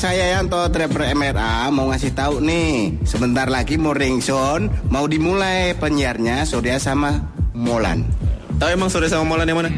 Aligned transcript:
saya 0.00 0.32
Yanto 0.32 0.56
Trapper 0.72 1.12
MRA 1.12 1.68
mau 1.68 1.92
ngasih 1.92 2.16
tahu 2.16 2.40
nih. 2.40 3.04
Sebentar 3.04 3.44
lagi 3.52 3.76
mau 3.76 3.92
ringzone, 3.92 4.72
mau 4.88 5.04
dimulai 5.04 5.76
penyiarnya 5.76 6.48
Surya 6.48 6.80
sama 6.80 7.20
Molan. 7.52 8.08
Tahu 8.56 8.80
emang 8.80 8.88
sore 8.88 9.12
sama 9.12 9.28
Molan 9.28 9.44
yang 9.44 9.60
mana? 9.60 9.68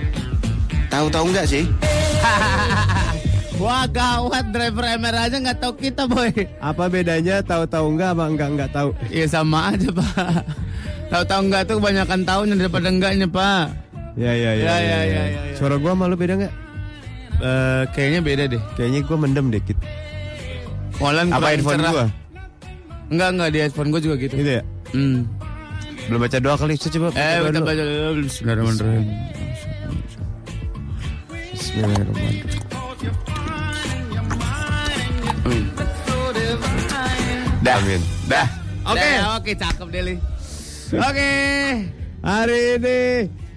Tahu-tahu 0.86 1.26
nggak 1.34 1.46
sih? 1.50 1.66
Wah 3.62 3.82
gawat 3.91 4.54
driver 4.54 4.94
MR 4.94 5.26
aja 5.26 5.36
nggak 5.42 5.58
tahu 5.58 5.74
kita 5.91 6.06
boy. 6.06 6.30
Apa 6.62 6.86
bedanya 6.86 7.42
tahu-tahu 7.42 7.98
enggak 7.98 8.14
apa 8.14 8.25
enggak 8.30 8.48
enggak 8.54 8.70
tahu? 8.70 8.94
Iya 9.10 9.26
sama 9.26 9.75
aja 9.75 9.91
pak. 9.91 10.46
Tahu-tahu 11.10 11.41
nggak 11.50 11.62
tuh 11.66 11.75
kebanyakan 11.82 12.20
tahunya 12.22 12.54
daripada 12.62 12.86
enggaknya 12.94 13.26
pak. 13.26 13.75
Ya 14.14 14.30
ya 14.38 14.54
ya. 14.54 14.64
Ya, 14.70 14.76
ya, 14.78 15.00
ya, 15.02 15.02
ya, 15.02 15.42
ya. 15.50 15.54
Suara 15.58 15.82
gua 15.82 15.98
malu 15.98 16.14
beda 16.14 16.38
enggak? 16.38 16.54
Eh, 17.42 17.82
kayaknya 17.91 18.20
beda 18.22 18.44
deh. 18.54 18.62
Kayaknya 18.78 19.00
gua 19.02 19.19
mendem 19.19 19.50
dikit. 19.50 19.75
Molan 21.02 21.26
Apa 21.26 21.36
kurang 21.36 21.50
headphone 21.50 21.76
cerah. 21.76 21.92
gua? 21.92 22.06
Enggak 23.10 23.28
enggak 23.28 23.48
di 23.50 23.58
headphone 23.58 23.88
gua 23.90 24.00
juga 24.00 24.16
gitu. 24.16 24.34
Gitu 24.38 24.50
ya? 24.54 24.62
Hmm. 24.92 25.18
Belum 26.02 26.18
baca 26.18 26.38
doa 26.38 26.56
kali, 26.56 26.74
Saya 26.74 26.90
coba. 26.92 27.08
Eh 27.10 27.12
doa 27.12 27.42
kita 27.42 27.52
dulu. 27.52 27.66
baca 27.66 27.82
dulu. 27.82 28.22
Bismillahirrahmanirrahim. 28.22 29.06
Bismillahirrahmanirrahim. 31.52 33.52
Dah. 37.62 37.78
Amin. 37.78 38.00
Dah. 38.26 38.46
Oke. 38.84 39.08
Oke, 39.38 39.52
cakep 39.54 39.88
Deli. 39.88 40.14
Oke. 40.92 41.32
Hari 42.22 42.60
ini 42.78 42.98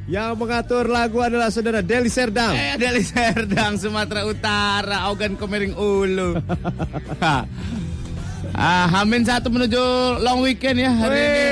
yang 0.05 0.38
mengatur 0.38 0.85
lagu 0.85 1.17
adalah 1.17 1.49
saudara 1.49 1.81
Deli 1.81 2.13
Serdang. 2.13 2.53
Eh, 2.53 2.77
Deli 2.77 3.01
Serdang, 3.01 3.81
Sumatera 3.81 4.21
Utara, 4.25 5.09
Ogan 5.09 5.33
Komering 5.33 5.73
Ulu. 5.73 6.38
ah, 8.53 8.85
Hamin 8.94 9.25
satu 9.25 9.49
menuju 9.49 9.81
long 10.21 10.45
weekend 10.45 10.77
ya 10.77 10.94
hari 10.94 11.19
ini. 11.25 11.47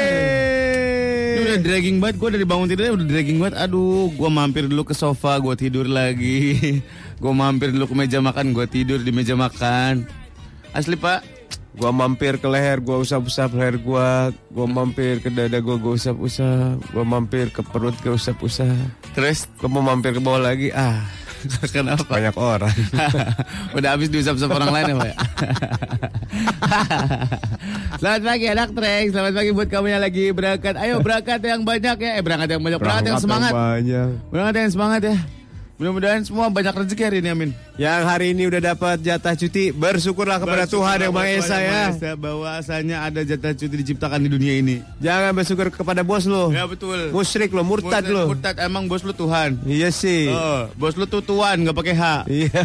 Ini 1.34 1.42
udah 1.50 1.60
dragging 1.66 1.98
banget, 1.98 2.16
gue 2.22 2.30
dari 2.30 2.46
bangun 2.46 2.68
tidurnya 2.70 2.94
udah 2.94 3.08
dragging 3.10 3.38
banget. 3.42 3.56
Aduh, 3.58 4.14
gue 4.14 4.30
mampir 4.30 4.70
dulu 4.70 4.86
ke 4.86 4.94
sofa, 4.94 5.42
gue 5.42 5.58
tidur 5.58 5.90
lagi. 5.90 6.62
gue 7.22 7.34
mampir 7.34 7.74
dulu 7.74 7.90
ke 7.90 7.96
meja 7.98 8.22
makan, 8.22 8.54
gue 8.54 8.70
tidur 8.70 9.02
di 9.02 9.10
meja 9.10 9.34
makan. 9.34 10.06
Asli 10.78 10.94
pak, 10.94 11.26
Gua 11.74 11.90
mampir 11.90 12.38
ke 12.38 12.46
leher, 12.46 12.78
gua 12.78 13.02
usap-usap 13.02 13.58
leher 13.58 13.82
gua, 13.82 14.30
gua 14.54 14.70
mampir 14.70 15.18
ke 15.26 15.34
dada 15.34 15.58
gua, 15.58 15.82
gua 15.82 15.98
usap-usap, 15.98 16.78
gua 16.94 17.02
mampir 17.02 17.50
ke 17.50 17.66
perut, 17.66 17.98
gua 18.06 18.14
usap-usap. 18.14 18.78
terus 19.18 19.50
Gua 19.58 19.74
mau 19.74 19.82
mampir 19.82 20.14
ke 20.14 20.22
bawah 20.22 20.38
lagi, 20.38 20.70
ah 20.70 21.02
kenapa? 21.74 22.06
banyak 22.06 22.36
orang. 22.38 22.70
Udah 23.78 23.98
habis 23.98 24.14
diusap-usap 24.14 24.54
orang 24.54 24.70
lain 24.70 24.86
ya 24.86 24.96
Pak? 24.96 25.08
ya? 25.10 25.14
Selamat 28.00 28.22
pagi 28.26 28.46
anak 28.50 28.70
trek 28.74 29.06
Selamat 29.14 29.34
pagi 29.38 29.50
buat 29.54 29.70
kamu 29.70 29.88
yang 29.92 30.02
lagi 30.02 30.26
berangkat 30.34 30.76
Ayo 30.80 30.98
berangkat 31.00 31.40
yang 31.46 31.62
banyak 31.62 31.98
ya 32.00 32.12
Eh 32.20 32.24
berangkat 32.26 32.50
yang 32.58 32.62
banyak 32.64 32.80
Berangkat 32.82 33.06
yang 33.06 33.22
semangat 33.22 33.52
banyak. 33.54 34.08
Berangkat 34.34 34.56
yang 34.60 34.74
semangat 34.74 35.02
ya 35.04 35.18
Mudah-mudahan 35.84 36.24
semua 36.24 36.48
banyak 36.48 36.72
rezeki 36.72 37.04
hari 37.04 37.18
ini 37.20 37.28
amin 37.36 37.52
Yang 37.76 38.02
hari 38.08 38.32
ini 38.32 38.48
udah 38.48 38.72
dapat 38.72 39.04
jatah 39.04 39.36
cuti, 39.36 39.76
bersyukurlah 39.76 40.40
kepada 40.40 40.64
Tuhan 40.64 40.96
yang 41.04 41.12
Maha 41.12 41.36
Esa 41.36 41.60
ya. 41.60 41.92
Bahwasanya 42.16 43.04
ada 43.04 43.20
jatah 43.28 43.52
cuti 43.52 43.76
diciptakan 43.84 44.24
di 44.24 44.32
dunia 44.32 44.64
ini 44.64 44.80
Jangan 45.04 45.36
bersyukur 45.36 45.68
kepada 45.76 46.00
bos 46.08 46.24
lo. 46.24 46.56
Ya 46.56 46.64
betul 46.64 47.12
Musyrik 47.12 47.52
lo, 47.52 47.68
murtad 47.68 48.08
lo. 48.08 48.32
Murtad 48.32 48.64
emang 48.64 48.88
bos 48.88 49.04
lu 49.04 49.12
Tuhan 49.12 49.60
Iya 49.68 49.92
sih. 49.92 50.32
Oh, 50.32 50.72
bos 50.80 50.96
lu 50.96 51.04
tuh 51.04 51.20
tuan 51.20 51.68
gak 51.68 51.76
pakai 51.76 51.96
H 52.00 52.04
Iya. 52.32 52.64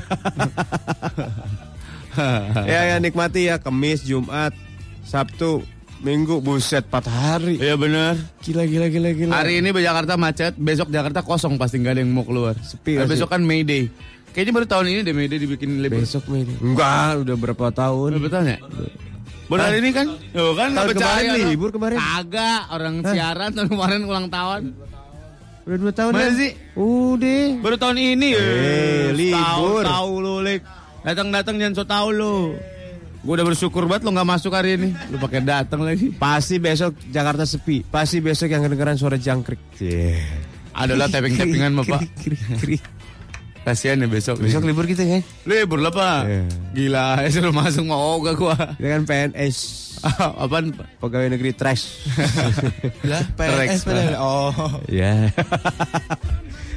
ya 2.71 2.81
ya 2.95 2.97
nikmati 3.03 3.51
ya 3.51 3.59
Kamis, 3.59 4.07
Jumat, 4.07 4.55
Sabtu, 5.03 5.67
Minggu, 5.99 6.39
buset 6.39 6.87
4 6.87 7.11
hari. 7.11 7.59
Iya 7.59 7.75
bener 7.75 8.15
Gila 8.47 8.63
gila 8.71 8.87
gila 8.87 9.11
gila. 9.19 9.33
Hari 9.35 9.59
ini 9.59 9.75
Jakarta 9.75 10.15
macet, 10.15 10.55
besok 10.55 10.95
Jakarta 10.95 11.27
kosong 11.27 11.59
pasti 11.59 11.83
nggak 11.83 11.99
ada 11.99 12.01
yang 12.07 12.15
mau 12.15 12.23
keluar. 12.23 12.55
Sepi 12.63 13.03
Nah, 13.03 13.11
besok 13.11 13.35
kan 13.35 13.43
May 13.43 13.67
Day. 13.67 13.91
Kayaknya 14.31 14.53
baru 14.55 14.67
tahun 14.71 14.87
ini 14.95 15.01
deh 15.03 15.15
May 15.17 15.27
Day 15.27 15.43
dibikin 15.43 15.83
libur. 15.83 15.99
besok 15.99 16.31
Mei. 16.31 16.47
Enggak, 16.47 17.27
udah 17.27 17.35
berapa 17.35 17.67
tahun? 17.75 18.09
Udah 18.15 18.23
betul 18.23 18.47
ya? 18.47 18.59
Baru 19.49 19.61
hari 19.65 19.79
ini 19.83 19.91
kan? 19.91 20.07
Yo 20.37 20.55
kan 20.55 20.77
Tahun 20.77 20.95
kemarin 20.95 21.31
libur 21.51 21.71
kemarin. 21.75 21.99
Kagak, 21.99 22.61
orang 22.71 22.95
siaran 23.03 23.51
tahun 23.57 23.69
kemarin 23.73 24.01
ulang 24.07 24.27
tahun. 24.31 24.63
Udah 25.67 25.79
2 25.83 25.99
tahun 25.99 26.13
Mana 26.15 26.25
ya? 26.25 26.33
sih? 26.33 26.51
Udah. 26.79 27.45
Baru 27.61 27.77
tahun 27.77 27.97
ini. 27.99 28.29
Eh, 28.39 29.11
libur. 29.13 29.83
Tahu 29.83 30.13
lu, 30.23 30.35
Lik. 30.47 30.63
Datang-datang 31.03 31.59
jangan 31.59 31.75
so 31.75 31.85
tahu 31.85 32.09
lu. 32.15 32.37
Gue 33.19 33.35
udah 33.35 33.47
bersyukur 33.47 33.83
banget 33.91 34.07
lu 34.07 34.15
nggak 34.15 34.29
masuk 34.29 34.55
hari 34.55 34.79
ini. 34.79 34.95
Lu 35.11 35.19
pakai 35.19 35.43
datang 35.43 35.83
lagi. 35.83 36.15
Pasti 36.15 36.63
besok 36.63 36.95
Jakarta 37.11 37.43
sepi. 37.43 37.83
Pasti 37.83 38.23
besok 38.23 38.47
yang 38.47 38.63
kedengeran 38.63 38.95
suara 38.95 39.19
jangkrik. 39.19 39.59
Yeah. 39.83 40.23
Adalah 40.79 41.11
tapping-tappingan 41.11 41.75
mah, 41.75 41.83
Pak. 41.83 42.07
Kasihan 43.67 43.99
ya 43.99 44.07
besok. 44.07 44.39
Besok 44.39 44.63
libur 44.65 44.87
kita 44.87 45.03
kan? 45.03 45.23
libur 45.45 45.83
lah, 45.83 45.91
Pak. 45.91 46.21
Iya. 46.25 46.43
Gila, 46.79 47.07
ya 47.27 47.29
suruh 47.35 47.51
masuk 47.51 47.85
mau 47.91 48.23
gak 48.23 48.39
gua. 48.39 48.57
Kita 48.79 48.87
kan 48.87 49.03
PNS. 49.03 49.57
Apaan? 50.47 50.71
Pegawai 51.03 51.35
negeri 51.35 51.51
trash. 51.59 52.07
Lah, 53.11 53.27
PNS 53.35 53.83
padahal. 53.83 54.15
Oh. 54.23 54.55
Ya. 54.87 55.27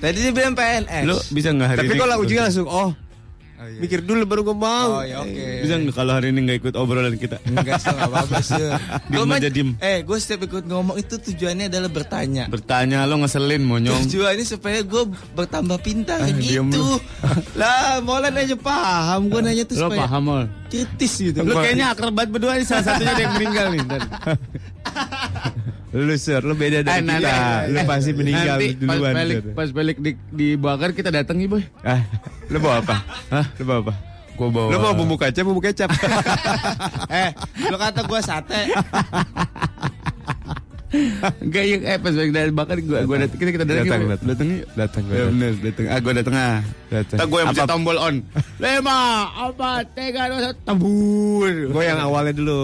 Tadi 0.02 0.18
dia 0.26 0.34
bilang 0.34 0.58
PNS. 0.58 1.06
Lu 1.06 1.18
bisa 1.30 1.54
nggak 1.54 1.70
hari 1.70 1.80
Tapi 1.86 1.94
ini? 1.94 2.02
kalau 2.02 2.16
ujungnya 2.18 2.44
langsung 2.50 2.66
oh. 2.66 2.90
Mikir 3.80 4.00
dulu 4.04 4.28
baru 4.28 4.42
gue 4.44 4.58
mau. 4.58 5.00
Oh 5.00 5.04
ya 5.06 5.24
oke. 5.24 5.46
Bisa 5.64 5.80
nggak 5.80 5.96
kalau 5.96 6.12
hari 6.18 6.34
ini 6.36 6.40
nggak 6.44 6.58
ikut 6.66 6.74
obrolan 6.76 7.16
kita? 7.16 7.38
Enggak 7.48 7.80
sih, 7.80 7.94
enggak 7.94 8.10
apa-apa 8.12 8.38
sih. 8.44 8.64
Diem 9.12 9.32
aja, 9.32 9.50
diem. 9.54 9.70
Eh, 9.80 9.98
gue 10.02 10.18
setiap 10.20 10.50
ikut 10.50 10.64
ngomong 10.68 10.98
itu 10.98 11.16
tujuannya 11.16 11.70
adalah 11.72 11.90
bertanya. 11.94 12.44
Bertanya 12.50 13.06
lo 13.06 13.22
ngeselin 13.22 13.64
monyong. 13.64 14.04
Tujuannya 14.10 14.46
supaya 14.46 14.82
gue 14.82 15.04
bertambah 15.38 15.78
pintar 15.80 16.26
diem 16.36 16.68
gitu. 16.68 16.82
lu. 16.82 16.98
lah, 17.62 18.02
Molan 18.04 18.36
aja 18.36 18.56
paham. 18.58 19.30
Gue 19.30 19.40
nanya 19.46 19.64
tuh 19.64 19.78
Lo 19.80 19.88
supaya 19.88 20.00
paham 20.04 20.24
ol? 20.28 20.46
kritis 20.72 21.14
gitu. 21.20 21.44
Lo 21.44 21.60
kayaknya 21.60 21.92
akrabat 21.92 22.32
berdua 22.32 22.56
nih 22.56 22.64
salah 22.64 22.84
satunya 22.88 23.12
ada 23.12 23.22
yang 23.28 23.34
meninggal 23.36 23.68
nih. 23.76 23.82
Lu 25.92 26.16
sur, 26.16 26.40
lu 26.42 26.56
beda 26.56 26.82
dari 26.82 26.98
Eh, 26.98 27.04
nanti- 27.04 27.28
kita. 27.28 27.68
Lu 27.68 27.80
pasti 27.84 28.12
meninggal 28.14 28.56
Nanti 28.56 28.68
pas 28.80 28.96
duluan. 28.96 29.14
balik, 29.14 29.36
Sur. 29.38 29.52
pas 29.52 29.70
balik 29.70 29.98
di, 29.98 30.12
dibakar 30.30 30.90
kita 30.92 31.10
datang 31.10 31.36
nih 31.36 31.48
boy. 31.48 31.64
Ah, 31.84 32.00
lu 32.48 32.58
bawa 32.58 32.80
apa? 32.80 32.96
Hah? 33.28 33.46
Lu 33.56 33.64
bawa 33.66 33.80
apa? 33.82 33.94
Gue 34.32 34.48
bawa. 34.48 34.68
Lu 34.72 34.78
bawa 34.80 34.94
bumbu 34.96 35.16
kacang, 35.16 35.44
bumbu 35.44 35.60
kecap. 35.60 35.92
eh, 37.14 37.36
lo 37.68 37.76
kata 37.76 38.02
gue 38.02 38.20
sate. 38.22 38.60
Enggak 41.40 41.64
iya, 41.64 41.78
eh 41.86 41.98
pas 41.98 42.12
balik 42.12 42.32
dari 42.32 42.52
bakar 42.52 42.78
gue 42.78 43.00
gue 43.00 43.16
datang 43.18 43.38
kita 43.38 43.52
kita 43.54 43.64
datang 43.64 43.82
Datang, 43.82 44.02
datang. 44.06 44.28
datang. 44.28 44.50
Datang 44.76 45.02
gue. 45.04 45.16
Ya 45.16 45.24
bener 45.26 45.52
datang. 45.58 45.86
Ah 45.88 46.00
gue 46.00 46.14
datang 46.14 46.36
ah. 46.36 46.60
Datang. 46.86 47.18
Gue 47.24 47.38
yang 47.38 47.48
pencet 47.50 47.64
Apa- 47.64 47.72
tombol 47.72 47.98
on. 47.98 48.16
Lima, 48.58 49.00
empat, 49.42 49.84
tiga, 49.92 50.22
dua, 50.28 50.40
satu, 50.46 50.60
tabur. 50.64 51.54
Gue 51.72 51.84
yang 51.84 51.98
awalnya 51.98 52.34
dulu 52.34 52.60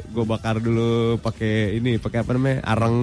gue 0.00 0.24
bakar 0.24 0.56
dulu 0.56 0.90
pakai 1.18 1.52
ini 1.76 1.98
pakai 1.98 2.18
apa 2.20 2.30
namanya 2.32 2.58
arang 2.64 2.96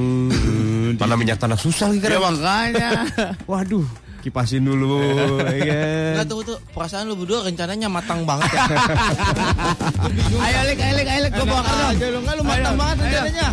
mana 0.96 1.16
minyak 1.16 1.38
tanah 1.38 1.56
susah 1.56 1.88
lagi 1.90 2.00
Ya 2.02 2.16
kan 2.16 2.32
makanya. 2.32 2.90
waduh 3.52 3.84
kipasin 4.20 4.62
dulu 4.62 5.00
ya 5.48 5.80
Enggak 6.12 6.28
tunggu 6.28 6.44
tuh, 6.46 6.58
perasaan 6.70 7.08
lu 7.08 7.16
berdua 7.16 7.40
rencananya 7.42 7.88
matang 7.88 8.24
banget 8.24 8.48
ya. 8.50 8.64
ayo 10.44 10.60
lik, 10.66 10.78
ayo 10.78 10.94
lik, 10.94 11.08
ayo 11.08 11.20
lik, 11.24 11.32
gue 11.34 11.46
bakar 11.46 11.72
dong. 11.74 11.90
Aja 11.90 12.06
lu 12.06 12.18
enggak 12.20 12.36
lu 12.36 12.44
matang 12.44 12.76
banget 12.76 12.96
rencananya. 13.00 13.48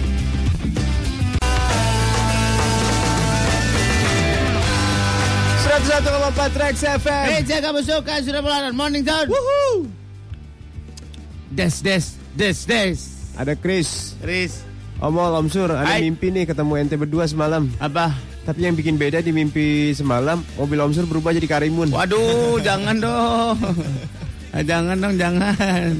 Satu 5.66 6.08
koma 6.08 6.28
empat 6.30 6.52
Rex 6.54 6.76
FM 6.82 7.26
jaga 7.44 7.68
suka 7.82 8.14
sudah 8.22 8.40
mulai 8.40 8.70
morning 8.70 9.02
down. 9.02 9.26
Wuhu. 9.26 9.90
Des, 11.50 11.72
des, 11.82 12.04
des, 12.36 12.56
des. 12.68 12.98
ada 13.36 13.52
Chris 13.56 14.16
Riz, 14.24 14.64
Omol 15.00 15.32
Om 15.44 15.48
Sur 15.52 15.68
ada 15.72 15.84
Hai. 15.84 16.04
mimpi 16.08 16.32
nih 16.32 16.48
ketemu 16.48 16.72
ente 16.80 16.96
berdua 16.96 17.28
semalam 17.28 17.68
apa? 17.80 18.12
tapi 18.46 18.62
yang 18.62 18.78
bikin 18.78 18.94
beda 18.94 19.20
di 19.26 19.34
mimpi 19.34 19.90
semalam 19.92 20.40
mobil 20.54 20.78
Om 20.78 20.92
Sur 20.94 21.06
berubah 21.10 21.34
jadi 21.34 21.48
Karimun 21.50 21.90
Waduh, 21.90 22.60
jangan 22.66 22.96
dong. 23.02 23.58
Ah, 24.54 24.62
jangan 24.62 24.96
dong, 25.02 25.14
jangan. 25.18 25.92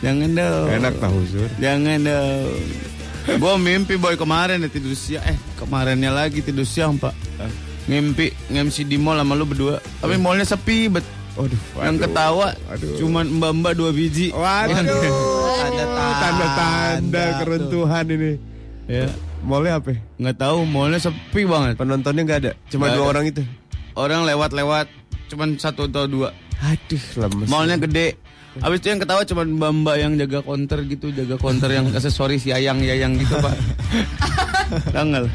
Jangan 0.00 0.30
dong. 0.32 0.66
enak 0.70 0.94
tahu 1.02 1.18
Sur 1.26 1.50
Jangan 1.58 1.98
dong. 2.06 2.62
Gue 3.26 3.54
mimpi 3.58 3.98
boy 3.98 4.14
kemarin 4.14 4.62
ya 4.62 4.70
tidur 4.70 4.94
siang. 4.94 5.24
Eh 5.26 5.34
kemarinnya 5.58 6.14
lagi 6.14 6.38
tidur 6.46 6.62
siang 6.62 6.94
pak. 6.94 7.10
Ngimpi 7.86 8.26
ngemsi 8.48 8.82
di 8.82 8.96
mall 8.96 9.16
sama 9.16 9.32
lu 9.32 9.44
berdua. 9.44 9.78
Tapi 9.98 10.14
mallnya 10.16 10.44
sepi 10.44 10.86
bet. 10.88 11.06
Waduh, 11.36 11.60
Yang 11.78 12.08
ketawa 12.08 12.48
cuman 12.96 13.24
mbak-mbak 13.30 13.72
dua 13.76 13.90
biji. 13.92 14.32
Waduh, 14.32 14.72
Tanda-tanda 14.72 16.14
tanda-tanda 16.16 17.20
tuh. 17.20 17.32
keruntuhan 17.38 18.04
ini. 18.08 18.32
Ya, 18.86 19.04
Mallnya 19.42 19.76
apa? 19.76 19.92
nggak 20.16 20.36
tahu 20.36 20.64
mallnya 20.64 20.96
sepi 20.96 21.44
banget. 21.44 21.76
Penontonnya 21.76 22.22
nggak 22.22 22.40
ada, 22.40 22.52
cuma 22.66 22.88
dua 22.88 23.04
ada. 23.04 23.10
orang 23.12 23.24
itu. 23.28 23.42
Orang 23.92 24.24
lewat-lewat 24.24 24.86
cuman 25.28 25.56
satu 25.56 25.86
atau 25.86 26.08
dua. 26.08 26.32
Aduh, 26.56 27.02
lemes. 27.20 27.46
Mallnya 27.46 27.76
gede. 27.78 28.16
Abis 28.56 28.80
itu 28.80 28.88
yang 28.88 29.00
ketawa 29.04 29.20
cuman 29.20 29.46
mbak-mbak 29.52 29.96
yang 30.00 30.12
jaga 30.16 30.40
counter 30.40 30.80
gitu, 30.88 31.12
jaga 31.12 31.36
counter 31.36 31.68
yang 31.68 31.84
aksesoris 31.92 32.48
yayang-yayang 32.48 33.12
gitu 33.20 33.36
pak. 33.36 33.52
Tanggal. 34.96 35.28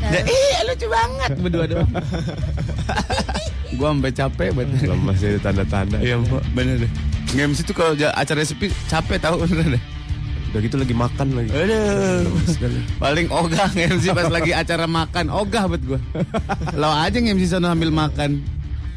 Dan, 0.00 0.24
ih 0.24 0.56
lucu 0.64 0.86
banget 0.88 1.30
berdua 1.36 1.64
doang. 1.68 1.90
Gua 3.78 3.88
sampai 3.96 4.12
capek 4.12 4.48
banget. 4.56 4.80
itu 5.16 5.38
tanda-tanda. 5.40 5.98
Iya 6.00 6.16
pak, 6.20 6.42
bener 6.56 6.84
deh. 6.84 6.90
Games 7.36 7.60
itu 7.62 7.72
kalau 7.76 7.94
ja- 7.94 8.12
acara 8.16 8.42
sepi 8.42 8.72
capek 8.88 9.20
tahu 9.20 9.44
bener 9.44 9.76
deh. 9.78 9.82
Udah 10.50 10.60
gitu 10.66 10.76
lagi 10.82 10.94
makan 10.96 11.26
lagi. 11.38 11.50
Aduh. 11.54 12.26
Paling 12.98 13.30
ogah 13.30 13.70
MC 13.70 14.10
pas 14.10 14.26
lagi 14.26 14.50
acara 14.50 14.90
makan, 14.90 15.30
ogah 15.30 15.70
buat 15.70 15.82
gua. 15.86 16.00
Lo 16.74 16.90
aja 16.90 17.16
MC 17.20 17.46
sana 17.46 17.70
sambil 17.70 17.94
makan. 17.94 18.42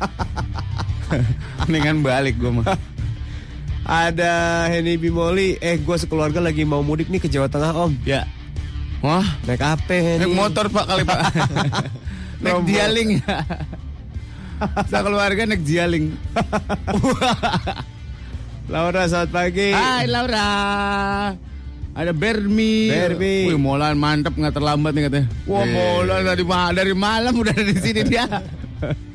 Mendingan 1.70 2.02
balik 2.02 2.42
gua 2.42 2.52
mah. 2.64 2.66
Ada 3.84 4.66
Henny 4.72 4.96
Bimoli, 4.96 5.60
eh 5.60 5.76
gue 5.76 5.98
sekeluarga 6.00 6.40
lagi 6.40 6.64
mau 6.64 6.80
mudik 6.80 7.12
nih 7.12 7.20
ke 7.20 7.28
Jawa 7.28 7.52
Tengah 7.52 7.76
om. 7.76 7.92
Ya. 8.08 8.24
Wah, 9.04 9.28
Naik 9.44 9.60
apa 9.60 10.16
naik 10.16 10.32
motor 10.32 10.72
pak 10.72 10.88
kali 10.88 11.04
pak. 11.04 11.20
naik 12.44 12.64
dialing 12.64 13.20
ya. 13.20 13.44
Saya 14.88 15.04
keluarga 15.04 15.44
naik 15.44 15.60
dialing. 15.68 16.16
Laura, 18.72 19.04
selamat 19.04 19.30
pagi. 19.36 19.76
Hai 19.76 20.08
Laura. 20.08 20.48
Ada 21.94 22.16
Bermi. 22.16 22.88
Bermi. 22.88 23.52
Wih, 23.52 23.60
Molan 23.60 24.00
mantep 24.00 24.40
nggak 24.40 24.56
terlambat 24.56 24.96
nih 24.96 25.12
katanya. 25.12 25.28
Wah. 25.52 25.68
Molan 25.68 26.24
dari 26.24 26.44
ma- 26.48 26.72
dari 26.72 26.94
malam 26.96 27.36
udah 27.36 27.52
ada 27.52 27.64
di 27.68 27.76
sini 27.76 28.08
dia. 28.08 28.24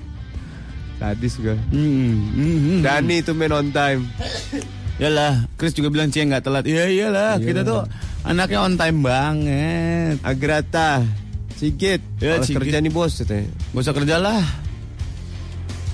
Sadis 1.00 1.40
gue. 1.40 1.56
Hmm, 1.73 2.12
hmm, 2.37 2.58
hmm. 2.61 2.81
Dani 2.85 3.25
itu 3.25 3.32
main 3.32 3.56
on 3.56 3.73
time. 3.73 4.05
Yalah, 5.00 5.49
Chris 5.56 5.73
juga 5.73 5.88
bilang 5.88 6.12
Cie 6.12 6.29
nggak 6.29 6.44
telat. 6.44 6.69
Iya 6.69 6.93
iyalah, 6.93 7.40
kita 7.40 7.64
tuh 7.64 7.88
anaknya 8.29 8.59
on 8.61 8.75
time 8.77 8.99
banget. 9.01 10.17
Agrata, 10.21 11.03
Sigit, 11.55 12.05
Ya, 12.21 12.39
Sigit. 12.39 12.61
kerja 12.61 12.79
nih 12.79 12.93
bos 12.93 13.17
katanya. 13.17 13.49
Gak 13.73 13.83
usah 13.83 13.95
kerja 13.97 14.17
lah. 14.17 14.45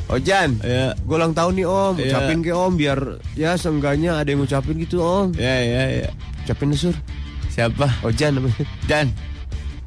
Ojan, 0.04 0.60
Ya, 0.60 0.92
gue 0.92 1.16
ulang 1.16 1.32
tahun 1.32 1.56
nih 1.56 1.64
om, 1.64 1.94
Iya. 1.96 2.04
ucapin 2.12 2.38
ke 2.44 2.52
om 2.52 2.72
biar 2.76 2.98
ya 3.32 3.56
seenggaknya 3.56 4.20
ada 4.20 4.28
yang 4.28 4.44
ngucapin 4.44 4.76
gitu 4.76 5.00
om. 5.00 5.32
ya, 5.32 5.56
ya, 5.64 6.04
ya. 6.04 6.08
Ucapin 6.44 6.68
deh, 6.68 6.76
sur. 6.78 6.92
Siapa? 7.48 7.88
Ojan 8.04 8.36
namanya. 8.36 8.66
Jan. 8.84 9.08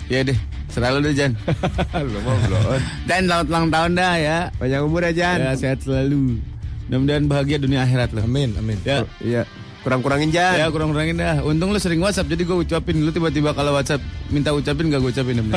Iya 0.09 0.25
deh, 0.25 0.37
serah 0.71 0.89
lu 0.89 1.05
deh 1.05 1.13
Jan. 1.13 1.37
Lu 2.01 2.17
mau 2.23 2.33
belum? 2.39 2.81
Dan 3.05 3.27
selamat 3.27 3.45
ulang 3.45 3.67
tahun 3.69 3.91
dah 3.93 4.13
ya. 4.17 4.37
Panjang 4.57 4.83
umur 4.87 5.01
ya 5.05 5.11
Jan. 5.13 5.37
Ya, 5.37 5.51
sehat 5.53 5.79
selalu. 5.83 6.39
Mudah-mudahan 6.87 7.23
bahagia 7.27 7.57
dunia 7.59 7.83
akhirat 7.83 8.15
lo. 8.15 8.23
Amin, 8.23 8.55
amin. 8.57 8.79
Ya. 8.81 9.03
Iya, 9.19 9.43
kurang-kurangin 9.87 10.35
Jan. 10.35 10.59
Ya 10.59 10.67
kurang-kurangin 10.67 11.15
dah. 11.15 11.39
Untung 11.47 11.71
lu 11.71 11.79
sering 11.79 12.03
WhatsApp 12.03 12.27
jadi 12.27 12.43
gue 12.43 12.67
ucapin 12.67 12.99
lu 12.99 13.07
tiba-tiba 13.07 13.55
kalau 13.55 13.71
WhatsApp 13.71 14.03
minta 14.27 14.51
ucapin 14.51 14.91
gak 14.91 14.99
gue 14.99 15.11
ucapin. 15.15 15.39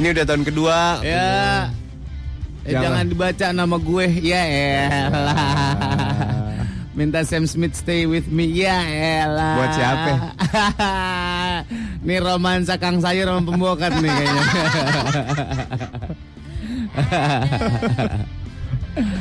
Ini 0.00 0.06
udah 0.16 0.24
tahun 0.24 0.48
kedua. 0.48 1.04
ya. 1.04 1.68
Eh, 2.64 2.72
Jangan. 2.72 3.04
jangan. 3.04 3.04
dibaca 3.12 3.46
nama 3.52 3.76
gue. 3.76 4.06
Ya 4.24 4.40
elah. 4.40 5.36
Minta 6.96 7.20
Sam 7.28 7.44
Smith 7.44 7.76
stay 7.76 8.08
with 8.08 8.32
me. 8.32 8.48
Ya 8.48 8.80
elah. 8.88 9.54
Buat 9.60 9.72
siapa? 9.76 10.10
Nih 12.08 12.24
romansa 12.24 12.80
Kang 12.80 13.04
Sayur 13.04 13.28
sama 13.28 13.44
pembokat 13.44 13.92
nih 14.00 14.08
kayaknya. 14.08 14.44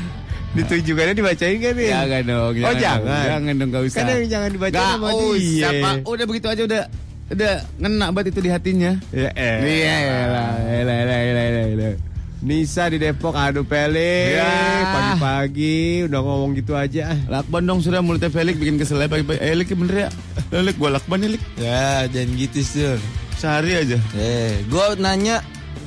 Ditujukannya 0.50 1.13
dibacain 1.13 1.58
kan 1.62 1.74
nih? 1.77 1.89
jangan 1.94 2.22
dong. 2.25 2.53
Oh, 2.58 2.74
dong. 2.74 2.77
jangan. 2.82 3.25
Jangan 3.29 3.53
dong 3.53 3.70
gak 3.70 3.84
usah. 3.86 4.00
Kan 4.01 4.06
yang 4.10 4.29
jangan 4.29 4.50
dibaca 4.50 4.74
Gak 4.74 4.88
sama 4.89 5.08
usah 5.13 5.38
dia. 5.38 5.70
pak. 5.79 5.94
Udah 6.03 6.25
begitu 6.25 6.48
aja 6.50 6.62
udah 6.65 6.82
udah 7.29 7.53
ngena 7.77 8.08
banget 8.10 8.27
itu 8.34 8.39
di 8.41 8.50
hatinya. 8.50 8.91
Ya 9.13 9.29
eh. 9.38 9.58
Iya 9.62 9.94
elah, 10.01 10.53
elah, 10.65 10.98
elah, 10.98 11.20
elah, 11.22 11.46
elah, 11.46 11.65
elah. 11.70 11.94
Nisa 12.39 12.88
di 12.88 12.96
Depok, 12.98 13.36
aduh 13.36 13.68
Pele. 13.68 14.32
Ya. 14.34 14.48
Pagi-pagi 14.88 16.08
udah 16.08 16.20
ngomong 16.24 16.56
gitu 16.56 16.72
aja. 16.74 17.12
Lakban 17.27 17.68
dong 17.68 17.84
sudah 17.84 18.00
mulutnya 18.00 18.32
Felix 18.32 18.56
bikin 18.56 18.79
kesel 18.79 18.98
ya 18.98 19.12
pagi-pagi. 19.12 19.44
Eh 19.44 19.53
Lik 19.53 19.70
bener 19.70 20.08
ya? 20.08 20.10
Eh, 20.50 20.63
Lik 20.63 20.79
gua 20.79 20.96
lakban 20.96 21.20
ya 21.20 21.29
Lik. 21.36 21.44
Ya, 21.60 22.08
jangan 22.08 22.29
gitu, 22.34 22.60
Sur. 22.63 22.98
Sehari 23.36 23.75
aja. 23.75 24.00
Eh, 24.15 24.63
gua 24.65 24.96
nanya 24.96 25.44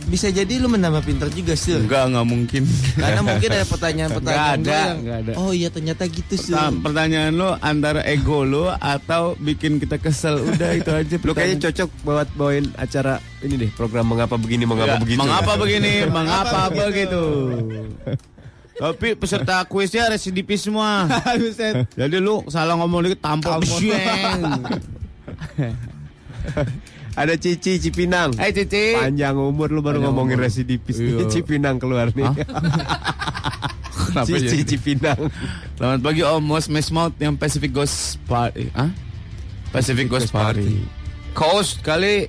bisa 0.08 0.28
jadi 0.28 0.58
lu 0.58 0.66
menambah 0.66 1.02
pinter 1.06 1.28
juga, 1.30 1.54
Sur. 1.54 1.82
Enggak, 1.82 2.10
enggak 2.10 2.26
mungkin. 2.26 2.62
Karena 2.98 3.20
mungkin 3.22 3.48
ada 3.52 3.66
pertanyaan-pertanyaan 3.66 4.58
ada, 4.58 4.72
yang 4.72 4.98
nggak 5.02 5.18
ada. 5.22 5.32
Oh 5.38 5.50
iya 5.54 5.68
ternyata 5.70 6.02
gitu. 6.10 6.34
Nah, 6.52 6.70
pertanyaan 6.82 7.32
lo 7.34 7.54
antara 7.58 8.00
ego 8.06 8.42
lo 8.42 8.72
atau 8.72 9.38
bikin 9.38 9.78
kita 9.78 9.96
kesel. 10.02 10.42
Udah 10.42 10.74
itu 10.74 10.90
aja. 10.90 11.14
Lu 11.22 11.32
kayaknya 11.32 11.70
cocok 11.70 11.88
buat 12.02 12.28
bawain 12.34 12.66
acara 12.74 13.22
ini 13.42 13.54
deh, 13.66 13.70
program 13.74 14.06
mengapa 14.10 14.38
begini, 14.38 14.64
mengapa 14.66 14.98
Nggak, 14.98 15.02
begitu. 15.06 15.20
Mengapa 15.22 15.52
begini? 15.58 15.92
Mengapa 16.06 16.60
begitu? 16.70 17.22
Tapi 18.72 19.14
peserta 19.14 19.62
kuisnya 19.68 20.10
residipis 20.10 20.66
semua. 20.66 21.06
Jadi 21.94 22.16
lu 22.18 22.42
salah 22.50 22.74
ngomong 22.80 23.06
dikit 23.06 23.20
tampol. 23.22 23.62
Ada 27.12 27.36
Cici 27.36 27.76
Cipinang. 27.78 28.32
Hai 28.34 28.50
Cici. 28.50 28.96
Panjang 28.96 29.36
umur 29.36 29.68
lu 29.68 29.80
baru 29.80 30.00
Panjang 30.00 30.04
ngomongin 30.08 30.36
umur. 30.36 30.46
residipis 30.48 30.96
Iya. 30.96 31.20
nih. 31.20 31.28
Cipinang 31.34 31.76
keluar 31.76 32.08
nih. 32.08 32.24
Kenapa 34.08 34.26
Cici 34.26 34.48
jadi? 34.48 34.64
Cipinang. 34.66 35.20
Selamat 35.76 36.00
pagi 36.00 36.22
Om 36.22 36.42
Mos 36.42 36.66
Mesmouth 36.66 37.16
yang 37.18 37.36
Pacific 37.36 37.68
Ghost 37.70 38.16
Party. 38.24 38.72
Hah? 38.72 38.88
Pacific 39.68 40.08
Ghost 40.08 40.32
Party. 40.32 40.84
Coast 41.32 41.80
kali. 41.80 42.28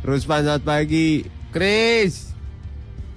Ruspan 0.00 0.44
selamat 0.44 0.62
pagi. 0.62 1.24
Chris. 1.50 2.32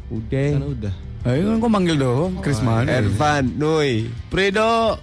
Udah. 0.09 0.51
Kan 0.51 0.63
udah. 0.65 0.93
Ayo 1.21 1.41
kan 1.45 1.57
gua 1.59 1.71
manggil 1.71 1.95
doang. 1.95 2.39
Chris 2.39 2.59
mana? 2.59 2.87
Ervan, 2.89 3.55
Nui. 3.55 4.07
Prido. 4.27 4.95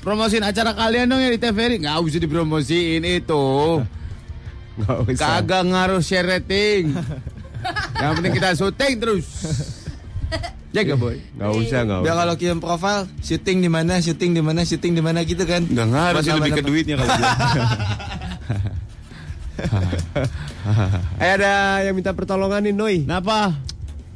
Promosiin 0.00 0.42
acara 0.42 0.72
kalian 0.72 1.08
dong 1.08 1.20
ya 1.20 1.28
di 1.28 1.38
TVRI. 1.38 1.76
Nggak 1.78 1.98
usah 2.00 2.20
dipromosiin 2.20 3.02
itu. 3.02 3.44
Gak 4.72 4.96
usah. 5.04 5.16
Kagak 5.38 5.62
ngaruh 5.68 6.00
share 6.00 6.24
rating. 6.24 6.96
Yang 8.02 8.12
penting 8.18 8.32
kita 8.32 8.48
syuting 8.56 8.94
terus. 8.98 9.26
Jaga 10.74 10.96
boy. 10.96 11.20
Gak 11.36 11.50
usah, 11.52 11.80
gak 11.84 11.98
Biar 12.00 12.08
usah. 12.08 12.20
kalau 12.24 12.34
kirim 12.40 12.58
profil, 12.58 12.98
syuting 13.20 13.60
di 13.60 13.68
mana, 13.68 14.00
syuting 14.00 14.32
di 14.32 14.40
mana, 14.40 14.60
syuting 14.64 14.92
di 14.96 15.02
mana 15.04 15.20
gitu 15.20 15.44
kan. 15.44 15.68
Nggak 15.68 15.88
ngaruh 15.92 16.20
sih 16.24 16.32
lebih 16.32 16.52
ke 16.56 16.62
duitnya 16.64 16.94
kalau 16.96 17.12
dia. 17.12 17.32
Eh 21.22 21.30
ada 21.30 21.84
yang 21.84 21.94
minta 21.94 22.16
pertolongan 22.16 22.64
nih. 22.64 23.04
Kenapa? 23.04 23.54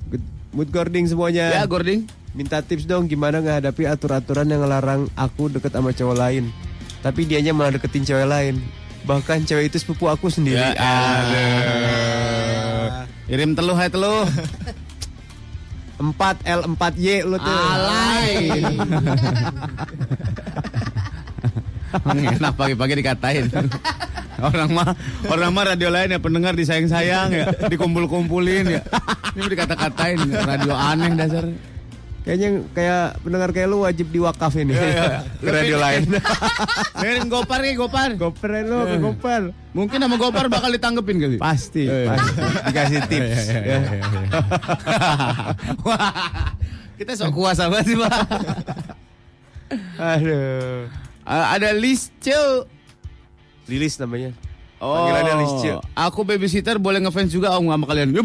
Good- 0.09 0.35
Mood 0.57 0.73
guarding 0.73 1.05
semuanya. 1.05 1.53
Ya 1.53 1.69
Gording. 1.69 2.09
Minta 2.33 2.65
tips 2.65 2.89
dong 2.89 3.05
gimana 3.07 3.41
menghadapi 3.41 3.85
atur-aturan 3.85 4.49
yang 4.49 4.65
ngelarang 4.65 5.09
aku 5.13 5.53
deket 5.53 5.73
sama 5.73 5.93
cowok 5.93 6.17
lain. 6.17 6.49
Tapi 7.01 7.29
dianya 7.29 7.53
malah 7.53 7.77
deketin 7.77 8.05
cewek 8.05 8.25
lain. 8.25 8.61
Bahkan 9.07 9.47
cewek 9.47 9.71
itu 9.71 9.79
sepupu 9.79 10.11
aku 10.11 10.27
sendiri. 10.27 10.59
Ya, 10.59 10.75
ada. 10.75 11.47
Kirim 13.31 13.55
teluh 13.55 13.79
hai 13.79 13.87
teluh. 13.87 14.27
4 15.97 16.13
L 16.45 16.61
4 16.77 17.01
Y 17.01 17.25
lu 17.25 17.39
tuh. 17.41 17.47
Alay. 17.49 18.51
Enak 22.37 22.53
pagi-pagi 22.59 23.01
dikatain. 23.01 23.49
Orang 24.37 24.69
mah 24.77 24.93
orang 25.33 25.49
mah 25.49 25.65
radio 25.73 25.89
lain 25.89 26.13
ya 26.13 26.21
pendengar 26.21 26.53
disayang-sayang 26.53 27.33
ya, 27.33 27.49
dikumpul-kumpulin 27.73 28.69
ya. 28.69 28.85
Ini 29.33 29.49
dikata-katain 29.49 30.21
radio 30.45 30.77
aneh 30.77 31.17
dasar. 31.17 31.49
Kayaknya 32.27 32.67
kayak 32.75 33.23
pendengar 33.23 33.55
kayak 33.55 33.69
lu 33.71 33.87
wajib 33.87 34.11
diwakaf 34.11 34.51
ini. 34.59 34.75
Iya, 34.75 35.23
Ke 35.39 35.47
radio 35.47 35.79
lain. 35.79 36.11
Dengerin 36.99 37.31
Gopar 37.33 37.63
nih 37.63 37.79
Gopar. 37.79 38.11
Goper 38.19 38.51
lu, 38.67 38.83
ke 38.83 38.97
Goper. 38.99 39.43
Mungkin 39.71 39.99
sama 40.03 40.19
Gopar 40.19 40.51
bakal 40.51 40.75
ditanggepin 40.75 41.23
kali. 41.23 41.37
Pasti, 41.39 41.87
Iya, 41.87 42.03
iya. 42.03 42.09
pasti. 42.11 42.41
Dikasih 42.67 43.01
tips. 43.07 43.39
ya. 43.47 43.79
Wah, 45.87 46.11
kita 46.99 47.15
sok 47.15 47.31
kuasa 47.31 47.71
banget 47.71 47.95
sih, 47.95 47.97
Pak. 47.97 48.11
Aduh. 49.95 50.91
Ada 51.23 51.71
list 51.79 52.11
Cil. 52.19 52.67
Lilis 53.71 54.03
namanya. 54.03 54.35
Oh, 54.77 54.93
Panggilannya 54.93 55.35
Liz 55.41 55.53
Cil. 55.65 55.79
Aku 55.95 56.21
babysitter 56.21 56.77
boleh 56.77 57.01
ngefans 57.01 57.31
juga 57.31 57.55
om 57.55 57.65
sama 57.65 57.87
kalian. 57.87 58.13
Ya. 58.13 58.23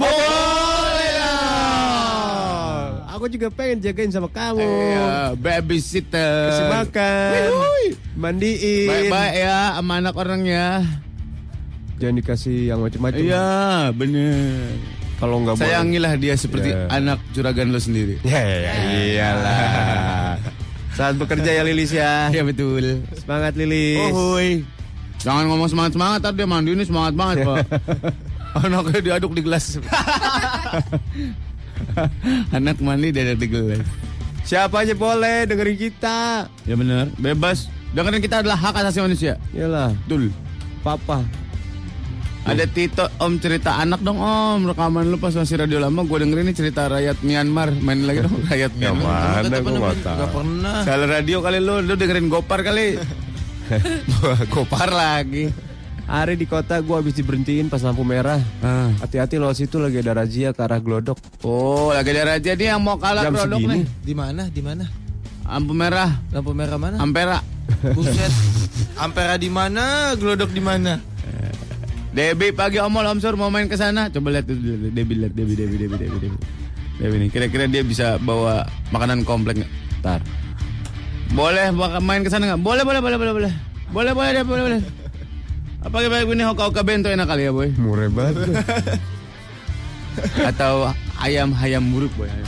Aku 3.22 3.30
juga 3.30 3.54
pengen 3.54 3.78
jagain 3.86 4.10
sama 4.10 4.25
kamu. 4.34 4.66
Iya, 4.66 5.38
babysitter. 5.38 6.50
Kasih 6.50 6.68
makan, 6.74 7.38
mandiin. 8.18 8.90
Baik-baik 8.90 9.34
ya 9.38 9.78
sama 9.78 9.94
anak 10.01 10.18
orangnya. 10.18 10.82
Jangan 12.01 12.18
dikasih 12.18 12.74
yang 12.74 12.82
macam-macam. 12.82 13.22
Iya, 13.22 13.50
bener. 13.94 14.74
Kalau 15.22 15.38
nggak 15.46 15.54
boleh. 15.54 15.70
Sayangilah 15.70 16.13
dia 16.18 16.34
seperti 16.34 16.74
Iya. 16.74 16.90
anak 16.90 17.22
juragan 17.30 17.70
lo 17.70 17.78
sendiri. 17.78 18.18
Ya, 18.25 18.42
ya, 18.42 18.58
ya, 18.58 18.74
iyalah. 19.06 20.34
Saat 20.98 21.22
bekerja 21.22 21.62
ya 21.62 21.62
Lilis 21.62 21.94
ya. 21.94 22.34
Iya 22.34 22.42
betul. 22.42 23.06
Semangat 23.22 23.54
Lilis. 23.54 24.01
Oh, 24.10 24.34
hoi. 24.34 24.66
Jangan 25.22 25.46
ngomong 25.46 25.70
semangat-semangat, 25.70 26.25
ntar 26.25 26.34
dia 26.34 26.50
mandi 26.50 26.74
ini 26.74 26.82
semangat 26.82 27.13
banget, 27.13 27.46
Pak. 27.46 27.58
Anaknya 28.66 29.00
diaduk 29.13 29.38
di 29.38 29.46
gelas. 29.46 29.78
Anak 32.58 32.78
mandi 32.80 33.10
diaduk 33.10 33.38
di 33.38 33.48
gelas. 33.48 33.86
Siapa 34.42 34.82
aja 34.82 34.94
boleh 34.94 35.46
dengerin 35.46 35.78
kita. 35.78 36.50
Ya 36.66 36.74
benar, 36.74 37.14
bebas. 37.16 37.70
Dengerin 37.92 38.20
kita 38.20 38.42
adalah 38.42 38.58
hak 38.58 38.76
asasi 38.80 39.00
manusia. 39.00 39.36
Iyalah, 39.52 39.94
Betul. 40.06 40.34
papa. 40.82 41.22
Ada 42.42 42.66
Tito, 42.66 43.06
Om 43.22 43.38
cerita 43.38 43.78
anak 43.78 44.02
dong 44.02 44.18
Om 44.18 44.74
Rekaman 44.74 45.14
lu 45.14 45.22
pas 45.22 45.30
masih 45.30 45.62
radio 45.62 45.78
lama 45.78 46.02
Gue 46.02 46.26
dengerin 46.26 46.50
ini 46.50 46.58
cerita 46.58 46.90
rakyat 46.90 47.22
Myanmar 47.22 47.70
Main 47.70 48.10
lagi 48.10 48.26
dong 48.26 48.34
rakyat 48.50 48.74
Myanmar 48.82 49.46
Mana 49.46 49.46
Kata 49.46 49.46
gua 49.46 49.62
apa 49.62 49.62
nggak 49.62 49.78
namanya? 49.78 50.02
tahu. 50.02 50.18
Nggak 50.18 50.32
pernah. 50.34 50.78
Salah 50.82 51.10
radio 51.14 51.38
kali 51.38 51.60
lu 51.62 51.76
Lu 51.86 51.94
dengerin 51.94 52.28
Gopar 52.34 52.66
kali 52.66 52.98
Gopar 54.58 54.90
lagi 54.90 55.54
Hari 56.12 56.36
di 56.36 56.44
kota 56.44 56.75
gua 56.84 57.00
habis 57.00 57.15
diberhentiin 57.15 57.72
pas 57.72 57.80
lampu 57.80 58.03
merah. 58.03 58.44
ah. 58.60 58.91
Hati-hati 59.00 59.39
loh 59.39 59.56
situ 59.56 59.80
lagi 59.80 60.03
ada 60.03 60.12
razia 60.12 60.51
ke 60.51 60.60
arah 60.60 60.84
Glodok. 60.84 61.15
Oh 61.39 61.96
lagi 61.96 62.12
ada 62.12 62.36
raja 62.36 62.51
nih 62.51 62.68
yang 62.68 62.84
mau 62.84 63.00
kalah 63.00 63.24
Jam 63.24 63.32
produk 63.32 63.56
segini. 63.56 63.72
nih 63.72 63.84
Di 64.03 64.13
mana? 64.13 64.44
Di 64.46 64.60
mana? 64.60 64.86
Lampu 65.41 65.72
merah 65.72 66.12
Lampu 66.30 66.51
merah 66.51 66.75
mana? 66.75 66.96
Ampera 67.00 67.39
Buset. 67.96 68.27
Ampera 69.00 69.39
di 69.39 69.48
mana? 69.48 70.12
Glodok 70.20 70.51
di 70.51 70.60
mana? 70.60 71.00
Debi 72.12 72.51
pagi 72.51 72.75
omol 72.75 73.08
Om 73.08 73.24
Sur 73.24 73.39
mau 73.39 73.48
main 73.48 73.72
ke 73.72 73.80
sana. 73.80 74.12
Coba 74.12 74.36
lihat 74.36 74.51
Debi 74.91 75.15
lihat 75.15 75.32
Debi 75.32 75.56
Debi 75.56 75.75
Debi 75.80 75.96
Debi 75.96 76.18
Debi. 76.20 76.38
Debi 77.00 77.15
nih 77.24 77.30
kira-kira 77.32 77.72
dia 77.72 77.88
bisa 77.88 78.20
bawa 78.20 78.68
makanan 78.91 79.24
komplek 79.24 79.63
nggak? 79.63 79.72
Tar. 80.03 80.20
Boleh 81.32 81.72
bawa- 81.72 82.03
main 82.03 82.20
ke 82.20 82.27
sana 82.27 82.51
nggak? 82.51 82.60
Boleh 82.60 82.84
boleh 82.84 83.00
boleh 83.00 83.15
boleh 83.15 83.34
boleh. 83.34 83.53
Boleh 83.96 84.12
boleh 84.12 84.44
boleh 84.44 84.63
boleh. 84.68 84.82
Apa 85.82 86.06
kayak 86.06 86.30
begini 86.30 86.46
hoka-hoka 86.46 86.86
bento 86.86 87.10
enak 87.10 87.26
kali 87.26 87.50
ya 87.50 87.52
boy? 87.52 87.74
Murah 87.74 88.06
banget. 88.14 88.38
Atau 90.54 90.94
ayam 91.18 91.50
ayam 91.58 91.82
buruk 91.90 92.14
boy? 92.14 92.30
ayam. 92.30 92.48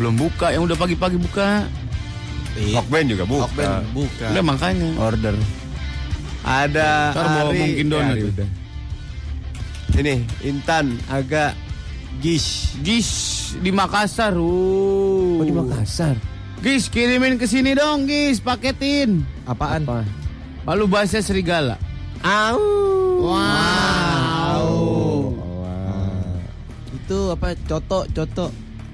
Belum 0.00 0.14
buka, 0.16 0.56
yang 0.56 0.64
udah 0.64 0.76
pagi-pagi 0.78 1.20
buka. 1.20 1.68
Hokben 2.72 3.04
juga 3.12 3.28
buka. 3.28 3.44
Hokben 3.52 3.68
buka. 3.92 4.26
Udah 4.32 4.44
makanya. 4.44 4.88
Order. 4.96 5.36
Ada 6.42 7.12
Ntar 7.12 7.46
Ari. 7.52 7.58
mungkin 7.60 7.84
Ya, 7.84 7.92
donat 7.92 8.16
tuh. 8.16 8.30
udah. 8.32 8.48
Ini 9.98 10.14
Intan 10.46 10.86
agak 11.06 11.52
gish. 12.24 12.72
Gis 12.80 13.10
di 13.60 13.68
Makassar. 13.68 14.32
Uh. 14.32 15.36
Oh 15.36 15.44
di 15.44 15.52
Makassar. 15.52 16.16
Gis 16.64 16.88
kirimin 16.88 17.36
ke 17.36 17.44
sini 17.44 17.76
dong, 17.76 18.08
Gis, 18.08 18.40
paketin. 18.40 19.20
Apaan? 19.44 19.84
Apa? 19.84 20.00
Palu 20.64 20.88
bahasa 20.88 21.20
serigala. 21.20 21.76
Au. 22.22 22.58
Wow. 23.18 24.68
Itu 26.94 27.34
apa? 27.34 27.54
Coto, 27.66 28.06
coto. 28.10 28.46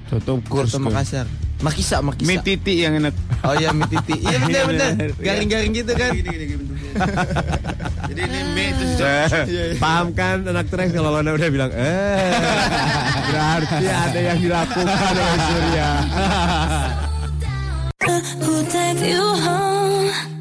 Soto 0.09 0.31
kurs. 0.45 0.71
Coto 0.73 0.79
Makassar. 0.89 1.27
Makisa, 1.63 2.03
makisa. 2.03 2.27
Mie 2.27 2.43
titi 2.43 2.83
yang 2.83 2.99
enak. 2.99 3.15
Oh 3.47 3.55
iya, 3.55 3.71
mie 3.71 3.87
titi. 3.87 4.19
Iya 4.21 4.43
benar 4.43 4.63
benar. 4.67 4.91
benar. 4.99 5.09
Garing-garing 5.23 5.71
gitu 5.71 5.91
kan. 5.95 6.11
Jadi 8.11 8.21
ini 8.21 8.39
mie 8.53 8.75
itu 8.75 8.85
Paham 9.79 10.11
kan 10.11 10.43
anak 10.43 10.67
trek 10.67 10.91
kalau 10.91 11.15
Lona 11.15 11.31
udah 11.31 11.49
bilang 11.49 11.71
eh 11.71 12.35
berarti 13.31 13.85
ada 13.87 14.19
yang 14.19 14.39
dilakukan 14.43 14.83
oleh 14.85 15.39
Surya. 15.47 15.89
Who 18.43 18.61
take 18.69 19.01
you 19.01 19.23
home? 19.41 20.34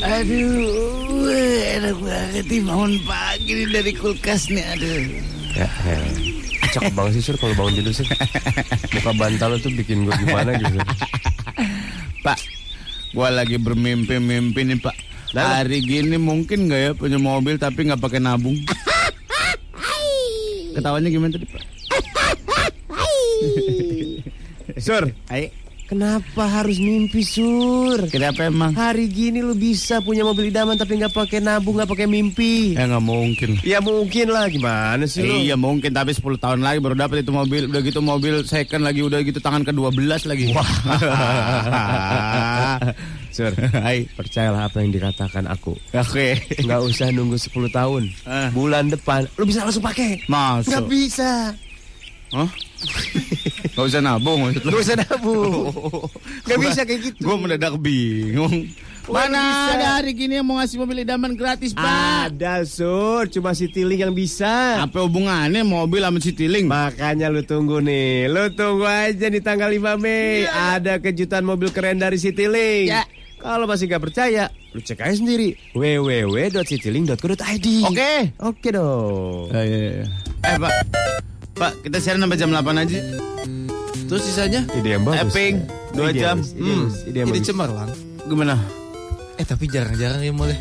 Aduh, 0.00 1.28
enak 1.76 1.96
banget 2.00 2.44
nih 2.48 2.60
bangun 2.64 2.92
pagi 3.04 3.50
nih 3.52 3.68
dari 3.68 3.92
kulkas 3.92 4.48
nih, 4.48 4.64
aduh. 4.72 5.00
Ya, 5.52 5.68
ya. 5.68 5.96
Cakep 6.72 6.92
banget 6.96 7.20
sih 7.20 7.22
Sur 7.28 7.36
kalau 7.36 7.52
bangun 7.52 7.84
tidur 7.84 7.92
sih. 7.92 8.08
Muka 8.96 9.12
bantal 9.12 9.60
tuh 9.60 9.72
bikin 9.76 10.08
gue 10.08 10.14
gimana 10.24 10.56
gitu. 10.56 10.78
Pak, 12.24 12.38
gua 13.12 13.28
lagi 13.32 13.60
bermimpi-mimpi 13.60 14.60
nih 14.72 14.78
Pak. 14.80 14.96
Lah? 15.36 15.62
Hari 15.62 15.84
gini 15.84 16.16
mungkin 16.18 16.66
nggak 16.66 16.80
ya 16.80 16.90
punya 16.96 17.18
mobil 17.20 17.60
tapi 17.60 17.86
nggak 17.86 18.00
pakai 18.00 18.18
nabung? 18.24 18.56
Ketawanya 20.74 21.08
gimana 21.12 21.36
tadi 21.36 21.46
Pak? 21.48 21.62
Sur, 24.80 25.12
Ayo, 25.28 25.52
kenapa 25.90 26.46
harus 26.46 26.78
mimpi 26.78 27.26
Sur? 27.26 28.06
kenapa 28.06 28.46
emang? 28.46 28.70
Hari 28.78 29.10
gini 29.10 29.42
lu 29.42 29.58
bisa 29.58 29.98
punya 29.98 30.22
mobil 30.22 30.54
idaman 30.54 30.78
tapi 30.78 30.94
nggak 31.02 31.10
pakai 31.10 31.42
nabung, 31.42 31.74
nggak 31.74 31.90
pakai 31.90 32.06
mimpi. 32.06 32.78
Ya 32.78 32.86
nggak 32.86 33.02
mungkin. 33.02 33.50
Ya 33.66 33.82
mungkin 33.82 34.30
lah, 34.30 34.46
gimana 34.46 35.02
sih 35.10 35.26
lu? 35.26 35.34
Iya 35.42 35.58
mungkin 35.58 35.90
tapi 35.90 36.14
10 36.14 36.38
tahun 36.38 36.62
lagi 36.62 36.78
baru 36.78 36.94
dapat 36.94 37.26
itu 37.26 37.34
mobil 37.34 37.66
Udah 37.66 37.82
gitu 37.82 37.98
mobil 37.98 38.46
second 38.46 38.86
lagi 38.86 39.02
Udah 39.02 39.18
gitu 39.26 39.42
tangan 39.42 39.66
ke-12 39.66 40.30
lagi 40.30 40.44
Sur, 43.34 43.54
Hai 43.54 44.06
percayalah 44.14 44.70
apa 44.70 44.82
yang 44.82 44.94
dikatakan 44.94 45.50
aku. 45.50 45.74
Oke 45.94 46.38
Nggak 46.62 46.80
usah 46.86 47.10
nunggu 47.10 47.34
10 47.34 47.70
tahun. 47.74 48.02
Ah. 48.28 48.50
Bulan 48.54 48.94
depan 48.94 49.26
lu 49.34 49.48
bisa 49.48 49.66
langsung 49.66 49.82
pakai. 49.82 50.22
Masuk 50.30 50.70
Nggak 50.70 50.86
bisa. 50.86 51.30
Hah? 52.30 52.46
Gak 53.70 53.84
usah 53.86 54.00
nabung 54.00 54.38
maksud 54.42 54.62
lu 54.62 54.70
Nggak 54.70 54.82
usah 54.82 54.96
nabung. 54.98 55.72
Nggak 56.44 56.58
Gua- 56.58 56.64
bisa 56.66 56.80
kayak 56.82 57.00
gitu. 57.02 57.20
Gue 57.22 57.36
mendadak 57.36 57.74
bingung 57.76 58.66
Mana 59.10 59.74
ada 59.74 59.88
hari 59.98 60.14
gini 60.14 60.38
yang 60.38 60.46
mau 60.46 60.54
ngasih 60.56 60.78
mobil 60.78 61.02
idaman 61.02 61.34
gratis 61.34 61.74
pak 61.74 62.30
Ada 62.30 62.62
sur, 62.62 63.26
cuma 63.26 63.50
Citylink 63.50 63.98
yang 64.00 64.14
bisa. 64.14 64.78
Apa 64.78 65.02
hubungannya 65.02 65.66
mobil 65.66 65.98
sama 65.98 66.22
Citylink 66.22 66.70
Makanya 66.70 67.26
lu 67.26 67.42
tunggu 67.42 67.82
nih, 67.82 68.30
lu 68.30 68.54
tunggu 68.54 68.86
aja 68.86 69.26
di 69.26 69.40
tanggal 69.40 69.66
5 69.66 69.98
Mei 69.98 70.46
ada 70.46 70.98
kejutan 70.98 71.42
mobil 71.42 71.70
keren 71.70 71.98
dari 71.98 72.16
Citylink. 72.16 72.86
Ya. 72.86 73.02
Kalau 73.34 73.64
masih 73.64 73.88
gak 73.88 74.04
percaya, 74.04 74.46
lu 74.70 74.78
cek 74.78 75.00
aja 75.00 75.16
sendiri 75.16 75.56
www.citylink.co.id. 75.72 77.66
Oke 77.82 78.12
Oke 78.38 78.68
dong. 78.70 79.48
Eh, 79.50 79.64
iya, 79.64 79.78
iya. 79.96 80.06
eh 80.44 80.56
pak 80.56 80.72
Pak 81.52 81.72
kita 81.82 81.98
siaran 81.98 82.20
sampai 82.20 82.38
jam 82.38 82.52
8 82.52 82.62
aja 82.78 82.98
Terus 84.10 84.22
sisanya? 84.24 84.66
Ide 84.68 84.88
yang 84.90 85.04
bagus. 85.04 85.30
Epping, 85.30 85.54
dua 85.92 86.10
Ide 86.10 86.18
jam. 86.18 86.36
bagus, 86.36 86.50
Ide, 86.52 86.66
Hmm. 86.66 86.88
ide 87.06 87.16
yang 87.16 87.28
Ini 87.28 87.34
bagus. 87.36 87.46
cemerlang. 87.46 87.90
Gimana? 88.22 88.54
Eh 89.36 89.44
tapi 89.44 89.64
jarang-jarang 89.64 90.20
ya 90.20 90.34
mulai. 90.34 90.58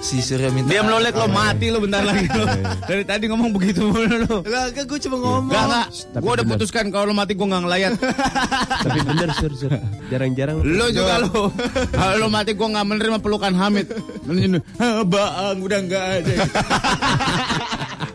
Si 0.00 0.18
Surya 0.18 0.48
minta. 0.48 0.66
Dia 0.66 0.80
melolek 0.80 1.12
lo 1.12 1.28
mati 1.28 1.68
lo 1.68 1.76
bentar 1.76 2.00
lagi 2.00 2.24
lo 2.26 2.48
Dari 2.88 3.04
tadi 3.04 3.28
ngomong 3.28 3.52
begitu 3.52 3.84
mulu 3.84 4.00
lo 4.18 4.40
Enggak, 4.40 4.64
enggak 4.72 4.84
gue 4.86 4.98
cuma 4.98 5.16
ngomong. 5.18 5.44
Gak, 5.46 5.64
gak. 5.66 5.86
Gue 6.16 6.30
udah 6.30 6.36
bener. 6.40 6.52
putuskan 6.56 6.84
kalau 6.88 7.04
lo 7.04 7.14
mati 7.14 7.36
gue 7.36 7.44
gak 7.44 7.60
ngelayat. 7.60 7.92
Tapi 8.82 8.98
bener 9.04 9.28
sur, 9.36 9.52
sur. 9.54 9.68
Jarang-jarang 10.08 10.56
lo 10.58 10.86
juga 10.88 11.14
lo. 11.20 11.52
Kalau 11.92 12.14
lo 12.16 12.28
mati 12.28 12.56
gue 12.56 12.64
gak 12.66 12.86
menerima 12.86 13.18
pelukan 13.18 13.52
Hamid. 13.52 13.92
Menerima, 14.24 14.58
"Ah, 14.74 15.04
Baang 15.04 15.60
udah 15.60 15.80
gak 15.84 16.04
ada. 16.18 16.34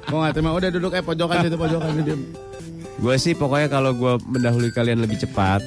gue 0.03 0.17
gak 0.19 0.33
terima. 0.33 0.51
Udah 0.51 0.69
duduk 0.71 0.91
eh 0.91 1.01
pojokan 1.01 1.37
situ 1.39 1.53
pojokan 1.55 1.91
situ. 1.95 2.13
Gue 2.95 3.15
sih 3.19 3.35
pokoknya 3.35 3.67
kalau 3.67 3.91
gue 3.91 4.13
mendahului 4.23 4.71
kalian 4.71 5.03
lebih 5.03 5.19
cepat, 5.19 5.59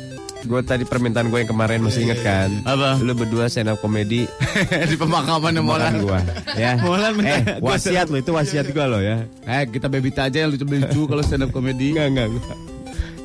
gue 0.48 0.60
tadi 0.64 0.88
permintaan 0.88 1.28
gue 1.28 1.44
yang 1.44 1.50
kemarin 1.50 1.84
masih 1.84 2.08
inget 2.08 2.24
kan? 2.24 2.48
Apa? 2.64 2.96
Lu 3.04 3.12
berdua 3.12 3.52
stand 3.52 3.68
up 3.68 3.82
komedi 3.84 4.24
Di 4.90 4.96
pemakaman 4.96 5.52
yang 5.52 5.66
makan 5.68 6.00
Molan. 6.00 6.04
gue, 6.04 6.20
ya. 6.56 6.72
Molan 6.80 7.12
eh, 7.20 7.60
gua 7.60 7.76
wasiat 7.76 8.08
lo 8.08 8.16
itu 8.16 8.32
wasiat 8.32 8.72
gue 8.72 8.84
lo 8.88 9.04
ya. 9.04 9.28
Eh 9.44 9.68
kita 9.68 9.92
bebita 9.92 10.24
aja 10.24 10.46
yang 10.46 10.50
lucu-lucu 10.54 11.04
kalau 11.10 11.20
stand 11.20 11.44
up 11.44 11.52
comedy. 11.52 11.92
Enggak, 11.92 12.08
enggak, 12.16 12.26
enggak. 12.32 12.56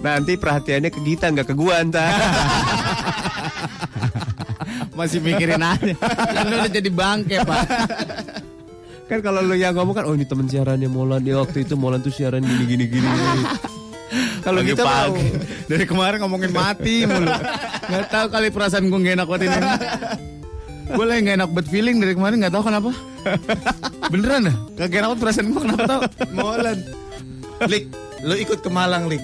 Nanti 0.04 0.36
perhatiannya 0.36 0.90
ke 0.92 1.00
Gita, 1.00 1.32
enggak 1.32 1.48
ke 1.48 1.56
gua 1.56 1.80
ntar. 1.88 2.12
Masih 5.00 5.24
mikirin 5.24 5.64
aja. 5.64 5.96
Kan 5.96 6.44
udah 6.52 6.70
jadi 6.70 6.90
bangke 6.92 7.40
pak. 7.42 7.66
kan 9.08 9.20
kalau 9.24 9.40
lu 9.42 9.56
yang 9.56 9.74
ngomong 9.74 9.96
kan, 9.96 10.04
oh 10.06 10.14
ini 10.14 10.28
temen 10.28 10.46
siarannya 10.52 10.92
Molan. 10.92 11.24
Ya 11.24 11.40
waktu 11.40 11.64
itu 11.64 11.80
Molan 11.80 12.04
tuh 12.04 12.12
siaran 12.12 12.44
gini, 12.44 12.68
gini, 12.68 12.86
gini. 12.92 13.10
Kalau 14.44 14.60
Pagi 14.60 14.70
kita 14.70 14.84
mau. 14.84 14.92
pagi. 15.10 15.28
Dari 15.72 15.86
kemarin 15.86 16.18
ngomongin 16.20 16.52
mati 16.52 16.96
mulu. 17.04 17.32
Gak 17.84 18.06
tahu 18.08 18.26
kali 18.30 18.48
perasaan 18.50 18.86
gue 18.86 19.00
gak 19.00 19.16
enak 19.16 19.26
buat 19.26 19.42
ini. 19.42 19.60
Gue 20.86 21.06
lagi 21.06 21.20
gak 21.24 21.38
enak 21.38 21.50
buat 21.50 21.66
feeling 21.66 21.98
dari 21.98 22.14
kemarin 22.14 22.38
gak 22.40 22.52
tahu 22.52 22.64
kenapa. 22.64 22.92
Beneran 24.08 24.42
dah? 24.46 24.56
Gak 24.78 24.92
enak 24.94 25.10
buat 25.10 25.22
perasaan 25.22 25.46
gue 25.48 25.62
kenapa 25.62 25.84
tau? 25.86 26.02
Molan. 26.30 26.78
Klik. 27.62 27.86
Lo 28.22 28.36
ikut 28.36 28.60
ke 28.60 28.70
Malang, 28.70 29.08
Lik. 29.08 29.20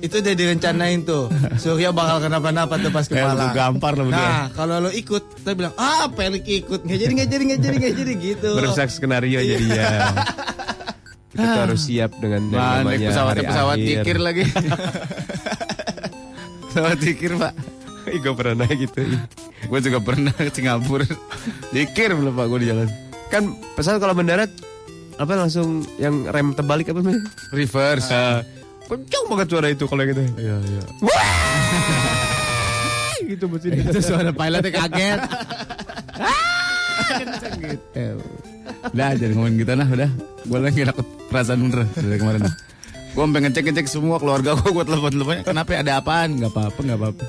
itu 0.00 0.18
udah 0.18 0.32
direncanain 0.32 1.00
tuh. 1.02 1.28
Surya 1.54 1.88
bakal 1.88 2.18
kenapa-napa 2.20 2.74
tuh 2.76 2.88
pas 2.88 3.04
ke 3.04 3.12
Eh, 3.12 3.20
lu 3.20 3.28
Malang. 3.30 3.52
gampar 3.52 3.92
lo. 3.94 4.08
Nah, 4.08 4.48
kalau 4.50 4.80
lo 4.80 4.90
ikut, 4.90 5.20
kita 5.36 5.52
bilang, 5.52 5.76
ah, 5.76 6.08
Pelik 6.08 6.42
ikut. 6.42 6.82
Nggak 6.82 6.98
jadi, 6.98 7.12
nggak 7.14 7.28
jadi, 7.28 7.42
nggak 7.46 7.60
jadi, 7.60 7.76
nggak 7.78 7.94
jadi 7.94 8.12
gitu. 8.18 8.50
Merusak 8.52 8.88
skenario 8.88 9.38
jadi 9.38 9.66
ya. 9.68 9.88
Kita 11.32 11.48
tuh 11.48 11.62
harus 11.64 11.80
siap 11.80 12.12
dengan 12.20 12.40
yang 12.52 12.60
Mana 12.60 12.78
namanya 12.84 13.08
pesawat 13.08 13.32
hari 13.32 13.42
pesawat 13.48 13.76
akhir. 13.80 13.88
tikir 13.88 14.18
lagi. 14.20 14.44
pesawat 16.68 16.96
tikir 17.00 17.32
pak. 17.40 17.52
Ih, 18.12 18.18
gue 18.20 18.34
pernah 18.36 18.68
gitu. 18.68 19.00
Gue 19.64 19.78
juga 19.80 19.98
pernah 20.04 20.34
ke 20.36 20.52
Singapura. 20.52 21.08
Tikir 21.72 22.12
belum 22.12 22.36
pak 22.36 22.46
gue 22.52 22.58
di 22.60 22.68
jalan. 22.68 22.88
Kan 23.32 23.56
pesawat 23.72 23.96
kalau 24.04 24.12
mendarat 24.12 24.52
apa 25.16 25.32
langsung 25.32 25.88
yang 25.96 26.28
rem 26.28 26.52
terbalik 26.52 26.92
apa 26.92 27.00
namanya? 27.00 27.24
Reverse. 27.56 28.12
Ah, 28.12 28.44
kencang 28.84 29.24
banget 29.32 29.46
suara 29.48 29.68
itu 29.72 29.84
kalau 29.88 30.04
gitu. 30.04 30.20
Iya 30.36 30.56
iya. 30.68 30.82
gitu 33.32 33.48
mesin 33.48 33.72
Itu 33.72 34.00
suara 34.04 34.36
pilotnya 34.36 34.68
kaget. 34.68 35.20
Kenceng 37.12 37.56
gitu. 37.56 38.06
Udah 38.90 39.14
jangan 39.14 39.32
ngomongin 39.38 39.54
gitu 39.62 39.72
nah 39.78 39.86
udah. 39.86 40.10
Gue 40.42 40.58
lagi 40.58 40.82
takut 40.82 41.06
perasaan 41.30 41.62
bener 41.62 41.86
dari 41.94 42.18
kemarin. 42.18 42.42
Gue 43.12 43.22
sampai 43.22 43.40
ngecek 43.46 43.62
ngecek 43.70 43.86
semua 43.86 44.16
keluarga 44.18 44.58
gue 44.58 44.70
gue 44.72 44.84
telepon 44.88 45.12
teleponnya. 45.14 45.44
Kenapa 45.46 45.70
ada 45.78 45.92
apaan? 46.02 46.40
Gak 46.42 46.50
apa 46.50 46.60
apa 46.72 46.80
gak 46.82 46.98
apa 46.98 47.06
apa. 47.14 47.24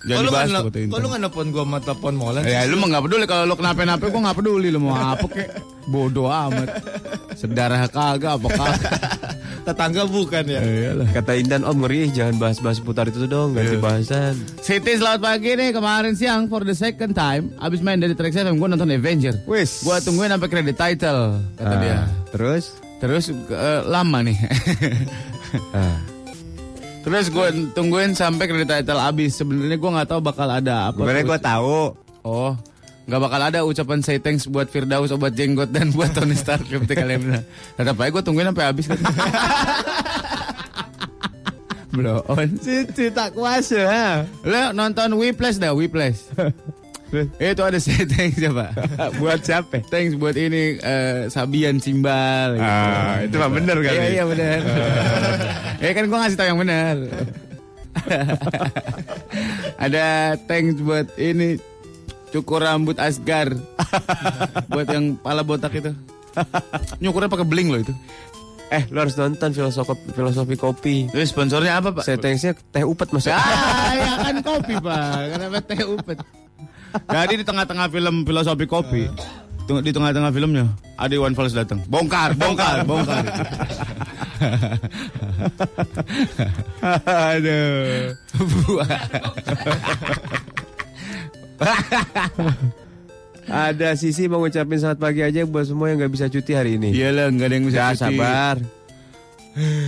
Jangan 0.00 0.16
Kalau 0.16 0.28
dibahas 0.30 0.48
nggak 0.48 0.56
tuh 0.56 0.64
kata 0.64 0.78
kalau 0.80 0.88
Intan. 0.88 1.08
nggak 1.10 1.20
nelfon 1.22 1.46
gue 1.46 1.62
sama 1.62 1.78
telepon 1.78 2.14
Molan. 2.14 2.42
Ya 2.42 2.60
lu 2.64 2.76
mah 2.76 2.88
gak 2.88 3.02
peduli 3.04 3.24
kalau 3.24 3.44
lu 3.44 3.54
kenapa-napa 3.54 4.04
gue 4.04 4.20
gak 4.22 4.36
peduli 4.36 4.68
lu 4.68 4.80
mau 4.80 4.94
apa 4.94 5.26
kek 5.26 5.48
bodoh 5.86 6.28
amat. 6.28 6.68
Sedarah 7.34 7.84
kagak 7.86 8.32
apa 8.36 8.48
kagak. 8.48 8.92
tetangga 9.66 10.08
bukan 10.08 10.44
ya. 10.46 10.60
Iyalah. 10.60 11.08
Kata 11.12 11.36
Indan, 11.36 11.62
Om 11.62 11.84
ngeri 11.84 12.08
jangan 12.08 12.40
bahas-bahas 12.40 12.80
putar 12.80 13.06
itu 13.06 13.28
dong, 13.28 13.52
ganti 13.52 13.76
bahasan. 13.76 14.40
Siti 14.58 14.96
selamat 14.96 15.20
pagi 15.20 15.52
nih 15.52 15.68
kemarin 15.70 16.16
siang 16.16 16.48
for 16.48 16.64
the 16.64 16.72
second 16.72 17.12
time 17.12 17.52
abis 17.60 17.78
main 17.78 18.00
dari 18.00 18.16
Trax 18.16 18.32
FM 18.34 18.56
gue 18.56 18.68
nonton 18.68 18.88
Avenger. 18.88 19.36
Wis. 19.44 19.84
Gue 19.84 20.00
tungguin 20.00 20.32
sampai 20.32 20.48
credit 20.48 20.76
title 20.76 21.44
kata 21.54 21.68
Ah, 21.68 21.78
dia. 21.78 21.98
Terus? 22.30 22.64
Terus 22.98 23.24
eh, 23.30 23.80
lama 23.84 24.20
nih. 24.20 24.38
Ah. 25.74 25.98
Terus 27.00 27.32
gue 27.32 27.46
tungguin 27.72 28.12
sampai 28.12 28.44
kredit 28.44 28.68
title 28.68 29.00
habis. 29.00 29.32
Sebenarnya 29.36 29.76
gue 29.80 29.90
nggak 29.90 30.08
tahu 30.08 30.20
bakal 30.20 30.48
ada 30.48 30.92
apa. 30.92 31.00
Sebenarnya 31.00 31.24
gue 31.24 31.40
tahu. 31.40 31.96
Oh, 32.20 32.52
nggak 33.08 33.20
bakal 33.24 33.40
ada 33.40 33.58
ucapan 33.64 34.04
say 34.04 34.20
thanks 34.20 34.44
buat 34.44 34.68
Firdaus, 34.68 35.08
obat 35.08 35.32
jenggot 35.32 35.72
dan 35.72 35.88
buat 35.96 36.12
Tony 36.12 36.36
Stark 36.36 36.68
ketika 36.68 37.00
kalian 37.00 37.20
bilang. 37.24 37.44
Tetap 37.76 37.96
aja 37.96 38.10
gue 38.12 38.22
tungguin 38.22 38.48
sampai 38.52 38.64
habis 38.68 38.84
kan. 38.88 39.00
Belum. 41.90 42.22
Cici 42.62 43.10
tak 43.10 43.34
kuasa. 43.34 44.22
Lo 44.46 44.70
nonton 44.70 45.18
Whiplash 45.18 45.58
dah, 45.58 45.74
Whiplash. 45.74 46.22
Itu 47.10 47.62
ada 47.66 47.78
say 47.82 48.06
thanks 48.12 48.38
ya 48.38 48.54
pak. 48.54 48.70
Buat 49.18 49.42
siapa? 49.42 49.82
Thanks 49.90 50.14
buat 50.14 50.38
ini 50.38 50.78
eh, 50.78 51.26
Sabian 51.26 51.82
Simbal. 51.82 52.54
gitu. 52.54 52.70
Ah, 52.70 53.18
itu 53.26 53.34
mah 53.34 53.50
bener 53.50 53.76
kali. 53.82 53.96
Iya 53.98 54.06
iya 54.14 54.24
benar. 54.24 54.60
ya 55.82 55.90
kan 55.98 56.04
gue 56.06 56.18
ngasih 56.18 56.38
tau 56.38 56.46
yang 56.46 56.60
benar. 56.62 56.96
ada 59.84 60.38
thanks 60.46 60.78
buat 60.78 61.10
ini 61.18 61.58
cukur 62.30 62.62
rambut 62.62 62.96
Asgar. 63.02 63.50
buat 64.70 64.86
yang 64.86 65.18
pala 65.18 65.42
botak 65.42 65.74
itu. 65.74 65.90
Nyukurnya 67.02 67.26
pakai 67.26 67.46
bling 67.46 67.74
loh 67.74 67.82
itu. 67.82 67.94
Eh, 68.70 68.86
lo 68.94 69.02
harus 69.02 69.18
nonton 69.18 69.50
filosofi 69.50 69.98
filosofi 70.14 70.54
kopi. 70.54 70.96
Terus 71.10 71.34
sponsornya 71.34 71.82
apa 71.82 71.90
pak? 71.90 72.06
Setengsnya 72.06 72.54
teh 72.70 72.86
upet 72.86 73.10
masuk. 73.10 73.34
Ah, 73.34 73.98
ya 73.98 74.10
kan 74.22 74.36
kopi 74.46 74.78
pak. 74.78 75.34
Kenapa 75.34 75.58
teh 75.66 75.82
upet? 75.82 76.18
Jadi 76.90 77.34
di 77.40 77.44
tengah-tengah 77.44 77.86
film 77.88 78.22
filosofi 78.24 78.66
kopi, 78.66 79.04
di 79.82 79.92
tengah-tengah 79.92 80.30
filmnya 80.30 80.66
ada 80.98 81.12
Iwan 81.14 81.32
Fals 81.32 81.54
datang. 81.54 81.80
Bongkar, 81.86 82.34
bongkar, 82.34 82.82
bongkar. 82.84 83.24
Aduh. 87.06 88.14
Ada 93.50 93.98
sisi 93.98 94.30
mau 94.30 94.38
ngucapin 94.38 94.78
selamat 94.78 94.98
pagi 95.02 95.26
aja 95.26 95.42
buat 95.42 95.66
semua 95.66 95.90
yang 95.90 95.98
nggak 95.98 96.12
bisa 96.14 96.26
cuti 96.30 96.54
hari 96.54 96.78
ini. 96.78 96.94
Iyalah, 96.94 97.34
nggak 97.34 97.46
ada 97.50 97.54
yang 97.58 97.66
bisa 97.66 97.78
Ya 97.78 97.88
cuti. 97.90 97.98
sabar. 97.98 98.56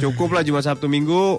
Cukup 0.02 0.34
lah 0.34 0.42
cuma 0.42 0.58
Sabtu 0.58 0.90
Minggu. 0.90 1.38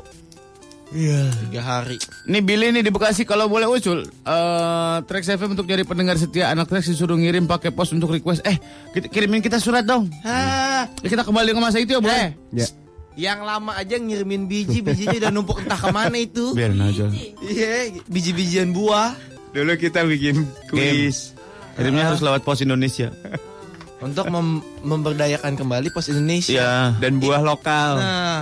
Tiga 0.93 1.61
hari. 1.61 1.97
Ini 2.23 2.39
Billy 2.39 2.69
nih 2.69 2.85
di 2.85 2.91
Bekasi 2.93 3.25
kalau 3.25 3.49
boleh 3.49 3.65
usul 3.65 4.05
eh 4.05 4.95
Trax 5.01 5.25
FM 5.27 5.57
untuk 5.57 5.65
jadi 5.65 5.81
pendengar 5.81 6.15
setia 6.15 6.47
anak 6.47 6.69
Trax 6.69 6.85
disuruh 6.85 7.17
ngirim 7.17 7.43
pakai 7.43 7.73
pos 7.73 7.89
untuk 7.91 8.13
request. 8.13 8.45
Eh, 8.45 8.61
kita, 8.93 9.09
kirimin 9.09 9.41
kita 9.41 9.57
surat 9.57 9.81
dong. 9.81 10.05
Hah, 10.21 10.85
Ya, 10.99 11.07
kita 11.07 11.23
kembali 11.23 11.49
ke 11.49 11.59
masa 11.59 11.79
itu 11.79 11.95
ya, 11.95 11.99
boleh? 11.99 12.37
Ya. 12.51 12.67
yang 13.13 13.41
lama 13.41 13.73
aja 13.73 13.93
ngirimin 13.95 14.45
biji, 14.45 14.81
bijinya 14.81 15.17
udah 15.19 15.31
numpuk 15.31 15.61
entah 15.61 15.77
ke 15.77 15.89
mana 15.89 16.17
itu. 16.17 16.49
Biarin 16.57 16.81
aja. 16.81 17.09
Iya, 17.39 17.93
biji-bijian 18.05 18.69
buah. 18.69 19.13
Dulu 19.51 19.73
kita 19.75 20.01
bikin 20.03 20.45
kuis. 20.67 21.33
Kirimnya 21.73 22.05
harus 22.05 22.21
lewat 22.21 22.41
pos 22.41 22.61
Indonesia. 22.61 23.09
Untuk 23.97 24.27
mem- 24.27 24.61
memberdayakan 24.81 25.55
kembali 25.55 25.89
pos 25.89 26.09
Indonesia. 26.09 26.57
Iya. 26.57 26.73
Dan 26.99 27.17
buah 27.17 27.39
lokal. 27.39 27.91
Nah, 27.97 28.41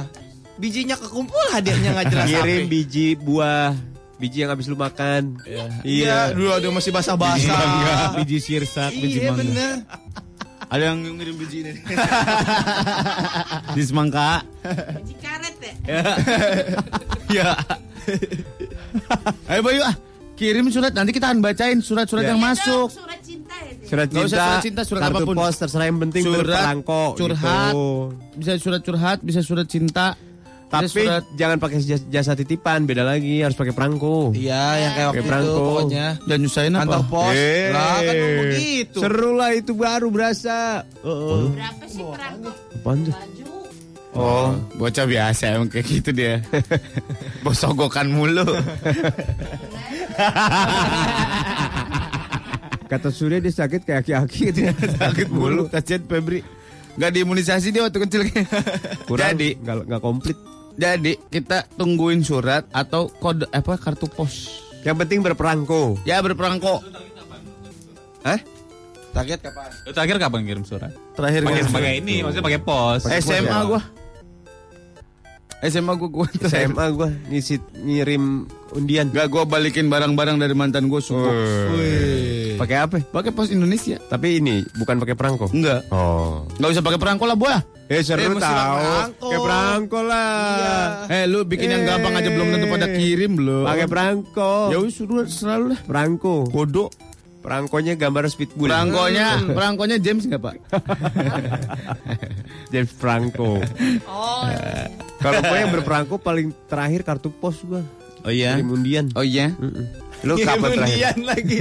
bijinya 0.62 0.96
kekumpul 0.96 1.42
hadiahnya 1.50 1.90
nggak 1.92 2.08
jelas 2.08 2.28
apa. 2.32 2.56
biji 2.70 3.08
buah. 3.18 3.74
Biji 4.16 4.46
yang 4.46 4.54
habis 4.54 4.70
lu 4.70 4.78
makan. 4.78 5.42
Iya, 5.82 6.30
dulu 6.32 6.54
ada 6.54 6.70
masih 6.70 6.94
basah-basah. 6.94 8.14
biji 8.16 8.38
sirsak, 8.38 8.94
biji 8.94 9.18
Iya 9.18 9.34
mangga. 9.34 9.42
bener. 9.42 9.76
Ada 10.70 10.84
yang 10.88 10.98
ngirim 11.18 11.36
biji 11.36 11.58
ini. 11.66 11.74
di 13.76 13.82
semangka. 13.82 14.46
Biji 15.02 15.16
karet 15.18 15.56
ya? 15.58 15.74
Ya. 17.28 17.50
Ayo 19.48 19.62
Bayu 19.62 19.82
ah. 19.82 19.96
Kirim 20.38 20.70
surat 20.70 20.90
nanti 20.90 21.14
kita 21.14 21.30
akan 21.30 21.38
bacain 21.38 21.78
surat-surat 21.82 22.24
yang 22.24 22.38
masuk. 22.38 22.90
Surat 22.90 23.20
cinta 23.22 23.54
ya. 23.62 23.74
Surat 23.86 24.08
cinta, 24.10 24.26
usah 24.26 24.42
surat 24.42 24.64
cinta, 24.66 24.82
surat 24.82 25.02
kartu 25.04 25.18
apa 25.18 25.22
pun. 25.22 25.36
pos 25.38 25.54
terserah 25.54 25.86
yang 25.86 26.00
penting 26.02 26.24
Surat 26.26 26.38
berperangko. 26.42 27.02
curhat. 27.14 27.74
gitu. 27.74 27.86
Bisa 28.38 28.52
surat 28.58 28.82
curhat, 28.82 29.18
bisa 29.22 29.40
surat 29.42 29.66
cinta. 29.66 30.18
Tapi 30.72 30.88
surat 30.88 31.28
jangan 31.34 31.58
pakai 31.58 31.78
jas- 31.80 32.08
jasa 32.08 32.32
titipan, 32.32 32.84
beda 32.84 33.04
lagi 33.04 33.40
harus 33.40 33.54
pakai 33.54 33.72
perangko. 33.72 34.32
Iya, 34.32 34.64
yang 34.78 34.92
kayak 34.94 35.08
waktu 35.08 35.18
Kayak 35.18 35.20
itu 35.20 35.28
perangko. 35.28 35.60
pokoknya. 35.62 36.06
dan 36.24 36.38
nyusahin 36.40 36.72
apa? 36.72 36.82
Kantor 36.82 37.04
pos. 37.06 37.34
Eh, 37.34 37.68
Lah 37.70 37.98
kan 38.00 38.14
ngomong 38.16 38.48
gitu. 38.54 38.98
Seru 38.98 39.32
lah 39.34 39.52
itu 39.52 39.72
baru 39.74 40.08
berasa. 40.08 40.58
Berapa 41.04 41.84
sih 41.86 42.00
perangkap 42.02 42.56
Apaan 42.74 43.00
tuh? 43.02 43.14
baju? 43.14 43.46
Oh, 44.12 44.52
bocah 44.78 45.06
biasa 45.06 45.44
emang 45.56 45.68
kayak 45.68 45.88
gitu 45.88 46.10
dia. 46.12 46.44
Bosogokan 47.44 48.08
mulu. 48.08 48.44
Kata 52.88 53.08
Surya 53.08 53.40
dia 53.40 53.54
sakit 53.54 53.82
kayak 53.82 54.04
aki-aki 54.04 54.52
gitu. 54.52 54.60
Sakit 55.00 55.28
mulu, 55.28 55.68
kasihan 55.68 56.04
Febri. 56.04 56.44
Gak 56.94 57.08
diimunisasi 57.10 57.72
dia 57.72 57.88
waktu 57.88 58.04
kecil. 58.04 58.28
Kurang, 59.08 59.32
Jadi, 59.34 59.56
nggak 59.58 59.76
nggak 59.88 60.02
komplit. 60.02 60.36
Jadi 60.76 61.18
kita 61.32 61.68
tungguin 61.76 62.24
surat 62.24 62.68
atau 62.72 63.08
kode 63.08 63.48
apa 63.52 63.76
kartu 63.80 64.08
pos. 64.08 64.64
Yang 64.82 64.98
penting 65.06 65.20
berperangko. 65.22 66.00
Ya 66.08 66.20
berperangko. 66.24 66.82
Hah? 68.26 68.40
Target 69.12 69.40
kapan? 69.44 69.70
Terakhir 69.92 70.18
kapan 70.18 70.40
ngirim 70.48 70.64
surat? 70.64 70.92
Terakhir 71.20 71.44
Pakai 71.44 72.00
ini, 72.00 72.24
maksudnya 72.24 72.46
pakai 72.48 72.62
pos. 72.64 73.04
Pos 73.04 73.12
SMA 73.20 73.52
ya? 73.52 73.68
gua. 73.68 73.82
SMA 75.62 75.94
gua 75.94 76.10
gua 76.10 76.28
SMA 76.50 76.86
gua 76.90 77.10
ngisi 77.30 77.62
ngirim 77.78 78.50
undian. 78.74 79.14
Gak 79.14 79.30
gua 79.30 79.46
balikin 79.46 79.94
barang-barang 79.94 80.42
dari 80.42 80.56
mantan 80.58 80.90
gua 80.90 81.04
suku. 81.04 81.30
Pakai 82.62 82.78
apa? 82.78 82.96
Pakai 83.02 83.34
pos 83.34 83.50
Indonesia. 83.50 83.98
Tapi 84.06 84.38
ini 84.38 84.62
bukan 84.78 85.02
pakai 85.02 85.18
perangko. 85.18 85.50
Enggak. 85.50 85.82
Oh. 85.90 86.46
Enggak 86.62 86.78
usah 86.78 86.84
pakai 86.86 87.00
perangko 87.02 87.26
lah, 87.26 87.34
Boy. 87.34 87.58
Eh 87.90 88.06
seru 88.06 88.22
Eh, 88.22 88.28
tahu. 88.30 88.38
perangko. 88.38 89.26
Pakai 89.26 89.40
perangko 89.42 90.00
lah. 90.06 91.10
Eh, 91.10 91.24
lu 91.26 91.42
bikin 91.44 91.68
yang 91.68 91.84
gampang 91.84 92.14
aja 92.14 92.30
belum 92.30 92.54
tentu 92.54 92.70
pada 92.70 92.88
kirim 92.88 93.32
belum. 93.34 93.66
Pakai 93.66 93.88
perangko. 93.90 94.54
Ya 94.70 94.78
wis 94.78 94.94
suruh 94.94 95.26
selalu 95.26 95.74
lah. 95.74 95.80
Perangko. 95.84 96.46
Bodoh. 96.48 96.94
Perangkonya 97.42 97.98
gambar 97.98 98.30
speedbull. 98.30 98.70
Perangkonya, 98.70 99.42
perangkonya 99.58 99.98
James 99.98 100.30
enggak, 100.30 100.46
Pak? 100.46 100.56
James 102.70 102.94
Franco. 102.94 103.58
Oh, 104.06 104.42
Kalau 105.18 105.42
gue 105.42 105.58
yang 105.58 105.74
berperangko 105.74 106.22
paling 106.22 106.54
terakhir 106.70 107.02
kartu 107.02 107.34
pos 107.34 107.58
gua. 107.66 107.82
Oh 108.22 108.30
iya. 108.30 108.54
Kirim 108.54 108.70
undian. 108.70 109.06
Oh 109.18 109.26
iya. 109.26 109.50
Lu 110.22 110.38
kapan 110.38 110.70
terakhir? 110.72 110.86
Undian 110.86 111.18
lagi. 111.26 111.60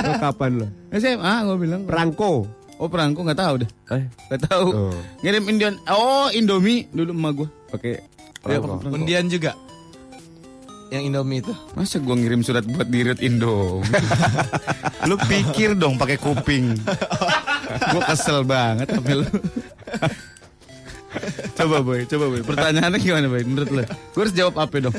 Lu 0.00 0.12
kapan 0.18 0.50
lu? 0.54 0.66
SMA 0.92 1.34
gua 1.42 1.56
bilang. 1.56 1.82
Perangko. 1.84 2.44
Oh 2.74 2.88
perangko 2.88 3.22
nggak 3.22 3.38
tahu 3.38 3.54
deh. 3.62 3.70
Eh, 3.90 4.04
Nggak 4.28 4.40
tahu. 4.44 4.66
Oh. 4.68 4.96
Ngirim 5.20 5.44
Indian. 5.48 5.74
Oh 5.86 6.28
Indomie 6.28 6.90
dulu 6.90 7.10
emak 7.10 7.32
gua. 7.34 7.48
pakai 7.70 8.02
perangko. 8.38 8.78
perangko. 8.78 8.94
Undian 8.94 9.26
juga. 9.26 9.52
Yang 10.88 11.02
Indomie 11.08 11.40
itu. 11.40 11.52
Masa 11.72 11.96
gua 11.98 12.14
ngirim 12.14 12.40
surat 12.40 12.62
buat 12.62 12.86
dirut 12.86 13.18
Indo? 13.18 13.80
lu 15.08 15.16
pikir 15.20 15.72
dong 15.74 15.96
pakai 15.96 16.18
kuping. 16.18 16.76
gua 17.92 18.02
kesel 18.04 18.44
banget 18.44 18.92
sama 18.92 19.12
lu. 19.16 19.28
coba 21.54 21.76
boy, 21.80 22.00
coba 22.04 22.24
boy. 22.28 22.42
Pertanyaannya 22.42 22.98
gimana 22.98 23.26
boy? 23.26 23.42
Menurut 23.42 23.70
lu? 23.70 23.82
Gua 24.12 24.20
harus 24.20 24.34
jawab 24.34 24.54
apa 24.58 24.76
dong? 24.80 24.96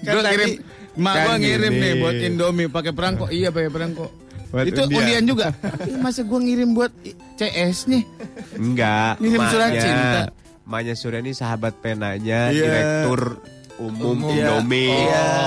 gua 0.00 0.20
tadi- 0.20 0.28
ngirim, 0.30 0.50
mak 0.96 1.14
gua 1.20 1.34
ngirim 1.36 1.70
gini. 1.70 1.82
nih 1.82 1.92
buat 1.96 2.16
Indomie 2.16 2.66
pakai 2.66 2.90
perangko. 2.90 3.26
Iya 3.28 3.48
pakai 3.48 3.68
perangko. 3.68 4.06
Buat 4.50 4.66
Itu 4.66 4.82
undian. 4.82 4.98
undian 4.98 5.24
juga. 5.24 5.46
Ih, 5.88 5.96
Masa 5.96 6.20
gua 6.22 6.38
ngirim 6.38 6.70
buat 6.72 6.90
CS 7.36 7.86
nih? 7.86 8.02
Enggak. 8.54 9.18
Ngirim 9.18 9.42
surat 9.46 9.70
cinta. 9.72 10.20
Maknya 10.62 10.94
Surya 10.94 11.18
ini 11.18 11.30
sahabat 11.30 11.74
penanya, 11.78 12.48
Iya. 12.48 12.62
direktur 12.62 13.42
umum 13.76 14.22
Indomie. 14.24 14.92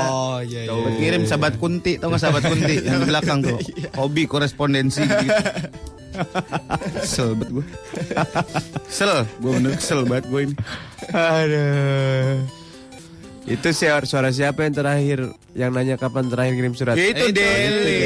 Oh 0.05 0.39
iya 0.39 0.63
iya. 0.63 0.69
Tuh. 0.69 0.79
Buat 0.81 0.95
ngirim 0.97 1.23
sahabat 1.23 1.53
kunti, 1.57 1.95
tau 1.95 2.09
gak 2.09 2.19
sahabat 2.19 2.43
kunti 2.43 2.75
yang 2.81 2.97
di 2.97 3.07
belakang 3.07 3.39
tuh. 3.39 3.55
Hobi 3.99 4.23
korespondensi 4.25 4.99
gitu. 4.99 5.31
Kesel 6.99 7.33
banget 7.33 7.49
gue. 7.53 7.65
Kesel, 8.85 9.13
gue 9.37 9.51
bener 9.51 9.73
kesel 9.73 9.99
banget 10.05 10.25
gue 10.27 10.41
ini. 10.43 10.55
Aduh. 11.09 12.37
Itu 13.43 13.75
suara, 13.75 14.07
suara 14.07 14.29
siapa 14.31 14.63
yang 14.63 14.71
terakhir 14.73 15.19
yang 15.51 15.75
nanya 15.75 15.99
kapan 15.99 16.31
terakhir 16.31 16.55
kirim 16.55 16.73
surat? 16.73 16.95
Ya 16.95 17.11
itu 17.11 17.27
Deli. 17.27 17.99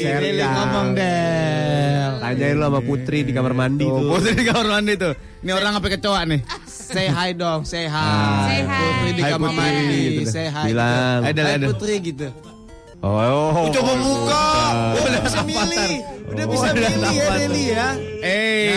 Deli. 0.00 0.32
Deli 0.32 0.42
ngomong 0.42 0.88
Del. 0.96 2.10
Tanyain 2.18 2.56
lo 2.56 2.66
sama 2.66 2.80
Putri 2.80 3.18
di 3.20 3.32
kamar 3.32 3.52
mandi 3.52 3.84
Tuh, 3.84 3.94
tuh. 3.94 4.08
putri 4.10 4.32
di 4.32 4.44
kamar 4.44 4.66
mandi 4.70 4.92
tuh. 4.96 5.12
Ini 5.40 5.50
orang 5.50 5.72
apa 5.76 5.86
kecoa 5.88 6.20
nih? 6.24 6.40
Say 6.66 7.08
hi 7.08 7.32
dong, 7.32 7.64
say 7.64 7.84
hi. 7.84 8.00
Say 8.44 8.60
hi. 8.64 8.80
Putri 8.80 9.10
di 9.12 9.22
Hai, 9.22 9.30
kamar 9.30 9.48
Putri, 9.48 9.60
mandi, 9.60 9.96
gitu 10.14 10.22
say 10.26 10.46
hi. 10.48 10.64
Bilang. 10.66 11.20
Ada, 11.24 11.40
Hai 11.40 11.54
ada. 11.56 11.66
Putri 11.68 11.94
gitu. 12.00 12.28
Oh, 12.98 13.14
oh, 13.14 13.70
Coba 13.70 13.92
oh, 13.92 13.96
buka. 13.96 14.44
buka. 14.90 15.04
Udah 15.04 15.20
bisa 15.22 15.40
milih. 15.44 15.92
Udah 16.26 16.44
bisa 16.48 16.64
Oh, 16.64 16.72
ada 16.72 16.88
milih 16.90 17.12
ya. 17.14 17.28
Deli 17.30 17.64
ya. 17.70 17.88
Eh. 18.18 18.72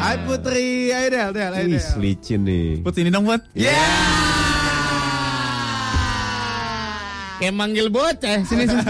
Hai 0.00 0.16
Putri, 0.24 0.66
ayo 0.90 1.08
Del, 1.08 1.30
Del, 1.32 1.52
ayo 1.52 1.66
Ih, 1.66 1.80
Del. 1.80 1.96
licin 2.00 2.40
nih. 2.42 2.68
Put 2.80 2.96
ini 2.96 3.08
dong 3.08 3.24
buat. 3.24 3.44
Ya. 3.52 3.72
Kayak 7.44 7.60
manggil 7.60 7.92
bocah. 7.92 8.40
Sini 8.48 8.64
sini. 8.64 8.84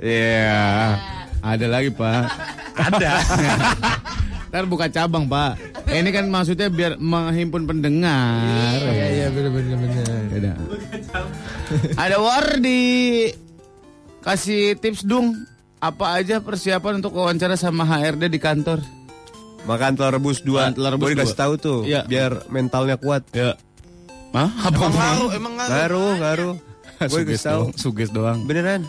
Iya. 0.00 0.96
Ada 1.44 1.66
lagi 1.68 1.92
pak. 1.92 2.24
Ada. 2.72 3.12
Ntar 4.48 4.64
buka 4.64 4.88
cabang 4.88 5.28
pak. 5.28 5.60
Eh, 5.92 6.00
Ini 6.00 6.08
kan 6.08 6.24
maksudnya 6.32 6.72
biar 6.72 6.96
menghimpun 6.96 7.68
pendengar. 7.68 8.80
Iya 8.80 9.06
iya 9.12 9.26
bener 9.28 9.52
bener 9.52 9.76
bener. 9.76 10.04
Ada. 10.32 10.52
Ada 12.00 12.16
Wardi. 12.16 13.28
Kasih 14.24 14.80
tips 14.80 15.04
dong. 15.04 15.36
Apa 15.76 16.16
aja 16.16 16.40
persiapan 16.40 17.04
untuk 17.04 17.12
wawancara 17.12 17.60
sama 17.60 17.84
HRD 17.84 18.32
di 18.32 18.40
kantor? 18.40 18.80
Makan 19.68 20.00
telur 20.00 20.16
rebus 20.16 20.40
dua. 20.40 20.72
Telur 20.72 20.96
rebus 20.96 21.04
Boleh 21.04 21.14
dikasih 21.20 21.36
dua. 21.36 21.42
tahu 21.44 21.52
tuh. 21.60 21.78
Iya. 21.84 22.08
Biar 22.08 22.32
mentalnya 22.48 22.96
kuat. 22.96 23.28
Ya. 23.36 23.52
Hah? 24.32 24.48
Apa 24.48 24.76
Emang 24.80 24.92
ngaruh, 24.96 25.30
emang 25.36 25.52
ngaruh. 25.60 25.72
Ngaruh, 25.72 26.12
ngaruh. 26.20 26.54
Gue 27.02 27.20
Suges 27.22 27.42
doang. 27.44 27.68
Suges 27.76 28.10
doang. 28.10 28.38
Beneran. 28.48 28.82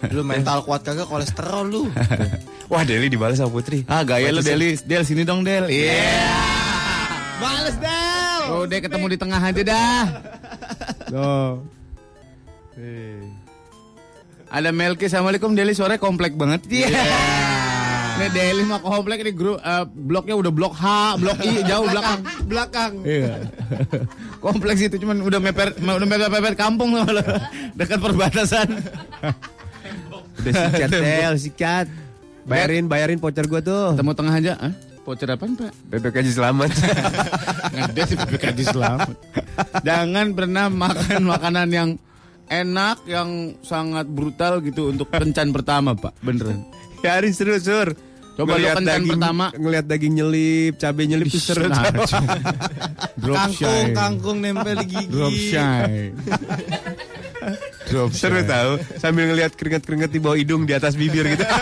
Lu 0.14 0.24
mental 0.24 0.64
kuat 0.64 0.80
kagak 0.80 1.10
kolesterol 1.10 1.66
lu. 1.68 1.82
Wah, 2.72 2.82
Deli 2.86 3.12
dibalas 3.12 3.36
sama 3.36 3.52
Putri. 3.52 3.84
Ah 3.84 4.00
gaya 4.00 4.32
lu 4.32 4.40
Deli. 4.40 4.78
Del 4.80 5.04
sini 5.04 5.26
dong 5.26 5.44
Del. 5.44 5.68
Iya. 5.68 6.32
Males 7.36 7.76
Del. 7.76 8.42
Oh, 8.48 8.64
deh 8.64 8.80
ketemu 8.80 9.06
di 9.12 9.18
tengah 9.18 9.40
aja 9.40 9.62
dah. 9.62 10.04
Oh. 11.10 11.58
Ada 14.46 14.70
Melki, 14.70 15.10
Assalamualaikum 15.10 15.58
Deli 15.58 15.74
sore 15.74 15.98
komplek 15.98 16.38
banget. 16.38 16.62
Iya. 16.70 17.02
Ini 18.20 18.36
Deli 18.36 18.68
mah 18.68 18.84
komplek 18.84 19.24
ini 19.24 19.32
grup 19.32 19.56
eh, 19.64 19.84
bloknya 19.88 20.36
udah 20.36 20.52
blok 20.52 20.76
H, 20.76 20.84
blok 21.16 21.40
I 21.40 21.64
jauh 21.64 21.88
belakang. 21.88 22.20
Belakang. 22.44 22.92
Iya. 23.00 23.48
Kompleks 24.44 24.84
itu 24.84 25.00
cuman 25.00 25.24
udah 25.24 25.40
meper 25.40 25.72
udah 25.80 26.04
mepet-mepet 26.04 26.52
kampung 26.52 27.00
sama 27.00 27.16
lo. 27.16 27.24
Dekat 27.80 27.96
perbatasan. 27.96 28.68
Udah 30.36 30.52
sikat, 30.52 30.88
Del, 30.92 31.34
sikat. 31.40 31.86
Bayarin, 32.44 32.92
bayarin 32.92 33.16
voucher 33.16 33.48
gua 33.48 33.64
tuh. 33.64 33.96
Ketemu 33.96 34.12
tengah 34.12 34.34
aja, 34.36 34.52
ah? 34.60 34.72
Voucher 35.00 35.28
apaan, 35.32 35.56
Pak? 35.56 35.72
Bebek 35.88 36.20
aja 36.20 36.30
selamat. 36.44 36.76
Ngedes 37.72 38.08
di 38.12 38.16
PPKJ 38.20 38.58
selamat. 38.68 39.16
Jangan 39.80 40.26
pernah 40.36 40.68
makan 40.68 41.24
makanan 41.24 41.68
yang 41.72 41.90
enak, 42.52 43.00
yang 43.08 43.56
sangat 43.64 44.04
brutal 44.12 44.60
gitu 44.60 44.92
untuk 44.92 45.08
kencan 45.08 45.56
pertama, 45.56 45.96
Pak. 45.96 46.20
Beneran. 46.20 46.68
ya, 47.00 47.16
Arin 47.16 47.32
seru, 47.32 47.56
Sur. 47.56 47.96
Coba 48.30 48.50
lu 48.50 48.56
Ngeliat 48.56 48.74
kencan 48.74 48.88
daging- 48.88 49.10
pertama. 49.12 49.46
Ngeliat 49.52 49.84
daging 49.84 50.12
nyelip, 50.14 50.72
cabai 50.76 51.04
nyelip 51.04 51.28
seru. 51.30 51.66
Nah, 51.66 51.82
tuh. 51.92 52.06
Drop 53.16 53.36
Kangkung, 53.36 53.84
shy. 53.84 53.92
kangkung 53.92 54.38
nempel 54.40 54.74
di 54.80 54.86
gigi. 54.88 55.06
Drop 55.08 55.34
shy. 55.34 56.12
Drop 57.86 58.10
Seru 58.12 58.40
tahu 58.42 58.70
sambil 58.96 59.26
ngeliat 59.26 59.52
keringat-keringat 59.52 60.08
di 60.08 60.18
bawah 60.18 60.36
hidung 60.36 60.62
di 60.62 60.72
atas 60.72 60.94
bibir 60.94 61.26
gitu. 61.26 61.44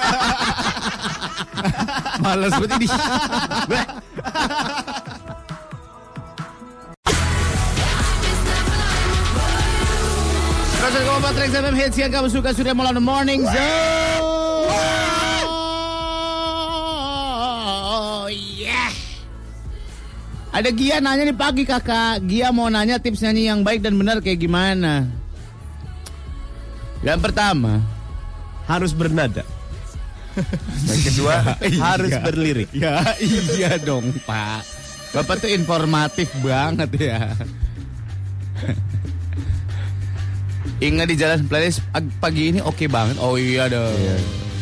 Males 2.18 2.52
banget 2.52 2.76
ini. 2.76 2.86
Proses 10.78 11.02
Kompas 11.04 11.32
Trax 11.34 11.50
FM 11.52 11.76
hits 11.76 11.96
yang 11.98 12.10
kamu 12.10 12.28
suka 12.30 12.50
sudah 12.54 12.72
mulai 12.72 12.94
the 12.94 13.02
morning 13.02 13.42
zone. 13.42 15.07
Ada 20.48 20.70
Gia 20.70 20.98
nanya 20.98 21.24
nih 21.24 21.36
pagi 21.36 21.62
kakak. 21.62 22.24
Gia 22.24 22.48
mau 22.50 22.66
nanya 22.66 22.96
tips 22.96 23.20
nyanyi 23.20 23.42
yang 23.46 23.60
baik 23.60 23.80
dan 23.80 23.94
benar 23.94 24.18
kayak 24.18 24.40
gimana? 24.40 25.04
Yang 26.98 27.20
pertama, 27.22 27.78
harus 28.64 28.90
bernada. 28.90 29.44
Yang 30.88 31.00
kedua 31.04 31.34
harus 31.78 32.10
Iya. 32.10 32.22
berlirik. 32.22 32.70
Ya 32.70 33.02
iya 33.18 33.74
dong 33.74 34.14
pak 34.22 34.62
Bapak 35.10 35.42
tuh 35.42 35.50
informatif 35.50 36.30
banget 36.38 36.86
ya 36.94 37.34
Ingat 40.78 41.06
di 41.10 41.16
jalan 41.18 41.42
playlist 41.42 41.82
ag- 41.90 42.14
pagi 42.22 42.54
ini 42.54 42.62
oke 42.62 42.86
banget 42.86 43.18
Oh 43.18 43.34
iya 43.34 43.66
dong 43.66 43.98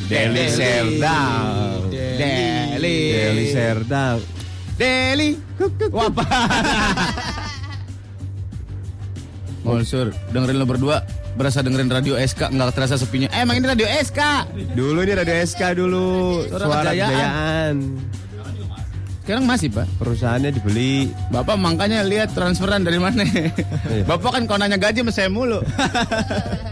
Deli 0.08 0.48
Deli. 0.48 0.48
Serdang 0.48 1.92
Deli 1.92 2.96
Deli 3.12 3.46
Serdang. 3.52 4.18
Deli 4.76 5.40
Wapa 5.88 6.24
Monsur 9.64 10.12
dengerin 10.32 10.56
lo 10.56 10.66
berdua 10.66 11.00
Berasa 11.36 11.60
dengerin 11.60 11.88
radio 11.88 12.16
SK 12.16 12.48
nggak 12.48 12.72
terasa 12.72 12.96
sepinya 12.96 13.28
Eh, 13.28 13.44
Emang 13.44 13.56
ini 13.56 13.66
radio 13.66 13.84
SK 13.84 14.20
Dulu 14.72 15.00
ini 15.00 15.12
radio 15.12 15.36
SK 15.38 15.62
dulu. 15.74 16.08
Suara 16.48 16.64
Suara 16.64 16.80
Kejayaan. 16.86 17.12
kejayaan. 17.12 17.76
Sekarang 19.20 19.44
masih 19.44 19.68
pak 19.68 19.90
Perusahaannya 19.98 20.54
dibeli. 20.54 21.10
Bapak 21.28 21.58
makanya 21.58 22.06
lihat 22.06 22.30
transferan 22.30 22.86
dari 22.86 22.96
mana. 22.96 23.26
Bapak 24.06 24.38
kan 24.38 24.42
kalau 24.46 24.62
nanya 24.62 24.78
gaji 24.78 25.02
sama 25.02 25.10
saya 25.10 25.26
mulu. 25.26 25.58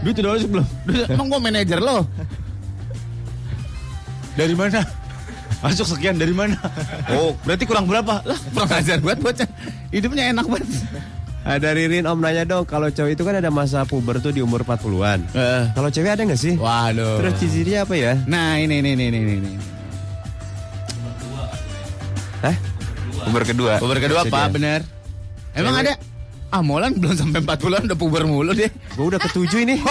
Duit 0.01 0.15
udah 0.15 0.31
masuk 0.33 0.49
belum? 0.55 0.65
Emang 1.11 1.27
gua 1.27 1.39
manajer 1.43 1.77
lo. 1.77 2.07
Dari 4.33 4.55
mana? 4.55 4.87
Masuk 5.65 5.87
sekian 5.89 6.13
dari 6.13 6.29
mana? 6.29 6.53
Oh, 7.09 7.33
berarti 7.41 7.65
kurang 7.65 7.89
berapa? 7.89 8.21
Lah, 8.21 8.37
kurang 8.53 8.69
ajar 8.69 9.01
buat 9.01 9.17
bocah. 9.17 9.49
Hidupnya 9.89 10.29
enak 10.29 10.45
banget. 10.45 10.69
Ada 11.41 11.73
Ririn 11.73 12.05
Om 12.05 12.21
nanya 12.21 12.41
dong, 12.41 12.65
kalau 12.65 12.89
cowok 12.89 13.09
itu 13.11 13.21
kan 13.21 13.37
ada 13.37 13.49
masa 13.49 13.81
puber 13.81 14.17
tuh 14.17 14.29
di 14.29 14.41
umur 14.41 14.61
40-an. 14.61 15.25
Eh, 15.31 15.63
Kalau 15.73 15.89
cewek 15.89 16.13
ada 16.13 16.21
nggak 16.21 16.37
sih? 16.37 16.53
waduh. 16.57 17.17
Terus 17.17 17.33
ciri-cirinya 17.37 17.81
apa 17.81 17.93
ya? 17.93 18.13
Nah, 18.25 18.57
ini 18.57 18.77
ini 18.77 18.93
ini 18.93 19.03
ini 19.09 19.19
ini. 19.35 19.51
Hah? 22.41 22.55
Puber 23.25 23.43
kedua. 23.43 23.73
Puber 23.77 23.97
kedua, 23.97 24.21
Pak, 24.25 24.45
bener. 24.53 24.81
Emang 25.53 25.77
Cewek. 25.77 25.85
ada? 25.89 25.93
Ah, 26.49 26.61
Molan 26.61 26.93
belum 26.93 27.13
sampai 27.13 27.41
40-an 27.41 27.89
udah 27.89 27.97
puber 27.97 28.23
mulu 28.25 28.53
deh. 28.53 28.69
Gua 28.93 29.13
udah 29.13 29.19
ketujuh 29.21 29.65
ini. 29.65 29.81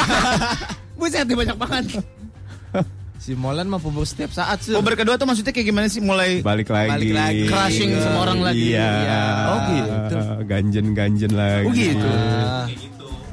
Buset, 0.98 1.26
banyak 1.26 1.58
banget. 1.58 1.84
Si 3.24 3.32
Molan 3.32 3.72
mah 3.72 3.80
puber 3.80 4.04
setiap 4.04 4.28
saat 4.30 4.60
sih. 4.60 4.76
Puber 4.76 4.92
kedua 4.94 5.16
tuh 5.16 5.24
maksudnya 5.24 5.48
kayak 5.48 5.64
gimana 5.64 5.88
sih? 5.88 6.04
Mulai 6.04 6.44
Balik 6.44 6.68
lagi. 6.68 6.92
Balik 6.92 7.12
lagi. 7.16 7.44
Crushing 7.48 7.96
sama 7.96 8.18
orang 8.20 8.38
lagi. 8.44 8.68
Iya. 8.68 8.84
Iya. 9.00 9.20
Oh, 9.48 9.58
gitu. 9.64 10.16
Ganjen-ganjen 10.44 11.32
lagi. 11.32 11.64
Oh 11.64 11.72
gitu. 11.72 12.04
Ah. 12.06 12.66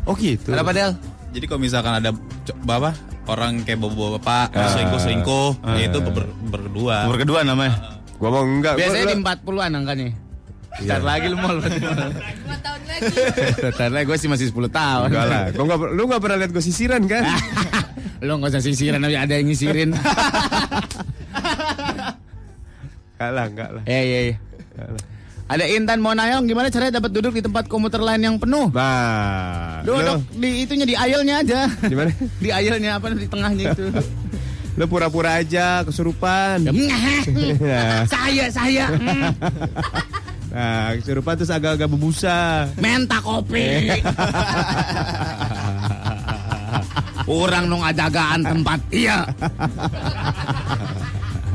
Oh 0.08 0.16
gitu. 0.16 0.48
Kenapa 0.48 0.72
Del? 0.72 0.92
Jadi 1.32 1.46
kalau 1.46 1.60
misalkan 1.60 1.94
ada 1.94 2.16
bapak 2.64 2.96
orang 3.28 3.64
kayak 3.64 3.80
bapak-bapak 3.80 4.48
selingkuh-selingkuh, 4.56 5.48
ya 5.76 5.84
itu 5.88 6.00
ber- 6.02 6.36
berdua. 6.48 6.96
Nomor 7.04 7.20
kedua 7.20 7.40
namanya. 7.44 7.76
Gua 8.16 8.30
mau 8.32 8.44
enggak. 8.48 8.80
Biasanya 8.80 9.06
gua- 9.06 9.12
di 9.12 9.18
40-an 9.20 9.72
angkanya. 9.76 10.08
Bentar 10.72 11.02
lagi 11.04 11.26
lu 11.28 11.36
mau 11.36 11.52
berarti. 11.60 11.80
tahun 11.84 12.82
lagi. 12.88 13.16
Bentar 13.60 13.90
lagi 13.92 14.06
gue 14.08 14.18
sih 14.18 14.30
masih 14.32 14.46
10 14.50 14.72
tahun. 14.72 15.08
Enggak 15.12 15.26
lah. 15.28 15.44
Gua 15.52 15.64
enggak 15.68 15.80
lu 15.92 16.02
enggak 16.08 16.22
pernah 16.24 16.38
lihat 16.40 16.52
gue 16.56 16.64
sisiran 16.64 17.04
kan? 17.06 17.24
lu 18.22 18.38
gak 18.38 18.54
usah 18.54 18.62
sisiran, 18.62 19.02
tapi 19.02 19.18
ada 19.18 19.34
yang 19.34 19.50
ngisirin. 19.50 19.98
Enggak 23.18 23.32
lah, 23.36 23.46
enggak 23.50 23.70
lah. 23.74 23.84
Iya, 23.90 24.00
iya. 24.02 24.36
Lah. 24.78 25.04
Ada 25.52 25.68
Intan 25.68 26.00
mau 26.00 26.16
nanya 26.16 26.40
gimana 26.48 26.72
caranya 26.72 27.04
dapat 27.04 27.12
duduk 27.12 27.36
di 27.36 27.44
tempat 27.44 27.68
komuter 27.68 28.00
lain 28.00 28.24
yang 28.24 28.36
penuh? 28.40 28.72
Nah, 28.72 29.84
Duduk 29.84 30.00
lu, 30.00 30.40
di 30.40 30.64
itunya 30.64 30.88
di 30.88 30.96
aisle-nya 30.96 31.44
aja. 31.44 31.68
di 31.68 31.92
mana? 31.92 32.08
di 32.44 32.50
aisle-nya 32.56 32.96
apa 32.96 33.12
di 33.12 33.28
tengahnya 33.28 33.76
itu. 33.76 33.86
Lu 34.80 34.88
pura-pura 34.88 35.44
aja 35.44 35.84
kesurupan. 35.84 36.72
Ya. 37.60 38.08
saya, 38.08 38.48
saya. 38.48 38.88
hmm, 38.88 39.28
Nah, 40.52 40.96
kesurupan 40.96 41.36
terus 41.36 41.52
agak-agak 41.52 41.92
berbusa. 41.92 42.72
Menta 42.80 43.20
kopi. 43.20 44.00
Orang 47.24 47.66
nung 47.66 47.82
ajagaan 47.82 48.42
tempat 48.42 48.80
iya. 48.90 49.26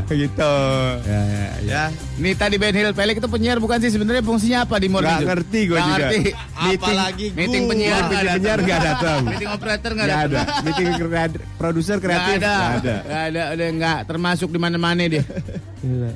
gitu. 0.06 0.54
Ya, 1.02 1.20
ya, 1.26 1.46
Ya, 1.66 1.82
Nih 2.16 2.32
tadi 2.32 2.54
Ben 2.56 2.70
Hill 2.70 2.94
Pelik 2.94 3.18
itu 3.18 3.26
penyiar 3.26 3.58
bukan 3.58 3.82
sih 3.82 3.90
sebenarnya 3.90 4.22
fungsinya 4.22 4.62
apa 4.62 4.78
di 4.78 4.86
morning 4.86 5.10
Nggak 5.10 5.18
Show? 5.18 5.30
ngerti 5.34 5.60
gua 5.66 5.76
Nggak 5.76 5.82
juga. 5.82 5.98
ngerti. 5.98 6.20
Apalagi 6.54 7.26
meeting 7.34 7.62
gua. 7.64 7.70
penyiar 7.74 7.90
Meeting 7.98 8.06
nggak 8.06 8.36
penyiar 8.38 8.58
nggak 8.62 8.80
datang. 8.80 9.20
meeting 9.34 9.50
operator 9.50 9.90
nggak 9.90 10.06
Nggak 10.06 10.22
ada. 10.22 10.38
ada. 10.38 10.62
Meeting 10.62 10.88
produser 11.58 11.96
Nggak 11.98 12.04
kreatif 12.06 12.38
ada. 12.38 12.54
nggak 12.54 12.70
ada. 12.78 12.96
Nggak 13.02 13.22
ada. 13.26 13.42
Udah 13.50 13.68
nggak 13.74 13.98
termasuk 14.06 14.48
di 14.54 14.58
mana-mana 14.62 15.02
dia. 15.10 15.24
Gila. 15.82 16.10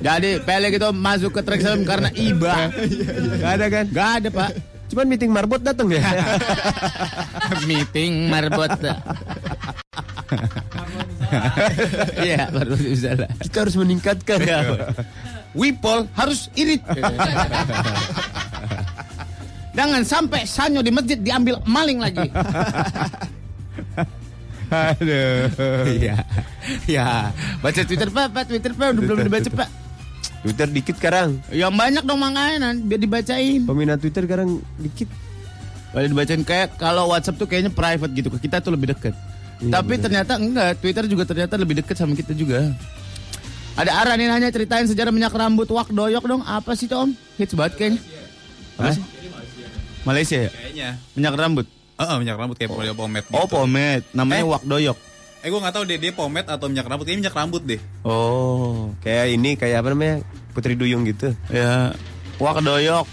Jadi 0.00 0.30
Pelik 0.40 0.80
itu 0.80 0.88
masuk 0.96 1.30
ke 1.34 1.42
track 1.44 1.60
karena 1.84 2.08
iba. 2.16 2.72
Nggak 3.36 3.52
ada 3.52 3.66
kan? 3.68 3.84
Nggak 3.92 4.10
ada 4.22 4.28
pak. 4.32 4.50
Cuman 4.88 5.04
meeting 5.04 5.30
marbot 5.30 5.60
datang 5.60 5.92
ya. 5.92 6.00
meeting 7.68 8.32
marbot. 8.32 8.72
Iya, 12.24 12.48
baru 12.48 12.72
bisa 12.76 13.12
lah. 13.12 13.28
Kita 13.44 13.68
harus 13.68 13.76
meningkatkan. 13.76 14.38
Wipol 15.52 16.08
harus 16.16 16.48
irit. 16.56 16.80
Jangan 19.76 20.02
sampai 20.02 20.42
sanyo 20.48 20.80
di 20.82 20.90
masjid 20.90 21.20
diambil 21.20 21.60
maling 21.68 22.00
lagi. 22.02 22.26
Aduh. 24.68 25.48
Iya. 25.88 26.16
Ya. 26.84 27.32
Baca 27.60 27.80
Twitter 27.84 28.08
Pak, 28.12 28.26
Pak 28.32 28.44
Twitter 28.48 28.72
Pak 28.76 28.86
udah 28.96 29.02
belum 29.04 29.18
dibaca 29.24 29.50
Pak. 29.52 29.87
Twitter 30.42 30.68
dikit 30.70 30.94
sekarang. 30.98 31.42
Yang 31.50 31.74
banyak 31.74 32.04
dong 32.06 32.20
makanya 32.22 32.70
biar 32.78 33.00
dibacain. 33.02 33.60
Peminat 33.66 33.98
Twitter 33.98 34.22
sekarang 34.22 34.62
dikit. 34.78 35.08
Kalau 35.88 36.06
dibacain 36.06 36.42
kayak 36.44 36.68
kalau 36.78 37.10
WhatsApp 37.10 37.40
tuh 37.40 37.48
kayaknya 37.48 37.72
private 37.72 38.12
gitu 38.14 38.28
kita 38.38 38.62
tuh 38.62 38.70
lebih 38.76 38.94
deket. 38.94 39.16
Iya, 39.58 39.72
Tapi 39.74 39.98
ternyata 39.98 40.38
enggak, 40.38 40.78
Twitter 40.78 41.04
juga 41.10 41.26
ternyata 41.26 41.58
lebih 41.58 41.82
deket 41.82 41.98
sama 41.98 42.14
kita 42.14 42.30
juga. 42.30 42.70
Ada 43.74 43.90
Ara 43.94 44.12
nih 44.18 44.26
nanya 44.30 44.50
ceritain 44.50 44.86
sejarah 44.86 45.10
minyak 45.14 45.34
rambut 45.34 45.66
wak 45.70 45.90
doyok 45.90 46.26
dong. 46.26 46.42
Apa 46.46 46.74
sih 46.78 46.86
Tom? 46.86 47.14
Hits 47.38 47.54
banget 47.58 47.74
kayaknya. 47.78 48.00
Apa 48.78 48.90
sih? 48.94 49.02
Malaysia 50.06 50.38
ya? 50.46 50.50
Kayaknya. 50.50 50.88
Minyak 51.18 51.34
rambut. 51.34 51.66
Heeh, 51.98 52.16
minyak 52.22 52.36
rambut 52.38 52.56
kayak 52.58 52.70
oh. 52.70 52.94
pomade 52.94 53.26
gitu. 53.26 53.34
Oh, 53.34 53.46
pomade. 53.50 54.06
Namanya 54.14 54.42
Eh. 54.46 54.50
wak 54.50 54.62
doyok. 54.66 54.98
Eh 55.38 55.48
gue 55.48 55.60
gak 55.60 55.70
tahu 55.70 55.86
deh 55.86 55.96
dia 55.96 56.10
pomade 56.10 56.50
atau 56.50 56.66
minyak 56.66 56.84
rambut. 56.84 57.06
Kayaknya 57.06 57.20
minyak 57.22 57.36
rambut 57.36 57.62
deh. 57.62 57.80
Oh, 58.02 58.90
Kayak 58.98 59.26
ini 59.30 59.50
kayak 59.54 59.86
apa 59.86 59.94
namanya? 59.94 60.16
Putri 60.50 60.74
Duyung 60.74 61.06
gitu. 61.06 61.30
ya. 61.48 61.94
Wak 62.38 62.58
doyok. 62.58 63.06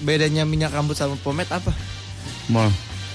Bedanya 0.00 0.42
minyak 0.42 0.74
rambut 0.74 0.98
sama 0.98 1.14
pomade 1.20 1.50
apa? 1.50 1.70
Mau. 2.48 2.66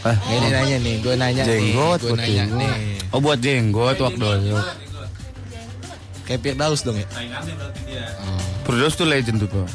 Ah, 0.06 0.14
Ini 0.30 0.48
nanya 0.54 0.78
nih, 0.78 0.96
gue 1.02 1.16
nanya 1.18 1.42
Jenggot, 1.42 1.98
nih, 1.98 2.06
gue 2.06 2.10
buat 2.14 2.20
nanya 2.22 2.44
jenggot. 2.46 2.60
nih. 2.62 2.74
Oh 3.10 3.20
buat 3.20 3.40
jenggot 3.42 3.98
wak 3.98 4.16
doyok. 4.16 4.66
Kayak 6.26 6.40
Firdaus 6.42 6.82
dong 6.86 6.98
ya? 6.98 7.08
Firdaus 8.64 8.94
tuh 8.94 9.08
legend 9.10 9.42
tuh 9.42 9.50
pak. 9.50 9.68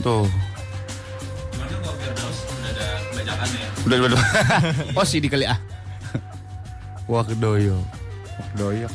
Tuh. 0.00 0.26
Udah 3.84 3.96
udah. 3.96 4.08
udah. 4.12 4.22
oh 4.98 5.04
sih 5.04 5.18
dikali 5.18 5.44
ah. 5.44 5.58
Wak 7.10 7.26
doyok. 7.42 7.82
Doyok. 8.54 8.92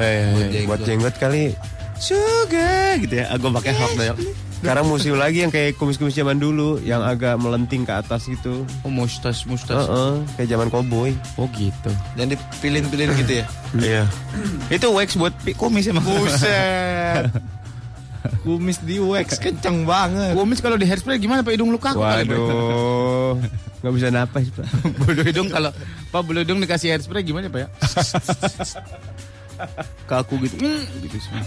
Eh, 0.00 0.64
Buat 0.64 0.80
jenggot 0.88 1.12
kali. 1.20 1.52
Suga 2.00 2.96
gitu 3.00 3.20
ya. 3.20 3.28
Aku 3.36 3.52
pakai 3.52 3.76
wak 3.76 3.92
doyok. 4.00 4.18
Sekarang 4.56 4.88
musim 4.88 5.20
lagi 5.20 5.44
yang 5.44 5.52
kayak 5.52 5.76
kumis-kumis 5.76 6.16
zaman 6.16 6.40
dulu 6.40 6.80
yang 6.80 7.04
agak 7.04 7.36
melenting 7.36 7.84
ke 7.84 7.92
atas 7.92 8.24
gitu. 8.24 8.64
Oh 8.80 8.88
mustas 8.88 9.44
mustas. 9.44 9.84
Heeh, 9.84 10.24
kayak 10.40 10.48
zaman 10.48 10.68
koboi. 10.72 11.12
Oh 11.36 11.44
gitu. 11.52 11.92
Dan 12.16 12.32
dipilin-pilin 12.32 13.12
gitu 13.20 13.32
ya? 13.40 13.46
Iya. 13.76 14.02
Itu 14.72 14.96
wax 14.96 15.20
buat 15.20 15.36
kumis 15.60 15.92
emang. 15.92 16.00
Buset. 16.08 17.28
Kumis 18.40 18.78
di 18.80 18.96
wax 18.96 19.36
kenceng 19.36 19.84
banget. 19.84 20.32
kumis 20.32 20.58
kalau 20.58 20.74
di 20.74 20.84
hairspray 20.84 21.16
gimana 21.16 21.40
pak 21.40 21.52
hidung 21.52 21.68
lu 21.68 21.76
kaku 21.76 21.98
kali, 21.98 22.24
Pak? 22.24 22.36
Waduh. 22.36 23.34
Nggak 23.80 23.92
bisa 23.92 24.08
napas, 24.08 24.46
Pak. 24.50 24.66
bulu 25.00 25.20
hidung 25.22 25.48
kalau 25.48 25.70
pak 26.08 26.20
bulu 26.22 26.40
hidung 26.40 26.58
dikasih 26.58 26.92
hairspray 26.92 27.22
gimana 27.22 27.46
pak 27.46 27.60
ya? 27.64 27.68
kaku 30.04 30.36
gitu. 30.44 30.60
Hmm, 30.60 30.84
gitu 31.00 31.16
semua. 31.16 31.44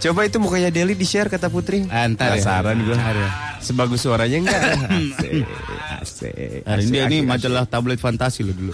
Coba 0.00 0.20
itu 0.24 0.40
mukanya 0.40 0.72
Deli 0.72 0.96
di-share 0.96 1.28
kata 1.28 1.52
Putri. 1.52 1.84
Antar 1.86 2.32
ya. 2.32 2.40
Penasaran 2.40 2.76
gue. 2.80 2.96
Antar 2.96 3.16
ya. 3.16 3.28
Sebagus 3.60 4.00
suaranya 4.00 4.36
enggak? 4.40 4.60
Asik. 4.88 5.44
Asik. 6.00 6.64
Hari 6.64 6.82
ini 6.82 6.96
dia 6.96 7.04
asik, 7.04 7.28
majalah 7.28 7.64
tablet 7.68 8.00
fantasi 8.00 8.48
lo 8.48 8.56
dulu. 8.56 8.72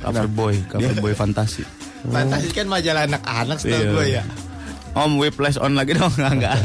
Cover 0.00 0.24
boy, 0.26 0.56
cover 0.64 0.94
boy 0.96 1.12
fantasi. 1.12 1.68
Fantasi 2.08 2.48
kan 2.56 2.64
majalah 2.64 3.04
anak-anak 3.04 3.60
setahu 3.60 3.76
Iya. 3.76 3.92
gue 3.92 4.06
ya. 4.08 4.22
Om 4.94 5.20
Whiplash 5.20 5.60
on 5.60 5.76
lagi 5.76 5.96
dong, 5.96 6.12
enggak. 6.18 6.32
enggak. 6.36 6.56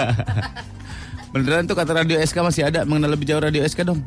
Beneran 1.34 1.66
tuh 1.66 1.74
kata 1.74 1.98
Radio 1.98 2.22
SK 2.22 2.46
masih 2.46 2.70
ada, 2.70 2.86
mengenal 2.86 3.18
lebih 3.18 3.26
jauh 3.26 3.42
Radio 3.42 3.66
SK 3.66 3.90
dong. 3.90 4.00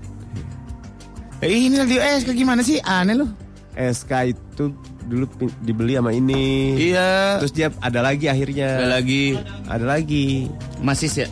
Eh 1.42 1.68
ini 1.68 1.76
Radio 1.76 2.00
SK 2.00 2.32
gimana 2.32 2.62
sih? 2.62 2.78
Aneh 2.80 3.18
loh. 3.18 3.30
SK 3.76 4.32
itu 4.32 4.72
dulu 5.04 5.28
dibeli 5.60 5.98
sama 5.98 6.14
ini. 6.14 6.74
Iya. 6.90 7.42
Terus 7.44 7.52
dia 7.52 7.68
ada 7.82 8.00
lagi 8.00 8.26
akhirnya. 8.30 8.80
ada 8.80 8.88
lagi 8.98 9.36
Ada 9.68 9.84
lagi. 9.84 10.26
Masis 10.80 11.14
ya? 11.20 11.28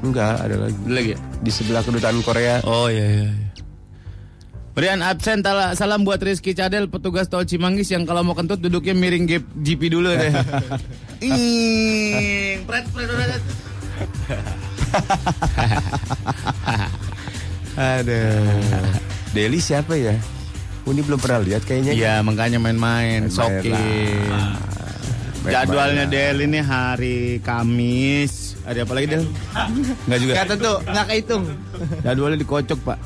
Enggak, 0.00 0.40
ada 0.40 0.56
lagi. 0.56 0.78
Ada 0.88 0.94
lagi 0.94 1.10
ya? 1.12 1.18
Di 1.44 1.50
sebelah 1.52 1.82
kedutaan 1.84 2.18
Korea. 2.24 2.64
Oh 2.64 2.88
iya 2.88 3.04
iya. 3.04 3.28
iya. 3.28 3.48
Berian 4.70 5.02
absen 5.02 5.42
tala, 5.42 5.74
salam 5.74 6.06
buat 6.06 6.22
Rizky 6.22 6.54
Cadel 6.54 6.86
petugas 6.86 7.26
tol 7.26 7.42
Cimanggis 7.44 7.90
yang 7.90 8.06
kalau 8.06 8.22
mau 8.22 8.38
kentut 8.38 8.62
duduknya 8.62 8.94
miring 8.94 9.26
GP 9.60 9.90
dulu 9.90 10.14
deh. 10.14 10.30
Ing, 11.20 12.64
pret, 12.64 12.86
pret, 12.92 13.08
pret. 13.08 13.42
Aduh. 17.76 18.88
Deli 19.30 19.60
siapa 19.62 19.94
ya? 19.94 20.16
Uni 20.88 21.04
belum 21.04 21.20
pernah 21.20 21.44
lihat 21.44 21.62
kayaknya. 21.68 21.92
Iya 21.92 22.14
makanya 22.24 22.58
main-main, 22.58 23.28
sokin. 23.28 23.76
Main-main 23.76 24.80
Jadwalnya 25.40 26.04
lah. 26.04 26.12
Del 26.12 26.38
ini 26.44 26.60
hari 26.60 27.40
Kamis. 27.40 28.60
Ada 28.64 28.84
apa 28.84 28.92
lagi 28.92 29.06
Del? 29.08 29.24
Enggak 30.04 30.18
juga. 30.20 30.32
Kata 30.40 30.54
tuh 30.56 30.76
nggak 30.84 31.06
kehitung. 31.08 31.44
Jadwalnya 32.04 32.38
dikocok 32.40 32.80
Pak. 32.84 32.98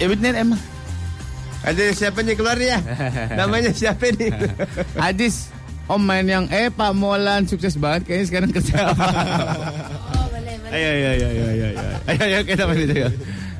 ya 0.00 0.06
bener 0.08 0.32
emang. 0.36 0.60
Ada 1.64 1.92
siapa 1.92 2.22
nih 2.22 2.36
keluar 2.38 2.56
ya? 2.56 2.78
Namanya 3.38 3.72
siapa 3.74 4.08
nih? 4.12 4.30
Adis, 4.96 5.52
Om 5.88 6.00
main 6.00 6.24
yang 6.24 6.44
eh 6.52 6.68
Pak 6.68 6.92
Molan 6.92 7.48
sukses 7.48 7.74
banget 7.74 8.04
kayaknya 8.04 8.26
sekarang 8.28 8.50
kerja? 8.52 8.76
Oh, 8.88 10.26
boleh, 10.28 10.54
boleh. 10.60 10.76
Ayo 10.76 10.88
ayo 10.90 11.08
ayo 11.08 11.26
ayo 11.28 11.44
ayo. 11.48 11.66
Ayo 12.04 12.20
ayo, 12.20 12.22
ayo 12.28 12.38
kita 12.44 12.62
main 12.64 12.80
itu 12.82 12.96
ya. 12.98 13.10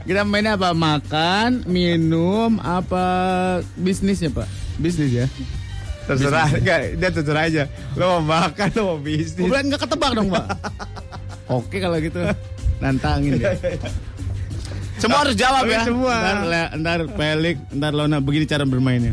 Kita 0.04 0.20
mainnya 0.24 0.52
apa? 0.54 0.72
Makan, 0.72 1.64
minum, 1.64 2.60
apa 2.60 3.04
bisnisnya 3.76 4.28
Pak? 4.28 4.48
Bisnis 4.76 5.12
ya. 5.12 5.26
terserah, 6.04 6.48
enggak, 6.48 6.96
dia 6.96 7.08
terserah 7.12 7.42
aja. 7.44 7.62
Lo 7.92 8.20
mau 8.20 8.40
makan, 8.40 8.68
lo 8.72 8.82
mau 8.86 8.98
bisnis. 8.98 9.44
Bukan 9.44 9.68
nggak 9.68 9.80
ketebak 9.84 10.12
dong 10.12 10.28
Pak. 10.28 10.46
Oke 11.60 11.76
kalau 11.78 11.96
gitu. 12.00 12.20
Nantangin 12.80 13.36
ya. 13.44 13.52
Semua 14.96 15.24
harus 15.24 15.36
jawab 15.36 15.64
ya. 15.64 15.84
semua. 15.84 16.12
Ntar, 16.16 16.38
Le- 16.44 16.72
ntar 16.80 16.98
Pelik, 17.12 17.56
ntar 17.72 17.92
Lona 17.92 18.20
begini 18.20 18.44
cara 18.44 18.64
bermainnya. 18.64 19.12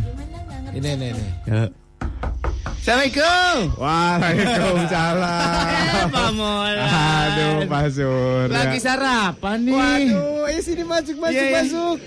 Ini 0.71 0.87
ini 0.95 1.05
ini. 1.11 1.25
Ya. 1.47 1.67
Assalamualaikum. 2.85 3.81
Waalaikumsalam. 3.81 5.65
Eh, 5.73 6.05
Pak. 6.05 6.29
Aduh, 6.85 7.65
Pak 7.65 7.83
Surya. 7.89 8.53
Lagi 8.53 8.77
sarapan 8.77 9.57
nih. 9.65 9.73
Waduh, 9.73 10.45
eh 10.53 10.61
sini 10.61 10.85
masuk, 10.85 11.17
masuk, 11.17 11.33
Iya, 11.33 11.49
iya. 11.49 11.65
masuk. 11.65 11.97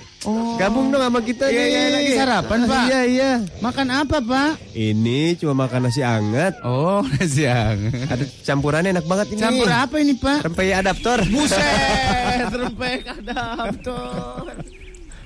Gabung 0.55 0.95
dong 0.95 1.03
sama 1.03 1.19
kita 1.27 1.51
Iya, 1.51 1.59
nih. 1.59 1.67
iya, 1.67 1.83
lagi 1.91 2.13
sarapan, 2.15 2.59
Pak. 2.71 2.85
Iya, 2.87 3.01
iya. 3.11 3.43
Makan 3.59 3.87
apa, 3.91 4.23
Pak? 4.23 4.51
Ini 4.71 5.35
cuma 5.43 5.67
makan 5.67 5.91
nasi 5.91 5.99
hangat. 5.99 6.55
Oh, 6.63 7.03
nasi 7.19 7.43
hangat. 7.43 8.15
Ada 8.15 8.23
campurannya 8.47 8.95
enak 8.95 9.07
banget 9.11 9.35
ini. 9.35 9.43
Campur 9.43 9.67
apa 9.67 9.99
ini, 9.99 10.15
Pak? 10.15 10.47
Rempeyek 10.47 10.79
adaptor. 10.79 11.19
Buset, 11.27 12.55
rempeyek 12.63 13.03
adaptor. 13.19 14.47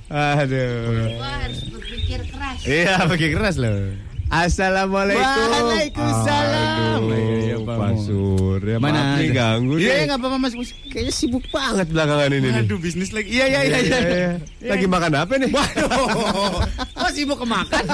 Aduh. 0.09 1.13
Wah, 1.21 1.45
harus 1.45 1.61
berpikir 1.69 2.25
keras. 2.25 2.57
Iya, 2.65 3.05
pakai 3.05 3.29
keras 3.37 3.61
loh. 3.61 4.12
Assalamualaikum. 4.33 5.21
Waalaikumsalam. 5.21 7.05
Aduh, 7.05 7.13
Iya, 7.13 7.37
iya, 7.53 7.57
Pak. 7.61 8.01
Surya. 8.01 8.77
Mana 8.81 9.21
nih 9.21 9.29
ganggu 9.29 9.77
Iya, 9.77 9.93
nih. 9.93 10.03
nggak 10.09 10.19
apa-apa 10.25 10.37
Mas. 10.41 10.57
Kayaknya 10.89 11.13
sibuk 11.13 11.45
banget 11.53 11.87
belakangan 11.93 12.33
ini 12.33 12.49
nih. 12.49 12.63
Aduh, 12.65 12.81
bisnis 12.81 13.13
lagi. 13.13 13.29
Iya, 13.29 13.45
iya, 13.45 13.61
iya, 13.61 13.79
iya. 13.85 14.31
Lagi 14.65 14.89
makan 14.89 15.13
apa 15.21 15.37
nih? 15.37 15.53
Waduh. 15.53 16.65
Kok 16.97 17.13
sibuk 17.13 17.39
kemakan? 17.39 17.85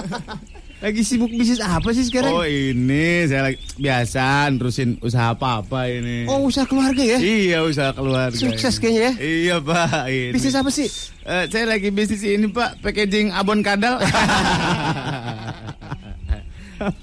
Lagi 0.79 1.03
sibuk 1.03 1.35
bisnis 1.35 1.59
apa 1.59 1.91
sih 1.91 2.07
sekarang? 2.07 2.31
Oh, 2.31 2.47
ini 2.47 3.27
saya 3.27 3.51
lagi 3.51 3.59
biasa 3.75 4.47
nerusin 4.55 4.95
usaha 5.03 5.35
apa-apa 5.35 5.91
ini. 5.91 6.31
Oh, 6.31 6.47
usaha 6.47 6.71
keluarga 6.71 7.03
ya? 7.03 7.19
Iya, 7.19 7.67
usaha 7.67 7.91
keluarga. 7.91 8.39
Sukses 8.39 8.79
ini. 8.79 8.83
kayaknya 8.87 9.03
ya. 9.03 9.13
Iya, 9.19 9.57
Pak. 9.59 10.07
Ini. 10.07 10.31
Bisnis 10.31 10.55
apa 10.55 10.71
sih? 10.71 10.87
Eh, 11.27 11.51
saya 11.51 11.67
lagi 11.67 11.91
bisnis 11.91 12.23
ini, 12.23 12.47
Pak. 12.47 12.79
Packaging 12.79 13.35
abon 13.35 13.59
kadal. 13.59 13.99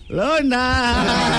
Lona. 0.08 0.68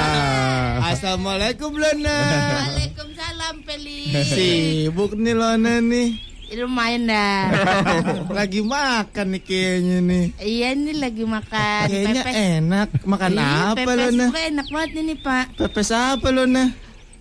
Assalamualaikum 0.92 1.72
Lona. 1.72 2.18
Waalaikumsalam, 2.62 3.64
Peli. 3.64 4.12
Sibuk 4.22 5.16
nih 5.16 5.32
Lona 5.32 5.80
nih. 5.80 6.20
Lumayan 6.48 7.10
dah. 7.10 7.42
Lagi 8.38 8.62
makan 8.62 9.26
nih 9.34 9.42
kayaknya 9.42 9.98
nih. 10.00 10.24
iya 10.38 10.68
nih 10.72 10.94
lagi 10.94 11.26
makan 11.26 11.84
Kayaknya 11.90 12.22
pepes. 12.22 12.34
enak. 12.54 12.88
Makan 13.02 13.30
Ih, 13.32 13.42
apa 13.42 13.74
pepes 13.74 13.96
Lona? 13.98 14.26
gue 14.30 14.42
enak 14.46 14.66
banget 14.70 14.90
ini, 14.96 15.14
Pak. 15.18 15.46
Pepes 15.58 15.88
apa 15.90 16.28
Lona? 16.30 16.64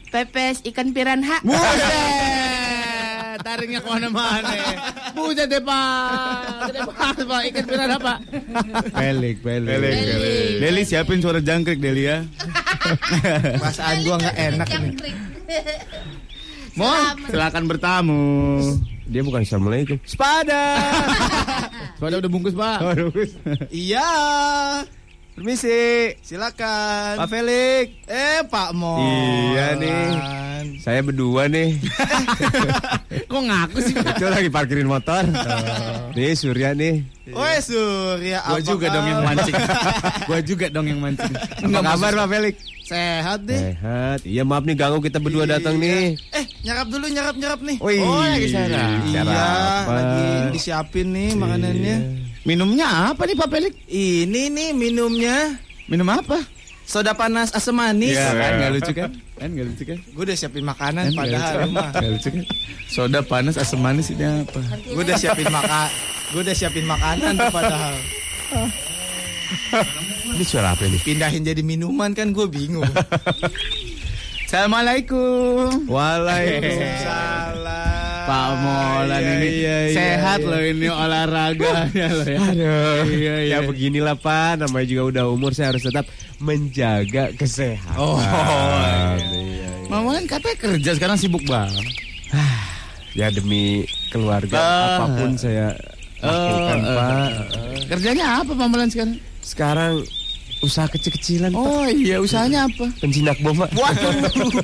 Pepes 0.07 0.61
ikan 0.63 0.93
piranha. 0.93 1.41
Buset, 1.41 1.65
taringnya 3.41 3.81
ke 3.81 3.89
mana-mana. 3.89 4.53
Buset 5.15 5.47
deh, 5.47 5.63
Pak. 5.63 6.69
Gede 6.69 6.81
banget, 6.83 7.23
Pak. 7.23 7.41
Ikan 7.47 7.63
piranha, 7.63 7.97
Pak. 7.97 8.17
Pelik, 8.91 9.37
pelik. 9.39 9.69
Pelik, 9.71 9.93
pelik. 9.95 10.53
Deli 10.59 10.81
siapin 10.83 11.19
suara 11.23 11.39
jangkrik, 11.39 11.79
Deli 11.79 12.03
ya. 12.05 12.21
Perasaan 13.63 14.03
gua 14.03 14.15
nggak 14.19 14.35
enak 14.35 14.67
nih. 14.67 14.93
Mo, 16.75 16.91
silakan 17.31 17.63
bertamu. 17.71 18.23
Dia 19.07 19.21
bukan 19.23 19.45
assalamualaikum. 19.45 19.95
Sepada. 20.03 20.75
Soalnya 21.97 22.19
udah 22.19 22.31
bungkus, 22.31 22.57
Pak. 22.57 22.79
Iya. 23.71 24.11
Permisi. 25.35 26.15
Silakan. 26.23 27.19
Pak 27.19 27.27
Felix. 27.27 27.87
Eh, 28.07 28.39
Pak 28.47 28.71
Mo. 28.71 28.95
Iya 29.51 29.75
nih. 29.75 30.07
Saya 30.79 31.03
berdua 31.03 31.45
nih. 31.45 31.75
Kok 33.29 33.41
ngaku 33.43 33.77
sih? 33.81 33.95
Itu 33.95 34.25
lagi 34.25 34.47
parkirin 34.47 34.87
motor. 34.87 35.27
Nih 36.15 36.31
Surya 36.33 36.71
nih. 36.71 37.03
Woi 37.27 37.57
Surya, 37.57 38.37
Gua 38.45 38.61
juga 38.61 38.85
dong 38.87 39.05
yang 39.05 39.19
kabar? 39.19 39.29
mancing. 39.33 39.55
Gua 40.29 40.39
juga 40.39 40.65
dong 40.69 40.85
yang 40.85 40.99
mancing. 41.01 41.33
Apa 41.35 41.79
kabar 41.83 42.11
Pak 42.15 42.27
Felix? 42.29 42.55
Sehat 42.85 43.39
deh. 43.43 43.59
Sehat. 43.59 44.19
Iya 44.23 44.41
maaf 44.41 44.63
nih 44.63 44.75
ganggu 44.75 45.01
kita 45.01 45.17
berdua 45.17 45.43
Iya. 45.43 45.57
datang 45.57 45.75
nih. 45.75 46.15
Eh, 46.31 46.45
nyarap 46.63 46.87
dulu, 46.87 47.05
nyarap, 47.09 47.35
nyarap 47.35 47.59
nih. 47.59 47.77
Oh, 47.81 47.89
lagi 48.21 48.47
sarapan. 48.47 49.01
Iya, 49.03 49.21
lagi 49.83 50.25
disiapin 50.53 51.07
nih 51.11 51.29
makanannya. 51.33 51.95
Minumnya 52.45 53.11
apa 53.11 53.25
nih, 53.25 53.33
Pak 53.33 53.49
Pelik? 53.49 53.73
Ini 53.89 54.53
nih 54.53 54.69
minumnya 54.77 55.57
Minum 55.89 56.05
apa? 56.13 56.37
soda 56.85 57.17
panas 57.17 57.49
asam 57.49 57.81
manis. 57.81 58.13
Iya 58.13 58.29
kan, 58.37 58.51
nggak 58.61 58.71
lucu 58.77 58.91
kan? 58.93 59.09
Kan 59.41 59.49
nggak 59.57 59.65
lucu 59.73 59.83
kan? 59.89 59.97
Gue 60.05 60.23
udah 60.29 60.37
siapin 60.37 60.61
makanan 60.61 61.03
Kan 61.09 61.17
padahal 61.17 61.57
kan? 61.57 61.69
Nggak 61.73 62.11
lucu 62.13 62.29
kan? 62.29 62.43
Soda 62.85 63.19
panas 63.25 63.55
asam 63.57 63.81
manis 63.81 64.13
ini 64.13 64.21
apa? 64.21 64.61
Gue 64.85 65.01
udah 65.01 65.17
siapin 65.17 65.49
makan. 65.49 65.89
Gue 66.29 66.41
udah 66.45 66.55
siapin 66.55 66.85
makanan 66.85 67.33
tuh 67.41 67.49
padahal. 67.49 67.95
Ini 70.37 70.45
suara 70.45 70.77
apa 70.77 70.85
nih? 70.85 71.01
Pindahin 71.01 71.41
jadi 71.41 71.65
minuman 71.65 72.13
kan 72.13 72.29
gue 72.29 72.45
bingung. 72.45 72.85
Assalamualaikum. 74.45 75.89
Waalaikumsalam. 75.89 77.93
Pak 78.25 78.49
Molan 78.57 79.17
Iya, 79.17 79.33
ini 79.37 79.49
iya, 79.51 79.77
iya, 79.85 79.91
sehat 79.91 80.39
iya. 80.41 80.49
loh 80.49 80.61
ini 80.61 80.87
olahraganya 80.87 82.07
loh 82.09 82.25
ya. 82.25 82.39
Aduh, 82.41 83.05
Iya, 83.05 83.35
iya. 83.41 83.53
ya 83.53 83.59
beginilah 83.61 84.15
Pak, 84.17 84.57
namanya 84.61 84.85
juga 84.85 85.03
udah 85.09 85.23
umur 85.29 85.51
saya 85.51 85.69
harus 85.69 85.81
tetap 85.81 86.05
menjaga 86.37 87.33
kesehatan. 87.33 87.97
Oh, 87.97 88.21
iya. 89.33 89.69
Pak 89.85 89.99
Molan 89.99 90.25
katanya 90.25 90.57
kerja 90.59 90.91
sekarang 90.93 91.17
sibuk 91.17 91.45
banget. 91.45 91.85
Ya 93.13 93.29
demi 93.29 93.85
keluarga 94.09 94.57
Ah. 94.57 94.97
apa 95.01 95.05
pun 95.15 95.37
saya 95.37 95.77
lakukan 96.21 96.79
eh, 96.81 96.93
Pak. 96.93 97.29
Kerjanya 97.87 98.25
apa 98.41 98.51
Pak 98.53 98.67
Molan 98.67 98.89
sekarang? 98.89 99.17
Sekarang 99.41 99.93
usaha 100.65 100.89
kecil-kecilan 100.89 101.53
Pak. 101.53 101.61
Oh 101.61 101.85
iya 101.85 102.17
usahanya 102.17 102.65
apa? 102.65 102.89
Penjinak 102.97 103.37
bom 103.39 103.53
Pak. 103.55 103.69
Waduh, 103.71 104.13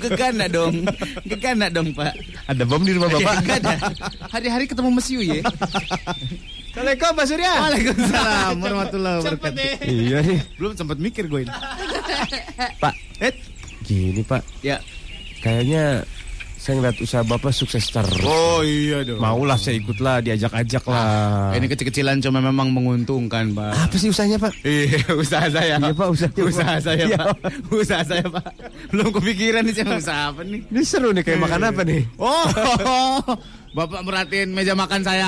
gegana 0.01 0.45
dong. 0.45 0.83
Gegana 1.23 1.69
dong, 1.69 1.93
Pak. 1.93 2.17
Ada 2.45 2.63
bom 2.65 2.81
di 2.81 2.91
rumah 2.91 3.07
Bapak? 3.07 3.35
Enggak 3.39 3.57
ada. 3.61 3.73
Hari-hari 4.27 4.65
ketemu 4.65 4.89
Mesiu 4.91 5.21
ya. 5.21 5.45
Assalamualaikum 6.71 7.11
Pak 7.13 7.25
Surya. 7.27 7.51
Waalaikumsalam 7.53 8.55
warahmatullahi 8.57 9.15
wabarakatuh. 9.19 9.63
Iya 9.85 10.17
nih. 10.23 10.39
Belum 10.55 10.71
sempat 10.73 10.97
mikir 10.97 11.27
gue 11.27 11.43
ini. 11.43 11.51
Pak, 12.83 12.93
Eh, 13.19 13.33
gini 13.83 14.23
Pak. 14.23 14.41
ya. 14.61 14.79
Kayaknya 15.39 16.07
saya 16.71 16.79
ngeliat 16.79 16.97
usaha 17.03 17.23
Bapak 17.27 17.51
sukses 17.51 17.83
terus. 17.83 18.23
Oh 18.23 18.63
iya 18.63 19.03
dong. 19.03 19.19
Maulah 19.19 19.59
saya 19.59 19.75
ikut 19.75 19.99
lah, 19.99 20.23
diajak-ajak 20.23 20.87
lah. 20.87 21.51
Ini 21.51 21.67
kecil-kecilan 21.67 22.23
cuma 22.23 22.39
memang 22.39 22.71
menguntungkan, 22.71 23.51
Pak. 23.51 23.91
Apa 23.91 23.95
sih 23.99 24.07
usahanya 24.07 24.39
Pak? 24.39 24.55
Iya, 24.63 25.03
usaha 25.19 25.51
saya. 25.51 25.75
Iya, 25.75 25.91
Pak, 25.91 26.07
usaha. 26.07 26.31
Usaha 26.31 26.79
saya, 26.79 27.03
Iya, 27.03 27.19
Pak. 27.35 27.51
Usaha 27.75 28.03
saya, 28.07 28.23
Pak. 28.23 28.47
Belum 28.87 29.11
kepikiran 29.11 29.67
nih 29.67 29.73
saya 29.75 29.99
usaha 29.99 30.21
apa 30.31 30.47
nih. 30.47 30.63
Ini 30.63 30.81
seru 30.87 31.11
nih 31.11 31.23
kayak 31.27 31.39
makan 31.43 31.61
apa 31.75 31.81
nih? 31.83 32.01
Oh, 32.15 32.47
Bapak 33.75 34.01
merhatiin 34.07 34.55
meja 34.55 34.71
makan 34.71 35.03
saya. 35.03 35.27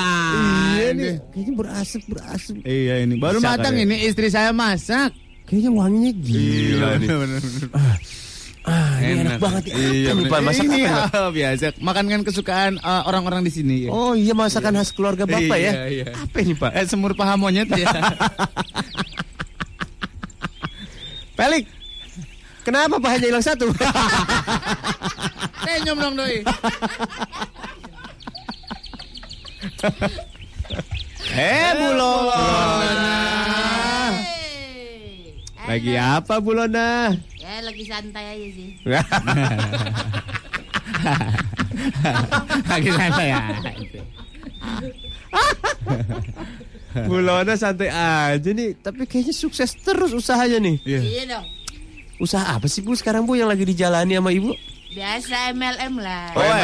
Iya 0.80 0.96
Ini. 0.96 0.96
nih, 0.96 1.14
kayaknya 1.28 1.52
berasap 1.60 2.02
berasap. 2.08 2.56
Iya 2.64 2.94
ini 3.04 3.20
baru 3.20 3.36
Masak 3.36 3.52
matang 3.60 3.76
ini 3.76 3.96
istri 4.08 4.32
saya 4.32 4.48
masak. 4.56 5.12
Kayaknya 5.44 5.70
wanginya 5.76 6.12
gila 6.24 6.88
nih. 6.96 7.08
bener-bener. 7.12 8.00
Ah, 8.64 8.96
ini 8.96 9.28
enak, 9.28 9.36
banget. 9.44 9.62
ya. 9.68 9.74
Iya, 9.76 10.10
Pak? 10.16 10.24
bener. 10.24 10.40
Masak 10.40 10.64
ini 10.64 10.80
apa, 10.82 10.96
Pak? 11.04 11.20
ah, 11.20 11.28
biasa. 11.28 11.64
Makan 11.84 12.04
kesukaan 12.24 12.72
eh, 12.80 13.02
orang-orang 13.04 13.44
di 13.44 13.52
sini. 13.52 13.76
ya. 13.84 13.90
Oh 13.92 14.16
iya 14.16 14.32
masakan 14.32 14.80
khas 14.80 14.96
keluarga 14.96 15.28
Bapak 15.28 15.58
Iya, 15.60 15.72
ya? 15.84 15.84
iya. 15.92 16.04
Apa 16.16 16.36
ini 16.40 16.56
Pak? 16.56 16.72
Eh, 16.72 16.84
semur 16.88 17.12
paha 17.12 17.36
monyet 17.36 17.68
ya. 17.68 17.84
Pelik. 21.36 21.68
Kenapa 22.64 22.96
pahanya 22.96 23.28
hilang 23.28 23.44
satu? 23.44 23.68
Tenyum 25.68 26.00
dong 26.00 26.16
doi. 26.16 26.40
eh 31.36 31.70
Bulona. 31.76 33.12
Hey. 34.08 34.33
Lagi 35.64 35.94
apa 35.96 36.34
Bulona? 36.44 37.16
Ya 37.40 37.60
lagi 37.64 37.84
santai 37.88 38.24
aja 38.36 38.48
sih. 38.52 38.70
Lagi 42.68 42.90
santai 42.92 43.26
ya. 43.32 43.40
Bulona 47.08 47.54
santai 47.58 47.90
aja 47.90 48.50
nih, 48.54 48.78
tapi 48.78 49.08
kayaknya 49.08 49.34
sukses 49.34 49.74
terus 49.80 50.14
usahanya 50.14 50.62
nih. 50.62 50.76
Iya 50.84 51.22
dong. 51.36 51.46
Usaha 52.22 52.54
apa 52.54 52.70
sih 52.70 52.78
Bu 52.78 52.94
sekarang 52.94 53.26
Bu 53.26 53.34
yang 53.34 53.50
lagi 53.50 53.66
dijalani 53.66 54.14
sama 54.14 54.30
Ibu? 54.30 54.54
Biasa 54.94 55.50
MLM 55.50 55.98
lah. 55.98 56.30
Oh, 56.38 56.54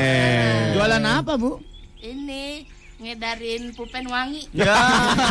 eh. 0.00 0.72
Jualan 0.72 1.04
apa, 1.04 1.36
Bu? 1.36 1.60
Ini 2.00 2.64
ngedarin 2.98 3.70
pulpen 3.74 4.06
wangi. 4.10 4.42
Ya, 4.50 4.74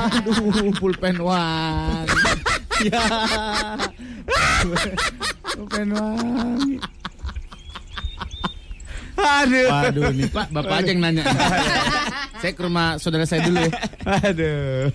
aduh, 0.07 0.71
pulpen 0.79 1.19
wangi. 1.19 2.15
ya. 2.87 3.03
Pulpen 5.55 5.89
wangi. 5.91 6.75
Aduh. 9.17 9.67
Waduh 9.67 10.09
nih 10.13 10.29
Pak, 10.29 10.47
Bapak 10.53 10.75
aja 10.85 10.89
yang 10.93 11.01
nanya. 11.01 11.23
saya 12.41 12.53
ke 12.53 12.61
rumah 12.61 13.01
saudara 13.01 13.25
saya 13.25 13.43
dulu 13.49 13.57
ya. 13.65 13.71
Aduh. 14.05 14.93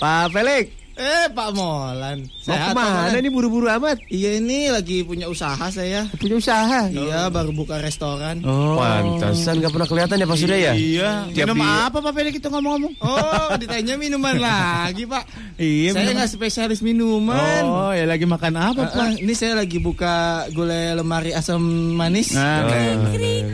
Pak 0.00 0.32
Felix, 0.32 0.72
Eh 0.94 1.26
Pak 1.28 1.50
Molan. 1.50 2.22
Mau 2.22 2.38
Sehat, 2.46 2.70
Pak 2.70 2.86
ke 2.86 2.94
mana 2.94 3.18
nih 3.18 3.26
buru-buru 3.26 3.66
amat? 3.68 3.98
Iya 4.06 4.38
ini 4.38 4.70
lagi 4.70 5.02
punya 5.02 5.26
usaha 5.26 5.66
saya. 5.68 6.06
Punya 6.14 6.38
usaha. 6.38 6.86
Iya 6.86 7.26
baru 7.28 7.50
buka 7.50 7.82
restoran. 7.82 8.38
Oh. 8.40 8.78
Pantesan 8.78 9.58
gak 9.58 9.68
pernah 9.68 9.84
kelihatan 9.84 10.16
ya 10.16 10.24
Pak 10.24 10.38
Surya 10.38 10.58
ya? 10.60 10.72
Iya. 10.72 11.10
Tiap 11.34 11.50
Minum 11.50 11.58
di- 11.60 11.82
apa 11.82 11.98
Pak 11.98 12.12
Felix 12.14 12.34
itu 12.36 12.46
ngomong-ngomong? 12.46 12.94
Oh 13.00 13.48
ditanya 13.58 13.94
minuman 13.96 14.38
lagi 14.38 15.02
Pak. 15.04 15.24
Iya, 15.56 15.90
Saya 15.90 15.98
minuman. 16.00 16.14
nggak 16.16 16.30
spesialis 16.30 16.80
minuman. 16.80 17.62
Oh, 17.64 17.90
ya 17.90 18.06
lagi 18.06 18.22
makan 18.24 18.54
apa, 18.54 18.80
Ah, 18.80 18.86
Pak? 18.88 18.98
ah, 19.00 19.12
ini 19.14 19.34
saya 19.34 19.54
lagi 19.56 19.78
buka 19.78 20.14
gulai 20.50 20.94
lemari 20.94 21.30
asam 21.30 21.58
manis. 21.92 22.30
Nah, 22.32 22.70
Krik, 22.70 22.96
krik, 23.12 23.44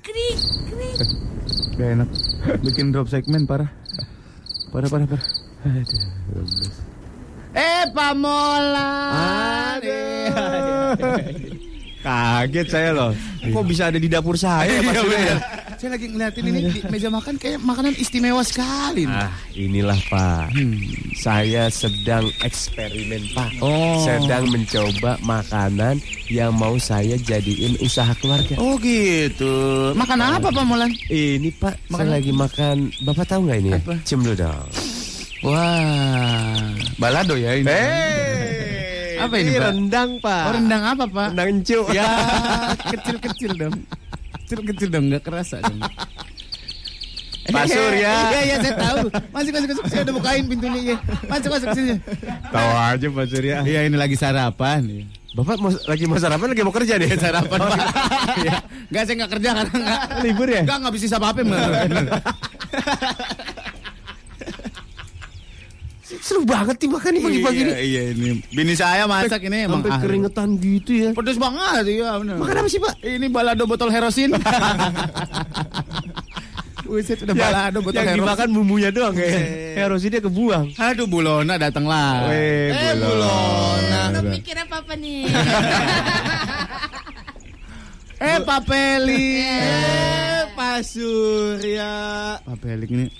krik, 0.00 0.38
krik. 0.64 1.00
gak 1.76 1.88
enak. 1.92 2.08
Bikin 2.62 2.88
drop 2.88 3.08
segmen 3.08 3.44
parah. 3.44 3.68
Parah, 4.72 4.88
parah, 4.90 5.06
parah. 5.06 5.26
Eh, 7.56 7.84
Pak 7.94 8.12
Molan. 8.20 9.80
Kaget 12.06 12.66
saya 12.70 12.90
loh. 12.94 13.10
Kok 13.42 13.64
bisa 13.66 13.90
ada 13.90 13.98
di 13.98 14.06
dapur 14.06 14.38
saya 14.38 14.70
ya 14.70 14.80
Pak 14.80 14.94
Iya, 14.94 15.02
Surya? 15.02 15.18
bener. 15.18 15.38
Saya 15.76 15.90
lagi 15.92 16.06
ngeliatin 16.08 16.44
ini 16.46 16.60
di 16.70 16.80
meja 16.86 17.10
makan 17.10 17.34
kayak 17.36 17.58
makanan 17.60 17.92
istimewa 17.98 18.40
sekali. 18.40 19.04
Ah, 19.04 19.28
inilah 19.52 19.98
Pak. 20.06 20.54
Saya 21.12 21.66
sedang 21.68 22.30
eksperimen 22.40 23.26
Pak. 23.34 23.58
Oh. 23.60 24.00
Sedang 24.00 24.48
mencoba 24.48 25.18
makanan 25.20 25.98
yang 26.30 26.54
mau 26.54 26.78
saya 26.78 27.18
jadiin 27.18 27.76
usaha 27.82 28.14
keluarga. 28.16 28.54
Oh 28.56 28.78
gitu. 28.78 29.92
Makan 29.92 30.16
apa 30.22 30.48
Pak 30.48 30.64
Molan? 30.64 30.94
Ini 31.10 31.50
Pak, 31.58 31.90
Makan 31.90 31.98
saya 31.98 32.08
lagi 32.08 32.32
makan. 32.32 32.76
Bapak 33.02 33.26
tahu 33.26 33.40
nggak 33.44 33.58
ini? 33.60 33.70
ya? 33.74 33.78
Apa? 33.82 33.94
Cium 34.06 34.22
dulu 34.22 34.36
dong. 34.38 34.68
Wah, 35.44 36.72
balado 36.96 37.36
ya 37.36 37.52
ini. 37.52 37.68
Eh, 37.68 38.65
Apa 39.16 39.34
ini, 39.40 39.52
Pak? 39.56 39.64
rendang 39.72 40.10
Pak. 40.20 40.42
Oh, 40.44 40.52
rendang 40.54 40.82
apa 40.84 41.04
Pak? 41.08 41.26
Rendang 41.32 41.48
encu. 41.60 41.80
Ya, 41.92 42.06
kecil-kecil 42.92 43.52
dong. 43.56 43.76
Kecil-kecil 44.44 44.88
dong, 44.92 45.04
nggak 45.10 45.22
kerasa 45.24 45.58
dong. 45.64 45.80
Pak 47.46 47.64
Surya. 47.70 48.14
Iya, 48.34 48.40
iya, 48.42 48.56
saya 48.58 48.74
tahu. 48.74 48.98
Masuk, 49.30 49.50
masuk, 49.54 49.68
masuk. 49.70 49.84
Saya 49.86 50.02
udah 50.02 50.14
bukain 50.18 50.44
pintunya. 50.50 50.80
Iya. 50.82 50.96
Masuk, 51.30 51.50
masuk 51.54 51.68
sini. 51.78 51.94
Tahu 52.50 52.70
aja 52.74 53.06
Pak 53.06 53.26
Surya. 53.30 53.56
Iya, 53.62 53.80
ini 53.86 53.96
lagi 53.96 54.16
sarapan. 54.18 54.82
Iya. 54.82 55.04
Bapak 55.36 55.56
mau, 55.60 55.68
lagi 55.68 56.04
mau 56.08 56.16
sarapan 56.16 56.48
lagi 56.56 56.62
mau 56.64 56.74
kerja 56.74 56.96
nih. 56.96 57.08
Sarapan, 57.14 57.58
Pak. 57.60 57.78
Iya. 58.42 58.54
Nggak, 58.90 59.02
saya 59.04 59.14
nggak 59.14 59.32
kerja 59.38 59.50
karena 59.52 59.76
nggak. 59.78 60.00
Libur 60.26 60.48
ya? 60.48 60.62
Nggak, 60.64 60.76
nggak 60.82 60.94
bisa 60.98 61.16
apa-apa. 61.20 61.40
Seru 66.06 66.46
banget 66.46 66.78
nih 66.78 66.86
makan 66.86 67.10
nih 67.10 67.22
pagi-pagi 67.22 67.58
iya, 67.58 67.66
nih. 67.66 67.76
iya, 67.82 68.02
ini. 68.14 68.28
Bini 68.54 68.78
saya 68.78 69.10
masak 69.10 69.42
ini 69.42 69.66
emang 69.66 69.82
Sampai 69.82 69.90
ahli. 69.90 70.02
keringetan 70.06 70.48
gitu 70.62 70.92
ya. 70.94 71.10
Pedes 71.10 71.34
banget, 71.34 71.82
iya 71.90 72.14
benar. 72.22 72.38
Makan 72.38 72.54
apa 72.62 72.68
sih 72.70 72.78
Pak? 72.78 72.94
Ini 73.02 73.26
balado 73.26 73.66
botol 73.66 73.90
herosin. 73.90 74.30
Buset, 76.86 77.18
udah 77.26 77.34
balado 77.34 77.82
botol 77.82 77.98
yang 77.98 78.14
herosin. 78.14 78.22
dimakan 78.22 78.48
bumbunya 78.54 78.94
doang 78.94 79.18
kayak 79.18 79.74
Herosinnya 79.74 80.22
kebuang. 80.22 80.78
Aduh, 80.78 81.10
Bulona 81.10 81.58
datang 81.58 81.82
lah. 81.82 82.30
Weh, 82.30 82.70
Eh 82.70 82.94
Bulona. 82.94 84.00
Lu 84.14 84.30
mikir 84.30 84.54
apa-apa 84.54 84.94
nih? 84.94 85.26
Eh, 88.16 88.40
Pak 88.40 88.64
Peli. 88.64 89.44
Eh 89.44 90.48
Pak 90.56 90.80
Surya. 90.80 91.92
Pak 92.40 92.56
Pelik 92.64 92.88
ini 92.88 93.12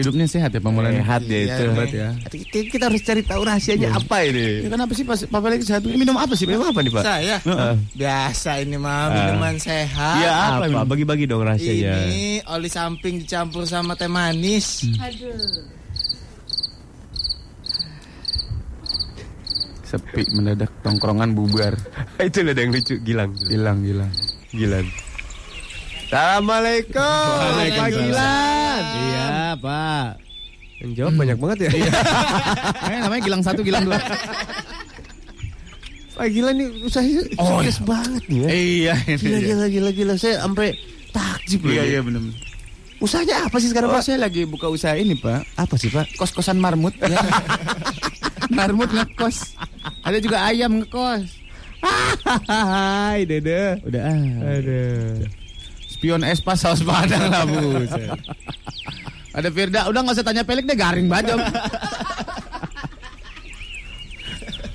hidupnya 0.00 0.26
sehat 0.30 0.50
ya 0.54 0.60
Pak 0.62 0.72
Mulan? 0.72 0.94
Sehat 0.94 1.22
dia 1.26 1.40
itu. 1.44 1.64
Sehat 1.68 1.90
ya. 1.90 2.08
Kita, 2.30 2.58
kita 2.70 2.84
harus 2.88 3.02
cari 3.02 3.22
tahu 3.26 3.42
rahasianya 3.44 3.88
apa 3.94 4.16
ini. 4.24 4.64
Ya 4.64 4.68
kenapa 4.70 4.92
sih 4.94 5.04
Pak, 5.04 5.16
Pak 5.28 5.40
Pelik 5.42 5.62
sehat? 5.66 5.82
Minum 5.84 6.16
apa 6.16 6.32
sih? 6.38 6.46
Memang 6.46 6.70
apa 6.70 6.80
nih 6.80 6.92
Pak? 6.94 7.02
Saya 7.02 7.36
Heeh. 7.42 7.74
biasa 7.98 8.50
ini 8.62 8.76
mah 8.78 9.10
minuman 9.10 9.54
sehat. 9.58 10.16
Iya, 10.22 10.32
Apa? 10.32 10.64
apa? 10.70 10.82
Bagi-bagi 10.86 11.26
dong 11.26 11.42
rahasianya. 11.42 12.06
Ini 12.06 12.46
oli 12.48 12.70
samping 12.70 13.20
dicampur 13.22 13.66
sama 13.66 13.98
teh 13.98 14.08
manis. 14.08 14.86
Aduh. 15.02 15.78
Sepi 19.88 20.22
mendadak 20.36 20.68
tongkrongan 20.84 21.32
bubar. 21.32 21.72
itu 22.20 22.44
ada 22.44 22.60
yang 22.60 22.76
lucu, 22.76 23.00
Gilang. 23.00 23.32
Hilang, 23.48 23.80
hilang. 23.80 24.12
Gilang. 24.52 24.84
Assalamualaikum. 26.08 27.28
Waalaikumsalam. 27.36 28.80
Iya, 28.96 29.60
Pak. 29.60 30.08
Yang 30.80 30.92
jawab 30.96 31.12
banyak 31.20 31.36
banget 31.36 31.58
ya. 31.68 31.70
Eh, 32.88 32.98
namanya 33.04 33.22
Gilang 33.28 33.44
satu, 33.44 33.60
Gilang 33.60 33.84
dua. 33.84 34.00
Pak 36.16 36.26
Gilang 36.32 36.56
nih 36.56 36.68
usahanya 36.88 37.28
Oh, 37.36 37.60
sukses 37.60 37.84
banget 37.84 38.24
nih 38.24 38.40
ya. 38.40 38.48
Iya, 38.48 38.94
ini. 39.04 39.20
Gila, 39.20 39.36
iya. 39.36 39.44
gila, 39.52 39.66
gila, 39.68 39.90
gila. 39.92 40.14
Saya 40.16 40.40
sampai 40.40 40.72
takjub 41.12 41.60
loh. 41.68 41.72
Iya, 41.76 41.82
ini. 41.84 41.92
iya 41.92 42.00
benar. 42.00 42.22
Usahanya 43.04 43.36
apa 43.44 43.56
sih 43.60 43.68
sekarang 43.68 43.92
Oh, 43.92 44.00
Pak? 44.00 44.02
saya 44.08 44.16
lagi 44.16 44.48
buka 44.48 44.72
usaha 44.72 44.96
ini, 44.96 45.12
Pak. 45.12 45.60
Apa 45.60 45.76
sih 45.76 45.92
Pak? 45.92 46.16
Kos-kosan 46.16 46.56
marmut. 46.56 46.96
Ya. 47.04 47.20
marmut 48.56 48.88
ngekos. 48.96 49.60
Ada 50.08 50.24
juga 50.24 50.40
ayam 50.48 50.80
ngekos. 50.80 51.36
Hai, 52.48 53.28
Dede. 53.28 53.76
Udah 53.84 54.08
ah. 54.08 54.56
Aduh. 54.56 55.37
Spion 55.98 56.22
espas 56.22 56.62
saus 56.62 56.78
padang 56.86 57.26
lah, 57.26 57.42
buset. 57.42 58.06
Ada 59.34 59.50
Firda, 59.50 59.90
udah 59.90 60.00
nggak 60.06 60.14
usah 60.14 60.22
tanya 60.22 60.46
pelik 60.46 60.62
deh 60.70 60.78
garing 60.78 61.10
banget. 61.10 61.34
Om. 61.34 61.42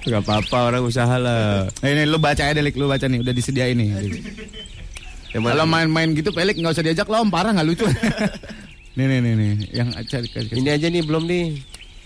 Gak 0.04 0.20
apa-apa 0.20 0.58
orang 0.68 0.84
usaha 0.84 1.16
lah. 1.16 1.72
Nah, 1.80 1.88
ini 1.88 2.04
lu 2.04 2.20
baca 2.20 2.44
aja 2.44 2.60
Lik, 2.60 2.76
lu 2.76 2.92
baca 2.92 3.08
nih, 3.08 3.24
udah 3.24 3.32
disediain 3.32 3.72
nih. 3.80 4.20
Yang 5.32 5.44
Kalau 5.48 5.64
main-main 5.64 6.12
gitu 6.12 6.36
pelik 6.36 6.60
nggak 6.60 6.76
usah 6.76 6.84
diajak 6.84 7.08
lo, 7.08 7.24
om 7.24 7.32
parah 7.32 7.56
nggak 7.56 7.68
lucu. 7.72 7.88
nih 9.00 9.06
nih 9.08 9.20
nih 9.24 9.34
nih, 9.40 9.52
yang 9.72 9.96
cari. 9.96 10.28
Ini 10.60 10.70
aja 10.76 10.88
nih 10.92 11.08
belum 11.08 11.24
nih. 11.24 11.46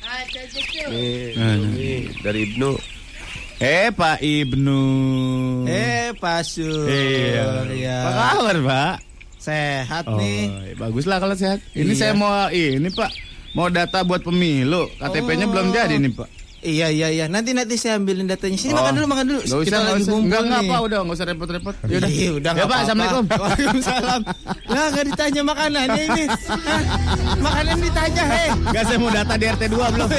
Ah. 0.06 0.22
Nih, 0.94 1.34
Nah, 1.34 1.54
nih 1.74 2.02
dari 2.22 2.40
Ibnu. 2.54 2.70
Eh 3.58 3.90
Pak 3.90 4.22
Ibnu. 4.22 4.82
Eh 5.66 6.14
Pak 6.14 6.46
Surya. 6.46 7.66
Iya. 7.66 7.98
Apa 8.06 8.12
kabar 8.14 8.58
Pak? 8.62 9.07
Sehat 9.48 10.04
Oh, 10.06 10.20
nih. 10.20 10.76
bagus 10.76 11.08
lah 11.08 11.18
kalau 11.18 11.32
sehat. 11.34 11.64
Ini 11.72 11.88
Iya. 11.88 11.96
saya 11.96 12.14
mau 12.14 12.28
ini 12.50 12.90
Pak, 12.90 13.12
mau 13.54 13.72
data 13.72 14.04
buat 14.04 14.20
pemilu. 14.20 14.92
KTP-nya 14.94 15.48
Oh. 15.48 15.50
belum 15.50 15.72
jadi 15.72 15.96
nih 15.96 16.12
Pak. 16.12 16.30
Iya 16.58 16.90
iya 16.90 17.08
iya. 17.08 17.26
Nanti 17.26 17.54
nanti 17.54 17.78
saya 17.78 17.96
ambilin 17.96 18.28
datanya. 18.28 18.58
Sini 18.58 18.74
Oh. 18.74 18.82
makan 18.82 18.94
dulu 18.94 19.08
makan 19.08 19.26
dulu. 19.26 19.40
Nggak 19.40 19.56
usah, 19.56 19.64
Kita 19.64 19.78
lagi 19.80 20.04
usah. 20.04 20.14
Enggak, 20.18 20.42
enggak. 20.44 20.62
Pak, 20.66 20.80
udah 20.82 20.98
nggak 21.00 21.16
usah 21.16 21.28
repot-repot. 21.28 21.76
Yaudah. 21.94 22.10
Iya, 22.10 22.30
udah 22.34 22.52
Ya, 22.52 22.66
Pak. 22.66 22.78
Assalamualaikum. 22.84 23.26
Waalaikumsalam. 23.40 24.22
Lah 24.68 24.86
nggak 24.92 25.06
ditanya 25.08 25.42
makanannya 25.46 26.02
ini. 26.04 26.24
Makanan 27.46 27.78
ditanya, 27.80 28.24
hei. 28.28 28.48
Enggak 28.52 28.84
saya 28.84 28.98
mau 29.00 29.12
data 29.14 29.34
di 29.34 29.46
RT 29.48 29.64
2 29.70 29.86
belum. 29.88 30.10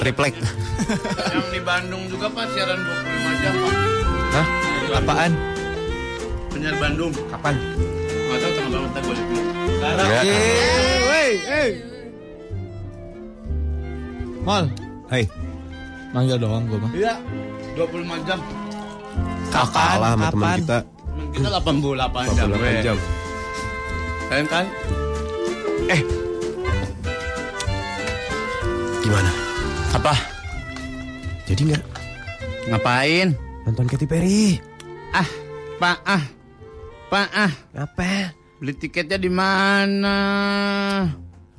Triplek. 0.00 0.34
Yang 1.32 1.46
di 1.50 1.60
Bandung 1.60 2.02
juga 2.06 2.26
Pak 2.28 2.44
siaran 2.52 2.78
25 2.78 3.42
jam 3.42 3.54
Pak. 3.56 3.74
Hah? 4.32 4.46
Apaan? 4.96 5.32
Penyiar 6.48 6.76
Bandung. 6.76 7.12
Kapan? 7.28 7.54
Enggak 8.06 8.38
tahu 8.38 8.52
tanggal 8.54 8.80
berapa 8.80 8.98
gue 8.98 9.14
lihat. 9.14 9.28
Sekarang. 9.66 10.08
Ya. 10.08 10.20
Hey, 11.06 11.32
hey. 11.42 11.70
Mol, 14.46 14.64
Hai. 15.10 15.22
manggil 16.14 16.38
doang 16.38 16.64
gue 16.70 16.78
mah. 16.78 16.90
Iya. 16.94 17.14
25 17.76 18.28
jam. 18.28 18.38
Kalah 19.50 19.72
sama 20.16 20.26
teman 20.30 20.48
Kapan? 20.48 20.58
kita. 20.60 20.78
Temen 20.80 21.32
Kita 21.32 21.48
88 21.60 22.36
jam. 22.36 22.46
48 22.52 22.86
jam. 22.86 22.96
Kalian 24.26 24.46
kan? 24.50 24.66
Gimana? 29.06 29.45
Apa? 30.06 30.22
Jadi 31.50 31.66
nggak 31.66 31.84
Ngapain? 32.70 33.34
nonton 33.66 33.90
Katy 33.90 34.06
Perry? 34.06 34.54
Ah, 35.10 35.26
Pak, 35.82 35.98
ah. 36.06 36.22
Pak 37.10 37.28
ah, 37.34 37.52
Apa? 37.74 38.30
beli 38.62 38.78
tiketnya 38.78 39.18
di 39.18 39.26
mana? 39.26 40.14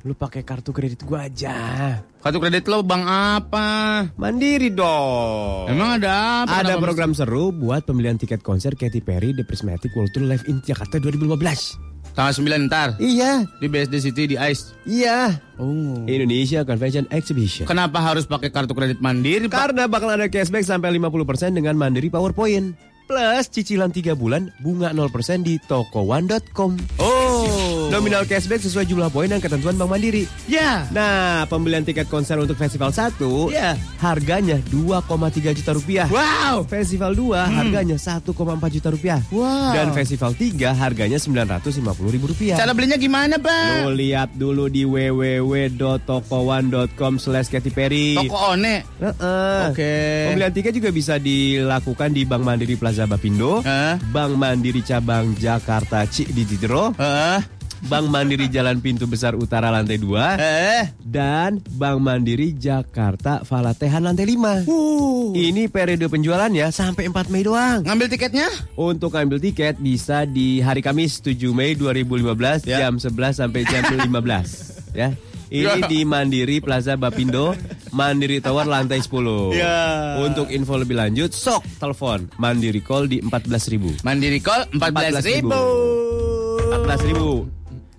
Lu 0.00 0.16
pakai 0.16 0.48
kartu 0.48 0.72
kredit 0.72 1.04
gua 1.04 1.28
aja. 1.28 2.00
Kartu 2.24 2.40
kredit 2.40 2.64
lo 2.72 2.80
bank 2.80 3.04
apa? 3.04 3.68
Mandiri 4.16 4.72
dong. 4.72 5.68
Emang 5.68 6.00
ada 6.00 6.48
apa? 6.48 6.64
Ada 6.64 6.80
program 6.80 7.12
seru 7.12 7.52
buat 7.52 7.84
pembelian 7.84 8.16
tiket 8.16 8.40
konser 8.40 8.72
Katy 8.72 9.04
Perry 9.04 9.36
The 9.36 9.44
Prismatic 9.44 9.92
World 9.92 10.16
Tour 10.16 10.24
Live 10.24 10.48
in 10.48 10.64
Jakarta 10.64 10.96
2015. 10.96 11.97
Tanggal 12.18 12.34
9 12.34 12.66
ntar 12.66 12.98
Iya, 12.98 13.46
di 13.62 13.70
BSD 13.70 13.94
City 14.02 14.34
di 14.34 14.36
ICE. 14.36 14.74
iya. 14.82 15.38
Oh. 15.54 16.02
Indonesia 16.02 16.66
Convention 16.66 17.06
Exhibition. 17.14 17.62
Kenapa 17.62 18.02
harus 18.02 18.26
pakai 18.26 18.50
kartu 18.50 18.74
kredit 18.74 18.98
mandiri, 18.98 19.46
Pak? 19.46 19.54
Karena 19.70 19.86
bakal 19.86 20.10
ada 20.10 20.26
cashback 20.26 20.66
sampai 20.66 20.98
50% 20.98 21.54
dengan 21.54 21.78
Mandiri 21.78 22.10
PowerPoint. 22.10 22.74
Plus 23.06 23.46
cicilan 23.48 23.94
3 23.94 24.18
bulan 24.18 24.50
bunga 24.58 24.90
0% 24.90 25.46
di 25.46 25.62
tokowan.com. 25.62 26.74
Oh. 26.98 27.77
Nominal 27.88 28.28
cashback 28.28 28.60
sesuai 28.60 28.84
jumlah 28.84 29.08
poin 29.08 29.24
dan 29.26 29.40
ketentuan 29.40 29.72
Bank 29.72 29.88
Mandiri. 29.88 30.28
Ya. 30.44 30.84
Nah, 30.92 31.48
pembelian 31.48 31.80
tiket 31.82 32.04
konser 32.04 32.36
untuk 32.36 32.52
Festival 32.54 32.92
1 32.92 33.16
Ya. 33.48 33.80
harganya 33.96 34.60
2,3 34.68 35.56
juta 35.56 35.72
rupiah. 35.72 36.04
Wow. 36.06 36.68
Festival 36.68 37.16
2 37.16 37.48
harganya 37.48 37.96
1,4 37.96 38.28
juta 38.68 38.92
rupiah. 38.92 39.24
Wow. 39.32 39.72
Dan 39.72 39.96
Festival 39.96 40.36
3 40.36 40.76
harganya 40.76 41.16
950 41.16 41.80
ribu 42.12 42.28
rupiah. 42.28 42.60
Cara 42.60 42.76
belinya 42.76 43.00
gimana, 43.00 43.40
Pak? 43.40 43.88
Lu 43.88 43.96
lihat 43.96 44.36
dulu 44.36 44.68
di 44.68 44.84
www.tokowan.com 44.84 47.12
slash 47.16 47.48
Katy 47.48 47.72
Perry. 47.72 48.20
Toko 48.20 48.52
One. 48.52 48.84
Heeh. 48.84 49.60
Oke. 49.72 49.92
Pembelian 50.28 50.52
tiket 50.52 50.76
juga 50.76 50.92
bisa 50.92 51.16
dilakukan 51.16 52.12
di 52.12 52.28
Bank 52.28 52.44
Mandiri 52.44 52.76
Plaza 52.76 53.08
Bapindo, 53.08 53.64
Hah? 53.64 53.96
Bank 54.12 54.36
Mandiri 54.36 54.84
Cabang 54.84 55.32
Jakarta 55.34 56.04
Cikditiro, 56.04 56.92
Heeh. 56.92 57.56
Bank 57.80 58.06
Mandiri 58.08 58.46
Jalan 58.46 58.78
Pintu 58.78 59.04
Besar 59.04 59.32
Utara 59.32 59.68
lantai 59.68 59.96
2, 59.96 60.34
Eh. 60.34 60.82
dan 60.98 61.56
Bank 61.70 61.98
Mandiri 61.98 62.52
Jakarta 62.52 63.40
Falatehan 63.40 64.02
lantai 64.02 64.26
5. 64.26 64.66
Uh. 64.66 65.30
Ini 65.30 65.68
periode 65.68 66.04
penjualannya 66.04 66.68
sampai 66.68 67.06
4 67.06 67.28
Mei 67.28 67.42
doang. 67.42 67.84
Ngambil 67.86 68.06
tiketnya? 68.08 68.48
Untuk 68.74 69.14
ambil 69.14 69.38
tiket 69.38 69.76
bisa 69.76 70.24
di 70.24 70.58
hari 70.58 70.80
Kamis 70.80 71.20
7 71.20 71.52
Mei 71.52 71.72
2015 71.72 72.64
Ya. 72.64 72.82
jam 72.82 72.96
11 72.96 73.36
sampai 73.36 73.62
jam 73.62 73.82
15 73.86 74.90
ya. 74.90 75.12
Ini 75.48 75.88
di 75.88 76.04
Mandiri 76.04 76.60
Plaza 76.60 76.92
Bapindo, 76.94 77.56
Mandiri 77.88 78.36
Tower 78.38 78.68
lantai 78.68 79.00
10. 79.00 79.48
Ya. 79.56 80.20
Untuk 80.20 80.52
info 80.52 80.76
lebih 80.76 80.92
lanjut, 80.92 81.32
sok 81.32 81.64
telepon 81.80 82.28
Mandiri 82.36 82.84
Call 82.84 83.08
di 83.08 83.24
14.000. 83.24 84.04
Mandiri 84.04 84.44
call 84.44 84.68
14 84.76 85.24
ribu. 85.24 85.48
14.000. 85.48 87.57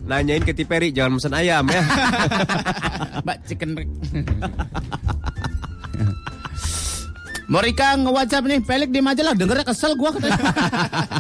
Nanyain 0.10 0.42
ke 0.42 0.58
Tiperi, 0.58 0.90
jangan 0.90 1.22
mesen 1.22 1.38
ayam 1.38 1.70
ya. 1.70 1.86
Mbak 3.24 3.38
chicken. 3.46 3.78
Morika 7.50 7.98
nge-whatsapp 7.98 8.46
nih, 8.46 8.62
pelik 8.62 8.90
di 8.94 9.02
majalah, 9.02 9.34
dengernya 9.34 9.66
kesel 9.66 9.98
gua 9.98 10.14
katanya. 10.14 10.54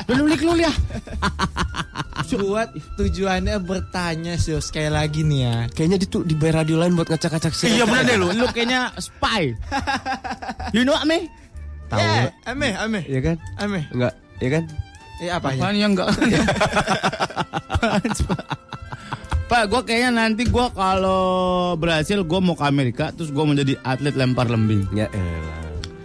Lik 0.09 0.41
lu 0.41 0.57
ya. 0.57 0.69
Buat 2.29 2.77
tujuannya 2.97 3.57
bertanya 3.65 4.37
sih 4.37 4.53
sekali 4.61 4.93
lagi 4.93 5.25
nih 5.25 5.39
ya. 5.49 5.55
Kayaknya 5.73 5.97
di 5.97 6.05
tuh 6.05 6.21
di 6.21 6.37
radio 6.37 6.77
lain 6.77 6.93
buat 6.93 7.09
ngacak-ngacak 7.09 7.53
sih. 7.57 7.73
Iya 7.73 7.89
bener 7.89 8.05
deh 8.05 8.17
lu, 8.21 8.29
lu 8.29 8.45
kayaknya 8.53 8.93
spy. 9.01 9.57
You 10.69 10.85
know 10.85 10.93
what, 10.93 11.09
me? 11.09 11.25
Tahu. 11.89 11.97
Ya, 11.97 12.29
ame, 12.45 12.77
ame, 12.77 13.01
Iya 13.09 13.33
kan? 13.33 13.35
ame. 13.57 13.89
Enggak, 13.89 14.13
iya 14.37 14.49
kan? 14.53 14.63
Eh 15.19 15.29
apa 15.33 15.47
ya? 15.49 15.57
Apaan 15.65 15.75
yang 15.81 15.91
enggak? 15.97 16.13
Pak, 19.49 19.63
gue 19.65 19.81
kayaknya 19.83 20.11
nanti 20.15 20.45
gue 20.45 20.65
kalau 20.71 21.25
berhasil 21.73 22.21
gue 22.21 22.39
mau 22.39 22.53
ke 22.53 22.61
Amerika, 22.61 23.09
terus 23.09 23.29
gue 23.29 23.41
menjadi 23.41 23.73
atlet 23.81 24.13
lempar 24.13 24.45
lembing. 24.45 24.85
Ya 24.93 25.09
elah. 25.09 25.57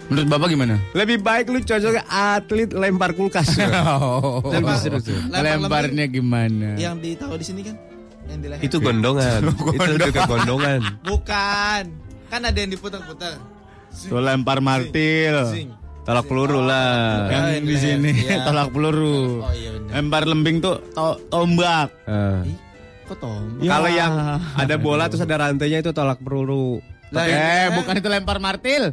Menurut 0.05 0.29
bapak 0.31 0.49
gimana? 0.49 0.81
Lebih 0.93 1.21
baik 1.21 1.49
lu 1.49 1.61
cocoknya 1.61 2.05
atlet 2.07 2.73
lempar 2.73 3.13
kulkas. 3.13 3.53
Seru 3.53 3.69
tuh. 5.05 5.17
Lempar 5.29 5.61
Lemparnya 5.61 6.05
gimana? 6.07 6.77
Yang 6.77 6.95
ditaruh 7.03 7.37
di 7.37 7.45
sini 7.45 7.61
kan? 7.63 7.77
Yang 8.25 8.39
di 8.39 8.47
leher. 8.49 8.63
Itu 8.65 8.77
gondongan. 8.81 9.41
Itu 9.47 9.91
lebih 9.93 10.13
ke 10.13 10.23
gondongan. 10.25 10.81
Bukan. 11.05 11.83
Kan 12.27 12.41
ada 12.41 12.57
yang 12.57 12.71
diputar-putar. 12.71 13.37
Tuh 13.93 14.21
lempar 14.21 14.61
martil. 14.61 15.37
Zing. 15.53 15.69
Tolak 16.05 16.25
peluru 16.25 16.61
lah. 16.61 17.29
Yang 17.29 17.41
Ah, 17.41 17.49
di 17.51 17.61
ini 17.63 17.75
sini. 17.77 18.11
Iya. 18.25 18.37
tolak 18.49 18.69
peluru. 18.71 19.41
Oh 19.41 19.53
iya 19.53 19.69
benar. 19.71 19.93
Lempar 19.95 20.23
lembing 20.25 20.57
tuh 20.61 20.77
to- 20.93 21.21
tombak. 21.29 21.89
Eh. 22.05 22.41
Kok 23.05 23.17
tombol? 23.17 23.61
Kalau 23.63 23.91
yang 23.91 24.13
ada 24.55 24.77
bola 24.85 25.05
terus 25.07 25.21
ada 25.21 25.37
rantainya 25.39 25.79
itu 25.79 25.91
tolak 25.91 26.19
peluru. 26.19 26.81
Lah, 27.09 27.25
eh, 27.25 27.69
bukan 27.73 27.95
itu 27.95 28.09
lempar 28.09 28.39
martil. 28.39 28.91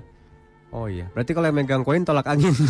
Oh 0.69 0.85
iya. 0.85 1.07
Berarti 1.09 1.31
kalau 1.31 1.47
yang 1.47 1.57
megang 1.57 1.81
koin 1.81 2.03
tolak 2.03 2.23
angin. 2.25 2.51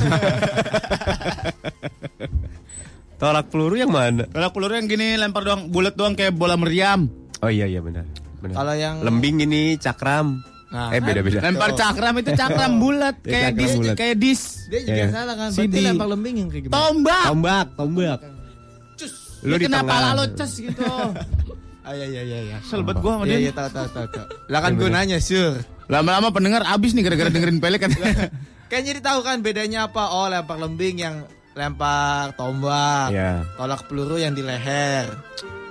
tolak 3.17 3.49
peluru 3.49 3.75
yang 3.75 3.91
mana? 3.91 4.25
Tolak 4.27 4.51
peluru 4.51 4.73
yang 4.73 4.87
gini 4.87 5.13
lempar 5.13 5.43
doang, 5.43 5.69
bulat 5.69 5.93
doang 5.93 6.13
kayak 6.13 6.33
bola 6.33 6.55
meriam. 6.55 7.05
Oh 7.41 7.49
iya 7.49 7.65
iya 7.65 7.77
benar. 7.79 8.05
Benar. 8.37 8.55
Kalau 8.55 8.73
yang 8.73 8.95
Lembing 9.01 9.45
ini 9.45 9.77
cakram. 9.77 10.41
Nah, 10.71 10.87
eh 10.89 10.97
beda-beda. 10.97 11.43
Lempar 11.43 11.75
cakram 11.75 12.15
itu 12.17 12.31
cakram 12.31 12.79
bulat 12.83 13.19
Ya, 13.21 13.51
kayak 13.51 13.51
dis 13.53 13.71
kayak 13.91 14.15
dis. 14.17 14.41
dia 14.65 14.79
juga 14.81 14.95
Iya. 14.95 15.05
salah 15.11 15.35
kan. 15.35 15.49
Si 15.51 15.57
Berarti 15.59 15.75
di- 15.75 15.83
lempar 15.83 16.07
lembing 16.07 16.35
yang 16.37 16.49
kayak 16.49 16.63
gimana? 16.65 16.75
Tombak. 16.79 17.23
Tombak, 17.27 17.67
tombak. 17.75 18.19
Lu 19.41 19.55
di 19.55 19.65
kenapa 19.65 19.89
tengah. 19.89 20.03
lalu 20.13 20.23
ces 20.35 20.53
gitu? 20.57 20.85
Ah 21.81 21.97
iya 21.97 22.05
iya 22.05 22.21
iya 22.21 22.39
iya. 22.45 22.57
Selbet 22.61 23.01
gua 23.01 23.17
sama 23.17 23.25
Iya 23.25 23.41
dia. 23.41 23.41
iya 23.41 23.51
tahu 23.51 23.69
tahu 23.71 23.87
tahu 23.89 24.07
tahu. 24.07 24.25
Lah 24.47 24.59
kan 24.61 24.77
gunanya 24.77 25.17
sure. 25.17 25.65
Lama-lama 25.89 26.29
pendengar 26.29 26.61
abis 26.63 26.93
nih 26.93 27.01
gara-gara 27.01 27.27
dengerin 27.27 27.57
pelik 27.57 27.81
kan. 27.81 27.89
Kan 28.69 28.85
jadi 28.85 29.01
tahu 29.01 29.25
kan 29.25 29.41
bedanya 29.41 29.89
apa? 29.89 30.13
Oh, 30.13 30.29
lempar 30.29 30.61
lembing 30.61 30.95
yang 30.95 31.25
lempar 31.51 32.37
tombak. 32.37 33.09
Iya. 33.09 33.41
Tolak 33.57 33.89
peluru 33.89 34.15
yang 34.15 34.31
di 34.31 34.45
leher. 34.45 35.09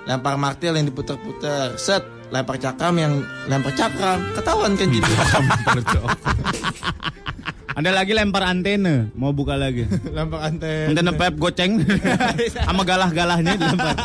Lempar 0.03 0.35
martil 0.35 0.75
yang 0.75 0.83
diputer-puter. 0.83 1.79
Set, 1.79 2.03
lempar 2.27 2.59
cakram 2.59 2.99
yang 2.99 3.13
lempar 3.47 3.71
cakram. 3.71 4.19
Ketahuan 4.35 4.75
kan 4.75 4.91
jadi. 4.91 5.07
Ada 7.71 7.89
lagi 7.95 8.11
lempar 8.11 8.43
antena, 8.43 9.07
mau 9.15 9.31
buka 9.31 9.55
lagi. 9.55 9.87
lempar 10.15 10.43
anten. 10.43 10.91
Antena 10.91 11.11
pep 11.15 11.39
goceng 11.39 11.79
sama 12.67 12.83
galah-galahnya 12.83 13.55
dilempar. 13.55 13.95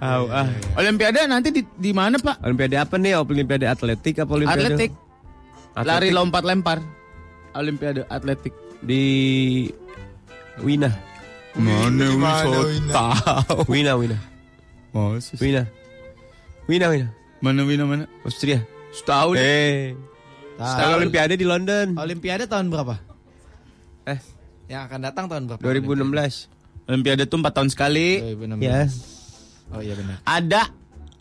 Tahu 0.00 0.24
ah. 0.28 0.46
Olimpiade 0.76 1.24
nanti 1.26 1.48
di, 1.50 1.62
di 1.78 1.90
mana 1.90 2.20
Pak? 2.20 2.42
Olimpiade 2.44 2.76
apa 2.76 2.94
nih? 2.98 3.16
Olimpiade 3.16 3.66
atletik 3.66 4.22
apa 4.22 4.32
olimpiade? 4.34 4.60
Atletik, 4.74 4.90
Atletik 5.74 5.86
lari 5.86 6.08
lompat 6.10 6.42
lempar. 6.44 6.78
Olimpiade 7.54 8.06
atletik. 8.10 8.54
di 8.80 9.04
Wina. 10.64 10.88
Mana 11.52 12.06
Wina? 12.16 12.92
tahu? 12.92 13.68
Wina, 13.68 13.92
Wina. 14.00 14.16
Wina. 15.36 15.62
Wina, 16.64 16.86
Wina. 16.88 17.08
Mana 17.44 17.60
Wina 17.68 17.84
mana? 17.84 18.04
Austria. 18.24 18.64
Setahun. 18.92 19.36
Eh. 19.36 19.92
Kalau 20.60 21.00
Olimpiade 21.00 21.34
di 21.34 21.46
London. 21.48 21.96
Olimpiade 21.96 22.44
tahun 22.44 22.68
berapa? 22.68 23.00
Eh, 24.04 24.20
Yang 24.68 24.82
akan 24.86 24.98
datang 25.00 25.24
tahun 25.26 25.42
berapa? 25.48 25.60
2016. 25.64 26.52
Olimpiade 26.84 27.24
tuh 27.24 27.40
4 27.40 27.48
tahun 27.56 27.68
sekali. 27.72 28.20
2016. 28.36 28.60
Ya. 28.60 28.84
Oh 29.70 29.80
iya 29.80 29.94
benar. 29.96 30.16
Ada 30.22 30.62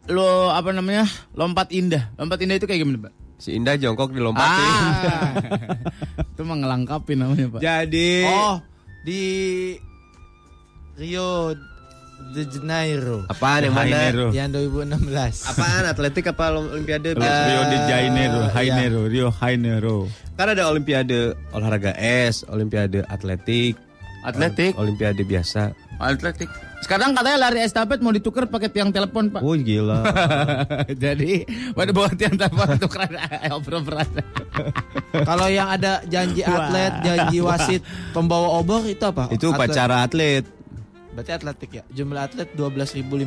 lo 0.10 0.50
apa 0.50 0.74
namanya? 0.74 1.06
Lompat 1.34 1.72
indah. 1.72 2.12
Lompat 2.18 2.42
indah 2.42 2.58
itu 2.58 2.66
kayak 2.68 2.82
gimana, 2.84 3.08
Pak? 3.08 3.14
Si 3.40 3.56
Indah 3.56 3.80
jongkok 3.80 4.12
dilompatin. 4.12 4.68
Ah. 4.68 5.32
itu 6.36 6.42
mah 6.44 6.58
ngelengkapin 6.60 7.24
namanya, 7.24 7.48
Pak. 7.56 7.62
Jadi 7.64 8.28
Oh, 8.28 8.60
di 9.08 9.22
Rio 11.00 11.56
de 12.30 12.44
Janeiro. 12.46 13.26
apaan 13.26 13.62
yang 13.64 13.74
mana? 13.74 13.90
Janeiro. 13.90 14.28
Yang 14.30 14.50
2016. 14.70 15.50
Apaan 15.50 15.84
atletik 15.84 16.26
apa 16.28 16.46
Olimpiade? 16.52 17.14
Rio 17.14 17.62
de 17.66 17.78
Janeiro, 17.84 18.42
iya. 18.46 18.54
Janeiro, 18.56 19.02
Rio 19.06 19.28
Janeiro. 19.32 19.98
Kan 20.34 20.48
ada 20.50 20.68
Olimpiade 20.68 21.18
olahraga 21.50 21.92
es, 21.94 22.46
Olimpiade 22.46 23.04
atletik, 23.06 23.76
Atletik, 24.20 24.76
Olimpiade 24.76 25.24
biasa. 25.24 25.72
atletik. 25.98 26.48
Sekarang 26.80 27.12
katanya 27.12 27.44
lari 27.46 27.60
estafet 27.60 28.00
mau 28.00 28.08
ditukar 28.10 28.48
pakai 28.48 28.68
tiang 28.68 28.88
telepon, 28.88 29.28
Pak. 29.30 29.44
Oh 29.44 29.52
gila. 29.52 30.00
Jadi, 31.04 31.44
pada 31.74 31.92
bawa 31.92 32.08
tiang 32.14 32.36
telepon 32.36 32.68
tukeran 32.80 33.12
oper-operan. 33.58 34.08
Kalau 35.12 35.48
yang 35.48 35.68
ada 35.68 36.00
janji 36.06 36.40
atlet, 36.40 36.94
janji 37.02 37.40
wasit, 37.40 37.82
pembawa 38.12 38.60
obor 38.60 38.84
itu 38.86 39.04
apa? 39.04 39.28
Itu 39.28 39.52
Atlet. 39.52 39.60
upacara 39.60 39.96
atlet. 40.04 40.44
Berarti 41.20 41.32
atletik 41.34 41.70
ya. 41.72 41.84
Jumlah 41.90 42.22
atlet 42.24 42.48
12.500. 42.56 43.20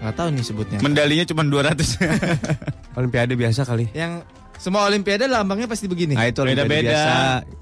Nggak 0.00 0.14
tahu 0.14 0.28
nih 0.30 0.44
sebutnya. 0.44 0.78
Medalinya 0.80 1.24
cuma 1.24 1.42
200. 1.42 2.02
Olimpiade 2.98 3.34
biasa 3.34 3.62
kali. 3.62 3.86
yang 3.92 4.26
Semua 4.56 4.84
olimpiade 4.84 5.24
lambangnya 5.24 5.64
pasti 5.64 5.88
begini. 5.88 6.12
Nah, 6.12 6.26
itu 6.26 6.44
olimpiade 6.44 6.68
Beda-beda. 6.68 6.92
biasa. 6.92 7.12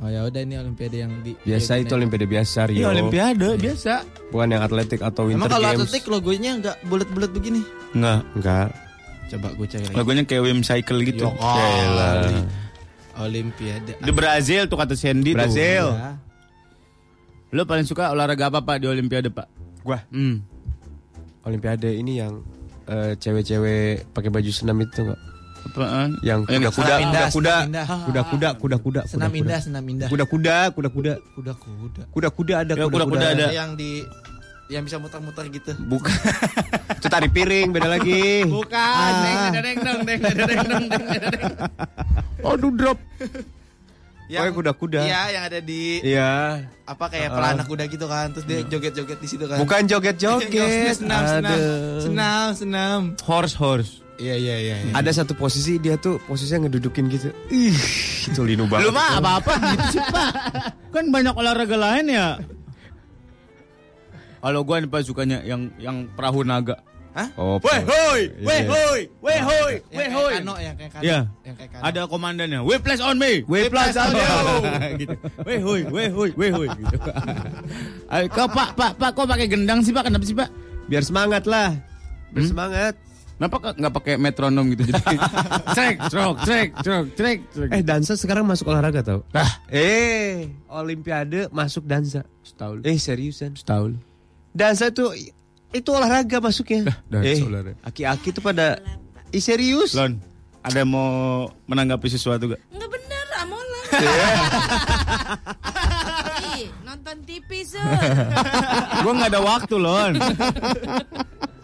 Oh 0.03 0.11
ya 0.11 0.21
udah 0.27 0.41
ini 0.43 0.55
olimpiade 0.57 0.97
yang 0.99 1.13
di 1.23 1.31
Biasa 1.39 1.71
di- 1.73 1.87
itu 1.87 1.93
olimpiade 1.95 2.27
biasa 2.27 2.59
Rio. 2.67 2.75
Iya 2.75 2.87
olimpiade 2.91 3.49
biasa. 3.55 3.93
Bukan 4.29 4.49
yang 4.49 4.63
atletik 4.63 4.99
atau 4.99 5.23
winter 5.25 5.39
Emang 5.39 5.47
kalau 5.49 5.69
games. 5.69 5.79
atletik 5.79 6.05
logonya 6.09 6.51
nggak 6.59 6.77
bulat-bulat 6.85 7.31
begini? 7.31 7.63
Enggak. 7.95 8.27
Enggak. 8.35 8.69
Coba 9.29 9.49
gue 9.55 9.67
cari. 9.69 9.83
lagi. 9.85 9.95
Logonya 9.95 10.23
kayak 10.27 10.43
WM 10.43 10.63
Cycle 10.65 10.99
gitu. 11.07 11.23
Yo, 11.23 11.39
kali. 11.39 12.35
Olimpiade. 13.17 13.93
Di 13.99 14.11
Brazil 14.11 14.67
tuh 14.67 14.77
kata 14.77 14.95
Sandy 14.95 15.31
tuh. 15.31 15.39
Brazil. 15.39 15.85
Ya. 15.93 16.11
Lo 17.49 17.65
paling 17.65 17.89
suka 17.89 18.13
olahraga 18.13 18.53
apa 18.53 18.61
pak 18.61 18.85
di 18.85 18.87
Olimpiade 18.89 19.33
pak? 19.33 19.49
Gua. 19.81 20.05
Hmm. 20.13 20.45
Olimpiade 21.49 21.97
ini 21.97 22.21
yang 22.21 22.45
eh, 22.85 23.17
cewek-cewek 23.17 24.05
uh, 24.05 24.07
pakai 24.13 24.29
baju 24.29 24.51
senam 24.53 24.77
itu 24.85 25.01
enggak? 25.01 25.21
Apaan? 25.69 26.11
Eh? 26.21 26.29
Yang 26.29 26.41
kuda-kuda, 26.53 26.95
kuda-kuda, 27.33 27.55
kuda-kuda, 28.05 28.49
kuda-kuda, 28.61 29.01
senam 29.09 29.33
indah, 29.33 29.61
senam 29.65 29.85
indah, 29.85 30.09
kuda-kuda, 30.13 30.77
kuda-kuda, 30.77 31.13
kuda-kuda, 31.35 32.03
kuda-kuda 32.13 32.55
ada, 32.63 32.73
ya, 32.77 32.85
kuda-kuda 32.87 33.27
ada 33.33 33.47
yang 33.51 33.75
di 33.75 34.05
yang 34.69 34.85
bisa 34.85 35.01
muter-muter 35.01 35.49
gitu. 35.49 35.73
Bukan. 35.89 36.13
Itu 37.01 37.09
tari 37.09 37.33
piring 37.33 37.73
beda 37.73 37.89
lagi. 37.89 38.45
Bukan. 38.45 38.77
Ah. 38.77 39.49
Deng 39.49 39.81
deng 39.81 40.01
deng 40.05 40.21
deng 40.21 40.21
deng 40.21 40.65
deng 40.69 40.85
deng 40.93 41.33
deng. 41.33 41.53
Aduh 42.45 42.73
drop. 42.77 43.01
Pokoknya 44.29 44.53
kuda-kuda. 44.53 45.01
Iya, 45.09 45.23
yang 45.33 45.45
ada 45.49 45.59
di 45.65 46.05
Iya. 46.05 46.33
apa 46.85 47.05
kayak 47.09 47.33
pelana 47.33 47.63
kuda 47.65 47.85
gitu 47.89 48.05
kan. 48.05 48.29
Terus 48.37 48.45
dia 48.45 48.61
joget-joget 48.69 49.19
di 49.25 49.29
situ 49.29 49.45
kan. 49.49 49.57
Bukan 49.57 49.89
joget-joget. 49.89 50.93
senam, 51.01 51.23
senam, 51.25 51.59
senam, 52.05 52.47
senam. 52.53 52.99
Horse 53.25 53.57
horse. 53.57 53.93
Iya, 54.19 54.35
iya, 54.37 54.57
iya. 54.59 54.77
iya. 54.85 54.93
Ada 54.93 55.23
satu 55.23 55.33
posisi 55.33 55.79
dia 55.81 55.95
tuh 55.97 56.19
posisinya 56.29 56.67
ngedudukin 56.69 57.07
gitu. 57.09 57.31
Ih, 57.49 57.73
itu 58.29 58.41
linu 58.45 58.67
banget. 58.69 58.85
Lu 58.85 58.93
mah 58.93 59.17
apa-apa 59.17 59.53
gitu 59.73 59.97
sih 59.97 60.03
Pak. 60.03 60.31
Kan 60.93 61.09
banyak 61.09 61.33
olahraga 61.33 61.79
lain 61.79 62.07
ya. 62.13 62.29
Kalau 64.39 64.61
gua 64.63 64.83
nih 64.83 64.91
Pak 64.91 65.03
sukanya 65.07 65.41
yang 65.47 65.71
yang 65.79 66.11
perahu 66.13 66.43
naga. 66.43 66.83
Oh, 67.35 67.59
Weh 67.59 67.81
hoi, 67.83 68.21
weh 68.41 68.63
hoi, 68.65 69.01
weh 69.19 69.41
hoi, 69.41 69.75
weh 69.91 70.09
hoi. 70.09 70.33
kano, 70.39 70.55
yang 70.57 70.75
kayak 70.75 70.93
kano. 70.93 71.03
Iya. 71.03 71.19
Yang 71.43 71.55
kayak 71.57 71.71
kano. 71.73 71.83
Ada 71.85 72.01
komandannya. 72.07 72.61
Weh 72.63 72.79
plus 72.79 73.01
on 73.01 73.17
me. 73.17 73.33
Weh 73.45 73.67
plus 73.67 73.95
on 73.95 74.11
you. 74.13 74.29
gitu. 75.03 75.15
Weh 75.43 75.59
hoi, 75.59 75.81
weh 75.87 76.09
hoi, 76.09 76.31
weh 76.33 76.51
hoi 76.51 76.69
gitu. 76.71 76.97
Ayo, 78.13 78.25
kau 78.29 78.47
Pak, 78.47 78.73
Pak, 78.73 78.93
Pak, 78.97 79.11
kok 79.13 79.27
pakai 79.27 79.47
gendang 79.47 79.81
sih 79.81 79.91
Pak? 79.91 80.07
Kenapa 80.07 80.25
sih 80.25 80.35
Pak? 80.35 80.51
biar 80.87 81.05
semangat 81.05 81.45
lah. 81.45 81.77
Biar 82.31 82.45
semangat. 82.45 82.95
Kenapa 83.39 83.71
nggak 83.71 83.95
pakai 83.95 84.15
metronom 84.17 84.67
gitu? 84.73 84.91
Jadi 84.91 85.15
trek, 85.77 85.97
trok, 86.11 86.35
trek, 86.43 86.69
trok, 86.83 87.05
trek, 87.15 87.39
trek. 87.49 87.71
Eh, 87.71 87.83
dansa 87.83 88.15
sekarang 88.15 88.43
masuk 88.43 88.67
olahraga 88.67 88.99
tau? 88.99 89.21
ah, 89.31 89.63
Eh, 89.69 90.51
olimpiade 90.67 91.47
masuk 91.49 91.87
dansa. 91.87 92.27
setahun. 92.43 92.83
Eh, 92.83 92.99
seriusan. 92.99 93.55
Setahun. 93.55 93.95
Dansa 94.51 94.91
tuh 94.91 95.15
itu 95.71 95.89
olahraga 95.91 96.39
masuknya. 96.39 96.97
dansa 97.07 97.29
eh, 97.29 97.41
olahraga. 97.43 97.77
aki-aki 97.83 98.29
tuh 98.31 98.41
pada 98.41 98.81
Ih, 99.29 99.45
serius. 99.45 99.93
Lon, 99.93 100.17
ada 100.61 100.81
yang 100.81 100.89
mau 100.89 101.09
menanggapi 101.67 102.09
sesuatu 102.09 102.49
gak? 102.49 102.61
Nggak 102.73 102.89
bener, 102.89 103.27
amolan. 103.39 103.85
Ih, 106.57 106.73
nonton 106.81 107.17
TV, 107.29 107.51
Sur. 107.63 107.85
gue 108.99 109.13
nggak 109.13 109.29
ada 109.29 109.41
waktu 109.45 109.75
Lon. 109.77 110.13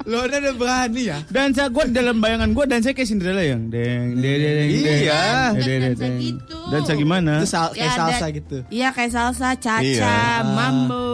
Lo 0.05 0.21
udah 0.21 0.37
udah 0.37 0.55
berani 0.55 1.03
ya? 1.07 1.19
Dansa 1.27 1.67
gue 1.67 1.85
dalam 1.89 2.19
bayangan 2.19 2.53
gue 2.53 2.65
dansa 2.67 2.93
kayak 2.93 3.09
Cinderella 3.09 3.41
yang 3.41 3.67
deng 3.67 4.15
deng 4.15 4.37
deng 4.37 4.55
deng. 4.61 4.71
Iya. 5.01 5.25
deng, 5.55 5.81
deng, 5.95 6.15
gitu. 6.19 6.57
Dansa 6.69 6.93
gimana? 6.93 7.41
Itu 7.41 7.49
sal 7.49 7.73
Ya, 7.73 7.89
kayak 7.89 7.89
ada- 7.89 8.01
salsa 8.11 8.27
gitu. 8.31 8.57
Iya, 8.69 8.89
kayak 8.91 9.11
salsa, 9.11 9.49
caca, 9.55 9.81
Iya. 9.81 10.45
mambo. 10.45 11.05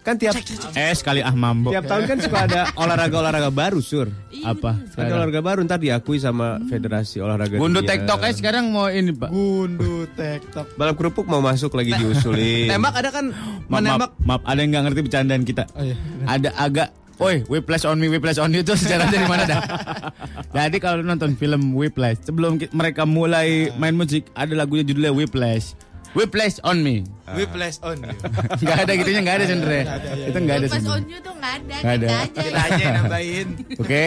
Kan 0.00 0.14
tiap 0.16 0.36
Eh 0.72 0.92
sekali 0.92 1.18
ah 1.18 1.32
mambo. 1.32 1.72
tiap 1.72 1.84
tahun 1.84 2.04
kan 2.04 2.18
suka 2.18 2.38
ada 2.42 2.60
olahraga-olahraga 2.82 3.48
baru, 3.48 3.80
Sur. 3.80 4.12
Iya, 4.28 4.52
Apa? 4.52 4.76
Ada 4.92 5.12
olahraga 5.14 5.40
baru 5.40 5.64
ntar 5.64 5.78
diakui 5.78 6.18
sama 6.18 6.60
Federasi 6.62 7.18
Olahraga 7.18 7.56
Gundu. 7.56 7.80
TikTok 7.80 8.20
eh 8.22 8.34
sekarang 8.34 8.68
mau 8.68 8.86
ini 8.86 9.08
pak. 9.10 9.32
Gundu 9.32 10.04
tektok. 10.10 10.68
Balap 10.74 10.94
kerupuk 10.94 11.24
mau 11.24 11.40
masuk 11.40 11.72
lagi 11.72 11.96
diusulin. 11.96 12.68
Tembak 12.68 12.92
ada 12.94 13.08
kan 13.08 13.32
Maaf, 13.32 13.40
maaf, 13.64 13.72
menembak. 13.72 14.10
maaf, 14.20 14.42
ada 14.44 14.58
yang 14.58 14.70
nggak 14.70 14.84
ngerti 14.84 15.00
bercandaan 15.02 15.42
kita. 15.42 15.64
Oh, 15.72 15.80
iya. 15.80 15.96
Ada 16.26 16.50
agak 16.54 16.88
Woi, 17.14 17.46
Whiplash 17.46 17.84
on 17.84 17.96
me, 17.96 18.08
Whiplash 18.08 18.36
on 18.36 18.50
you 18.50 18.60
itu 18.60 18.74
sejarah 18.74 19.06
dari 19.06 19.22
mana 19.22 19.44
dah? 19.44 19.60
Jadi 20.56 20.76
kalau 20.76 20.98
lu 20.98 21.06
nonton 21.06 21.34
film 21.34 21.70
Whiplash, 21.72 22.18
sebelum 22.22 22.58
mereka 22.70 23.02
mulai 23.04 23.70
main 23.74 23.94
musik, 23.94 24.26
ada 24.32 24.50
lagunya 24.52 24.82
judulnya 24.82 25.10
Whiplash. 25.10 25.78
Whiplash 26.10 26.58
on 26.62 26.78
me. 26.78 27.02
Whiplash 27.28 27.78
on. 27.80 28.02
Gak 28.62 28.86
ada 28.86 28.92
gitunya, 28.94 29.18
gak 29.20 29.34
ada 29.36 29.44
sebenarnya. 29.44 29.84
Itu 30.24 30.38
gak 30.40 30.56
ada 30.56 30.66
Pas 30.66 30.72
sebenarnya. 30.72 30.90
on 30.92 31.02
you 31.04 31.18
tuh 31.18 31.34
nggak 31.34 31.52
ada, 31.54 31.74
Nggak 31.74 31.94
ada. 31.94 32.06
kita 32.06 32.14
aja. 32.14 32.40
Kita 32.40 32.60
aja 32.60 32.78
yang 32.78 32.94
nambahin. 33.00 33.48
Oke. 33.78 34.04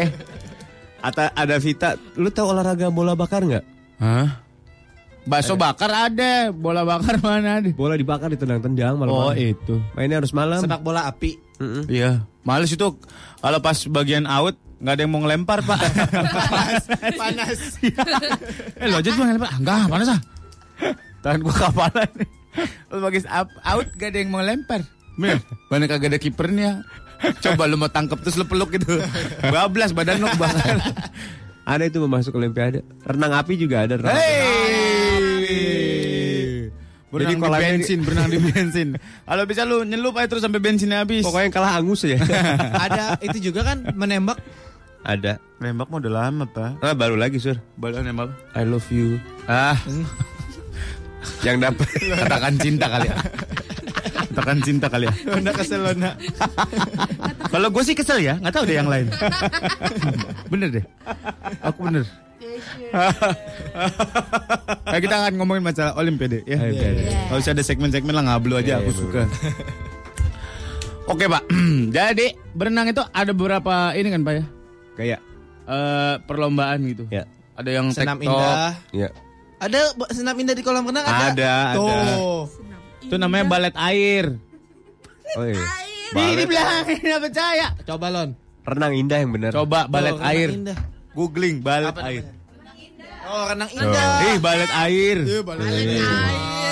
Ata, 0.97 1.24
ada 1.32 1.55
Vita, 1.60 1.89
lu 2.16 2.28
tahu 2.28 2.47
olahraga 2.49 2.88
bola 2.89 3.12
bakar 3.14 3.43
nggak? 3.43 3.64
Hah? 3.97 4.28
Bakso 5.24 5.55
bakar 5.55 5.91
ada, 5.91 6.55
bola 6.55 6.84
bakar 6.84 7.20
mana 7.20 7.60
ada? 7.60 7.68
Bola 7.72 7.95
dibakar 7.95 8.32
ditendang-tendang 8.32 8.95
Oh 9.01 9.28
malam. 9.28 9.36
itu. 9.36 9.76
Mainnya 9.91 10.24
harus 10.24 10.32
malam. 10.32 10.60
Sepak 10.60 10.80
bola 10.80 11.03
api. 11.03 11.36
Iya, 11.89 12.22
males 12.45 12.72
itu 12.72 12.88
kalau 13.41 13.60
pas 13.62 13.78
bagian 13.89 14.30
out 14.30 14.55
nggak 14.78 14.93
ada 14.93 15.01
yang 15.01 15.14
mau 15.14 15.22
ngelempar 15.26 15.60
pak. 15.66 15.80
panas, 16.53 16.84
panas. 17.18 17.60
eh 18.82 18.88
lo 18.88 19.01
aja 19.01 19.10
cuma 19.14 19.34
ngelempar, 19.34 19.51
enggak 19.58 19.84
panas 19.89 20.10
ah. 20.14 20.22
Tangan 21.26 21.39
gua 21.41 21.55
kapalan. 21.58 22.12
Lo 22.93 22.95
bagian 23.01 23.26
up, 23.30 23.49
out 23.66 23.88
gak 23.97 24.14
ada 24.14 24.18
yang 24.22 24.30
mau 24.34 24.45
lempar. 24.45 24.86
Bener, 25.18 25.41
mana 25.70 25.86
kagak 25.89 26.14
ada 26.14 26.20
kipernya. 26.22 26.86
Coba 27.41 27.66
lu 27.66 27.82
mau 27.82 27.89
tangkep 27.89 28.22
terus 28.22 28.38
lu 28.38 28.45
peluk 28.45 28.78
gitu. 28.78 29.01
Bablas 29.41 29.97
badan 29.97 30.22
lu 30.22 30.30
bakar. 30.38 30.78
Ada 31.66 31.89
itu 31.89 31.97
mau 32.05 32.22
masuk 32.22 32.38
Olimpiade. 32.38 32.86
Renang 33.03 33.34
api 33.34 33.58
juga 33.58 33.84
ada. 33.84 33.97
renang 33.97 34.14
Hey. 34.14 36.16
Berenang 37.18 37.41
Jadi 37.41 37.49
di- 37.49 37.65
bensin, 37.65 37.99
berenang 38.05 38.30
di 38.30 38.38
bensin. 38.38 38.88
Kalau 39.26 39.43
bisa 39.49 39.61
lu 39.65 39.82
nyelup 39.82 40.13
aja 40.15 40.28
terus 40.30 40.45
sampai 40.45 40.61
bensinnya 40.61 41.01
habis. 41.01 41.26
Pokoknya 41.26 41.49
yang 41.49 41.55
kalah 41.57 41.74
angus 41.76 42.05
ya. 42.05 42.22
Ada 42.86 43.18
itu 43.26 43.49
juga 43.49 43.65
kan 43.74 43.78
menembak. 43.97 44.38
ada. 45.01 45.39
nembak 45.57 45.88
mau 45.88 45.97
udah 45.97 46.11
lama, 46.11 46.43
Pak. 46.45 46.84
Ah, 46.84 46.91
baru 46.91 47.15
lagi, 47.15 47.39
Sur. 47.39 47.57
Badan 47.80 48.05
nembak. 48.05 48.30
I 48.53 48.68
love 48.68 48.86
you. 48.91 49.18
Ah. 49.47 49.80
yang 51.47 51.57
dapat 51.57 51.88
Katakan 51.97 52.53
cinta 52.59 52.86
kali 52.91 53.07
ya. 53.07 53.15
Katakan 54.28 54.57
cinta 54.61 54.86
kali 54.91 55.05
ya. 55.09 55.13
Udah 55.34 55.53
kesel 55.55 55.82
Lona. 55.82 56.11
Kalau 57.49 57.68
gue 57.74 57.84
sih 57.84 57.95
kesel 57.97 58.22
ya, 58.22 58.38
nggak 58.38 58.53
tahu 58.53 58.63
deh 58.70 58.76
yang 58.78 58.86
lain. 58.91 59.07
bener 60.51 60.70
deh. 60.78 60.86
Aku 61.63 61.88
bener. 61.89 62.05
Nah, 64.88 64.99
kita 64.99 65.16
akan 65.18 65.34
ngomongin 65.38 65.64
masalah 65.64 65.93
Olimpiade 65.95 66.41
ya. 66.43 66.58
Olimpiade. 66.58 67.01
Kalau 67.28 67.39
usah 67.39 67.51
ada 67.51 67.64
segmen-segmen 67.64 68.14
lah 68.14 68.24
ngablu 68.26 68.55
aja 68.55 68.78
Iya, 68.78 68.82
aku 68.82 68.89
iya, 68.89 68.97
suka. 68.97 69.22
Oke 71.08 71.24
pak, 71.26 71.43
jadi 71.95 72.36
berenang 72.51 72.91
itu 72.91 72.99
ada 72.99 73.32
beberapa 73.32 73.95
ini 73.95 74.12
kan 74.12 74.22
pak 74.22 74.34
ya, 74.34 74.45
kayak 74.93 75.20
Eh, 75.64 76.16
perlombaan 76.24 76.80
gitu. 76.86 77.03
ya. 77.08 77.28
Ada 77.53 77.70
yang 77.74 77.91
Senam 77.91 78.16
tektok, 78.18 78.32
indah. 78.32 78.72
Ya. 78.95 79.10
Ada 79.58 79.80
senam 80.12 80.38
indah 80.38 80.55
di 80.55 80.64
kolam 80.64 80.86
renang 80.86 81.03
ada. 81.03 81.28
Ada, 81.28 81.51
ada. 81.74 81.76
Tuh. 81.76 82.43
itu 83.01 83.16
namanya 83.18 83.45
balet 83.47 83.76
air. 83.76 84.36
Oh 85.34 85.43
iya. 85.43 85.60
Ini 85.60 86.16
Balet. 86.16 86.36
dibilangin 86.39 86.99
nggak 87.01 87.22
percaya. 87.22 87.68
Coba 87.84 88.08
Lon. 88.08 88.30
Renang 88.64 88.93
indah 88.95 89.18
yang 89.18 89.32
benar. 89.34 89.51
Coba 89.51 89.80
balet 89.88 90.16
air. 90.22 90.49
indah. 90.55 90.78
Googling 91.12 91.60
balet 91.60 91.91
Apa 91.91 91.99
air. 92.05 92.24
Oh, 93.28 93.44
renang 93.52 93.72
indah. 93.76 94.08
Ih, 94.24 94.38
balet 94.40 94.72
air. 94.72 95.18
Iya, 95.20 95.40
balet 95.44 95.68
air. 95.68 95.88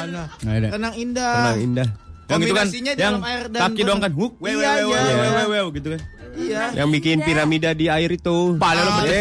Nggak 0.07 0.55
ada. 0.55 0.67
Renang 0.71 0.95
indah. 0.95 1.35
Renang 1.35 1.59
indah. 1.59 1.87
Yang 2.25 2.41
itu 2.41 2.53
kan, 2.57 2.67
yang 2.73 2.97
dalam 2.97 3.21
air 3.21 3.41
dan 3.53 3.59
kaki 3.69 3.81
doang 3.85 4.01
kan, 4.01 4.11
hook, 4.17 4.33
wew, 4.41 4.57
wew, 4.57 4.65
Iya, 4.65 4.71
wew, 4.81 4.97
iya. 4.97 5.13
wew, 5.13 5.29
wew, 5.29 5.47
wew, 5.53 5.65
gitu 5.77 5.87
kan. 5.93 6.01
Iya. 6.35 6.63
Yang 6.83 6.89
bikin 6.99 7.17
piramida 7.21 7.69
di 7.77 7.85
air 7.85 8.09
itu. 8.09 8.57
Pala 8.57 8.81
lo 8.81 8.91
betul. 8.97 9.13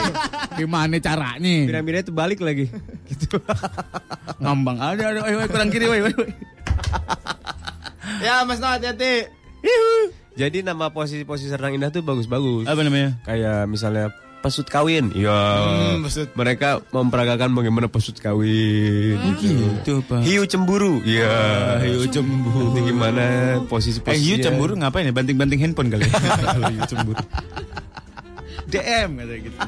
Gimana 0.64 0.96
caranya? 0.98 1.56
Piramida 1.68 1.98
itu 2.00 2.12
balik 2.16 2.40
lagi. 2.40 2.72
gitu. 3.12 3.36
Ngambang 4.40 4.80
ada, 4.80 5.04
ada, 5.12 5.20
ayo, 5.28 5.36
ayo, 5.44 5.48
kurang 5.52 5.68
kiri, 5.68 5.84
woi, 5.84 6.00
woi. 6.00 6.32
Ya, 8.24 8.40
Mas 8.48 8.56
No 8.56 8.72
hati-hati. 8.72 9.28
Jadi 10.36 10.64
nama 10.64 10.88
posisi-posisi 10.88 11.52
renang 11.52 11.76
indah 11.76 11.90
tuh 11.92 12.00
bagus-bagus. 12.00 12.64
Apa 12.64 12.80
namanya? 12.80 13.20
Kayak 13.28 13.68
misalnya 13.68 14.12
pesut 14.46 14.66
kawin. 14.70 15.10
Iya. 15.10 15.34
Hmm, 15.34 16.06
pesut. 16.06 16.30
Mereka 16.32 16.86
memperagakan 16.94 17.50
bagaimana 17.50 17.90
pesut 17.90 18.14
kawin. 18.16 19.18
Gitu, 19.42 20.06
Pak. 20.06 20.22
Hiu 20.22 20.46
cemburu. 20.46 21.02
Iya. 21.02 21.82
hiu 21.82 22.06
cemburu. 22.06 22.70
Itu 22.70 22.80
gimana 22.86 23.22
Eh, 23.26 23.58
posisi-posisi? 23.66 24.22
hiu 24.22 24.38
cemburu 24.38 24.78
ngapain 24.78 25.02
ya? 25.02 25.10
Banting-banting 25.10 25.58
handphone 25.58 25.90
kali 25.90 26.06
ya? 26.06 26.14
Kalau 26.54 26.70
hiu 26.70 26.82
cemburu. 26.86 27.18
DM 28.66 29.10
kata 29.14 29.34
gitu. 29.38 29.56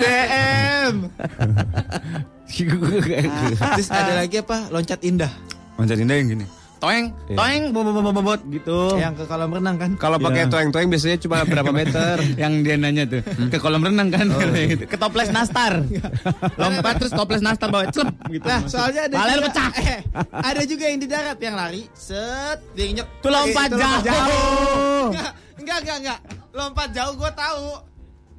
DM. 0.00 0.94
Terus 3.78 3.90
ada 3.90 4.12
lagi 4.18 4.36
apa? 4.38 4.70
Loncat 4.70 5.00
indah. 5.02 5.30
Loncat 5.78 5.98
indah 5.98 6.16
yang 6.18 6.28
gini. 6.34 6.46
Toeng, 6.80 7.12
Iya. 7.28 7.36
toeng, 7.36 7.62
bobot 7.76 7.92
bobot 7.92 8.14
bobot 8.16 8.40
gitu. 8.48 8.96
Yang 8.96 9.12
ke 9.20 9.24
kolam 9.28 9.52
renang 9.52 9.76
kan? 9.76 9.90
Kalau 9.94 10.16
pakai 10.16 10.48
Iya. 10.48 10.50
toeng-toeng 10.50 10.88
biasanya 10.88 11.16
cuma 11.20 11.44
berapa 11.44 11.68
meter? 11.70 12.16
yang 12.42 12.64
dia 12.64 12.74
nanya 12.74 13.04
tuh 13.04 13.20
ke 13.20 13.58
kolam 13.60 13.84
renang 13.84 14.08
kan 14.08 14.24
gitu. 14.56 14.88
ke 14.88 14.96
toples 14.96 15.28
nastar 15.28 15.84
lompat 16.60 16.94
terus 16.96 17.12
toples 17.12 17.44
nastar 17.44 17.68
bawa 17.68 17.84
celep 17.86 18.16
gitu 18.26 18.42
Nah, 18.42 18.64
soalnya 18.64 19.06
ada 19.06 19.14
Balel 19.14 19.38
juga, 19.38 19.46
pecah. 19.52 19.70
eh, 19.92 20.00
ada 20.32 20.62
juga 20.64 20.84
yang 20.88 20.98
di 20.98 21.06
darat 21.06 21.36
yang 21.38 21.54
lari, 21.54 21.84
set, 21.92 22.58
dia 22.72 22.84
injek. 22.88 23.06
Tuh 23.20 23.28
lompat 23.28 23.68
Eh, 23.68 23.76
itu 23.76 23.76
jauh. 24.02 25.06
Enggak, 25.12 25.30
enggak, 25.60 25.78
enggak, 25.78 25.96
enggak. 26.00 26.18
Lompat 26.50 26.88
jauh 26.90 27.12
gue 27.14 27.30
tahu. 27.36 27.66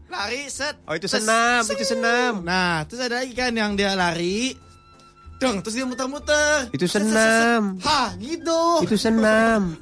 Lari, 0.10 0.42
set. 0.50 0.76
Oh 0.84 0.92
itu 0.92 1.06
senam, 1.06 1.62
itu 1.64 1.86
senam. 1.86 2.42
Nah, 2.42 2.84
terus 2.84 3.00
ada 3.00 3.22
lagi 3.22 3.32
kan 3.32 3.54
yang 3.54 3.78
dia 3.78 3.94
lari. 3.94 4.58
Dong, 5.42 5.58
terus 5.66 5.74
dia 5.74 5.86
muter-muter. 5.86 6.70
Itu 6.70 6.86
senam. 6.86 7.82
Hah, 7.82 8.14
gitu. 8.22 8.86
Itu 8.86 8.96
senam. 8.96 9.74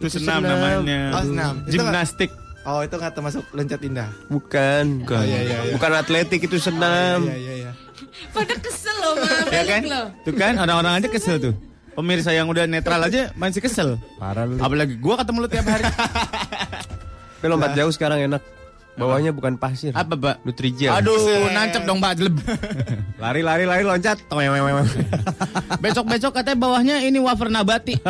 itu 0.00 0.16
senam 0.16 0.40
senam. 0.40 0.48
namanya 0.48 1.00
Oh, 1.12 1.22
senam. 1.22 1.54
Gimnastik 1.68 2.30
Oh, 2.60 2.84
itu 2.84 2.92
nggak 2.92 3.16
termasuk 3.16 3.40
loncat 3.56 3.80
indah. 3.80 4.08
Bukan. 4.28 5.04
Bukan. 5.06 5.24
iya, 5.24 5.40
iya, 5.40 5.56
iya. 5.64 5.72
Bukan 5.72 5.90
atletik 5.94 6.44
itu 6.44 6.60
senam. 6.60 7.24
Iya, 7.24 7.36
iya, 7.36 7.54
iya. 7.56 7.72
Pada 8.32 8.52
kesel 8.58 8.96
loh, 9.00 9.14
ya 9.54 9.62
kan 9.64 9.82
loh. 9.86 10.06
tuh 10.26 10.34
kan 10.34 10.54
orang-orang 10.56 10.98
aja 10.98 11.08
kesel 11.08 11.36
tuh 11.38 11.54
pemirsa 11.92 12.32
yang 12.32 12.48
udah 12.48 12.64
netral 12.64 13.00
aja 13.00 13.28
masih 13.36 13.60
kesel 13.60 14.00
Parah 14.16 14.48
lu. 14.48 14.56
apalagi 14.56 14.96
gua 14.96 15.20
ketemu 15.20 15.38
lu 15.44 15.48
tiap 15.48 15.66
hari 15.68 15.84
Tapi 17.40 17.46
lompat 17.46 17.72
jauh 17.72 17.92
sekarang 17.92 18.24
enak. 18.24 18.42
Bawahnya 18.92 19.30
bukan 19.30 19.56
pasir. 19.56 19.92
apa 19.92 20.12
pak 20.12 20.36
Nutrijel. 20.42 20.92
aduh 20.92 21.16
nancep 21.48 21.82
dong 21.82 21.98
pak 21.98 22.14
jeleb 22.14 22.36
Lari 23.22 23.40
lari 23.40 23.64
lari 23.64 23.80
loncat. 23.80 24.20
besok-besok 25.82 26.32
katanya 26.34 26.58
bawahnya 26.58 26.96
ini 27.00 27.16
wafer 27.16 27.48
nabati 27.48 27.96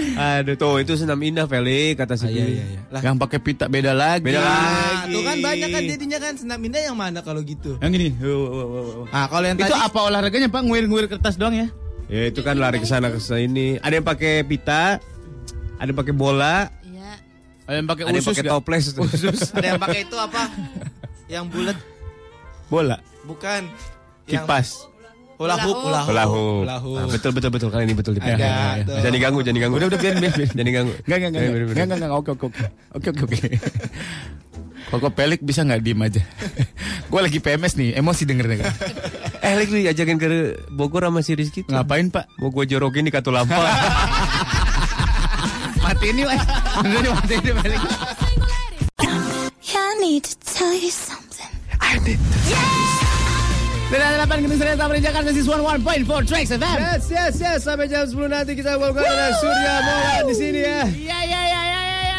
Aduh 0.00 0.56
tuh 0.56 0.80
itu 0.80 0.96
senam 0.96 1.20
indah 1.20 1.44
Feli 1.44 1.92
kata 1.92 2.16
si 2.16 2.24
iya, 2.24 2.40
Billy. 2.40 2.52
iya, 2.54 2.64
iya. 2.66 2.80
Lah, 2.88 3.00
yang 3.02 3.16
pakai 3.16 3.36
pita 3.36 3.68
beda 3.68 3.92
lagi 3.92 4.22
Beda 4.22 4.40
Nah, 4.40 4.48
lagi. 4.48 5.12
tuh 5.12 5.22
kan 5.22 5.36
banyak 5.38 5.68
kan 5.68 5.82
jadinya 5.84 6.18
kan 6.18 6.32
senam 6.34 6.56
indah 6.58 6.80
yang 6.82 6.96
mana 6.96 7.20
kalau 7.20 7.42
gitu. 7.42 7.76
yang 7.78 7.90
gini 7.90 8.16
Oh, 8.18 8.48
oh, 8.48 8.66
oh. 8.70 9.04
Nah, 9.06 9.28
kalau 9.28 9.44
yang 9.44 9.56
itu 9.56 9.66
tadi 9.66 9.76
apa 9.76 9.98
olahraganya 10.00 10.48
pak 10.48 10.62
nguir-nguir 10.62 11.04
kertas 11.06 11.36
doang 11.36 11.52
ya 11.54 11.68
Ya 12.06 12.26
itu 12.26 12.40
kan 12.40 12.58
lari 12.58 12.76
ke 12.76 12.88
sana 12.88 13.06
ke 13.06 13.22
sini. 13.22 13.78
Ada 13.78 13.94
yang 13.94 14.06
pakai 14.08 14.42
pita, 14.42 14.98
ada 15.80 15.88
yang 15.88 15.96
pakai 15.96 16.12
bola, 16.12 16.68
Iya. 16.84 17.10
ada 17.64 17.76
yang 17.80 17.88
pakai 17.88 18.02
ada 18.04 18.12
yang 18.12 18.20
usus 18.20 18.36
pakai 18.36 18.44
toples. 18.52 18.84
ada 19.56 19.66
yang 19.66 19.80
pakai 19.80 20.00
itu 20.04 20.16
apa? 20.20 20.42
Yang 21.24 21.44
bulat 21.48 21.78
bola 22.70 22.96
bukan 23.26 23.66
yang 24.30 24.44
kipas 24.46 24.86
hula 25.40 25.56
hoop, 25.56 25.76
hula 25.88 26.00
hoop. 26.04 26.08
Hula 26.12 26.24
hoop. 26.28 26.60
Hula 26.68 26.76
hoop. 26.84 26.98
Ah, 27.00 27.06
betul 27.08 27.30
betul 27.32 27.50
betul 27.50 27.68
kali 27.72 27.88
ini 27.88 27.96
betul 27.96 28.12
Ada, 28.20 28.84
tuh. 28.84 29.00
Jangan 29.00 29.14
diganggu, 29.16 29.38
jangan 29.40 29.56
diganggu. 29.56 29.74
Udah, 29.80 29.88
udah, 29.88 29.98
biarin, 29.98 30.18
biarin. 30.20 30.48
Jangan 30.52 30.68
diganggu. 30.68 30.92
Enggak, 31.00 31.16
enggak, 31.16 31.30
enggak, 31.32 31.42
enggak, 31.48 31.80
enggak, 31.80 31.96
enggak, 31.96 32.12
oke, 32.12 32.30
oke, 32.36 32.44
oke, 32.44 32.60
oke, 32.92 33.08
oke, 33.08 33.22
oke. 33.24 33.48
Koko 34.90 35.08
pelik 35.14 35.40
bisa 35.40 35.62
nggak 35.62 35.80
diem 35.80 36.02
aja? 36.02 36.20
Gue 37.10 37.20
lagi 37.22 37.38
PMS 37.38 37.78
nih, 37.78 37.96
emosi 37.96 38.22
dengernya 38.26 38.56
kan. 38.66 38.72
Eh, 39.40 39.52
lu 39.56 39.86
ajakin 39.86 40.18
ke 40.18 40.26
Bogor 40.68 41.06
sama 41.08 41.22
si 41.24 41.32
Rizky 41.38 41.62
tuh. 41.64 41.72
Ngapain 41.72 42.10
pak? 42.10 42.26
Mau 42.42 42.50
gue 42.52 42.66
jorokin 42.68 43.06
di 43.06 43.12
Katulampa. 43.14 43.56
Mati 46.00 46.16
ini 46.16 46.24
lah, 46.24 46.40
mati 47.12 47.34
ini 47.36 47.52
balik. 47.60 47.76
Yeah, 49.04 49.84
I 49.84 50.00
need 50.00 50.24
to 50.24 50.32
tell 50.48 50.72
you 50.72 50.88
something. 50.88 51.52
Dan 53.92 54.00
ada 54.00 54.16
delapan 54.16 54.48
gedung 54.48 54.56
serius 54.56 54.80
Taman 54.80 54.96
Jakarta 55.04 55.28
Sis 55.36 55.44
11.4 55.44 56.24
Tracks 56.24 56.56
FM. 56.56 56.76
yes, 56.80 57.04
yes, 57.12 57.34
yes. 57.36 57.60
Sampai 57.68 57.84
jam 57.92 58.08
10 58.08 58.16
nanti 58.32 58.56
kita 58.56 58.80
bongkar 58.80 59.04
ada 59.04 59.28
Surya 59.44 59.74
Mola 59.84 60.24
di 60.24 60.34
sini 60.40 60.60
ya. 60.64 60.88
Iya, 60.88 61.18
iya, 61.20 61.40
iya, 61.52 61.60
iya, 61.68 61.82
iya, 61.84 61.98
iya. 62.00 62.18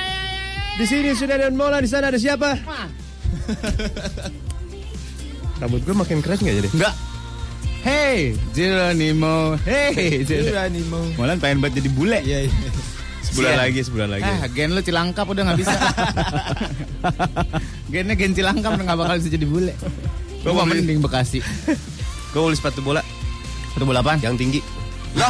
Di 0.77 0.85
sini 0.85 1.09
sudah 1.17 1.41
ada 1.41 1.49
Mola, 1.49 1.81
di 1.81 1.89
sana 1.89 2.13
ada 2.13 2.21
siapa? 2.21 2.53
Rambut 5.57 5.81
gue 5.81 5.95
makin 5.97 6.21
keren 6.21 6.37
gak 6.37 6.53
jadi? 6.53 6.69
Enggak. 6.69 6.93
Hey, 7.81 8.37
Geronimo. 8.53 9.57
Hey, 9.65 10.21
Geronimo. 10.21 11.01
Molan 11.17 11.41
pengen 11.41 11.65
buat 11.65 11.73
jadi 11.73 11.89
bule. 11.97 12.21
Iya, 12.21 12.45
iya. 12.45 12.53
Sebulan 13.21 13.51
Sian. 13.51 13.61
lagi, 13.61 13.79
sebulan 13.81 14.09
lagi. 14.09 14.25
Ah, 14.25 14.47
gen 14.47 14.69
lu 14.71 14.81
cilangkap 14.81 15.25
udah 15.25 15.43
nggak 15.43 15.59
bisa. 15.59 15.75
Gennya 17.91 18.15
gen 18.15 18.33
cilangkap 18.33 18.71
udah 18.71 18.83
nggak 18.83 18.99
bakal 18.99 19.15
bisa 19.15 19.29
jadi 19.29 19.45
bule. 19.45 19.73
Gua 20.41 20.53
mah 20.53 20.65
mending 20.67 20.99
Bekasi. 20.99 21.39
Gue 22.31 22.41
beli 22.41 22.55
sepatu 22.55 22.79
bola 22.79 23.03
Sepatu 23.67 23.83
bola 23.83 23.99
apaan? 23.99 24.17
yang 24.19 24.33
tinggi. 24.35 24.63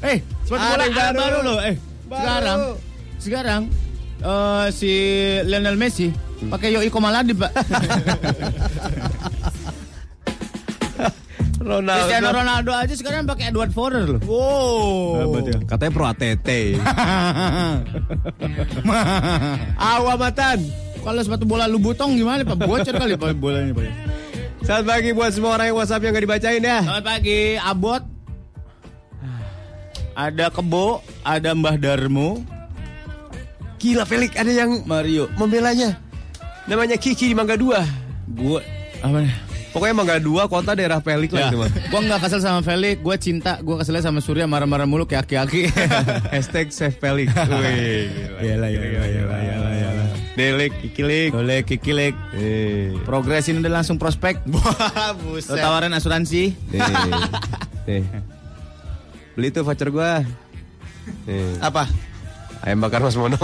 Eh, 0.00 0.22
sepatu 0.42 0.62
bola 0.64 0.84
yang 0.84 0.94
baru, 0.94 1.18
baru. 1.18 1.38
loh. 1.44 1.58
Eh, 1.60 1.74
sekarang 2.08 2.60
sekarang 3.18 3.62
eh, 4.20 4.66
si 4.70 4.90
Lionel 5.42 5.74
Messi 5.74 6.08
pakai 6.40 6.70
Yoi 6.70 6.86
Komaladi, 6.88 7.34
Pak. 7.34 7.50
Ronaldo. 11.58 11.98
Cristiano 12.06 12.28
Ronaldo 12.30 12.70
aja 12.70 12.94
sekarang 12.94 13.26
pakai 13.26 13.50
Edward 13.50 13.72
Forer 13.74 14.06
loh. 14.06 14.20
Wow. 14.22 15.42
Katanya 15.66 15.92
pro 15.92 16.06
ATT. 16.06 16.48
Awamatan. 19.98 20.58
Kalau 20.98 21.20
sepatu 21.22 21.44
bola 21.46 21.66
lu 21.66 21.78
butong 21.78 22.14
gimana, 22.14 22.42
Pak? 22.42 22.56
Bocor 22.58 22.94
kali 22.94 23.14
Pak 23.18 23.38
bolanya, 23.38 23.72
Pak. 23.74 23.90
Selamat 24.62 24.84
pagi 24.84 25.10
buat 25.14 25.30
semua 25.32 25.56
orang 25.56 25.66
yang 25.72 25.78
WhatsApp 25.80 26.02
yang 26.04 26.12
gak 26.12 26.24
dibacain 26.28 26.62
ya. 26.62 26.78
Selamat 26.84 27.04
pagi, 27.06 27.40
Abot. 27.56 28.02
Ada 30.18 30.50
Kebo, 30.50 30.98
ada 31.22 31.54
Mbah 31.54 31.78
Darmo, 31.78 32.42
Gila 33.78 34.02
Felix, 34.02 34.34
ada 34.34 34.50
yang 34.50 34.82
Mario. 34.82 35.30
membelanya. 35.38 35.94
Namanya 36.66 36.98
Kiki 36.98 37.30
di 37.30 37.34
Mangga 37.38 37.54
2. 37.54 38.34
Gue 38.34 38.60
apa 38.98 39.22
nih? 39.22 39.30
Pokoknya 39.68 39.94
Mangga 39.94 40.16
2 40.16 40.24
kota 40.48 40.72
daerah 40.72 40.98
Felix 40.98 41.28
lah 41.28 41.44
Ya, 41.44 41.48
itu 41.48 41.58
mah. 41.60 41.68
gue 41.92 42.00
nggak 42.02 42.20
kesel 42.20 42.40
sama 42.40 42.60
Felix, 42.62 42.96
gue 42.98 43.16
cinta, 43.20 43.60
gue 43.60 43.76
keselnya 43.76 44.00
sama 44.00 44.18
Surya 44.18 44.48
marah-marah 44.48 44.88
mulu 44.88 45.04
kayak 45.04 45.28
aki-aki. 45.28 45.68
Hashtag 46.34 46.72
save 46.72 46.96
Felix. 46.96 47.28
Wih. 47.52 48.08
Iyalah, 48.40 48.68
iyalah, 48.68 48.88
iyalah, 49.06 49.38
iyalah, 49.38 49.72
iyalah. 49.74 50.06
Delek, 50.34 50.72
Kikilik. 50.80 51.30
Boleh 51.30 51.60
kikilek. 51.62 52.14
Eh, 52.32 52.94
Progres 53.02 53.44
ini 53.46 53.58
udah 53.58 53.72
langsung 53.76 53.98
prospek. 53.98 54.38
Wah, 54.48 55.12
Lo 55.12 55.34
buset. 55.34 55.58
tawaran 55.58 55.90
asuransi. 55.92 56.54
nih. 56.70 56.80
Nih. 57.84 58.02
Beli 59.34 59.48
tuh 59.50 59.66
voucher 59.66 59.90
gua. 59.90 60.22
Nih. 61.26 61.58
Apa? 61.58 61.90
Ayam 62.62 62.78
bakar 62.78 63.02
Mas 63.02 63.14
Mono. 63.14 63.34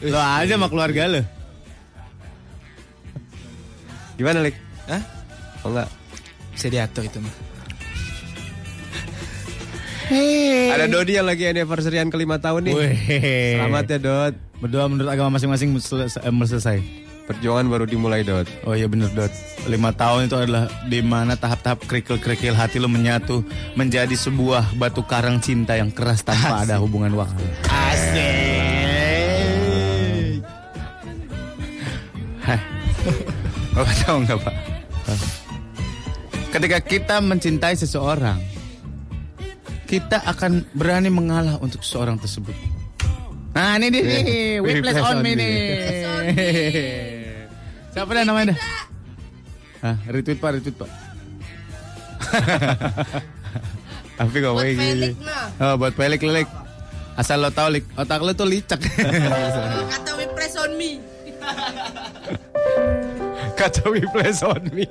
Lo 0.00 0.16
aja 0.16 0.54
sama 0.54 0.70
keluarga 0.70 1.10
lo. 1.10 1.22
Gimana, 4.18 4.42
Lik? 4.42 4.58
Hah? 4.90 4.98
Oh 5.62 5.70
enggak? 5.70 5.86
Bisa 6.50 6.66
diatur 6.66 7.06
itu 7.06 7.22
mah. 7.22 7.30
Ada 10.74 10.90
Dodi 10.90 11.14
yang 11.14 11.28
lagi 11.28 11.46
anniversary-an 11.46 12.10
kelima 12.10 12.42
tahun 12.42 12.66
nih. 12.66 12.74
Wih. 12.74 12.98
Selamat 13.62 13.84
ya, 13.86 13.98
Dot. 14.02 14.34
Berdoa 14.58 14.90
menurut 14.90 15.06
agama 15.06 15.38
masing-masing 15.38 15.70
selesai. 15.78 16.18
eh, 16.18 16.34
selesai. 16.50 16.82
Perjuangan 17.30 17.68
baru 17.70 17.84
dimulai, 17.86 18.26
Dot. 18.26 18.50
Oh 18.66 18.74
iya 18.74 18.88
bener 18.88 19.12
Dot 19.14 19.28
Lima 19.68 19.92
tahun 19.92 20.32
itu 20.32 20.36
adalah 20.40 20.66
di 20.88 21.04
mana 21.04 21.36
tahap-tahap 21.36 21.84
kerikil-kerikil 21.84 22.56
hati 22.56 22.80
lo 22.80 22.88
menyatu 22.88 23.44
Menjadi 23.76 24.16
sebuah 24.16 24.72
batu 24.80 25.04
karang 25.04 25.36
cinta 25.38 25.76
yang 25.76 25.92
keras 25.92 26.24
tanpa 26.24 26.64
ada 26.64 26.80
hubungan 26.80 27.12
waktu 27.12 27.44
Asik. 27.68 28.26
Hah. 32.48 32.77
Bapak 33.78 33.94
tahu 34.02 34.16
nggak 34.26 34.38
Pak? 34.42 34.54
Ketika 36.50 36.78
kita 36.82 37.16
mencintai 37.22 37.78
seseorang 37.78 38.42
Kita 39.86 40.26
akan 40.26 40.66
berani 40.74 41.08
mengalah 41.08 41.56
untuk 41.62 41.80
seseorang 41.80 42.18
tersebut. 42.18 42.52
Nah 43.56 43.80
ini 43.80 43.88
dia 43.88 44.02
nih. 44.04 44.60
Whiplash 44.60 45.00
on 45.00 45.24
me 45.24 45.32
nih. 45.32 45.56
Siapa 47.96 48.10
dah 48.12 48.24
namanya 48.28 48.52
dah? 48.52 48.58
Hah, 49.78 49.96
retweet 50.12 50.36
pak, 50.42 50.60
retweet 50.60 50.76
pak. 50.76 50.90
Tapi 54.20 54.36
Buat 54.36 54.44
ngomongnya 54.44 54.74
gini. 54.76 55.10
Oh 55.62 55.80
buat 55.80 55.94
pelik 55.96 56.20
lilik 56.26 56.50
Asal 57.16 57.40
lo 57.40 57.48
tau 57.48 57.72
lik, 57.72 57.88
otak 57.96 58.20
lo 58.20 58.36
tuh 58.36 58.44
licak. 58.46 58.78
Kata 58.82 60.10
we 60.20 60.26
press 60.36 60.54
on 60.54 60.76
me. 60.76 61.00
Kata 63.58 63.90
we 63.90 64.00
place 64.14 64.40
on 64.46 64.62
me. 64.70 64.86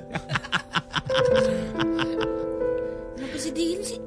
dimatiin 3.58 3.80
sih? 3.82 3.98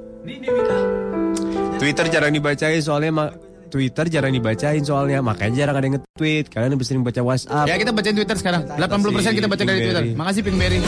Twitter 1.80 2.06
jarang 2.12 2.32
dibacain 2.32 2.80
soalnya 2.84 3.10
ma- 3.10 3.34
Twitter 3.70 4.06
jarang 4.10 4.34
dibacain 4.34 4.82
soalnya 4.82 5.22
makanya 5.22 5.64
jarang 5.64 5.74
ada 5.78 5.86
yang 5.86 5.94
nge-tweet. 5.98 6.50
Kalian 6.50 6.70
lebih 6.74 6.86
sering 6.86 7.02
baca 7.06 7.22
WhatsApp. 7.22 7.66
Ya 7.70 7.78
kita 7.78 7.94
bacain 7.94 8.14
Twitter 8.14 8.36
sekarang. 8.38 8.66
80% 8.66 9.38
kita 9.38 9.46
baca 9.46 9.62
dari 9.62 9.78
Twitter. 9.86 10.04
Makasih 10.14 10.42
Pinkberry. 10.42 10.78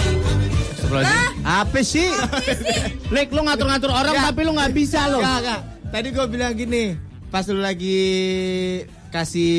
Apa 1.43 1.81
sih? 1.81 2.11
Lek 3.09 3.33
lu 3.33 3.41
ngatur-ngatur 3.47 3.89
orang 3.89 4.15
tapi 4.19 4.41
lu 4.45 4.53
nggak 4.53 4.73
bisa 4.75 5.09
lo. 5.09 5.23
Enggak, 5.23 5.39
enggak. 5.41 5.61
Tadi 5.93 6.09
gue 6.11 6.27
bilang 6.29 6.53
gini, 6.57 6.83
pas 7.31 7.45
lu 7.49 7.61
lagi 7.63 8.01
kasih 9.15 9.55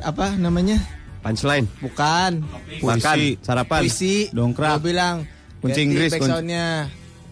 apa 0.00 0.36
namanya? 0.38 0.78
Punchline. 1.24 1.66
Bukan. 1.80 2.44
Makan, 2.84 3.16
sarapan. 3.40 3.80
Puisi. 3.80 4.28
Dongkrak. 4.30 4.76
Gue 4.78 4.92
bilang 4.92 5.24
Kunci 5.58 5.72
ganti 5.72 5.80
Inggris, 5.82 6.10
back 6.12 6.20
kunci- 6.20 6.32
soundnya. 6.36 6.68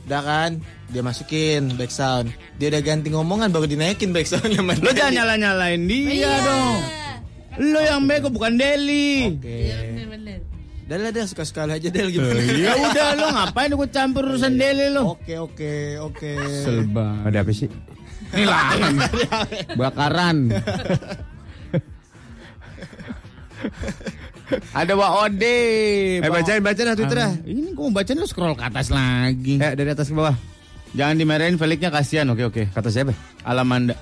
Udah 0.03 0.22
kan? 0.24 0.51
Dia 0.88 1.01
masukin 1.01 1.62
back 1.76 1.93
sound. 1.93 2.32
Dia 2.57 2.72
udah 2.72 2.82
ganti 2.82 3.12
ngomongan 3.12 3.53
baru 3.53 3.68
dinaikin 3.68 4.11
back 4.11 4.24
soundnya. 4.24 4.59
sama 4.59 4.72
Lu 4.74 4.88
dia. 4.88 4.97
jangan 4.99 5.12
nyala-nyalain 5.14 5.80
dia 5.84 6.32
dong. 6.40 6.76
Lu 7.61 7.78
yang 7.78 8.09
bego 8.09 8.32
bukan 8.32 8.57
Deli. 8.57 9.36
Oke. 9.36 9.68
Iya 9.68 9.76
bener-bener. 9.84 10.40
Udah 10.82 10.97
lah 10.99 11.11
deh 11.12 11.24
suka-suka 11.24 11.68
aja 11.68 11.88
deh 11.88 12.03
gimana. 12.09 12.40
Ya 12.43 12.72
udah 12.74 13.09
lu 13.14 13.26
ngapain 13.30 13.70
ikut 13.70 13.90
campur 13.93 14.24
urusan 14.24 14.57
Deli 14.57 14.88
lu? 14.88 15.05
Oke 15.12 15.36
oke 15.36 15.72
oke. 16.01 16.32
Selba. 16.64 17.20
Ada 17.22 17.45
apa 17.45 17.53
sih? 17.53 17.68
Ini 18.32 18.45
lah. 18.49 18.72
Bakaran. 19.76 20.49
Ada 24.79 24.93
Wa 24.93 25.25
Ode. 25.25 25.59
Eh 26.21 26.31
bacain 26.31 26.61
bacain 26.61 26.87
lah 26.89 26.97
Twitter 26.97 27.19
ah. 27.23 27.33
Ini 27.45 27.73
gua 27.73 27.89
mau 27.89 28.03
bacain 28.03 28.19
lu 28.19 28.29
scroll 28.29 28.57
ke 28.59 28.65
atas 28.65 28.93
lagi. 28.93 29.57
Eh 29.57 29.73
dari 29.73 29.91
atas 29.93 30.13
ke 30.13 30.15
bawah. 30.15 30.37
Jangan 30.93 31.17
dimarahin 31.17 31.57
Felixnya 31.57 31.89
kasihan. 31.89 32.29
Oke 32.29 32.45
oke. 32.45 32.63
Kata 32.69 32.93
siapa? 32.93 33.17
Alamanda. 33.49 33.97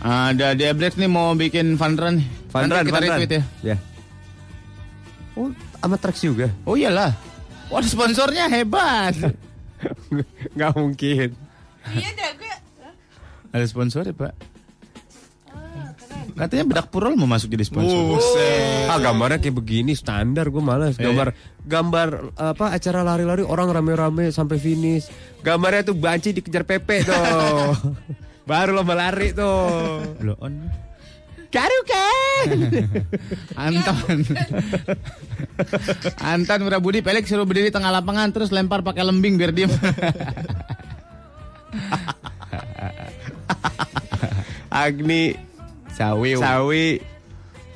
Ada 0.00 0.56
di 0.56 0.64
Abrex 0.64 0.96
nih 0.96 1.12
mau 1.12 1.36
bikin 1.36 1.76
fun 1.76 1.92
run. 1.92 2.24
Fun 2.48 2.64
Nanti 2.64 2.72
run, 2.72 2.84
kita 2.88 2.96
fun 2.96 3.04
run. 3.04 3.10
retweet 3.20 3.32
ya. 3.36 3.42
Ya. 3.60 3.76
Oh, 5.36 5.52
sama 5.80 5.96
Trax 6.00 6.24
juga. 6.24 6.48
Oh 6.64 6.74
iyalah. 6.74 7.12
Wah 7.68 7.84
sponsornya 7.84 8.48
hebat. 8.48 9.12
Gak 10.58 10.72
mungkin. 10.74 11.36
Iya 11.92 12.08
dah 12.16 12.30
gue. 12.36 12.54
Ada 13.52 13.64
sponsor 13.68 14.08
ya 14.08 14.14
pak. 14.16 14.32
Katanya 16.40 16.64
bedak 16.64 16.88
purol 16.88 17.20
mau 17.20 17.28
masuk 17.28 17.52
jadi 17.52 17.68
sponsor. 17.68 18.16
Ah 18.88 18.96
gambarnya 18.96 19.44
kayak 19.44 19.60
begini 19.60 19.92
standar 19.92 20.48
gue 20.48 20.64
malas 20.64 20.96
gambar 20.96 21.36
gambar 21.68 22.08
apa 22.40 22.72
acara 22.72 23.04
lari-lari 23.04 23.44
orang 23.44 23.68
rame-rame 23.68 24.32
sampai 24.32 24.56
finish 24.56 25.12
gambarnya 25.44 25.92
tuh 25.92 25.96
banci 26.00 26.32
dikejar 26.32 26.64
Pepe 26.64 27.04
tuh 27.04 27.12
baru 28.48 28.80
lomba 28.80 28.96
lari 28.96 29.36
tuh 29.36 30.00
Lo 30.24 30.40
on. 30.40 30.88
Karukan. 31.50 32.46
Anton. 33.66 34.18
Anton 36.32 36.60
Wirabudi 36.62 37.02
Pelek 37.02 37.26
suruh 37.26 37.42
berdiri 37.42 37.74
tengah 37.74 37.90
lapangan 37.90 38.30
terus 38.30 38.54
lempar 38.54 38.86
pakai 38.86 39.02
lembing 39.02 39.34
biar 39.34 39.50
diem. 39.50 39.66
Agni 44.70 45.49
Sawi. 46.00 46.30
Sawi 46.40 46.86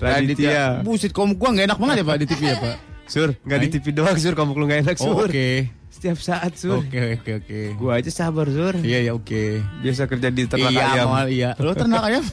Raditya 0.00 0.80
Buset 0.80 1.12
kom 1.12 1.36
gua 1.36 1.52
nggak 1.52 1.66
enak 1.70 1.78
banget 1.78 1.96
ya 2.00 2.04
Pak 2.04 2.16
di 2.18 2.26
TV 2.26 2.42
ya 2.44 2.56
Pak. 2.58 2.76
Sur 3.04 3.28
nggak 3.36 3.58
di 3.60 3.68
TV 3.68 3.84
doang 3.92 4.16
Sur 4.16 4.32
kamu 4.32 4.50
lu 4.56 4.64
nggak 4.64 4.80
enak 4.84 4.96
Oh, 5.00 5.22
Sur 5.22 5.28
Oke. 5.28 5.68
setiap 5.88 6.18
saat 6.18 6.52
Sur 6.56 6.80
Oke 6.82 7.20
oke 7.20 7.30
oke. 7.44 7.58
gua 7.76 8.00
aja 8.00 8.10
sabar 8.10 8.48
Sur 8.48 8.74
Iya 8.80 9.08
ya 9.08 9.12
oke. 9.12 9.60
biasa 9.80 10.08
kerja 10.08 10.28
di 10.28 10.48
ternak 10.48 10.72
iya, 10.72 10.84
ayam 10.92 11.08
Mal, 11.08 11.28
iya. 11.30 11.50
Lo 11.60 11.72
ternak 11.72 12.02
ayam? 12.02 12.24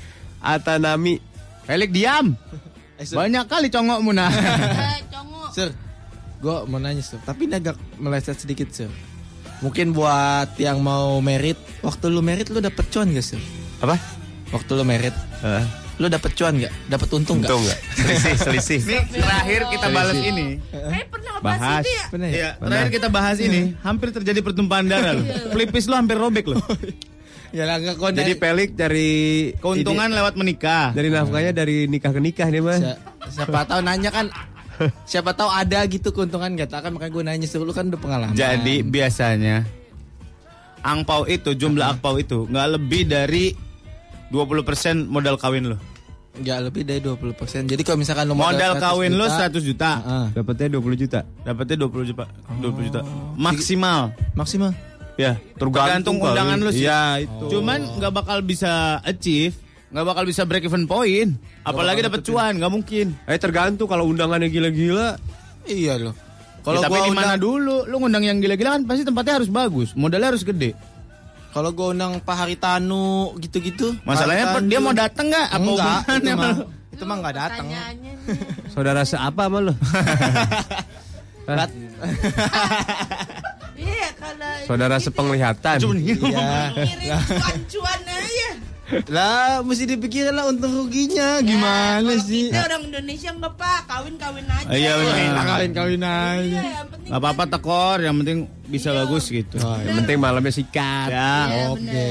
Atanami 0.54 1.18
Felix 1.64 1.90
diam. 1.92 2.32
Eh, 2.96 3.04
Sur. 3.04 3.20
Banyak 3.20 3.44
kali 3.44 3.68
congokmu 3.68 4.10
nah. 4.10 4.32
Eh, 4.32 5.04
congok. 5.12 5.48
Sir, 5.52 5.68
gue 6.40 6.56
mau 6.64 6.80
nanya 6.80 7.04
Sir, 7.04 7.20
tapi 7.20 7.44
agak 7.46 7.76
meleset 8.00 8.40
sedikit 8.40 8.72
Sir. 8.72 8.88
Mungkin 9.60 9.90
buat 9.92 10.54
yang 10.56 10.80
mau 10.80 11.18
merit, 11.20 11.58
waktu 11.82 12.08
lu 12.08 12.22
merit 12.22 12.48
lu 12.48 12.62
dapet 12.62 12.88
cuan 12.88 13.10
gak 13.10 13.26
Sir? 13.26 13.42
apa 13.78 13.94
Waktu 14.48 14.70
lu 14.74 14.84
merit, 14.84 15.14
Hah? 15.44 15.64
lu 15.98 16.06
dapet 16.06 16.32
cuan 16.32 16.56
gak? 16.56 16.72
Dapet 16.88 17.08
untung 17.10 17.42
gak? 17.42 17.50
untung 17.50 17.60
nggak 17.66 17.78
selisih 17.98 18.34
selisih 18.38 18.80
Nih 18.86 19.02
terakhir 19.18 19.60
kita 19.68 19.86
balas 19.90 20.18
ini. 20.18 20.46
Eh 20.72 21.04
pernah 21.10 21.30
ngebahas 21.36 21.58
bahas 21.60 21.84
itu 21.84 21.90
ya? 21.90 22.04
Ya? 22.08 22.28
Iya, 22.30 22.50
terakhir 22.56 22.90
kita 22.94 23.08
bahas 23.10 23.36
ini, 23.42 23.60
hampir 23.82 24.08
terjadi 24.14 24.40
pertumpahan 24.40 24.86
darah 24.86 25.12
loh. 25.18 25.26
Pelipis 25.52 25.84
lo 25.90 25.98
hampir 25.98 26.16
robek 26.16 26.46
loh. 26.48 26.62
Ya 27.48 27.64
lah 27.64 27.80
nggak 27.80 27.96
jadi 28.12 28.36
Pelik 28.36 28.76
dari 28.76 29.08
Keuntungan 29.56 30.12
lewat 30.12 30.36
menikah. 30.36 30.92
dari 30.92 31.08
nafkahnya 31.08 31.56
dari 31.56 31.88
nikah 31.88 32.12
ke 32.12 32.20
nikah 32.20 32.44
nih 32.52 32.60
mah 32.60 32.76
Si- 32.76 33.40
siapa 33.40 33.64
tahu 33.64 33.80
nanya 33.80 34.12
kan 34.12 34.28
siapa 35.08 35.32
tahu 35.32 35.48
ada 35.48 35.80
gitu 35.88 36.12
keuntungan 36.12 36.52
gak 36.60 36.68
kan 36.70 36.92
makanya 36.92 37.12
gue 37.16 37.24
nanya 37.24 37.46
lu 37.56 37.72
kan 37.72 37.88
udah 37.88 38.00
pengalaman. 38.00 38.36
Jadi 38.36 38.84
biasanya 38.84 39.64
angpau 40.84 41.24
itu 41.24 41.56
jumlah 41.56 41.98
angpau 41.98 42.20
itu 42.20 42.46
nggak 42.46 42.68
lebih 42.78 43.02
dari 43.08 43.56
20% 44.30 45.06
modal 45.06 45.36
kawin 45.36 45.72
lo. 45.72 45.78
nggak 46.38 46.70
lebih 46.70 46.82
dari 46.86 47.00
20%. 47.02 47.66
Jadi 47.66 47.82
kalau 47.82 47.98
misalkan 47.98 48.30
lu 48.30 48.38
Modal 48.38 48.78
100 48.78 48.84
kawin 48.84 49.10
lo 49.12 49.26
juta, 49.26 49.50
100 49.50 49.58
juta. 49.58 49.90
ah, 49.98 50.26
dapatnya 50.30 50.78
20 50.78 50.94
juta 50.94 51.20
Dapatnya 51.42 51.76
20 51.82 52.06
juta. 52.06 52.24
20 52.62 52.86
juta. 52.86 53.00
Maksimal. 53.34 54.14
maksimal. 54.34 54.70
Ya, 55.18 55.34
tergantung 55.58 56.22
kali. 56.22 56.30
undangan 56.30 56.58
lu 56.62 56.70
sih. 56.70 56.86
Iya, 56.86 57.26
itu. 57.26 57.44
Cuman 57.50 57.98
nggak 57.98 58.12
bakal 58.14 58.38
bisa 58.46 59.02
achieve, 59.02 59.58
nggak 59.90 60.06
bakal 60.06 60.22
bisa 60.22 60.46
break 60.46 60.62
even 60.62 60.86
point. 60.86 61.34
Apalagi 61.66 62.06
dapat 62.06 62.22
cuan, 62.22 62.54
nggak 62.54 62.70
mungkin. 62.70 63.18
eh 63.26 63.34
tergantung 63.34 63.90
kalau 63.90 64.06
undangannya 64.06 64.46
gila-gila 64.46 65.18
Iya 65.66 65.98
loh. 65.98 66.14
Kalau 66.62 66.78
Kalau 66.78 66.86
tapi 66.86 66.94
gua 66.94 67.02
di 67.02 67.12
mana 67.12 67.34
undang- 67.34 67.42
dulu? 67.42 67.76
Lu 67.84 67.96
ngundang 67.98 68.24
yang 68.24 68.38
gila-gila 68.38 68.78
kan 68.78 68.82
pasti 68.86 69.02
tempatnya 69.02 69.42
harus 69.42 69.50
bagus, 69.50 69.90
modalnya 69.92 70.30
harus 70.30 70.46
gede. 70.46 70.78
Kalau 71.48 71.70
gue 71.72 71.86
undang 71.90 72.20
Pak 72.20 72.36
Haritanu 72.38 73.32
gitu-gitu. 73.38 73.96
Masalahnya 74.02 74.52
Pak 74.52 74.62
dia 74.62 74.78
Haritanu- 74.78 74.84
mau 74.84 74.94
datang 74.94 75.26
nggak? 75.26 75.46
Apa 75.48 75.58
Enggak, 75.58 75.96
itu 76.18 76.34
mah, 76.34 76.54
itu 76.92 77.02
mah 77.04 77.16
nggak 77.18 77.34
datang. 77.34 77.66
Saudara 78.74 79.02
seapa 79.02 79.42
sama 79.46 79.58
lo 79.60 79.74
Iya 83.78 84.08
kalau 84.20 84.52
saudara 84.66 84.96
gitu, 84.98 85.04
sepenglihatan 85.08 85.76
Iya. 85.80 87.16
cuan-cuan 87.24 88.00
aja. 88.04 88.48
Lah, 89.06 89.60
mesti 89.60 89.84
dipikirin 89.86 90.32
lah 90.32 90.46
untung 90.46 90.72
ruginya. 90.74 91.38
Gimana 91.38 92.00
Kalau 92.08 92.24
sih? 92.24 92.48
Kita 92.48 92.64
orang 92.64 92.82
Indonesia 92.84 93.30
enggak 93.30 93.54
pak, 93.54 93.80
kawin-kawin 93.84 94.46
aja. 94.46 94.68
Iya, 94.68 94.92
benar. 94.96 95.44
Kawin-kawin 95.46 96.00
Iya, 96.00 96.16
aja. 96.32 96.60
yang 96.72 96.88
penting 96.88 97.08
Gak 97.08 97.18
apa-apa 97.18 97.42
tekor, 97.46 97.96
yang 98.00 98.16
penting 98.16 98.38
bisa 98.64 98.88
bagus 98.92 99.24
gitu. 99.26 99.56
Oh, 99.58 99.76
yang 99.76 99.96
penting 99.98 100.16
malamnya 100.18 100.48
sikat 100.50 101.08
Ya, 101.08 101.32
Iya, 101.46 101.64
Oke. 101.70 102.08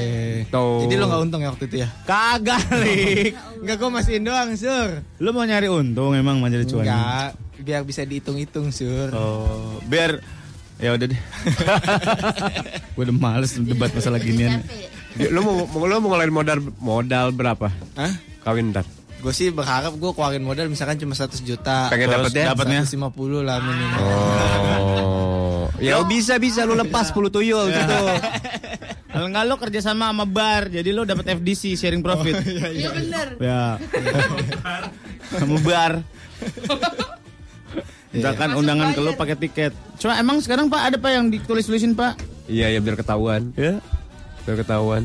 Tuh. 0.48 0.78
Jadi 0.82 0.94
lo 0.94 1.04
nggak 1.06 1.22
untung 1.22 1.40
ya 1.40 1.48
waktu 1.48 1.64
itu 1.66 1.76
ya? 1.78 1.88
kagak 2.02 2.62
lik. 2.82 3.34
Enggak, 3.58 3.76
gue 3.76 3.90
masihin 3.90 4.22
doang, 4.22 4.48
Sur. 4.54 5.02
Lu 5.16 5.30
mau 5.30 5.42
nyari 5.42 5.66
untung 5.66 6.14
emang 6.14 6.38
mau 6.38 6.46
jadi 6.46 6.62
cuan. 6.62 6.82
Enggak, 6.82 7.28
biar 7.58 7.82
bisa 7.82 8.02
dihitung-hitung, 8.02 8.70
Sur. 8.70 9.10
Oh, 9.12 9.82
biar 9.84 10.22
ya 10.78 10.94
udah 10.94 11.06
deh. 11.06 11.20
Gue 12.94 13.02
udah 13.02 13.16
males 13.16 13.50
debat 13.56 13.90
masalah 13.90 14.18
ginian. 14.18 14.62
Ya. 15.18 15.28
lo 15.28 15.40
mau 15.40 15.54
mau- 15.64 15.84
lo 15.84 15.98
mau 15.98 16.08
ngeluarin 16.10 16.32
modal 16.32 16.58
modal 16.78 17.26
berapa 17.30 17.68
Hah? 17.94 18.12
kawin 18.40 18.70
ntar 18.70 18.86
Gue 19.18 19.34
sih 19.34 19.50
berharap 19.50 19.92
gue 19.92 20.10
keluarin 20.12 20.40
modal 20.40 20.70
misalkan 20.70 20.94
cuma 20.94 21.10
100 21.10 21.42
juta. 21.42 21.90
Pengen 21.90 22.06
Terus 22.06 22.30
dapetnya? 22.30 22.54
dapatnya? 22.54 22.80
150 22.86 23.10
lah 23.42 23.58
minimal. 23.58 23.98
oh 23.98 25.62
ya 25.78 25.98
bisa 26.04 26.38
bisa 26.38 26.62
lo 26.62 26.74
lepas 26.74 27.10
10 27.10 27.26
tuyul 27.28 27.66
gitu 27.66 27.96
Kalau 29.08 29.26
enggak 29.26 29.44
lo 29.44 29.58
kerja 29.58 29.80
sama 29.80 30.06
sama 30.08 30.22
bar, 30.22 30.70
jadi 30.70 30.86
lo 30.88 31.02
dapat 31.02 31.34
FDC 31.34 31.74
sharing 31.74 31.98
profit. 31.98 32.38
Iya 32.70 32.92
bener. 32.92 33.28
Ya. 33.40 33.62
Sama 35.32 35.58
bar. 35.58 35.92
Misalkan 38.08 38.48
Masuk 38.48 38.60
undangan 38.62 38.88
ke 38.92 39.00
lo 39.00 39.10
pakai 39.12 39.36
tiket. 39.36 39.72
Cuma 39.98 40.14
emang 40.14 40.38
sekarang 40.38 40.66
Pak 40.66 40.80
ada 40.84 40.96
Pak 40.96 41.10
yang 41.10 41.26
ditulis-tulisin 41.28 41.92
Pak? 41.92 42.14
iya 42.46 42.70
ya 42.70 42.78
biar 42.78 42.94
ketahuan 42.94 43.52
Ya. 43.54 43.76
Biar 44.48 44.56
ketahuan 44.58 45.04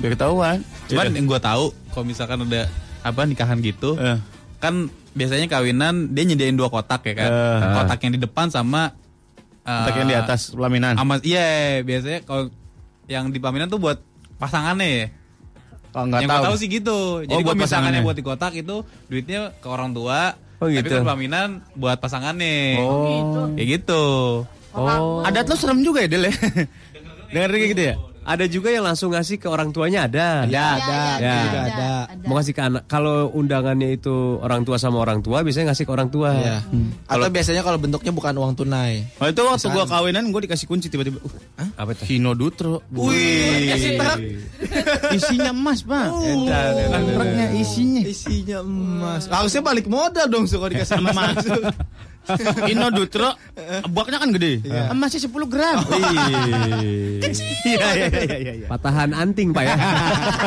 Biar 0.00 0.16
ketahuan. 0.16 0.64
Cuman 0.88 1.12
yang 1.12 1.28
gue 1.28 1.36
tahu 1.36 1.76
kalau 1.92 2.04
misalkan 2.08 2.40
udah 2.40 2.64
apa 3.00 3.20
nikahan 3.22 3.60
gitu, 3.60 4.00
Eh. 4.00 4.16
kan 4.56 4.88
biasanya 5.12 5.44
kawinan 5.44 6.08
dia 6.08 6.24
nyediain 6.24 6.56
dua 6.56 6.72
kotak 6.72 7.04
ya 7.04 7.14
kan. 7.20 7.28
Eh. 7.28 7.60
kotak 7.76 7.98
yang 8.00 8.12
di 8.16 8.20
depan 8.20 8.48
sama 8.48 8.96
eh, 9.60 9.68
Kotak 9.68 9.94
yang 9.98 10.08
di 10.08 10.16
atas 10.16 10.40
pelaminan. 10.50 10.96
Sama 10.96 11.20
iya, 11.20 11.84
biasanya 11.84 12.24
kalau 12.24 12.48
yang 13.06 13.28
di 13.28 13.36
pelaminan 13.36 13.68
tuh 13.68 13.76
buat 13.76 14.00
pasangannya 14.38 14.88
ya. 14.88 15.06
Oh, 15.90 16.06
enggak 16.06 16.20
yang 16.24 16.30
tahu. 16.32 16.44
tahu 16.48 16.56
sih 16.56 16.68
gitu. 16.70 16.98
Jadi 17.26 17.34
Oh, 17.34 17.44
buat 17.44 17.56
pasangannya 17.58 17.60
pasangannya. 17.60 18.00
buat 18.00 18.16
di 18.16 18.24
kotak 18.24 18.52
itu 18.54 18.76
duitnya 19.10 19.40
ke 19.54 19.66
orang 19.66 19.92
tua. 19.92 20.32
Oh, 20.56 20.64
Tapi 20.64 20.80
gitu. 20.80 20.88
kalau 20.94 21.04
pelaminan 21.12 21.48
buat 21.74 22.00
pasangannya. 22.00 22.56
Oh. 22.80 23.52
Kayak 23.52 23.68
gitu. 23.76 24.04
Oh. 24.72 25.28
Adat 25.28 25.44
lo 25.44 25.56
serem 25.56 25.84
juga 25.84 26.00
ya, 26.00 26.08
Del 26.08 26.24
ya? 26.24 26.34
Dengar 27.34 27.50
kayak 27.50 27.68
gitu 27.70 27.82
ya? 27.84 27.94
Ada 28.20 28.44
juga 28.46 28.68
yang 28.68 28.84
langsung 28.84 29.10
ngasih 29.10 29.36
ke 29.36 29.48
orang 29.48 29.72
tuanya 29.72 30.04
ada. 30.04 30.44
Ya, 30.44 30.76
ada, 30.76 31.00
Ya. 31.16 31.34
ada, 31.40 31.40
ada, 31.40 31.60
ada. 31.64 31.90
Mau 32.28 32.36
ngasih 32.36 32.52
ke 32.52 32.60
anak. 32.60 32.82
Kalau 32.84 33.32
undangannya 33.32 33.96
itu 33.96 34.12
orang 34.38 34.62
tua 34.62 34.76
sama 34.76 35.00
orang 35.00 35.18
tua, 35.20 35.40
biasanya 35.40 35.72
ngasih 35.72 35.88
ke 35.88 35.92
orang 35.92 36.08
tua. 36.08 36.30
Ya. 36.32 36.56
Atau 37.08 37.26
biasanya 37.26 37.64
kalau 37.64 37.80
bentuknya 37.80 38.12
bukan 38.12 38.36
uang 38.36 38.52
tunai. 38.54 39.08
Oh 39.18 39.26
itu 39.26 39.40
waktu 39.40 39.66
gua 39.68 39.84
kawinan 39.84 40.28
gua 40.28 40.44
dikasih 40.44 40.68
kunci 40.68 40.86
tiba-tiba. 40.86 41.16
Uh, 41.56 41.68
Apa 41.74 41.96
tuh? 41.96 42.04
Hino 42.06 42.36
Dutro. 42.36 42.84
Wih, 42.92 43.72
Isinya 45.10 45.50
emas, 45.50 45.80
Pak. 45.82 46.06
Truknya 46.10 47.46
isinya. 47.56 48.02
isinya 48.04 48.58
emas. 48.60 49.26
Harusnya 49.26 49.64
balik 49.64 49.88
modal 49.88 50.28
dong 50.28 50.44
suka 50.44 50.68
dikasih 50.68 51.00
emas. 51.08 51.40
Hino 52.68 52.88
Dutro, 52.92 53.34
buaknya 53.90 54.20
kan 54.20 54.30
gede. 54.30 54.60
Emasnya 54.90 55.26
10 55.26 55.52
gram. 55.52 55.78
Iya, 57.60 57.88
iya, 57.92 58.06
iya, 58.08 58.36
iya, 58.40 58.52
iya. 58.64 58.66
Patahan 58.66 59.12
anting, 59.12 59.52
Pak 59.52 59.62
ya. 59.62 59.76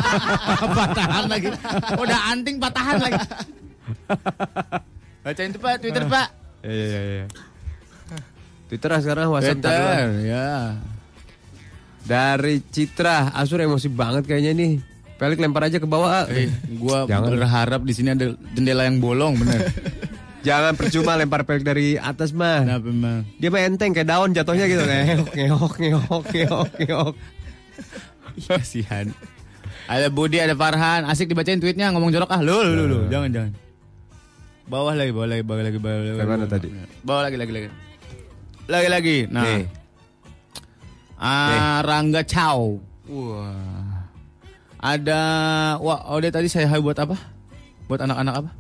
patahan 0.81 1.25
lagi. 1.29 1.47
Udah 1.95 2.19
anting 2.33 2.57
patahan 2.57 2.97
lagi. 2.99 3.21
Bacain 5.23 5.49
tuh 5.53 5.61
Pak, 5.61 5.73
Twitter 5.79 6.03
Pak. 6.09 6.27
Iya, 6.65 6.83
iya, 6.83 7.01
iya. 7.05 7.25
Twitter 8.67 8.89
sekarang 8.99 9.29
WhatsApp 9.29 9.61
Twitter, 9.61 10.07
ya. 10.25 10.49
Dari 12.03 12.59
Citra, 12.67 13.31
Asur 13.31 13.61
emosi 13.61 13.87
banget 13.87 14.27
kayaknya 14.27 14.51
nih. 14.57 14.71
Pelik 15.15 15.39
lempar 15.39 15.69
aja 15.69 15.77
ke 15.79 15.87
bawah. 15.87 16.25
ah. 16.25 16.25
Eh, 16.27 16.49
gua 16.75 17.05
Jangan. 17.07 17.31
berharap 17.31 17.81
di 17.85 17.93
sini 17.95 18.11
ada 18.11 18.33
jendela 18.51 18.83
yang 18.89 18.99
bolong, 18.99 19.39
bener. 19.39 19.69
Jangan 20.43 20.75
percuma 20.75 21.15
lempar 21.15 21.47
pelik 21.47 21.63
dari 21.63 21.95
atas 21.95 22.35
mah. 22.35 22.67
Kenapa 22.67 22.87
emang? 22.91 23.23
Dia 23.39 23.47
mah 23.47 23.61
enteng 23.63 23.95
kayak 23.95 24.07
daun 24.11 24.35
jatuhnya 24.35 24.67
gitu. 24.67 24.83
Ngeok, 24.83 25.31
ngeok, 25.31 25.73
ngeok, 25.79 26.25
ngeok, 26.35 26.71
ngeok. 26.83 27.15
Kasihan. 28.51 29.07
Ada 29.87 30.11
Budi, 30.11 30.43
ada 30.43 30.51
Farhan. 30.51 31.07
Asik 31.07 31.31
dibacain 31.31 31.63
tweetnya 31.63 31.95
ngomong 31.95 32.11
jorok 32.11 32.31
ah. 32.35 32.43
Lu, 32.43 32.59
lu, 32.59 32.83
lu. 32.87 32.99
Jangan, 33.07 33.31
jangan. 33.31 33.51
Bawah 34.67 34.95
lagi, 34.95 35.11
bawah 35.15 35.27
lagi, 35.31 35.43
bawah 35.43 35.63
lagi, 35.63 35.79
bawah 35.79 35.99
lagi. 35.99 36.17
Kayak 36.19 36.29
mana 36.31 36.45
tadi? 36.47 36.67
Bawah 37.03 37.21
lagi, 37.23 37.37
lagi, 37.39 37.51
lagi. 37.51 37.67
Lagi, 38.67 38.87
lagi. 38.91 39.17
Nah. 39.27 39.43
Nih. 39.43 39.63
Ah, 41.19 41.79
Rangga 41.83 42.23
Chow. 42.27 42.83
Wah. 43.07 44.07
Ada, 44.83 45.21
wah, 45.79 46.11
oh 46.11 46.19
dia 46.19 46.27
tadi 46.27 46.51
saya 46.51 46.67
hai 46.67 46.83
buat 46.83 46.99
apa? 46.99 47.15
Buat 47.87 48.03
anak-anak 48.03 48.35
apa? 48.43 48.51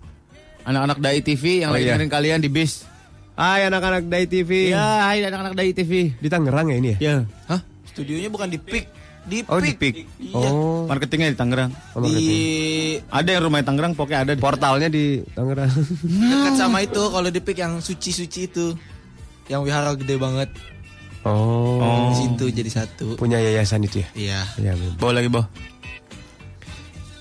Anak-anak 0.63 0.97
Dai 0.97 1.19
TV 1.19 1.61
yang 1.61 1.69
Oh, 1.69 1.75
lagi 1.75 1.85
iya. 1.85 1.95
dengerin 1.95 2.09
kalian 2.09 2.39
di 2.39 2.47
bis. 2.47 2.87
Hai 3.33 3.65
anak-anak 3.65 4.07
Dai 4.07 4.25
TV. 4.25 4.71
Iya, 4.71 4.85
hai 5.03 5.19
anak-anak 5.19 5.53
Dai 5.53 5.73
TV. 5.73 6.13
Di 6.13 6.29
Tangerang 6.29 6.69
ya 6.69 6.77
ini 6.77 6.89
ya? 6.89 6.97
Ya, 7.01 7.15
Hah? 7.47 7.59
Studionya 7.83 8.29
bukan 8.29 8.47
di 8.47 8.57
PIK, 8.57 8.85
di 9.23 9.37
Oh 9.45 9.57
di 9.57 9.73
PIK. 9.73 9.93
PIK. 9.93 9.95
Iya. 10.23 10.35
Oh. 10.39 10.85
marketingnya 10.85 11.29
di 11.29 11.37
Tangerang. 11.37 11.71
oh, 11.93 12.01
Di. 12.01 12.97
Ada 13.05 13.29
yang 13.29 13.41
rumahnya 13.43 13.65
Tangerang, 13.65 13.93
pokoknya 13.93 14.19
ada. 14.21 14.31
di- 14.33 14.41
Portalnya 14.41 14.87
di 14.87 15.19
Tangerang. 15.29 15.69
dekat 16.31 16.53
sama 16.55 16.79
itu 16.85 17.01
kalau 17.03 17.27
di 17.27 17.41
PIK 17.41 17.57
yang 17.59 17.73
suci-suci 17.77 18.39
itu. 18.47 18.65
Yang 19.45 19.61
wihara 19.67 19.91
gede 19.93 20.15
banget. 20.15 20.49
Oh. 21.21 21.83
Di 22.09 22.15
situ 22.17 22.45
jadi 22.53 22.69
satu. 22.71 23.15
Punya 23.15 23.35
yayasan 23.37 23.83
itu 23.83 23.99
ya? 23.99 24.07
Iya. 24.13 24.39
Iya. 24.57 24.71
Bawa 24.95 25.19
lagi, 25.19 25.27
bawa. 25.27 25.49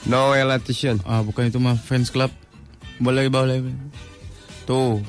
Noel 0.04 0.46
Letition. 0.48 0.98
Ah, 1.02 1.20
bukan 1.20 1.46
itu 1.46 1.56
mah 1.56 1.74
fans 1.74 2.08
club. 2.08 2.30
Bawa 3.02 3.50
lagi. 3.50 3.74
Tuh. 4.62 5.02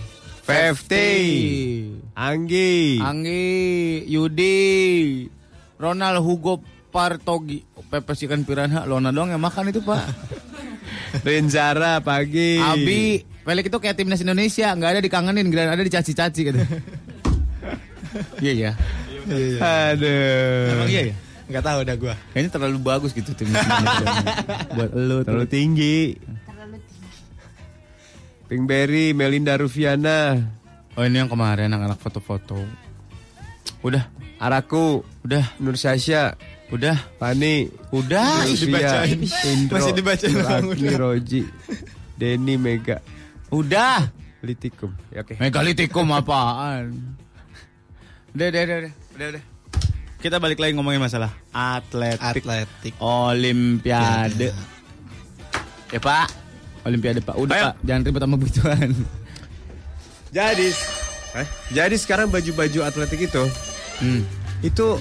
Fifty. 0.44 1.08
Anggi. 2.18 2.98
Anggi, 3.00 4.04
Yudi, 4.10 5.30
Ronald 5.78 6.20
Hugo 6.26 6.60
Partogi, 6.91 7.64
pepes 7.89 8.26
ikan 8.28 8.44
piranha, 8.44 8.84
Lona 8.89 9.10
doang 9.10 9.32
yang 9.32 9.41
makan 9.41 9.72
itu 9.72 9.82
pak. 9.82 10.04
Renzara 11.26 12.02
pagi. 12.02 12.58
Abi, 12.60 13.24
Pelik 13.46 13.70
itu 13.70 13.78
kayak 13.78 13.98
timnas 13.98 14.22
Indonesia, 14.22 14.74
nggak 14.74 14.91
ada 14.98 15.02
dikangenin, 15.02 15.48
gak 15.52 15.74
ada 15.74 15.84
dicaci-caci 15.86 16.41
gitu. 16.50 16.60
Iya 18.41 18.54
ya. 18.54 18.72
Aduh. 19.94 20.70
Emang 20.76 20.89
iya 20.89 21.02
ya? 21.12 21.16
Enggak 21.50 21.64
tahu 21.66 21.80
dah 21.84 21.96
gua. 22.00 22.16
Kayaknya 22.32 22.52
terlalu 22.56 22.78
bagus 22.80 23.12
gitu 23.12 23.32
timnas 23.36 23.62
Indonesia. 23.62 24.08
Buat 24.78 24.91
lu 24.96 25.18
Terlalu 25.28 25.48
tinggi. 25.50 25.98
Pinkberry, 28.54 29.18
Melinda 29.18 29.58
Rufiana. 29.58 30.38
Oh 30.93 31.01
ini 31.01 31.18
yang 31.18 31.26
kemarin 31.26 31.74
anak-anak 31.74 31.97
foto-foto. 31.97 32.62
Udah, 33.82 34.06
Araku, 34.38 35.01
udah, 35.26 35.58
Nur 35.58 35.74
Sasha, 35.74 36.38
udah, 36.70 36.93
Pani, 37.18 37.66
udah. 37.89 38.45
Sylvia, 38.45 39.01
dibacain. 39.01 39.20
Indro, 39.26 39.74
Masih 39.82 39.93
dibacain 39.97 40.38
Raki, 40.38 40.86
Roji, 40.93 41.41
Denny, 42.14 42.62
Mega, 42.62 43.01
Udah. 43.49 44.14
Litikum. 44.45 44.93
Ya, 45.10 45.26
Oke. 45.26 45.34
Megalitikum 45.41 46.14
apaan? 46.14 46.93
Udah, 48.38 48.54
udah, 48.54 48.62
udah, 48.70 48.78
udah, 48.86 48.93
udah, 49.18 49.28
udah. 49.34 49.43
Kita 50.22 50.38
balik 50.38 50.62
lagi 50.62 50.78
ngomongin 50.78 51.01
masalah 51.01 51.34
atletik, 51.49 52.45
Atletik. 52.45 52.93
olimpiade. 53.01 54.54
Ya 55.89 55.97
Pak, 55.97 56.43
olimpiade 56.84 57.20
Pak. 57.20 57.36
Udah 57.36 57.54
Ayo. 57.54 57.64
Pak, 57.66 57.76
jangan 57.82 58.02
ribet 58.04 58.22
sama 58.22 58.36
begituan. 58.36 58.90
Jadi, 60.30 60.68
eh, 61.36 61.48
jadi 61.72 61.96
sekarang 61.96 62.28
baju-baju 62.28 62.80
atletik 62.84 63.28
itu, 63.28 63.44
Hmm. 64.00 64.26
itu 64.60 64.98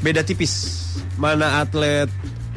beda 0.00 0.20
tipis. 0.20 0.82
Mana 1.14 1.62
atlet 1.62 2.10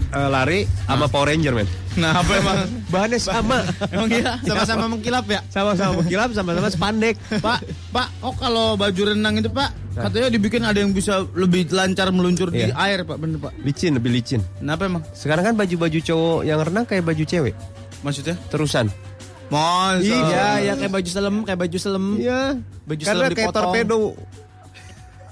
eh, 0.08 0.30
lari 0.30 0.66
sama 0.86 1.06
Power 1.06 1.28
Ranger, 1.28 1.54
men. 1.54 1.68
Nah, 1.96 2.20
apa 2.20 2.32
emang? 2.36 2.58
Bahannya 2.94 3.16
sama. 3.18 3.64
emang 3.88 4.10
iya? 4.10 4.36
Sama-sama 4.42 4.86
mengkilap 4.90 5.26
ya? 5.26 5.40
Sama-sama 5.48 6.02
mengkilap, 6.02 6.30
sama-sama 6.32 6.68
spandek. 6.68 7.16
Pak, 7.38 7.60
Pak, 7.90 8.08
oh 8.20 8.34
kalau 8.34 8.76
baju 8.76 9.02
renang 9.08 9.38
itu 9.38 9.48
Pak, 9.48 9.72
katanya 9.94 10.28
dibikin 10.28 10.64
ada 10.64 10.76
yang 10.76 10.92
bisa 10.92 11.24
lebih 11.32 11.68
lancar 11.70 12.12
meluncur 12.12 12.50
di 12.50 12.68
Iya. 12.68 12.76
air 12.76 13.00
Pak, 13.04 13.16
bener 13.16 13.40
Pak. 13.40 13.56
Licin, 13.62 13.96
lebih 13.96 14.12
licin. 14.12 14.44
Kenapa 14.58 14.86
emang? 14.86 15.04
Sekarang 15.12 15.44
kan 15.46 15.56
baju-baju 15.56 16.00
cowok 16.02 16.40
yang 16.44 16.60
renang 16.60 16.84
kayak 16.84 17.04
baju 17.06 17.24
cewek. 17.24 17.56
Maksudnya? 18.04 18.36
Terusan. 18.50 18.89
Masa? 19.46 20.02
Iya, 20.02 20.48
ya 20.66 20.74
kayak 20.74 20.91
baju 20.91 21.10
selem, 21.10 21.36
kayak 21.46 21.60
baju 21.62 21.78
selem. 21.78 22.06
Iya. 22.18 22.41
Baju 22.89 23.02
Karena 23.06 23.26
kayak 23.30 23.38
dipotong. 23.38 23.64
torpedo. 23.70 24.02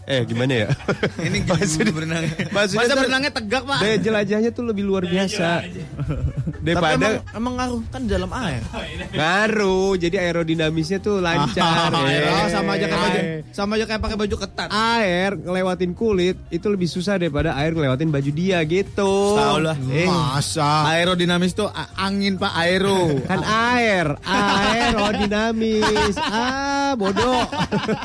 Eh, 0.04 0.22
gimana 0.24 0.54
ya? 0.54 0.68
Ini 1.28 1.38
gini 1.48 1.92
berenang. 1.92 2.28
Masa 2.52 2.76
tuh- 2.76 3.00
berenangnya 3.00 3.32
tegak 3.32 3.64
Pak? 3.64 3.80
Daya 3.80 3.98
jelajahnya 3.98 4.52
tuh 4.52 4.64
lebih 4.64 4.84
luar 4.84 5.04
biasa. 5.04 5.64
Tapi 6.64 6.72
Daripada 6.72 6.96
emang, 6.96 7.16
emang 7.36 7.54
ngaruh 7.56 7.82
kan 7.88 8.02
dalam 8.04 8.32
air. 8.34 8.64
ngaruh, 9.20 9.96
jadi 9.96 10.16
aerodinamisnya 10.22 11.00
tuh 11.00 11.20
lancar. 11.20 11.92
Oh, 11.92 12.04
Eh, 12.04 12.48
sama 12.48 12.76
aja 12.76 12.86
kayak 12.86 13.02
baju, 13.02 13.20
air. 13.20 13.40
sama 13.52 13.72
aja 13.76 13.86
kayak 13.86 14.02
pakai 14.02 14.18
baju 14.18 14.36
ketat. 14.38 14.70
Air 14.72 15.32
ngelewatin 15.36 15.92
kulit 15.94 16.36
itu 16.50 16.66
lebih 16.66 16.88
susah 16.88 17.16
daripada 17.16 17.52
air 17.54 17.72
ngelewatin 17.72 18.08
baju 18.10 18.32
dia 18.32 18.64
gitu. 18.64 19.14
Tahu 19.36 19.58
lah. 19.60 19.76
Eh, 19.88 20.04
Masa? 20.04 20.88
Aerodinamis 20.90 21.52
tuh 21.52 21.68
angin 21.94 22.36
Pak, 22.36 22.54
aero. 22.54 23.20
kan 23.24 23.44
air, 23.44 24.16
aerodinamis. 24.24 26.16
ah, 26.18 26.94
bodoh. 26.94 27.44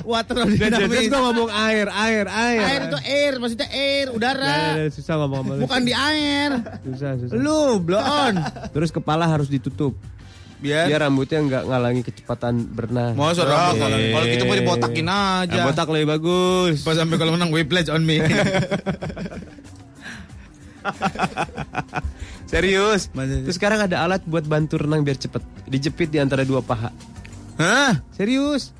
Water 0.05 0.46
dinamis. 0.46 1.07
gua 1.09 1.20
ngomong 1.30 1.51
air, 1.51 1.88
air, 1.91 2.24
air. 2.26 2.61
Air 2.61 2.80
itu 2.86 2.99
air, 3.01 3.32
maksudnya 3.36 3.68
air, 3.68 4.07
Nah, 4.09 4.16
udara. 4.16 4.47
nah, 4.76 4.89
susah 4.89 5.14
ngomong-ngomong. 5.18 5.64
Bukan 5.64 5.80
di 5.82 5.95
air. 5.95 6.51
susah, 6.84 7.11
susah. 7.18 7.34
Lu, 7.34 7.78
blow 7.78 7.99
on. 7.99 8.34
Terus 8.70 8.91
kepala 8.91 9.24
harus 9.24 9.47
ditutup. 9.47 9.97
Biar 10.59 10.91
Biar 10.91 11.07
rambutnya 11.07 11.39
nggak 11.39 11.70
ngalangi 11.70 12.03
kecepatan 12.03 12.66
berenang. 12.66 13.14
Mau 13.14 13.30
saudara, 13.30 13.70
Kalau 13.72 13.95
kalau 13.95 14.26
gitu 14.26 14.43
mau 14.43 14.59
dibotakin 14.59 15.07
aja. 15.07 15.55
Yang 15.55 15.66
botak 15.70 15.86
lebih 15.86 16.09
bagus. 16.18 16.82
Pas 16.82 16.99
sampai 16.99 17.14
kalau 17.14 17.30
menang 17.30 17.55
whiplash 17.55 17.86
on 17.86 18.03
me. 18.03 18.18
Serius. 22.49 23.12
Masa 23.12 23.39
sih? 23.39 23.45
Terus 23.45 23.57
sekarang 23.61 23.80
ada 23.86 24.03
alat 24.03 24.22
buat 24.24 24.45
bantu 24.49 24.80
renang 24.80 25.05
biar 25.05 25.14
cepet. 25.14 25.43
Dijepit 25.68 26.09
di 26.11 26.18
antara 26.18 26.43
dua 26.43 26.64
paha. 26.64 26.91
Hah? 27.61 28.01
Serius. 28.16 28.72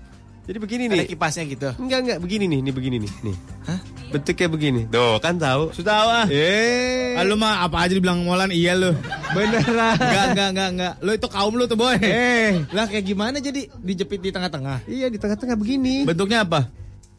Jadi 0.49 0.59
begini 0.59 0.83
Ada 0.89 0.97
nih. 0.97 1.09
kipasnya 1.13 1.45
gitu. 1.45 1.69
Enggak 1.77 1.99
enggak 2.01 2.19
begini 2.25 2.45
nih, 2.49 2.61
nih 2.65 2.73
begini 2.73 2.97
nih, 3.05 3.13
nih. 3.21 3.37
Hah? 3.69 3.81
Bentuknya 4.09 4.49
begini. 4.49 4.81
Tuh, 4.89 5.21
kan 5.21 5.37
tahu. 5.37 5.77
Sudah 5.77 5.93
tahu 5.93 6.09
ah. 6.09 6.27
Eh, 6.27 7.13
Ah, 7.13 7.23
lu 7.23 7.37
mah 7.37 7.61
apa 7.61 7.85
aja 7.85 7.93
dibilang 7.93 8.25
molan 8.25 8.49
iya 8.49 8.73
lu. 8.73 8.97
beneran. 9.29 10.01
Enggak, 10.01 10.25
enggak, 10.33 10.49
enggak, 10.49 10.69
enggak. 10.73 10.95
Lu 10.99 11.11
itu 11.13 11.29
kaum 11.29 11.53
lu 11.53 11.69
tuh, 11.69 11.77
boy. 11.77 12.01
Eh, 12.01 12.65
Lah 12.73 12.89
kayak 12.89 13.05
gimana 13.05 13.37
jadi 13.39 13.69
dijepit 13.77 14.25
di 14.25 14.33
tengah-tengah? 14.33 14.89
iya 14.89 15.07
di 15.07 15.21
tengah-tengah 15.21 15.53
begini. 15.53 16.09
Bentuknya 16.09 16.41
apa? 16.41 16.73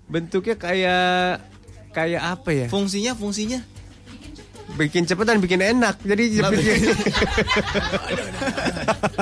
Bentuknya 0.09 0.57
kayak 0.57 1.45
kayak 1.93 2.21
apa 2.34 2.49
ya? 2.49 2.65
Fungsinya 2.65 3.13
fungsinya 3.13 3.61
Bikin 4.69 5.01
cepet 5.03 5.25
dan 5.25 5.38
bikin 5.38 5.59
enak. 5.59 5.97
Jadi 5.99 6.23
jepitnya. 6.32 6.73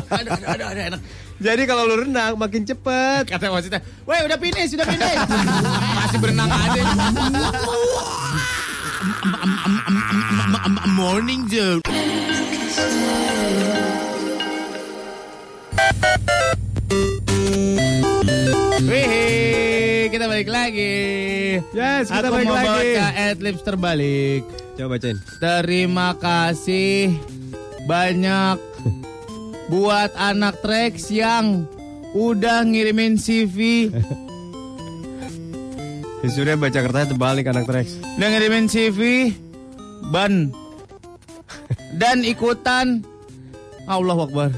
ada 0.08 0.30
ada 0.30 0.46
ada, 0.48 0.66
ada 0.70 0.82
enak. 0.92 1.02
Jadi 1.38 1.70
kalau 1.70 1.86
lu 1.86 2.02
renang 2.02 2.34
makin 2.34 2.66
cepet. 2.66 3.30
Kata 3.30 3.54
wasitnya, 3.54 3.78
"Weh, 4.10 4.26
udah 4.26 4.42
finish, 4.42 4.74
udah 4.74 4.90
finish." 4.90 5.22
masih 6.02 6.18
berenang 6.18 6.50
aja. 6.50 6.82
Morning 10.98 11.46
Joe. 11.46 11.78
Wih, 18.80 20.08
kita 20.08 20.26
balik 20.30 20.48
lagi. 20.48 20.96
Yes, 21.74 22.08
kita 22.08 22.30
Aku 22.30 22.34
balik 22.38 22.48
mau 22.48 22.56
lagi. 22.56 22.96
baca 22.96 23.06
adlibs 23.28 23.62
terbalik. 23.62 24.42
Coba 24.78 24.96
bacain. 24.96 25.18
Terima 25.42 26.10
kasih 26.16 27.18
banyak 27.84 28.58
buat 29.68 30.12
anak 30.16 30.64
Trax 30.64 31.12
yang 31.12 31.68
udah 32.16 32.64
ngirimin 32.64 33.20
CV, 33.20 33.58
Ya 36.26 36.34
sudah 36.34 36.58
baca 36.58 36.82
kertasnya 36.82 37.14
terbalik 37.14 37.46
anak 37.46 37.70
Trax. 37.70 38.02
udah 38.18 38.30
ngirimin 38.34 38.66
CV, 38.66 39.32
ban, 40.10 40.50
dan 41.94 42.26
ikutan 42.26 43.06
Allah 43.86 44.18
Akbar. 44.18 44.50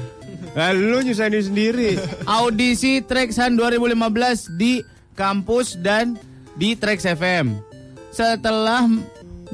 Ah, 0.58 0.74
lu 0.74 0.98
nyusahin 0.98 1.30
diri 1.30 1.46
sendiri. 1.46 1.90
Audisi 2.26 2.98
Traxan 3.06 3.54
2015 3.54 4.58
di 4.58 4.82
kampus 5.14 5.78
dan 5.78 6.18
di 6.58 6.74
Trax 6.74 7.06
FM. 7.06 7.54
Setelah 8.10 8.90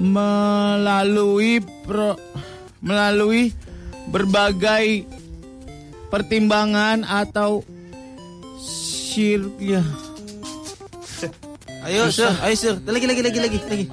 melalui 0.00 1.60
pro, 1.84 2.16
melalui 2.80 3.52
berbagai 4.08 5.04
pertimbangan 6.08 7.02
atau 7.02 7.62
sir 8.58 9.40
ya 9.56 9.82
Ayo 11.82 12.10
sir, 12.10 12.26
ayo 12.42 12.54
sir. 12.54 12.74
Lagi 12.82 13.06
lagi 13.06 13.22
lagi 13.22 13.38
lagi 13.38 13.58
lagi. 13.62 13.86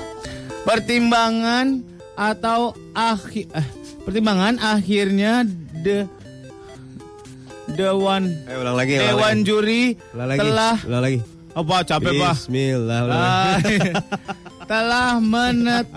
pertimbangan 0.65 1.85
atau 2.13 2.73
akhir 2.91 3.45
eh, 3.53 3.67
pertimbangan 4.01 4.57
akhirnya 4.57 5.45
de 5.77 6.09
dewan 7.69 8.33
Ayo 8.43 8.65
ulang 8.65 8.75
lagi. 8.75 8.97
ulang 8.97 9.07
dewan 9.07 9.35
lagi. 9.35 9.45
juri 9.45 9.83
Ulang 10.09 10.27
lagi. 10.27 10.39
telah 10.41 10.75
Ulang 10.83 11.01
lagi. 11.01 11.19
apa 11.53 11.75
capek 11.85 12.11
pak 12.17 12.33
Bismillah. 12.33 12.99
ulang 13.05 13.13
lagi. 13.13 13.29
Ah, 13.29 13.55
telah 14.71 15.09
menet, 15.19 15.87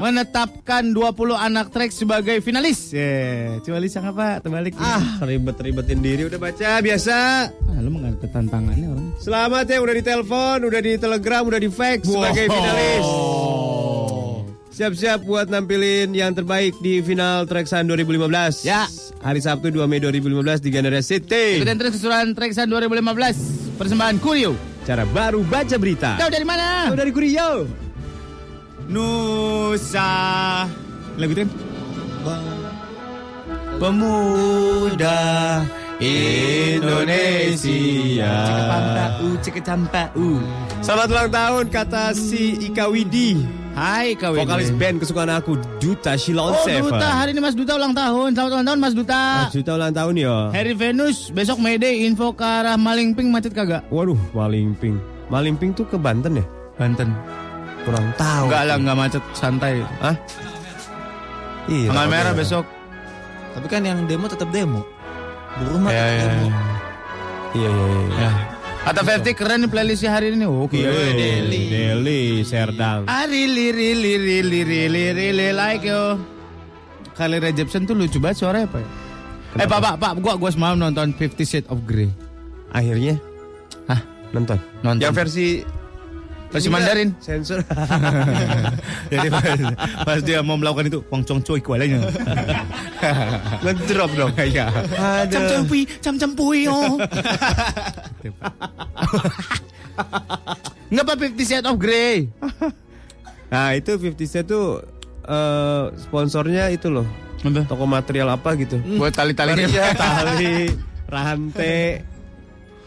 menetapkan 0.00 0.96
20 0.96 1.36
anak 1.36 1.68
trek 1.68 1.92
sebagai 1.92 2.40
finalis. 2.40 2.88
Yeah. 2.90 3.60
Coba 3.60 3.78
Lisa 3.78 4.00
apa? 4.00 4.40
Terbalik. 4.40 4.72
Ah, 4.80 5.20
ribet-ribetin 5.20 6.00
diri 6.00 6.24
udah 6.24 6.40
baca 6.40 6.80
biasa. 6.80 7.16
ah 7.52 7.78
lu 7.84 7.92
mengangkat 7.92 8.32
tantangannya 8.32 8.88
orang. 8.88 9.06
Selamat 9.20 9.68
ya 9.68 9.78
udah 9.84 9.94
ditelepon, 9.94 10.58
udah 10.64 10.80
di 10.80 10.92
telegram, 10.96 11.42
udah 11.44 11.60
di 11.60 11.68
fax 11.68 12.08
sebagai 12.08 12.48
finalis. 12.48 13.04
Siap-siap 14.70 15.28
buat 15.28 15.52
nampilin 15.52 16.16
yang 16.16 16.32
terbaik 16.32 16.72
di 16.80 17.04
final 17.04 17.44
Traxan 17.44 17.84
2015. 17.84 18.64
Ya. 18.64 18.88
Hari 19.20 19.40
Sabtu 19.44 19.68
2 19.68 19.84
Mei 19.84 20.00
2015 20.00 20.64
di 20.64 20.72
Gandaria 20.72 21.04
City. 21.04 21.60
Ikutin 21.60 21.76
terus 21.76 22.00
keseluruhan 22.00 22.32
Treksan 22.32 22.72
2015 22.72 23.76
persembahan 23.76 24.16
Kurio. 24.24 24.56
Cara 24.88 25.04
baru 25.04 25.44
baca 25.44 25.76
berita. 25.76 26.16
Kau 26.16 26.32
dari 26.32 26.48
mana? 26.48 26.88
Tahu 26.88 26.96
dari 26.96 27.12
Kurio. 27.12 27.68
Nusa. 28.90 30.10
Lagu 31.14 31.30
kan? 31.30 31.46
Pemuda 33.78 35.22
Indonesia. 36.02 37.62
Cekapampau, 38.44 39.28
cekacampau. 39.38 40.42
Selamat 40.82 41.06
ulang 41.06 41.30
tahun 41.30 41.64
kata 41.70 42.18
si 42.18 42.58
Ika 42.66 42.90
Widi. 42.90 43.38
Hai 43.70 44.18
kau 44.18 44.34
ini. 44.34 44.42
Vokalis 44.42 44.74
band 44.74 44.98
kesukaan 44.98 45.30
aku 45.30 45.54
Duta 45.78 46.18
Shilon 46.18 46.50
Oh 46.50 46.66
Seven. 46.66 46.90
Duta, 46.90 47.06
hari 47.06 47.30
ini 47.30 47.38
Mas 47.38 47.54
Duta 47.54 47.78
ulang 47.78 47.94
tahun. 47.94 48.34
Selamat 48.34 48.52
ulang 48.58 48.66
tahun 48.66 48.82
Mas 48.82 48.94
Duta. 48.98 49.46
Ah, 49.46 49.48
Duta 49.54 49.78
ulang 49.78 49.94
tahun 49.94 50.18
ya. 50.18 50.50
Hari 50.50 50.74
Venus, 50.74 51.30
besok 51.30 51.62
Mayday, 51.62 52.02
info 52.10 52.34
ke 52.34 52.42
arah 52.42 52.74
Malingping 52.74 53.30
macet 53.30 53.54
kagak? 53.54 53.86
Waduh, 53.94 54.18
Malimping. 54.34 54.98
Malimping 55.30 55.70
tuh 55.78 55.86
ke 55.86 55.94
Banten 55.94 56.42
ya? 56.42 56.44
Banten. 56.74 57.14
Kurang 57.84 58.06
tahu. 58.16 58.44
Enggak 58.50 58.62
lah, 58.68 58.76
enggak 58.76 58.96
macet, 58.96 59.24
santai. 59.32 59.74
Hah? 60.04 60.16
Iya. 61.70 61.88
Tanggal 61.92 62.08
merah 62.10 62.32
besok. 62.34 62.64
Tapi 63.56 63.66
kan 63.66 63.82
yang 63.82 64.04
demo 64.06 64.26
tetap 64.28 64.48
demo. 64.52 64.82
Buruh 65.58 65.78
mah 65.82 65.90
Ya, 65.90 66.04
tetap 66.04 66.10
ya, 66.10 66.24
demo. 66.24 66.46
ya. 66.46 66.58
Iya, 67.50 67.70
iya, 67.70 67.86
iya. 67.88 68.20
Ya. 68.20 68.30
Kata 68.80 69.00
Verti 69.04 69.30
keren 69.36 69.60
nih 69.60 69.68
playlistnya 69.68 70.10
hari 70.16 70.32
ini. 70.32 70.48
Oke. 70.48 70.80
Deli. 70.80 71.68
Deli, 71.68 72.22
Serdang. 72.48 73.04
I 73.04 73.28
really, 73.28 73.76
really, 73.76 74.14
really, 74.16 74.60
really, 74.64 75.04
really 75.12 75.48
like 75.52 75.84
you. 75.84 76.16
Kali 77.12 77.36
Jepsen 77.52 77.84
tuh 77.84 77.92
lucu 77.92 78.16
banget 78.16 78.40
suaranya 78.40 78.64
apa 78.64 78.80
ya? 78.80 78.88
Eh 79.60 79.66
pak, 79.68 79.80
pak, 79.82 79.94
pak, 80.00 80.12
gua, 80.24 80.38
gua 80.40 80.48
semalam 80.48 80.80
nonton 80.80 81.12
Fifty 81.12 81.44
Shades 81.44 81.68
of 81.68 81.84
Grey. 81.84 82.08
Akhirnya 82.72 83.20
Hah? 83.90 84.00
nonton. 84.32 84.56
Nonton. 84.80 85.02
Yang 85.04 85.14
versi 85.18 85.46
Versi 86.50 86.68
Mandarin. 86.68 87.14
Sensor. 87.22 87.62
Jadi 89.12 89.28
pas, 89.30 89.58
pas 90.02 90.18
dia 90.18 90.42
mau 90.42 90.58
melakukan 90.58 90.90
itu, 90.90 90.98
Wang 91.10 91.22
Chong 91.22 91.40
Choi 91.46 91.62
kualanya. 91.62 92.02
Ngedrop 93.64 94.10
dong. 94.18 94.34
Iya. 94.34 94.66
Cam 95.30 95.42
cam 95.46 95.62
pui, 95.66 95.82
cam 96.02 96.14
cam 96.18 96.30
pui 96.34 96.66
oh. 96.66 96.98
Nggak 100.90 101.04
apa 101.06 101.14
Fifty 101.14 101.44
Shades 101.46 101.70
of 101.70 101.78
Grey? 101.78 102.26
Nah, 103.50 103.74
itu 103.74 103.98
50 103.98 104.14
Cent 104.30 104.46
tuh 104.46 104.78
eh, 105.26 105.84
sponsornya 105.98 106.70
itu 106.70 106.86
loh. 106.86 107.06
Toko 107.66 107.84
material 107.88 108.30
apa 108.30 108.54
gitu. 108.54 108.78
Buat 109.00 109.16
tali-talinya. 109.16 109.66
Iya, 109.66 109.86
tali, 109.96 110.70
rantai. 111.10 112.09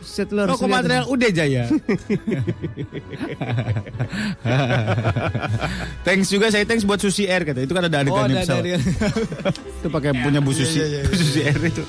Set 0.03 0.29
lo 0.29 0.43
harus 0.43 0.55
Toko 0.55 0.67
lihat. 0.67 0.75
material 0.83 1.03
udah 1.07 1.29
Jaya. 1.31 1.63
thanks 6.05 6.27
juga 6.29 6.51
saya 6.51 6.63
thanks 6.67 6.83
buat 6.83 6.99
Susi 6.99 7.25
Air 7.25 7.43
kata. 7.43 7.63
Itu 7.63 7.73
kan 7.73 7.87
ada 7.87 7.97
Oh, 8.03 8.05
adegannya 8.05 8.35
ada 8.35 8.43
pesawat. 8.43 8.63
ada. 8.63 8.77
Itu 9.79 9.87
pakai 9.89 10.11
punya 10.19 10.39
Bu 10.39 10.51
Susi. 10.51 10.79
Bu 10.81 11.15
Susi 11.15 11.39
Air 11.41 11.57
itu. 11.63 11.83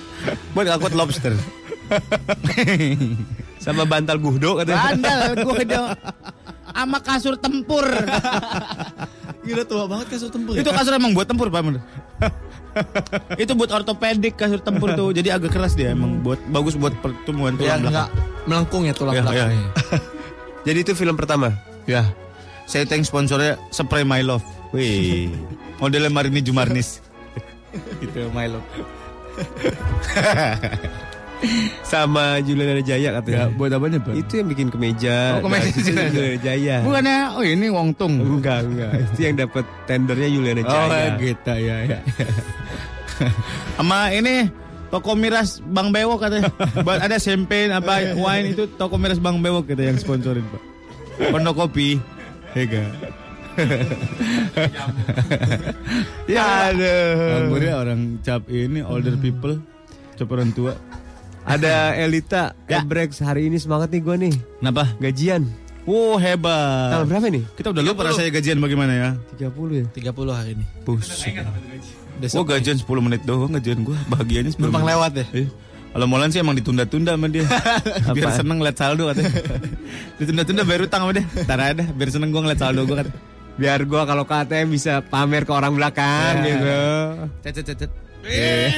Buat 0.55 0.66
angkut 0.70 0.95
lobster. 0.95 1.35
sama 3.65 3.85
bantal 3.85 4.16
guhdo 4.20 4.61
katanya. 4.61 4.93
Bandel 4.93 5.20
gua 5.45 5.55
kedo. 5.59 5.82
Sama 6.74 6.99
kasur 7.01 7.35
tempur. 7.39 7.86
Gila 9.45 9.65
tua 9.65 9.85
banget 9.85 10.16
kasur 10.16 10.31
tempur. 10.32 10.55
itu 10.57 10.70
kasur 10.70 10.93
emang 10.97 11.12
buat 11.12 11.28
tempur 11.28 11.49
Pak. 11.53 11.62
itu 13.42 13.52
buat 13.55 13.70
ortopedik 13.70 14.34
kasur 14.34 14.59
tempur 14.59 14.92
tuh. 14.92 15.10
Jadi 15.10 15.30
agak 15.30 15.55
keras 15.55 15.74
dia 15.74 15.92
emang 15.92 16.20
buat 16.20 16.38
bagus 16.48 16.74
buat 16.74 16.92
pertumbuhan 16.98 17.55
tulang 17.55 17.80
yang 17.80 17.80
belakang. 17.82 18.09
enggak 18.09 18.09
melengkung 18.44 18.82
ya 18.84 18.94
tulang 18.94 19.14
Ya, 19.14 19.22
belakang. 19.22 19.51
ya. 19.51 19.62
Jadi 20.66 20.78
itu 20.80 20.92
film 20.94 21.14
pertama. 21.14 21.48
Ya. 21.84 22.02
Saya 22.64 22.88
thanks 22.88 23.12
sponsornya 23.12 23.60
Spray 23.68 24.02
My 24.02 24.24
Love. 24.24 24.44
Wih. 24.72 25.28
Modelnya 25.80 26.09
Marini 26.09 26.40
Jumarnis. 26.40 27.05
gitu 28.01 28.30
My 28.30 28.48
Love. 28.48 28.64
Sama 31.82 32.40
Juliana 32.40 32.80
Jaya 32.80 33.14
katanya. 33.14 33.46
Ya, 33.46 33.52
buat 33.52 33.70
apanya, 33.70 33.98
Pak? 33.98 34.14
Itu 34.14 34.32
yang 34.38 34.48
bikin 34.48 34.68
kemeja. 34.68 35.38
Oh, 35.38 35.44
kemeja 35.44 35.68
Nah, 35.68 36.08
Juliana. 36.10 36.38
Jaya. 36.40 36.76
Bukannya 36.80 37.18
oh 37.32 37.42
ini 37.42 37.66
Wong 37.68 37.90
Tung. 37.94 38.14
Enggak, 38.18 38.64
enggak. 38.64 38.90
Itu 39.12 39.20
yang 39.20 39.36
dapat 39.36 39.64
tendernya 39.84 40.28
Juliana 40.28 40.60
Oh 40.60 40.68
Jaya. 40.68 41.14
gitu 41.16 41.52
ya 41.54 41.76
ya. 41.84 41.98
Sama 43.76 44.10
ini 44.10 44.50
toko 44.88 45.14
miras 45.14 45.62
Bang 45.62 45.90
Bewok 45.90 46.24
katanya. 46.24 46.50
Buat 46.80 47.02
ada 47.02 47.16
champagne 47.16 47.70
apa 47.70 47.94
wine 48.24 48.54
itu 48.54 48.64
toko 48.74 48.96
miras 48.96 49.18
Bang 49.18 49.38
Bewok 49.38 49.68
kita 49.68 49.86
yang 49.86 49.98
sponsorin 49.98 50.42
Pak. 50.48 50.62
Pondok 51.30 51.66
kopi. 51.66 51.98
Ega. 52.54 52.86
ya 56.26 56.70
aduh. 56.70 57.46
Anggurnya 57.46 57.74
orang 57.78 58.00
cap 58.22 58.46
ini 58.50 58.82
older 58.82 59.14
people. 59.18 59.58
Cap 60.14 60.30
orang 60.30 60.50
tua. 60.50 60.74
Ada 61.44 61.92
Elita 61.98 62.56
Ya. 62.70 62.80
Ebrex 62.80 63.20
hari 63.20 63.46
ini 63.46 63.60
semangat 63.60 63.92
nih 63.92 64.00
gua 64.00 64.16
nih. 64.16 64.32
Kenapa? 64.58 64.88
Gajian. 64.96 65.44
Wow 65.84 66.16
hebat. 66.16 66.96
Tanggal 66.96 67.06
berapa 67.06 67.26
nih? 67.28 67.44
Kita 67.52 67.68
udah 67.70 67.82
lupa 67.84 68.08
rasanya 68.08 68.32
gajian 68.32 68.56
bagaimana 68.56 68.92
ya. 68.92 69.08
30 69.36 69.52
ya. 69.70 69.84
30 69.92 70.32
hari 70.32 70.50
ini. 70.56 70.64
Buset. 70.82 71.36
Gua 72.32 72.44
gajian 72.48 72.76
10 72.76 72.88
menit 73.04 73.20
doang 73.22 73.52
gajian 73.52 73.84
gua. 73.84 73.98
Bahagianya 74.08 74.50
10 74.50 74.64
numpang 74.64 74.80
menit. 74.80 74.92
lewat 74.96 75.12
ya. 75.14 75.26
Eh, 75.36 75.48
Kalau 75.94 76.06
Molan 76.08 76.26
sih 76.28 76.40
emang 76.40 76.56
ditunda-tunda 76.56 77.14
sama 77.14 77.28
dia. 77.28 77.44
biar 78.16 78.26
Apa? 78.26 78.38
seneng 78.40 78.58
liat 78.58 78.74
saldo 78.74 79.06
katanya. 79.06 79.30
ditunda-tunda 80.18 80.62
bayar 80.64 80.80
utang 80.82 81.00
sama 81.04 81.12
dia. 81.12 81.24
Ntar 81.38 81.60
ada, 81.60 81.84
biar 81.86 82.08
seneng 82.08 82.32
gua 82.32 82.40
ngeliat 82.42 82.58
saldo 82.58 82.82
gua 82.82 82.96
kata. 82.98 83.12
Biar 83.54 83.80
gua 83.84 84.02
kalau 84.02 84.24
ke 84.24 84.34
ATM 84.34 84.72
bisa 84.72 85.04
pamer 85.04 85.44
ke 85.44 85.52
orang 85.52 85.70
belakang 85.70 86.34
Ya. 86.40 86.46
gitu. 86.48 86.66
Cet 87.44 87.54
cet 87.60 87.78
cet. 87.78 87.90
Eh, 88.24 88.72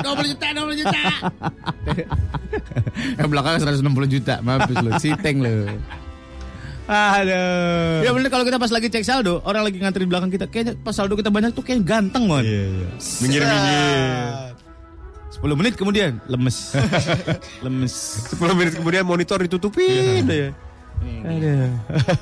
20 0.00 0.32
juta, 0.32 0.46
20 0.56 0.80
juta. 0.80 1.02
Yang 3.20 3.28
belakang 3.28 3.54
160 3.60 4.14
juta, 4.14 4.34
mampus 4.40 4.76
lu, 4.80 4.90
siteng 4.96 5.44
lu. 5.44 5.68
Aduh. 6.84 8.04
Ya 8.04 8.10
bener 8.12 8.28
kalau 8.28 8.44
kita 8.44 8.60
pas 8.60 8.68
lagi 8.68 8.92
cek 8.92 9.04
saldo, 9.04 9.40
orang 9.48 9.64
lagi 9.64 9.80
ngantri 9.80 10.04
di 10.04 10.10
belakang 10.10 10.28
kita, 10.28 10.48
kayaknya 10.48 10.76
pas 10.76 10.92
saldo 10.92 11.16
kita 11.16 11.32
banyak 11.32 11.56
tuh 11.56 11.64
kayaknya 11.64 11.84
ganteng 11.84 12.28
banget. 12.28 12.44
Iya, 12.44 12.64
iya. 12.68 12.88
Minggir-minggir. 13.24 14.54
10 15.34 15.60
menit 15.60 15.74
kemudian 15.76 16.12
lemes. 16.28 16.56
lemes. 17.64 17.94
10 18.32 18.56
menit 18.56 18.72
kemudian 18.80 19.04
monitor 19.04 19.40
ditutupin 19.40 20.24
ya. 20.24 20.52
Aduh. 21.02 21.72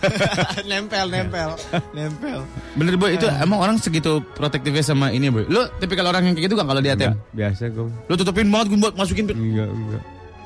nempel, 0.70 1.06
nempel, 1.10 1.50
nempel. 1.90 2.38
Bener 2.78 2.94
boy, 2.94 3.18
itu 3.18 3.26
emang 3.26 3.58
orang 3.58 3.76
segitu 3.78 4.22
protektifnya 4.34 4.82
sama 4.82 5.10
ini 5.10 5.28
boy. 5.28 5.44
Lu 5.50 5.66
tipikal 5.82 6.06
orang 6.06 6.30
yang 6.30 6.34
kayak 6.38 6.50
gitu 6.50 6.56
kan 6.58 6.66
kalau 6.70 6.78
di 6.78 6.90
ATM? 6.90 7.18
Biasa 7.34 7.70
gue. 7.70 7.90
Lu 7.90 8.14
tutupin 8.14 8.46
banget 8.48 8.72
gue 8.74 8.78
buat 8.78 8.94
masukin. 8.94 9.26
Enggak, 9.30 9.68
enggak. 9.70 10.02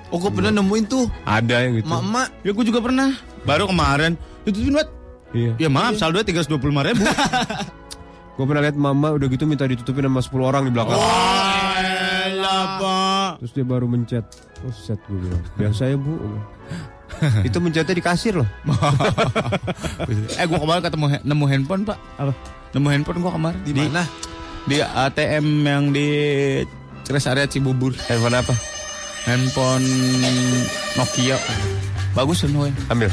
Oh, 0.08 0.22
gue 0.22 0.30
pernah 0.30 0.54
nemuin 0.54 0.84
tuh, 0.86 1.10
Ada 1.26 1.66
yang 1.66 1.82
gitu. 1.82 1.88
mak-mak. 1.90 2.28
Ya 2.46 2.50
gue 2.54 2.64
juga 2.64 2.80
pernah. 2.80 3.10
Baru 3.42 3.66
kemarin 3.66 4.14
tutupin 4.46 4.72
buat. 4.78 4.88
Iya. 5.34 5.52
Ya 5.58 5.68
maaf, 5.68 5.98
saldo 5.98 6.22
325 6.22 6.62
ribu. 6.86 7.04
Gue 8.36 8.44
pernah 8.44 8.68
lihat 8.68 8.76
mama 8.76 9.16
udah 9.16 9.32
gitu 9.32 9.48
minta 9.48 9.64
ditutupin 9.64 10.04
sama 10.04 10.20
10 10.20 10.44
orang 10.44 10.62
di 10.68 10.72
belakang. 10.76 11.00
Elah, 11.00 12.64
Pak. 12.76 13.30
Terus 13.40 13.52
dia 13.56 13.64
baru 13.64 13.88
mencet. 13.88 14.24
Oh, 14.60 14.72
set 14.76 15.00
gue 15.08 15.16
bilang. 15.16 15.40
Biasa 15.56 15.88
ya, 15.88 15.96
Bu. 15.96 16.20
Itu 17.48 17.58
mencetnya 17.58 17.92
di 17.92 18.00
kasir 18.00 18.34
loh. 18.34 18.48
eh 20.32 20.44
gua 20.44 20.58
kemarin 20.58 20.82
ketemu 20.82 21.04
nemu 21.22 21.44
handphone 21.46 21.82
pak 21.84 21.98
apa 22.16 22.32
nemu 22.72 22.88
handphone 22.88 23.18
gua 23.20 23.32
kemarin 23.32 23.58
Di 23.62 23.72
mana? 23.74 24.04
di 24.64 24.76
ATM 24.78 25.46
yang 25.62 25.84
di 25.90 26.08
Ceres 27.02 27.24
area 27.24 27.46
Cibubur 27.46 27.94
Handphone 28.02 28.36
apa? 28.36 28.54
handphone 29.22 29.86
Nokia 30.94 31.38
bagus 32.12 32.42
handphone 32.42 32.74
Ambil. 32.86 33.10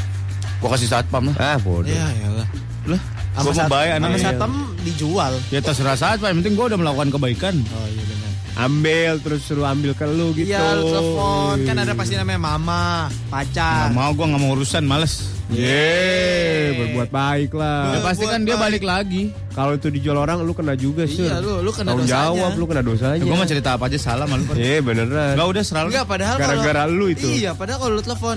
gua 0.58 0.68
kasih 0.70 0.88
satpam 0.88 1.28
lah 1.28 1.36
Ah, 1.36 1.56
bodoh. 1.56 1.86
Ya, 1.86 2.06
iyalah. 2.14 2.48
lah 2.86 3.00
gua 3.34 3.42
mau 3.42 3.52
sat- 3.52 3.66
bayar 3.68 3.98
sama 3.98 4.16
satam 4.16 4.52
dijual. 4.80 5.32
ya 5.48 5.58
terserah 5.58 5.94
saat 5.94 6.16
pak 6.18 6.28
yang 6.28 6.38
penting 6.38 6.54
gua 6.54 6.66
udah 6.68 6.78
melakukan 6.78 7.08
kebaikan 7.10 7.54
Oh 7.72 7.86
iya. 7.86 8.13
Ambil 8.56 9.18
terus 9.18 9.42
suruh 9.42 9.66
ambil 9.66 9.92
ke 9.92 10.06
lu 10.06 10.30
gitu. 10.32 10.46
Iya, 10.46 10.78
lu 10.78 10.86
telepon. 10.86 11.56
Kan 11.64 11.76
ada 11.76 11.92
pasti 11.92 12.14
namanya 12.14 12.38
mama, 12.46 13.10
pacar. 13.26 13.90
nggak 13.90 13.92
mau 13.92 14.10
gua 14.10 14.26
nggak 14.28 14.40
mau 14.40 14.50
urusan 14.54 14.84
males 14.84 15.14
Yeay, 15.46 16.72
berbuat 16.74 17.10
baik 17.10 17.50
ya 17.50 17.60
lah. 17.92 18.00
pasti 18.00 18.24
kan 18.24 18.40
dia 18.40 18.56
balik 18.56 18.80
lagi 18.80 19.28
Kalau 19.50 19.76
itu 19.76 19.86
dijual 19.88 20.16
orang 20.16 20.40
lu 20.40 20.50
kena 20.50 20.72
juga 20.72 21.04
sih. 21.04 21.20
Iya, 21.20 21.36
lu 21.38 21.60
lu 21.60 21.68
kena 21.68 21.92
Tanggung 21.92 22.06
dosanya. 22.06 22.24
jawab 22.32 22.50
lu 22.54 22.64
kena 22.64 22.80
dosanya. 22.80 23.16
ya, 23.16 23.24
gua 23.24 23.36
mau 23.36 23.44
cerita 23.44 23.70
apa 23.72 23.84
aja 23.84 23.98
salah 23.98 24.24
malu 24.24 24.44
kan 24.44 24.56
Iya 24.56 24.78
beneran. 24.80 25.34
Enggak 25.34 25.48
udah 25.50 25.62
selalu 25.62 25.88
Enggak, 25.90 26.06
padahal 26.06 26.36
Gara-gara 26.38 26.72
kalau- 26.80 26.94
lu 26.94 27.06
itu. 27.08 27.26
Iya, 27.28 27.50
padahal 27.52 27.78
kalau 27.78 27.92
lu 27.92 28.02
telepon 28.02 28.36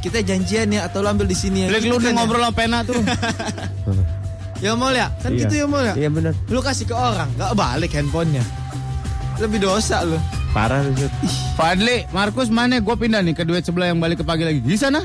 kita 0.00 0.18
janjian 0.22 0.68
ya 0.70 0.80
atau 0.82 0.98
lu 1.00 1.08
ambil 1.08 1.26
di 1.26 1.34
sini 1.34 1.58
ya. 1.60 1.68
Lek 1.68 1.82
Gitu 1.82 1.90
lu 1.90 1.94
udah 1.96 2.06
kan 2.06 2.08
ya. 2.08 2.16
ngobrol 2.16 2.40
sama 2.40 2.54
pena 2.54 2.78
tuh 2.82 2.96
Ya 4.60 4.72
mau 4.74 4.88
ya? 4.90 5.08
Kan 5.18 5.30
Iya. 5.30 5.40
gitu 5.42 5.54
ya 5.56 5.66
mau 5.66 5.80
ya? 5.80 5.92
Iya 5.94 6.08
bener. 6.08 6.32
Lu 6.46 6.60
kasih 6.60 6.84
ke 6.84 6.92
orang, 6.92 7.28
gak 7.34 7.52
balik 7.54 7.90
handphonenya. 7.90 8.44
Lebih 9.40 9.58
dosa 9.64 10.04
lu. 10.04 10.20
Parah 10.52 10.84
lu. 10.84 10.92
Fadli, 11.56 12.04
Markus 12.12 12.52
mana? 12.52 12.76
Gue 12.78 12.92
pindah 12.92 13.24
nih 13.24 13.32
ke 13.32 13.42
duet 13.48 13.64
sebelah 13.64 13.88
yang 13.88 13.96
balik 13.96 14.20
ke 14.20 14.24
pagi 14.26 14.44
lagi. 14.44 14.60
Di 14.60 14.76
sana? 14.76 15.00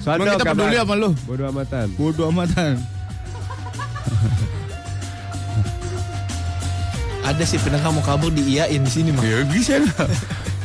Soalnya 0.00 0.32
Emang 0.32 0.40
kita 0.40 0.44
peduli 0.56 0.76
sama 0.80 0.94
lu. 0.96 1.10
Bodoh 1.28 1.46
amatan. 1.52 1.86
Bodoh 2.00 2.32
amatan. 2.32 2.80
Ada 7.20 7.44
sih 7.44 7.60
pernah 7.60 7.84
kamu 7.84 8.00
kabur 8.00 8.32
diiyain 8.32 8.80
di 8.80 8.90
sini 8.90 9.12
mah. 9.12 9.20
Ya 9.20 9.44
bisa 9.44 9.84
lah. 9.84 10.08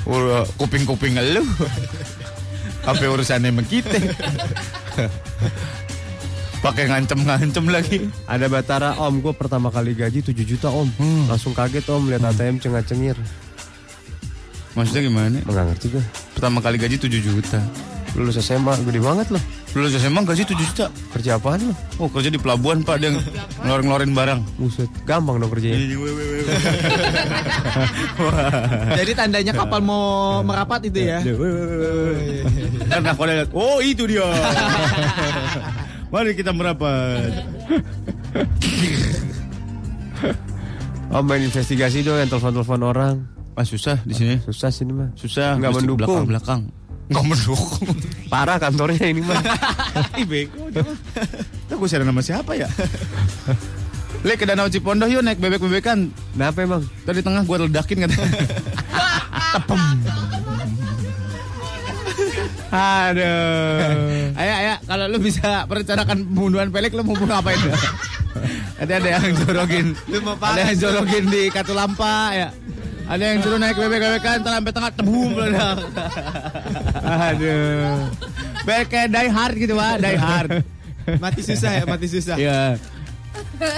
Udah 0.07 0.48
kuping-kuping 0.56 1.19
lu. 1.36 1.44
Apa 2.88 3.03
urusannya 3.03 3.52
sama 3.52 3.64
kita? 3.68 3.99
Pakai 6.65 6.89
ngancem-ngancem 6.89 7.65
lagi. 7.69 8.09
Ada 8.25 8.49
Batara 8.49 8.97
om, 8.97 9.21
gue 9.21 9.29
pertama 9.37 9.69
kali 9.69 9.93
gaji 9.93 10.25
7 10.25 10.33
juta 10.41 10.73
om. 10.73 10.89
Langsung 11.29 11.53
kaget 11.53 11.85
om 11.93 12.09
lihat 12.09 12.25
ATM 12.25 12.57
cengar-cengir. 12.57 13.13
Maksudnya 14.73 15.05
gimana? 15.05 15.37
Enggak 15.45 15.65
ngerti 15.69 15.93
gue. 15.93 16.01
Pertama 16.33 16.65
kali 16.65 16.81
gaji 16.81 16.97
7 16.97 17.21
juta. 17.21 17.61
Lulus 18.17 18.41
SMA 18.41 18.73
gede 18.81 18.97
banget 18.97 19.29
loh. 19.29 19.43
Lulus 19.77 19.93
SMA 19.93 20.25
gaji 20.25 20.41
7 20.41 20.57
juta. 20.57 20.89
Kerja 21.13 21.37
apaan 21.37 21.69
lo? 21.69 21.73
Oh 22.01 22.09
kerja 22.09 22.33
di 22.33 22.41
pelabuhan 22.41 22.81
pak, 22.81 22.97
dia 22.97 23.13
ngeluarin-ngeluarin 23.61 24.17
barang. 24.17 24.41
Buset, 24.57 24.89
gampang 25.05 25.37
dong 25.37 25.53
kerjanya. 25.53 25.85
Jadi 29.05 29.11
tandanya 29.13 29.53
kapal 29.53 29.85
mau 29.85 30.41
merapat 30.41 30.89
itu 30.89 31.13
ya. 31.13 31.21
Karena 32.89 33.13
lihat, 33.13 33.53
oh 33.53 33.77
itu 33.85 34.09
dia. 34.09 34.25
Mari 36.14 36.32
kita 36.38 36.52
merapat. 36.53 37.32
Om 41.11 41.23
main 41.23 41.48
investigasi 41.48 42.03
dong 42.03 42.19
yang 42.19 42.30
telepon-telepon 42.30 42.82
orang. 42.84 43.15
Ah 43.56 43.64
susah 43.64 44.02
di 44.03 44.11
sini. 44.11 44.36
Susah 44.44 44.68
sini 44.68 44.91
mah. 44.91 45.10
Susah. 45.15 45.56
Nggak 45.56 45.72
mesti 45.72 45.82
mendukung. 45.88 46.27
Belakang-belakang. 46.27 46.61
Nggak 47.07 47.23
mendukung. 47.23 47.95
Parah 48.27 48.57
kantornya 48.60 49.06
ini 49.07 49.22
mah. 49.23 49.40
Ih 50.19 50.27
bego. 50.27 50.68
Tuh 51.72 51.76
gue 51.80 51.88
nama 52.03 52.22
siapa 52.22 52.52
ya? 52.60 52.68
Le 54.26 54.34
ke 54.36 54.44
Danau 54.44 54.68
Cipondoh 54.68 55.07
yuk 55.07 55.23
naik 55.23 55.40
bebek-bebekan. 55.40 56.11
Kenapa 56.34 56.65
emang? 56.65 56.82
Tadi 57.06 57.22
tengah 57.22 57.45
gue 57.45 57.57
ledakin 57.69 57.98
katanya. 58.10 58.30
Tepem. 59.56 59.82
Aduh. 62.76 64.35
Ayo, 64.35 64.53
ayo, 64.60 64.73
kalau 64.84 65.06
lu 65.07 65.18
bisa 65.23 65.64
merencanakan 65.64 66.27
pembunuhan 66.27 66.68
pelik, 66.76 66.91
lu 66.91 67.07
mau 67.07 67.15
bunuh 67.15 67.39
apain? 67.39 67.56
Ada 68.76 68.99
ada 68.99 69.10
yang 69.15 69.35
jorogin, 69.47 69.95
ada 70.43 70.60
yang 70.60 70.76
jorogin 70.76 71.26
di 71.31 71.47
Katulampa 71.47 72.35
ya. 72.35 72.49
Ada 73.06 73.22
yang 73.22 73.38
suruh 73.45 73.61
naik 73.61 73.77
bebek-bebekan, 73.77 74.41
terus 74.41 74.53
sampai 74.57 74.73
tengah 74.73 74.91
tebum 74.97 75.30
meledak. 75.38 75.77
Aduh. 77.06 78.10
Kayak 78.65 78.85
kayak 78.89 79.07
die 79.14 79.30
hard 79.30 79.56
gitu, 79.61 79.73
Pak, 79.77 79.95
die 80.02 80.18
hard. 80.18 80.49
Mati 81.22 81.41
susah 81.45 81.72
ya, 81.80 81.84
mati 81.85 82.07
susah. 82.10 82.34
Iya. 82.34 82.81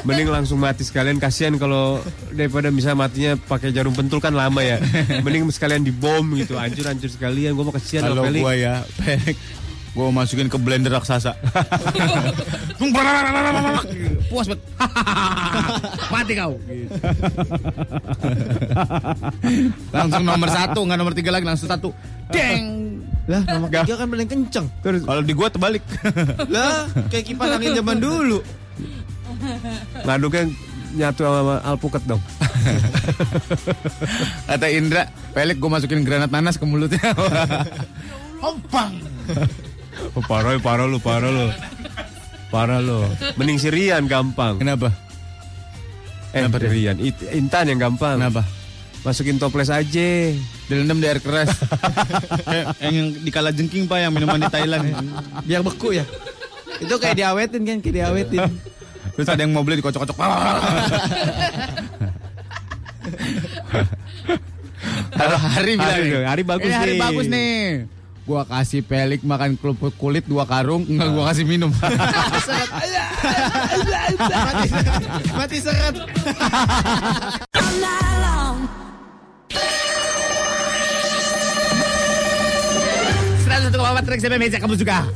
Mending 0.03 0.29
langsung 0.31 0.57
mati 0.57 0.81
sekalian 0.81 1.21
kasihan 1.21 1.53
kalau 1.59 2.01
daripada 2.33 2.73
bisa 2.73 2.97
matinya 2.97 3.37
pakai 3.37 3.69
jarum 3.69 3.93
pentul 3.93 4.17
kan 4.17 4.33
lama 4.33 4.61
ya. 4.63 4.81
Mending 5.25 5.49
sekalian 5.53 5.85
dibom 5.85 6.33
gitu, 6.37 6.57
hancur-hancur 6.57 7.09
sekalian. 7.11 7.53
Gua 7.53 7.69
mau 7.69 7.75
kasihan 7.75 8.09
Kalau 8.09 8.25
gua 8.25 8.53
ya, 8.57 8.81
pelik. 8.97 9.37
Gua 9.97 10.13
masukin 10.13 10.45
ke 10.45 10.57
blender 10.61 10.93
raksasa. 10.93 11.33
Puas 14.29 14.45
banget. 14.45 14.61
Mati 16.13 16.33
kau. 16.37 16.53
langsung 19.89 20.25
nomor 20.25 20.49
satu, 20.53 20.79
nggak 20.85 20.97
nomor 21.01 21.13
tiga 21.17 21.33
lagi, 21.33 21.45
langsung 21.49 21.69
satu. 21.69 21.89
Deng. 22.29 23.01
Lah, 23.25 23.41
nomor 23.43 23.73
tiga 23.73 23.93
kan 23.97 24.05
paling 24.05 24.29
kenceng. 24.29 24.65
Kalau 24.85 25.21
di 25.25 25.33
gua 25.33 25.49
terbalik. 25.49 25.81
Lah, 26.45 26.85
kayak 27.09 27.33
kipas 27.33 27.57
angin 27.57 27.73
zaman 27.81 27.97
dulu. 27.97 28.39
Ngaduknya 30.03 30.43
nyatu 30.95 31.21
sama 31.23 31.55
alpukat 31.61 32.03
dong. 32.07 32.21
Kata 34.49 34.67
Indra, 34.71 35.03
pelik 35.31 35.57
gue 35.59 35.69
masukin 35.69 36.01
granat 36.03 36.31
nanas 36.31 36.55
ke 36.55 36.65
mulutnya. 36.65 36.99
Hompang. 38.43 38.93
Oh, 40.13 40.23
parah, 40.23 40.55
parah 40.61 40.85
lu, 40.85 41.01
parah 41.01 41.29
lu. 41.29 41.47
Parah 42.47 42.79
lu. 42.79 43.03
Mending 43.35 43.57
si 43.57 43.67
Rian 43.67 44.05
gampang. 44.05 44.61
Kenapa? 44.61 44.93
Eh, 46.31 46.45
Kenapa 46.45 46.57
dia? 46.61 46.69
Rian. 46.69 46.97
It- 47.01 47.33
Intan 47.33 47.67
yang 47.67 47.79
gampang. 47.81 48.21
Kenapa? 48.21 48.45
Masukin 49.01 49.41
toples 49.41 49.71
aja. 49.71 50.09
Direndam 50.67 50.99
di 51.01 51.07
air 51.09 51.17
keras. 51.19 51.49
Kayak 52.47 52.65
yang 52.83 53.07
di 53.15 53.31
kala 53.31 53.49
jengking 53.51 53.87
pak, 53.87 53.99
yang 54.05 54.13
minuman 54.13 54.45
di 54.45 54.49
Thailand. 54.51 54.85
Biar 55.43 55.63
beku 55.65 55.95
ya. 55.95 56.05
Itu 56.77 57.01
kayak 57.01 57.17
diawetin 57.17 57.61
kan, 57.65 57.77
kayak 57.81 57.95
diawetin. 58.03 58.43
Terus 59.17 59.33
ada 59.33 59.41
yang 59.41 59.49
mau 59.49 59.65
beli 59.65 59.81
dikocok-kocok. 59.81 60.13
Kalau 65.17 65.37
hari 65.41 65.73
bilang 65.73 65.89
Hari 65.89 66.05
nih, 66.05 66.29
hari 66.29 66.43
bagus 66.45 66.69
"Ini 66.69 66.77
hari 66.77 66.93
nih." 66.93 67.01
bagus 67.01 67.25
nih. 67.25 67.89
Gua 68.29 68.45
kasih 68.45 68.85
pelik 68.85 69.25
makan 69.25 69.57
kerupuk 69.57 69.97
kulit 69.97 70.29
dua 70.29 70.45
karung, 70.45 70.85
enggak 70.85 71.09
gua 71.17 71.33
kasih 71.33 71.49
minum. 71.49 71.73
mati, 71.73 71.97
mati 75.33 75.57
seret. 75.63 75.95
Seratus 83.41 83.73
koma 83.73 83.89
empat 83.97 84.05
track 84.05 84.21
sampai 84.21 84.37
meja 84.37 84.61
kamu 84.61 84.77
suka. 84.77 85.09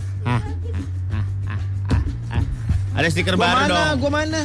Ada 2.91 3.07
stiker 3.07 3.35
Gua 3.39 3.47
baru 3.47 3.59
mana? 3.63 3.71
dong. 3.71 3.93
Gua 4.03 4.11
mana? 4.11 4.41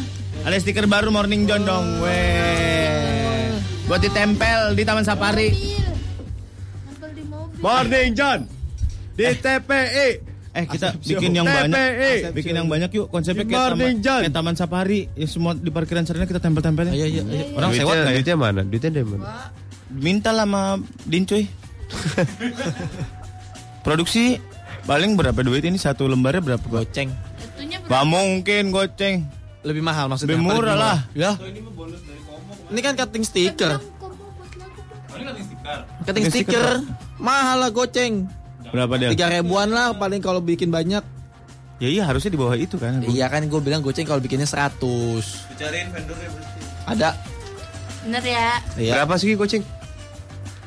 Ada 0.46 0.56
stiker 0.62 0.86
baru 0.86 1.08
Morning 1.10 1.42
John 1.50 1.62
dong. 1.66 1.86
Weh. 1.98 3.50
Buat 3.86 4.02
ditempel 4.02 4.74
di 4.74 4.82
Taman 4.86 5.04
Safari. 5.06 5.50
Morning 7.58 8.14
John. 8.14 8.46
Di 9.16 9.32
TPI 9.32 10.26
Eh 10.56 10.64
kita 10.64 10.96
bikin 10.96 11.36
yang 11.36 11.44
banyak, 11.44 12.32
bikin 12.32 12.56
yang 12.56 12.64
banyak 12.64 12.88
yuk. 12.96 13.12
Konsepnya 13.12 13.44
kayak 13.44 13.76
taman, 13.76 14.00
kayak 14.00 14.32
taman 14.32 14.54
safari. 14.56 15.04
Ya 15.12 15.28
semua 15.28 15.52
di 15.52 15.68
parkiran 15.68 16.08
Sarina 16.08 16.24
kita 16.24 16.40
tempel-tempelin. 16.40 16.96
Ayo, 16.96 17.04
ayo, 17.04 17.22
ayo. 17.28 17.44
Orang 17.60 17.76
sewa 17.76 17.92
Duitnya, 17.92 18.00
nggak 18.00 18.08
ya? 18.08 18.16
duitnya 18.16 18.36
mana? 18.40 18.60
Duitnya 18.64 18.90
dari 18.96 19.04
mana? 19.04 19.24
Minta 19.92 20.32
lah 20.32 20.48
sama 20.48 20.80
Dincoy. 21.04 21.44
Produksi 23.84 24.40
paling 24.88 25.12
berapa 25.12 25.36
duit 25.44 25.60
ini 25.60 25.76
satu 25.76 26.08
lembarnya 26.08 26.40
berapa? 26.40 26.64
Goceng. 26.64 27.12
Satunya 27.56 27.80
Gak 27.80 28.04
mungkin 28.04 28.62
goceng. 28.68 29.24
Lebih 29.64 29.80
mahal 29.80 30.12
maksudnya. 30.12 30.36
Lebih 30.36 30.44
Apa 30.44 30.52
murah 30.52 30.76
lah. 30.76 30.98
Ya. 31.16 31.32
Ini 32.68 32.80
kan 32.84 32.92
cutting 32.94 33.24
stiker. 33.24 33.80
Cutting 36.04 36.24
stiker. 36.28 36.84
Mahal 37.16 37.64
lah 37.64 37.70
goceng. 37.72 38.28
Berapa 38.68 39.00
dia? 39.00 39.08
Tiga 39.16 39.32
ribuan 39.32 39.72
lah 39.72 39.96
paling 39.96 40.20
kalau 40.20 40.44
bikin 40.44 40.68
banyak. 40.68 41.00
Ya 41.80 41.88
iya 41.88 42.02
harusnya 42.04 42.28
di 42.28 42.36
bawah 42.36 42.56
itu 42.56 42.76
kan. 42.76 43.00
Iya 43.00 43.32
kan 43.32 43.40
gue 43.48 43.60
bilang 43.64 43.80
goceng 43.80 44.04
kalau 44.04 44.20
bikinnya 44.20 44.44
100. 44.44 44.76
Dicariin 45.52 45.88
vendornya 45.88 46.28
Ada. 46.84 47.10
bener 48.04 48.22
ya. 48.22 48.48
Iya. 48.76 48.92
Berapa 49.00 49.16
sih 49.16 49.32
goceng? 49.34 49.64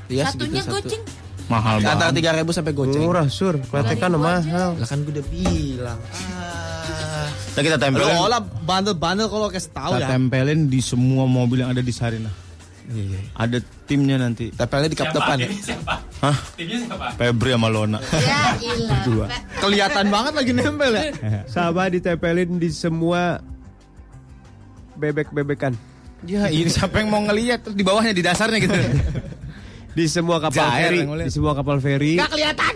Iya, 0.09 0.27
Satunya 0.27 0.59
segitu 0.59 0.65
satu. 0.65 0.75
goceng. 0.81 1.03
Mahal 1.49 1.75
Antara 1.81 2.09
banget. 2.09 2.17
tiga 2.21 2.31
ribu 2.33 2.51
sampai 2.53 2.73
goceng. 2.73 3.01
Murah 3.01 3.25
sur, 3.29 3.57
kelihatan 3.57 3.95
kan 3.97 4.11
mahal. 4.13 4.69
Lah 4.77 4.85
kan 4.85 4.97
gue 5.01 5.13
udah 5.13 5.25
bilang. 5.29 5.99
Ah. 6.13 6.58
Nah, 7.59 7.65
kita 7.65 7.75
Lo 7.75 7.83
tempelin. 7.83 8.15
olah 8.15 8.39
bandel-bandel 8.39 9.27
kalau 9.27 9.51
kasih 9.51 9.71
tahu 9.75 9.91
Kita 9.93 10.01
ya. 10.01 10.09
tempelin 10.15 10.59
di 10.65 10.79
semua 10.79 11.27
mobil 11.27 11.59
yang 11.59 11.69
ada 11.69 11.83
di 11.83 11.91
Sarina. 11.91 12.31
Ada 13.35 13.59
timnya 13.85 14.17
nanti. 14.17 14.49
Tempelnya 14.49 14.89
di 14.89 14.97
kap 14.97 15.11
depan 15.11 15.37
ya. 15.37 15.49
Hah? 16.23 16.37
Timnya 16.55 16.87
siapa? 16.87 17.07
Febri 17.13 17.51
sama 17.53 17.67
Lona. 17.67 17.99
Ya 18.15 18.55
ilah. 18.57 19.29
Kelihatan 19.59 20.05
banget 20.07 20.33
lagi 20.33 20.51
nempel 20.55 20.91
ya. 20.95 21.03
Sama 21.53 21.85
ditempelin 21.85 22.57
di 22.57 22.71
semua 22.71 23.43
bebek-bebekan. 24.95 25.75
Ya 26.23 26.47
ini 26.47 26.67
siapa 26.67 26.99
yang 26.99 27.11
mau 27.11 27.21
ngelihat 27.21 27.63
terus 27.63 27.75
di 27.75 27.83
bawahnya 27.83 28.11
di 28.11 28.23
dasarnya 28.23 28.59
gitu. 28.59 28.73
Di 29.89 30.05
semua 30.05 30.37
kapal 30.37 30.63
Jair 30.69 30.91
feri, 30.95 30.99
di 31.25 31.31
semua 31.33 31.51
kapal 31.57 31.81
feri 31.81 32.13
Gak 32.15 32.29
kelihatan. 32.29 32.73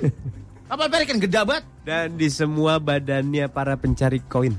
Kapal 0.66 0.88
peri 0.90 1.06
kan 1.06 1.18
gede 1.22 1.42
banget. 1.46 1.64
dan 1.86 2.08
di 2.18 2.28
semua 2.28 2.82
badannya 2.82 3.46
para 3.48 3.78
pencari 3.78 4.18
koin. 4.26 4.52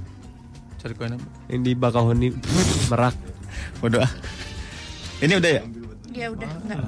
Cari 0.85 0.93
koin 1.01 1.17
apa? 1.17 1.25
Yang 1.49 1.61
di 1.65 1.73
Bakahuni 1.73 2.29
Merak. 2.93 3.17
Bodoh 3.81 4.05
ah. 4.05 4.13
Ini 5.25 5.41
udah 5.41 5.51
ya? 5.57 5.63
Ya 6.13 6.27
udah 6.29 6.45
enggak. 6.45 6.79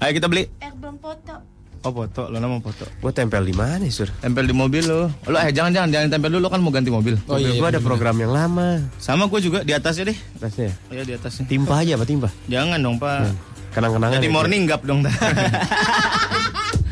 Ayo 0.00 0.10
kita 0.16 0.26
beli. 0.32 0.48
Eh 0.56 0.72
belum 0.80 0.96
foto. 0.96 1.36
Oh 1.84 1.92
foto, 1.92 2.32
Lona 2.32 2.48
mau 2.48 2.64
foto. 2.64 2.88
Gua 3.04 3.12
tempel 3.12 3.44
di 3.44 3.52
mana, 3.52 3.84
Sur? 3.92 4.08
Tempel 4.24 4.48
di 4.48 4.56
mobil 4.56 4.88
lo. 4.88 5.12
Lo 5.28 5.36
eh 5.36 5.52
jangan 5.52 5.68
jangan 5.76 5.92
jangan 5.92 6.08
tempel 6.16 6.32
dulu 6.32 6.48
kan 6.48 6.64
mau 6.64 6.72
ganti 6.72 6.88
mobil. 6.88 7.20
Oh 7.28 7.36
iya, 7.36 7.60
gua 7.60 7.68
ada 7.68 7.82
program 7.84 8.16
yang 8.16 8.32
lama. 8.32 8.88
Sama 8.96 9.28
gue 9.28 9.40
juga 9.44 9.60
di 9.60 9.76
atasnya 9.76 10.08
deh. 10.08 10.18
Atasnya. 10.40 10.72
Oh 10.88 10.96
iya 10.96 11.04
di 11.04 11.12
atasnya. 11.12 11.44
Timpa 11.44 11.84
aja, 11.84 12.00
Pak 12.00 12.08
Timpa. 12.08 12.32
Jangan 12.48 12.80
dong 12.80 12.96
pak. 12.96 13.36
Kenang-kenangan. 13.76 14.16
Jadi 14.16 14.32
morning 14.32 14.64
gap 14.64 14.80
dong. 14.88 15.04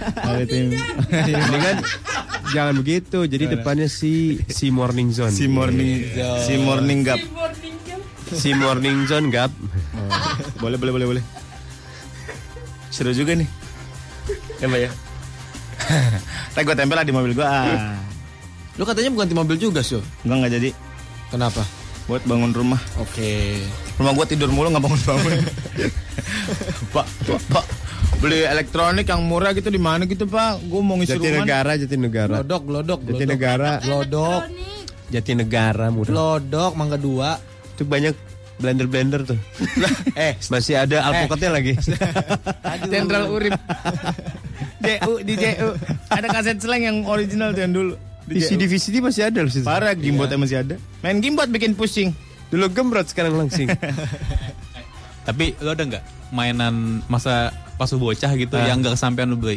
Ada 0.00 0.44
tim. 0.48 0.72
Ini 1.10 1.58
kan 1.60 1.76
jangan 2.50 2.74
begitu. 2.80 3.18
Jadi 3.28 3.44
depannya 3.58 3.86
si 3.86 4.40
si 4.48 4.72
morning 4.72 5.12
zone. 5.12 5.32
Si 5.32 5.46
morning 5.46 6.08
si 6.44 6.54
morning 6.60 7.00
gap. 7.04 7.20
si 8.30 8.50
morning 8.54 9.04
zone 9.10 9.28
gap. 9.28 9.52
Boleh 10.58 10.76
boleh 10.80 10.92
boleh 10.92 11.06
boleh. 11.16 11.24
Seru 12.90 13.14
juga 13.14 13.38
nih. 13.38 13.48
Ya 14.60 14.66
mbak 14.68 14.80
ya. 14.88 14.90
Ntar 16.52 16.62
gue 16.66 16.74
tempel 16.76 16.96
lah 16.98 17.06
di 17.06 17.14
mobil 17.14 17.32
gue. 17.32 17.46
Ah. 17.46 17.96
Lu 18.76 18.84
katanya 18.86 19.10
bukan 19.12 19.28
di 19.28 19.36
mobil 19.36 19.56
juga, 19.56 19.80
Sur. 19.80 20.02
Enggak 20.24 20.36
nggak 20.46 20.52
jadi. 20.60 20.70
Kenapa? 21.30 21.62
Buat 22.10 22.26
bangun 22.26 22.50
rumah. 22.50 22.80
Oke. 22.98 23.62
Rumah 24.00 24.12
gue 24.16 24.26
tidur 24.26 24.50
mulu 24.50 24.72
nggak 24.74 24.84
bangun 24.84 25.00
bangun. 25.06 25.32
pak, 26.94 27.06
pak, 27.06 27.40
pak. 27.50 27.64
Beli 28.18 28.42
elektronik 28.42 29.06
yang 29.06 29.22
murah 29.22 29.54
gitu 29.54 29.70
di 29.70 29.78
mana 29.78 30.04
gitu 30.04 30.26
pak? 30.26 30.58
Gue 30.66 30.82
mau 30.82 30.98
ngisi 30.98 31.14
rumah. 31.14 31.46
Jatinegara, 31.46 31.72
Jatinegara. 31.78 32.34
Glodok, 32.42 32.62
glodok, 32.66 32.98
glodok. 33.00 33.16
Jatinegara, 33.16 33.70
Glodok, 33.80 34.42
Jatinegara 35.08 35.86
murah. 35.88 36.10
glodok, 36.10 36.72
mangga 36.74 36.98
dua. 36.98 37.38
Itu 37.72 37.86
banyak 37.86 38.12
blender-blender 38.60 39.24
tuh. 39.24 39.38
Eh, 40.12 40.36
Masih 40.52 40.76
ada 40.76 41.00
alpukatnya 41.00 41.48
lagi. 41.54 41.72
Jenderal 42.90 43.32
Urip. 43.32 43.56
JU 44.84 45.12
di 45.24 45.34
JU. 45.36 45.68
Ada 46.12 46.26
kaset 46.28 46.58
slang 46.60 46.82
yang 46.84 46.96
original 47.08 47.54
tuh 47.54 47.62
yang 47.64 47.72
dulu. 47.72 47.94
Di. 48.28 48.38
CD 48.44 48.68
VCD 48.68 49.02
masih 49.02 49.26
ada 49.26 49.42
loh 49.42 49.50
situ. 49.50 49.64
Parah 49.66 49.90
gimbotnya 49.96 50.36
masih 50.36 50.60
ada. 50.60 50.76
Main 51.00 51.18
gimbot 51.18 51.48
bikin 51.48 51.72
pusing. 51.72 52.12
Dulu 52.52 52.68
gembrot 52.68 53.08
sekarang 53.08 53.34
langsing. 53.34 53.66
Tapi 55.26 55.56
lo 55.58 55.72
ada 55.72 55.82
nggak 55.82 56.04
mainan 56.30 57.00
masa 57.08 57.50
pas 57.80 57.88
lu 57.88 57.98
bocah 57.98 58.32
gitu 58.36 58.52
yang 58.54 58.76
nggak 58.78 58.92
kesampaian 58.92 59.24
lu 59.26 59.34
beli? 59.34 59.56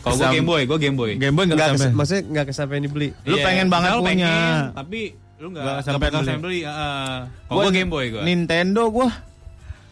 Kalau 0.00 0.16
gue 0.16 0.28
Game 0.30 0.44
Boy, 0.44 0.62
gue 0.64 0.76
Game 0.76 0.96
Boy. 0.96 1.10
Game 1.14 1.32
Boy 1.32 1.44
Enggak 1.44 1.56
enggak 1.56 1.68
kes, 1.70 1.80
sampai. 1.80 1.92
maksudnya 1.92 2.22
enggak 2.26 2.46
kesampaian 2.46 2.82
dibeli. 2.82 3.08
Lu 3.22 3.34
Iya, 3.34 3.44
pengen 3.44 3.66
banget 3.68 3.90
lu 3.90 4.00
punya. 4.00 4.08
pengen, 4.10 4.60
tapi 4.72 5.00
lu 5.36 5.46
nggak 5.46 5.60
Nggak 5.60 5.64
nggak 5.70 5.84
sampai 5.86 6.00
bakal 6.02 6.12
beli. 6.14 6.26
sampai 6.26 6.42
beli. 6.42 6.60
heeh. 6.62 7.16
Kalau 7.46 7.58
gue 7.58 7.72
Game 7.72 7.90
Boy 7.90 8.04
gue. 8.10 8.22
Nintendo 8.22 8.82
gua. 8.88 9.08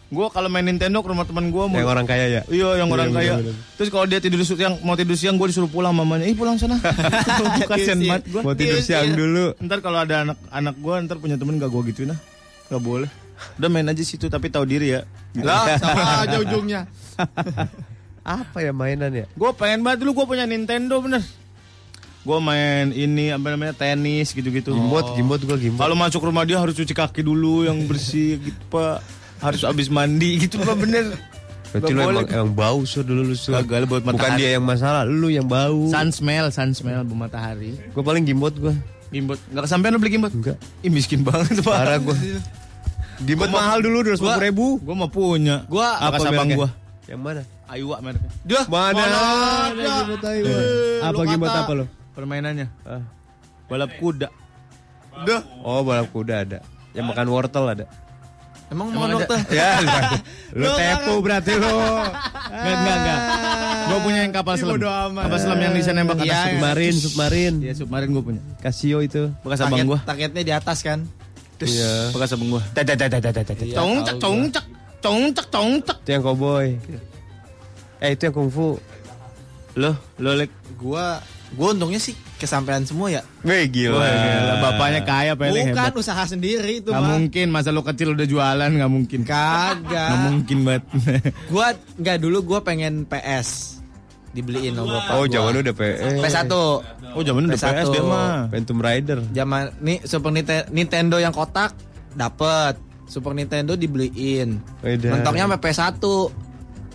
Gua 0.09 0.25
kalau 0.27 0.49
main 0.49 0.65
Nintendo 0.65 0.97
ke 0.99 1.07
rumah 1.07 1.21
teman 1.21 1.53
gua 1.53 1.69
mau 1.69 1.77
Yang 1.77 1.85
orang 1.87 2.05
kaya 2.05 2.25
ya. 2.27 2.41
Iya 2.49 2.81
yang 2.81 2.89
orang 2.89 3.09
Iya, 3.09 3.15
kaya. 3.15 3.33
bener-bener. 3.35 3.55
Terus 3.77 3.89
kalau 3.93 4.05
dia 4.05 4.17
tidur 4.17 4.41
siang 4.41 4.73
mau 4.81 4.97
tidur 4.97 5.13
siang 5.13 5.37
gue 5.37 5.47
disuruh 5.47 5.69
pulang 5.69 5.93
mamanya. 5.93 6.25
Ih 6.25 6.33
pulang 6.33 6.57
sana. 6.57 6.81
Kasian 7.69 8.01
banget 8.01 8.25
gue. 8.27 8.41
Mau 8.41 8.53
tidur 8.53 8.79
siang 8.79 9.13
dulu. 9.13 9.53
Ntar 9.59 9.79
kalau 9.79 10.01
ada 10.01 10.25
anak 10.25 10.37
anak 10.49 10.75
gue 10.75 10.93
ntar 11.03 11.17
punya 11.17 11.37
temen 11.37 11.55
gak 11.55 11.69
gue 11.69 11.81
gituin 11.87 12.09
ah. 12.09 12.19
Gak 12.67 12.81
boleh. 12.81 13.05
Udah 13.55 13.69
main 13.69 13.85
aja 13.85 14.01
situ 14.01 14.25
tapi 14.25 14.49
tahu 14.49 14.65
diri 14.65 14.91
ya. 14.91 15.05
Lah, 15.37 15.77
sama 15.77 16.01
aja 16.25 16.41
ujungnya. 16.41 16.89
Apa 18.25 18.61
ya 18.61 18.71
mainan 18.71 19.11
ya? 19.11 19.25
Gue 19.31 19.51
pengen 19.53 19.81
banget 19.81 20.05
dulu 20.05 20.21
gue 20.21 20.25
punya 20.27 20.45
Nintendo 20.45 20.99
bener. 20.99 21.23
Gue 22.19 22.37
main 22.37 22.91
ini 22.91 23.31
apa 23.31 23.55
namanya 23.55 23.71
tenis 23.73 24.35
gitu-gitu. 24.35 24.69
Gimbot, 24.69 25.15
gimbot 25.15 25.39
gua 25.39 25.55
gimbot. 25.55 25.81
Kalau 25.81 25.95
masuk 25.95 26.21
rumah 26.21 26.43
dia 26.43 26.59
harus 26.59 26.75
cuci 26.75 26.91
kaki 26.91 27.23
dulu 27.23 27.63
yang 27.63 27.79
bersih 27.83 28.37
gitu 28.45 28.59
pak. 28.69 28.99
Harus 29.39 29.63
abis 29.63 29.87
mandi 29.87 30.35
gitu 30.37 30.59
pak 30.59 30.75
bener. 30.75 31.15
Berarti 31.69 31.91
lu 31.93 32.01
emang, 32.01 32.25
emang 32.27 32.51
bau 32.51 32.79
sur 32.83 33.05
dulu 33.05 33.23
lu 33.23 33.35
sur. 33.37 33.55
Gagal 33.55 33.87
buat 33.87 34.01
Bukan 34.03 34.17
matahari. 34.17 34.41
dia 34.41 34.49
yang 34.57 34.65
masalah, 34.65 35.05
lu 35.05 35.29
yang 35.29 35.45
bau. 35.45 35.85
Sun 35.87 36.09
smell, 36.11 36.49
sun 36.49 36.73
smell 36.73 37.05
bu 37.05 37.15
matahari. 37.15 37.77
Gue 37.95 38.03
paling 38.03 38.27
gimbot 38.27 38.51
gue. 38.51 38.73
Gimbot. 39.09 39.39
Gak 39.49 39.63
kesampean 39.65 39.95
lu 39.95 40.01
beli 40.01 40.19
gimbot? 40.19 40.29
Enggak. 40.29 40.57
Ih 40.81 40.91
miskin 40.91 41.23
banget 41.23 41.61
pak. 41.61 41.71
Parah 41.71 41.97
gue. 41.97 42.13
Gimbot 43.21 43.47
mahal 43.47 43.79
dulu 43.79 44.03
dua 44.03 44.17
Gua- 44.17 44.37
ribu. 44.37 44.75
Gue 44.81 44.93
mau 44.93 45.07
punya. 45.07 45.63
Gua 45.65 45.97
apa 45.97 46.19
sabang 46.19 46.51
gue? 46.51 46.69
Yang 47.09 47.21
mana? 47.25 47.41
Ayuwa 47.65 47.95
mereknya. 48.05 48.31
Dia 48.45 48.61
Mana? 48.69 49.01
ada. 49.01 49.81
gimbot 50.05 50.19
Taiwan. 50.21 50.61
Eh, 50.61 51.01
Apa 51.01 51.21
gimbot 51.25 51.49
apa 51.49 51.71
lo? 51.73 51.85
Permainannya. 52.13 52.67
Ah. 52.85 53.01
Balap 53.65 53.97
kuda. 53.97 54.29
Oh 55.65 55.81
balap 55.81 56.13
kuda 56.13 56.45
ada. 56.45 56.59
Yang 56.93 57.05
makan 57.09 57.27
wortel 57.33 57.65
ada. 57.65 57.85
Emang 58.69 58.93
Emang 58.93 59.17
dokter? 59.17 59.41
Ya, 59.49 59.81
lu 60.59 60.69
tepu 60.69 61.25
berarti 61.25 61.57
lu. 61.57 61.65
Enggak, 61.65 62.75
enggak, 62.77 62.95
enggak. 63.01 63.19
Gue 63.89 63.99
punya 64.05 64.19
yang 64.21 64.33
kapal 64.37 64.53
selam. 64.61 64.77
Kapal 65.09 65.37
selam 65.41 65.57
yang 65.57 65.73
bisa 65.73 65.89
nembak 65.89 66.21
Iya, 66.21 66.29
atas. 66.29 66.45
Submarin, 66.53 66.93
submarin. 66.93 67.53
Iya, 67.65 67.73
submarin 67.73 68.09
gue 68.13 68.21
punya. 68.21 68.41
Casio 68.61 69.01
itu. 69.01 69.33
Bekas 69.41 69.65
abang 69.65 69.81
gue. 69.81 69.99
Targetnya 70.05 70.43
di 70.45 70.53
atas 70.53 70.85
kan. 70.85 71.01
Iya. 71.57 72.13
Bekas 72.13 72.29
abang 72.37 72.49
gue. 72.53 72.61
Iya, 72.61 73.73
Congcak, 73.73 74.15
tahu 74.21 74.21
gua. 74.21 74.21
congcak, 74.21 74.65
congcak, 74.99 75.47
congcak. 75.47 75.97
Itu 75.99 76.11
yang 76.11 76.23
cowboy. 76.23 76.67
Eh 77.97 78.09
itu 78.11 78.21
yang 78.23 78.35
kungfu. 78.35 78.79
Lo, 79.73 79.91
lo 80.17 80.31
lek. 80.33 80.51
Gua 80.75 81.19
gua 81.51 81.73
untungnya 81.73 81.97
sih 81.97 82.13
kesampaian 82.35 82.81
semua 82.81 83.09
ya. 83.09 83.21
Wih 83.41 83.67
Wah, 83.89 84.05
gila. 84.05 84.53
Bapaknya 84.61 85.01
kaya, 85.01 85.33
paling 85.33 85.71
Bukan 85.71 85.75
hebat. 85.75 85.93
usaha 85.93 86.23
sendiri 86.23 86.79
itu 86.79 86.87
Gak 86.87 86.99
mah. 86.99 87.09
mungkin, 87.11 87.47
masa 87.49 87.69
lo 87.69 87.81
kecil 87.81 88.13
udah 88.13 88.23
jualan, 88.23 88.69
gak 88.69 88.87
mungkin. 88.87 89.19
Gak 89.21 89.83
Kagak. 89.83 90.09
mungkin 90.25 90.57
banget. 90.61 90.83
Gua 91.51 91.67
nggak 91.95 92.17
dulu 92.17 92.37
gua 92.45 92.59
pengen 92.61 93.03
PS 93.03 93.79
dibeliin 94.29 94.71
sama 94.71 95.01
bapak 95.01 95.11
Oh 95.11 95.25
zaman 95.25 95.53
udah 95.57 95.73
PS. 95.73 96.21
PS1 96.21 96.53
Oh, 97.09 97.23
zaman 97.25 97.41
udah 97.43 97.57
PS1. 97.57 97.73
PS 97.75 97.87
dia 97.89 98.03
mah. 98.03 98.37
Phantom 98.47 98.77
Rider. 98.77 99.19
zaman 99.29 99.63
nih 99.79 99.97
Super 100.03 100.29
Nite- 100.29 100.69
Nintendo 100.69 101.17
yang 101.17 101.31
kotak 101.31 101.73
dapet 102.11 102.77
Super 103.09 103.33
Nintendo 103.33 103.73
dibeliin 103.73 104.61
Wedan. 104.79 105.17
mentoknya 105.17 105.43
sampai 105.43 105.59
PS1 105.59 106.03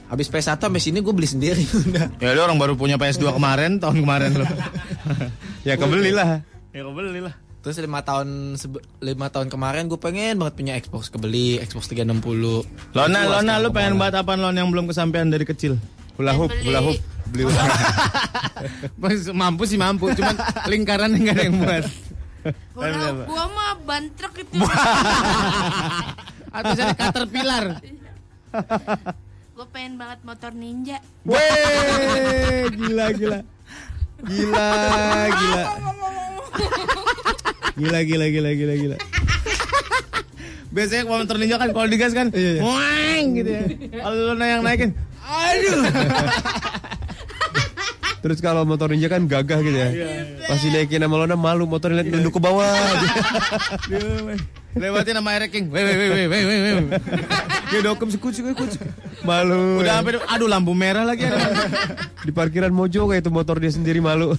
habis 0.04 0.28
PS1 0.28 0.60
sampai 0.60 0.78
sini 0.78 0.98
gue 1.00 1.10
beli 1.10 1.26
sendiri 1.26 1.64
udah 1.90 2.06
Ya 2.16 2.32
lo 2.32 2.44
orang 2.44 2.54
baru 2.54 2.72
punya 2.74 2.94
PS2 2.94 3.34
kemarin, 3.34 3.76
tahun 3.76 3.98
kemarin 3.98 4.30
lo. 4.36 4.46
Ya 5.66 5.74
kebeli 5.74 6.10
lah. 6.10 6.44
ya 6.70 6.80
kau 6.80 6.92
beli 6.92 7.18
lah. 7.18 7.34
terus 7.58 7.76
lima 7.78 7.98
tahun 7.98 8.54
sebe- 8.54 8.84
lima 9.00 9.26
tahun 9.26 9.48
kemarin 9.48 9.88
gue 9.88 9.96
pengen 9.96 10.36
banget 10.36 10.54
punya 10.54 10.72
Xbox 10.76 11.08
kebeli 11.08 11.56
Xbox 11.58 11.88
360 11.88 12.20
Lona, 12.20 12.60
Lona, 12.92 13.18
sekarang 13.24 13.58
lu 13.58 13.68
pengen 13.72 13.94
banget 13.96 14.20
apaan 14.20 14.38
Lon 14.38 14.52
yang 14.52 14.68
belum 14.68 14.84
kesampaian 14.84 15.26
dari 15.26 15.42
kecil? 15.42 15.80
Hula 16.14 16.30
hoop, 16.32 16.52
beli- 16.52 16.62
hula 16.62 16.80
hoop. 16.80 16.98
Beli 17.26 17.42
hula 17.42 17.58
hoop. 17.58 17.80
Mas- 18.94 19.32
mampu 19.32 19.64
sih 19.64 19.74
mampu, 19.74 20.12
cuman 20.12 20.36
lingkaran 20.70 21.10
nggak 21.10 21.32
ada 21.32 21.42
yang 21.42 21.56
buat. 21.58 21.84
Hoop 22.44 23.24
gua 23.24 23.44
mah 23.48 23.72
ban 23.82 24.04
truk 24.12 24.34
itu. 24.36 24.54
Atau 26.52 26.70
jadi 26.76 26.92
caterpillar. 26.94 27.64
Gue 29.54 29.66
pengen 29.70 29.96
banget 29.96 30.18
motor 30.22 30.50
ninja. 30.52 30.98
Weh, 31.24 32.68
gila 32.70 33.06
gila. 33.14 33.38
Gila, 34.24 34.68
gila. 35.30 35.62
Gila 37.74 37.98
gila 38.06 38.26
gila 38.30 38.50
gila 38.54 38.74
gila. 38.78 38.96
Biasanya 40.74 41.02
kalau 41.06 41.18
motor 41.22 41.36
ninja 41.38 41.56
kan 41.56 41.70
kalau 41.70 41.86
digas 41.86 42.10
kan, 42.10 42.34
Iya, 42.34 42.58
iya. 42.58 42.62
wang 42.66 43.24
gitu 43.38 43.50
ya. 43.50 43.62
Kalau 44.02 44.34
lu 44.34 44.42
yang 44.42 44.62
naikin, 44.66 44.90
aduh. 45.22 45.82
Terus 48.24 48.40
kalau 48.40 48.64
motor 48.64 48.88
ninja 48.88 49.12
kan 49.12 49.28
gagah 49.28 49.60
gitu 49.60 49.76
ya. 49.76 49.92
Pas 50.48 50.56
dinaikin 50.56 50.96
sama 50.96 51.20
Lona 51.20 51.36
malu 51.36 51.68
motor 51.68 51.92
lihat 51.92 52.08
nunduk 52.08 52.32
ke 52.32 52.40
bawah. 52.40 52.72
aja. 52.72 53.08
Lewatin 54.72 55.20
sama 55.20 55.36
Eric 55.36 55.52
King. 55.52 55.68
Weh, 55.68 55.84
weh, 55.84 55.92
weh, 55.92 56.08
weh, 56.08 56.24
weh, 56.24 56.42
weh, 56.48 56.60
weh. 56.72 56.84
Dia 57.68 57.84
dokem 57.84 58.08
sekucu 58.08 58.40
sekucu. 58.40 58.80
Malu. 59.28 59.84
Udah 59.84 60.00
sampai, 60.00 60.16
aduh 60.24 60.48
lampu 60.48 60.72
merah 60.72 61.04
lagi. 61.04 61.28
ada. 61.28 61.68
di 62.24 62.32
parkiran 62.32 62.72
Mojo 62.72 63.12
kayak 63.12 63.28
itu 63.28 63.28
motor 63.28 63.60
dia 63.60 63.68
sendiri 63.68 64.00
malu. 64.00 64.32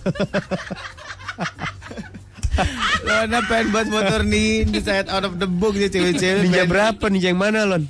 Lona 3.06 3.40
pengen 3.46 3.70
buat 3.70 3.86
motor 3.86 4.26
ninja 4.26 4.82
set 4.82 5.14
out 5.14 5.30
of 5.30 5.38
the 5.38 5.46
book 5.46 5.78
dia 5.78 5.94
cewek-cewek. 5.94 6.50
ninja 6.50 6.66
berapa? 6.66 7.06
Ninja 7.14 7.30
yang 7.30 7.38
mana, 7.38 7.70
Lon? 7.70 7.86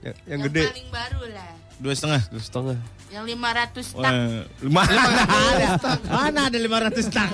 Yang, 0.00 0.16
yang 0.24 0.40
gede. 0.48 0.64
paling 0.72 0.88
baru 0.88 1.22
lah. 1.28 1.50
Dua 1.76 1.92
setengah. 1.92 2.24
Dua 2.32 2.40
setengah. 2.40 2.95
Yang 3.16 3.32
500 3.32 3.96
tak. 3.96 4.12
Wah, 4.12 4.44
lima 4.60 4.82
mana 4.84 5.24
ada? 5.48 5.68
Mana 6.04 6.52
ada 6.52 6.58
500 6.60 7.00
tak? 7.08 7.32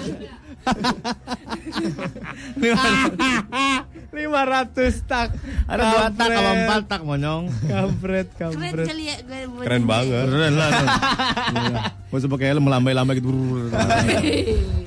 500 4.13 5.09
tak. 5.09 5.33
Ada 5.67 5.83
dua 5.83 6.07
tak 6.13 6.29
sama 6.29 6.53
empat 6.55 6.85
tak 6.87 7.03
monyong. 7.03 7.49
Kampret, 7.65 8.29
Keren 8.37 8.85
kali 8.85 9.09
ya 9.09 9.17
gue 9.21 9.49
buat 9.49 9.65
Keren 9.65 9.83
banget. 9.83 10.25
Keren 10.29 10.55
lah. 10.55 10.71
Gak 12.07 12.15
usah 12.15 12.29
pakai 12.29 12.47
helm 12.47 12.63
melambai-lambai 12.63 13.19
gitu. 13.19 13.33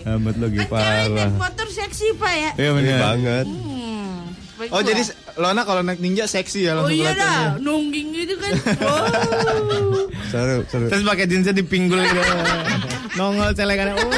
Amat 0.05 0.37
lagi 0.37 0.57
Kan 0.61 0.69
Parah. 0.69 1.33
motor 1.33 1.67
seksi 1.67 2.13
pak 2.15 2.31
ya. 2.31 2.51
Iya 2.55 2.69
Ini 2.69 2.77
bener. 2.77 2.99
banget. 3.01 3.45
Hmm. 3.49 4.04
Baik 4.55 4.69
Oh 4.71 4.79
gua. 4.79 4.87
jadi 4.87 5.01
Lona 5.35 5.61
kalau 5.67 5.81
naik 5.83 5.99
ninja 5.99 6.23
seksi 6.25 6.63
ya 6.63 6.79
Oh 6.79 6.87
langsung 6.87 6.95
iya 6.95 7.11
kelihatan 7.11 7.27
ya. 7.27 7.35
dah, 7.35 7.59
nungging 7.59 8.07
gitu 8.15 8.33
kan. 8.39 8.51
Wow. 8.79 9.05
Seru, 10.31 10.57
seru. 10.71 10.87
Terus 10.87 11.03
pakai 11.03 11.25
jeansnya 11.27 11.53
dipinggul 11.53 11.99
gitu. 11.99 12.21
Nongol 13.19 13.51
celekannya. 13.51 13.93
Oh. 13.99 14.09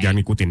Jangan 0.00 0.16
ikutin 0.20 0.50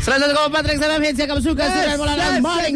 Selamat 0.00 0.20
datang 0.26 0.36
ke 0.36 0.50
Patrick 0.54 0.78
Salam 0.80 1.00
Hits 1.04 1.18
yang 1.18 1.28
kamu 1.28 1.42
suka 1.42 1.64
Sudah 1.68 1.94
mulai 1.98 2.70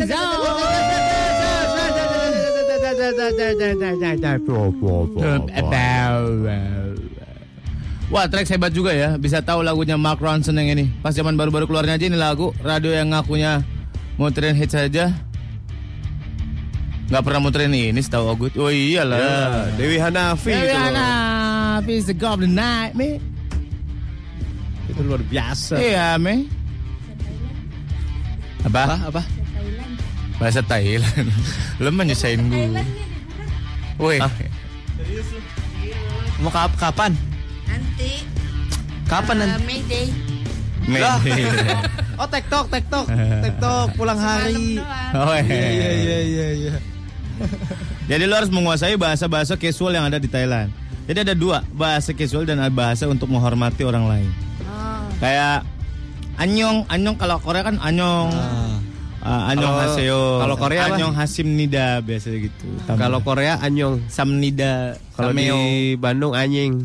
Wah 8.12 8.28
track 8.30 8.46
hebat 8.46 8.70
juga 8.70 8.92
ya. 8.94 9.16
Bisa 9.16 9.40
tahu 9.40 9.64
lagunya 9.64 9.98
Mark 9.98 10.20
Ronson 10.20 10.54
yang 10.60 10.70
ini. 10.76 10.92
Pas 11.02 11.16
zaman 11.16 11.34
baru-baru 11.34 11.66
keluarnya 11.66 11.96
aja 11.98 12.06
ini 12.06 12.18
lagu. 12.20 12.54
Radio 12.62 12.92
yang 12.94 13.10
ngakunya 13.10 13.64
Muterin 14.14 14.54
hits 14.54 14.78
saja 14.78 15.10
Gak 17.10 17.22
pernah 17.26 17.42
muterin 17.42 17.74
ini 17.74 18.00
setahu 18.00 18.32
Ogut 18.32 18.54
Oh 18.56 18.70
iyalah 18.70 19.18
Ya, 19.18 19.34
Dewi 19.76 19.98
Hanafi 19.98 20.54
Dewi 20.54 20.70
itu. 20.70 20.78
Hanafi 20.78 21.92
is 21.98 22.06
the 22.06 22.14
the 22.16 22.48
night 22.48 22.94
me. 22.94 23.18
Itu 24.88 25.00
luar 25.02 25.20
biasa. 25.26 25.74
Iya 25.74 26.14
me. 26.22 26.46
Apa? 28.64 29.10
Apa? 29.10 29.22
Bahasa 30.36 30.60
Thailand 30.62 31.28
Lu 31.82 31.90
menyusahin 31.90 32.50
gue 32.50 32.66
Woi 33.98 34.18
Mau 36.42 36.50
kap- 36.50 36.76
kapan? 36.76 37.14
Nanti. 37.64 38.26
Kapan 39.06 39.34
eh, 39.38 39.46
nanti? 39.46 39.64
Mayday. 39.64 40.06
Lah. 41.00 41.18
Oh 42.14 42.30
TikTok, 42.30 42.70
TikTok, 42.70 43.10
TikTok 43.42 43.98
pulang 43.98 44.14
hari. 44.14 44.78
Malam 44.78 45.18
doang. 45.18 45.26
Oh, 45.26 45.34
Iya 45.34 45.66
iya 45.66 45.90
iya 45.90 46.18
iya. 46.22 46.46
iya. 46.54 46.74
Jadi 48.10 48.22
lo 48.30 48.38
harus 48.38 48.54
menguasai 48.54 48.94
bahasa-bahasa 48.94 49.58
casual 49.58 49.98
yang 49.98 50.06
ada 50.06 50.22
di 50.22 50.30
Thailand. 50.30 50.70
Jadi 51.10 51.26
ada 51.26 51.34
dua, 51.34 51.66
bahasa 51.74 52.14
casual 52.14 52.46
dan 52.46 52.62
bahasa 52.70 53.10
untuk 53.10 53.26
menghormati 53.26 53.82
orang 53.82 54.06
lain. 54.06 54.30
Oh. 54.62 55.10
Kayak 55.18 55.66
anyong, 56.38 56.86
anyong 56.86 57.18
kalau 57.18 57.42
Korea 57.42 57.66
kan 57.66 57.82
anyong. 57.82 58.30
Ah, 58.30 58.78
anyong 59.24 59.72
Kalau- 59.72 59.84
haseo. 59.88 60.22
kalau 60.44 60.56
Korea 60.60 60.80
apa? 60.84 60.94
anyong 60.94 61.14
hasim 61.16 61.48
nida 61.56 62.04
biasanya 62.04 62.38
gitu. 62.44 62.66
Kalau 62.84 63.18
Korea 63.24 63.56
anyong. 63.58 64.04
samnida, 64.06 65.00
Kalau 65.16 65.32
di. 65.32 65.96
Bandung 65.96 66.36
anjing. 66.36 66.84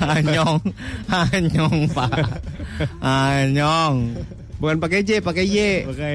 anyong, 0.00 0.62
anyong 1.10 1.76
pak, 1.90 2.14
anyong. 3.02 4.16
Bukan 4.62 4.78
pakai 4.78 5.02
J, 5.02 5.18
pakai 5.18 5.44
Y. 5.44 5.58
Oke, 5.90 6.10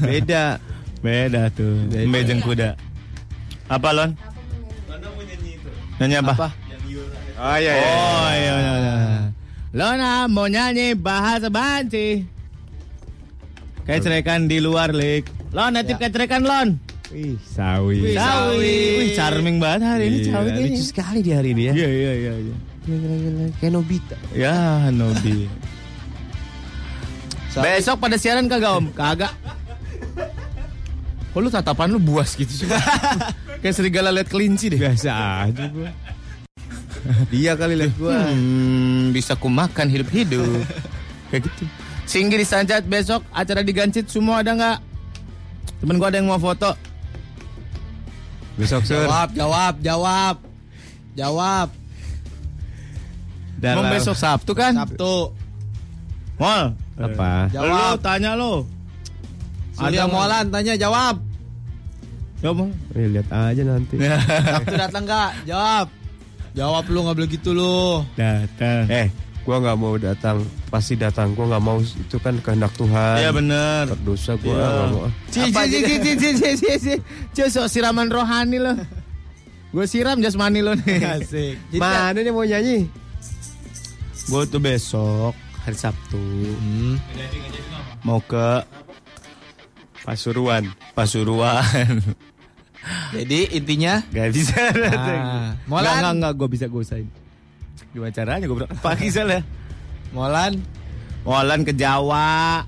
Beda. 0.00 0.56
beda 1.04 1.52
tuh. 1.52 1.84
Beda. 1.92 2.08
Mbejeng 2.08 2.40
kuda. 2.40 2.70
Apa 3.68 3.92
lon? 3.92 4.10
Nyanyi 6.00 6.16
apa? 6.18 6.48
Oh 7.42 7.56
iya 7.58 7.72
iya. 7.74 7.86
Oh 7.86 8.30
iya 8.32 8.54
iya. 8.54 8.72
iya. 8.78 8.94
Lona 9.72 10.28
mau 10.28 10.44
nyanyi 10.52 10.92
bahasa 10.92 11.48
Banci. 11.48 12.28
Kayak 13.88 14.00
cerekan 14.04 14.44
di 14.44 14.60
luar, 14.60 14.92
Lik. 14.92 15.26
Lon, 15.56 15.72
natip 15.72 15.96
kayak 15.96 16.12
cerekan, 16.12 16.44
Lon. 16.44 16.76
Wih, 17.08 17.40
sawi. 17.40 18.12
Sawi. 18.12 18.76
Wih, 19.00 19.10
charming 19.16 19.56
banget 19.56 19.80
hari 19.88 20.04
ini, 20.12 20.18
Iya, 20.22 20.32
sawi 20.32 20.48
lucu 20.60 20.84
sekali 20.84 21.20
di 21.24 21.32
hari 21.32 21.56
ini 21.56 21.62
ya. 21.68 21.72
Iya, 21.72 21.88
iya, 21.88 22.12
iya. 22.12 22.32
iya. 22.36 22.54
Kayak 23.58 23.72
Nobita. 23.72 24.16
Ya, 24.36 24.56
Nobi. 24.92 25.48
Besok 27.52 27.96
pada 27.96 28.16
siaran 28.20 28.48
kagak, 28.52 28.76
Om? 28.76 28.86
Kagak. 28.92 29.32
Kok 31.32 31.40
lu 31.40 31.48
tatapan 31.48 31.88
lu 31.88 32.00
buas 32.00 32.36
gitu 32.36 32.52
sih? 32.52 32.68
Kayak 33.64 33.74
serigala 33.76 34.12
liat 34.12 34.28
kelinci 34.28 34.68
deh. 34.68 34.80
Biasa 34.80 35.48
aja 35.48 35.64
gua. 35.72 35.88
Dia 37.28 37.58
kali 37.58 37.74
lihat 37.74 37.94
gua. 37.98 38.30
Hmm, 38.30 39.10
bisa 39.10 39.34
ku 39.34 39.50
makan 39.50 39.90
hidup-hidup. 39.90 40.62
Kayak 41.28 41.50
gitu. 41.50 41.64
Singgi 42.06 42.38
di 42.38 42.46
Sancat 42.46 42.86
besok 42.86 43.26
acara 43.30 43.62
di 43.62 43.72
Gancit 43.74 44.06
semua 44.06 44.42
ada 44.42 44.54
nggak? 44.54 44.78
Temen 45.82 45.98
gua 45.98 46.08
ada 46.10 46.18
yang 46.22 46.30
mau 46.30 46.38
foto. 46.38 46.70
Besok 48.54 48.84
sur. 48.84 49.02
Jawab, 49.02 49.28
jawab, 49.34 49.74
jawab. 49.80 50.36
Jawab. 51.12 51.68
Emang 53.62 53.90
besok 53.90 54.18
Sabtu 54.18 54.52
kan? 54.54 54.74
Sabtu. 54.74 55.30
Mall. 56.38 56.74
Apa? 56.98 57.46
Jawab. 57.50 57.66
Jawab. 57.70 57.96
tanya 58.02 58.30
lo. 58.34 58.66
Ada- 59.78 60.06
Molan 60.06 60.46
tanya 60.50 60.74
jawab. 60.78 61.16
Coba. 62.42 62.66
Eh, 62.98 63.06
lihat 63.06 63.28
aja 63.30 63.62
nanti. 63.62 63.94
Sabtu 64.54 64.74
datang 64.74 65.02
nggak? 65.06 65.30
Jawab. 65.46 65.86
Jawab 66.52 66.84
lu 66.92 66.98
nggak 67.04 67.16
boleh 67.16 67.30
gitu 67.32 67.50
lu. 67.56 68.04
Datang. 68.12 68.84
Eh, 68.92 69.08
gua 69.42 69.56
nggak 69.60 69.76
mau 69.80 69.94
datang. 69.96 70.44
Pasti 70.68 70.94
datang. 71.00 71.32
Gua 71.32 71.48
nggak 71.56 71.64
mau 71.64 71.80
itu 71.80 72.16
kan 72.20 72.36
kehendak 72.44 72.72
Tuhan. 72.76 73.16
Iya 73.20 73.30
bener 73.32 73.82
terdosa 73.88 74.36
gua 74.36 74.52
ya. 74.52 74.68
gak 74.68 74.88
mau. 74.92 75.02
Cici 75.32 75.50
cici 75.50 75.78
cici 75.80 75.96
cici 75.96 76.12
cici. 76.12 76.28
cici, 76.28 76.72
cici. 76.76 76.94
Cici, 77.32 77.60
siraman 77.72 78.08
rohani 78.12 78.58
lo. 78.60 78.72
Gue 79.72 79.88
siram 79.88 80.20
jasmani 80.20 80.60
lo 80.60 80.76
nih. 80.76 81.00
Asik. 81.16 81.56
Mana 81.80 82.20
nih 82.20 82.28
mau 82.28 82.44
nyanyi? 82.44 82.84
Gue 84.28 84.44
tuh 84.44 84.60
besok 84.60 85.32
hari 85.64 85.76
Sabtu. 85.80 86.20
Hmm. 86.20 87.00
Mau 88.04 88.20
ke 88.20 88.60
Pasuruan. 90.04 90.68
Pasuruan. 90.92 92.02
Jadi 93.14 93.38
intinya 93.54 94.02
Gak 94.10 94.28
bisa 94.34 94.58
Ah, 94.74 95.54
Molan. 95.70 95.86
Enggak, 95.86 95.94
enggak, 95.94 96.12
enggak, 96.18 96.32
gue 96.34 96.48
bisa 96.50 96.64
gue 96.66 96.80
usahain 96.82 97.08
Gimana 97.92 98.12
caranya 98.12 98.44
gue 98.48 98.56
berangkat 98.56 98.80
pagi 98.82 99.06
ya 99.10 99.40
Molan 100.10 100.52
Molan 101.22 101.60
ke 101.62 101.72
Jawa 101.72 102.66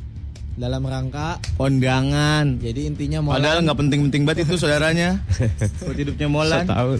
dalam 0.55 0.87
rangka 0.87 1.43
Kondangan 1.59 2.63
jadi 2.63 2.87
intinya 2.87 3.19
Molan 3.27 3.43
Padahal 3.43 3.59
nggak 3.67 3.79
penting-penting 3.83 4.23
banget 4.23 4.47
itu 4.47 4.55
saudaranya 4.55 5.19
Buat 5.83 5.99
hidupnya 5.99 6.29
Molan 6.31 6.65
tahu. 6.71 6.91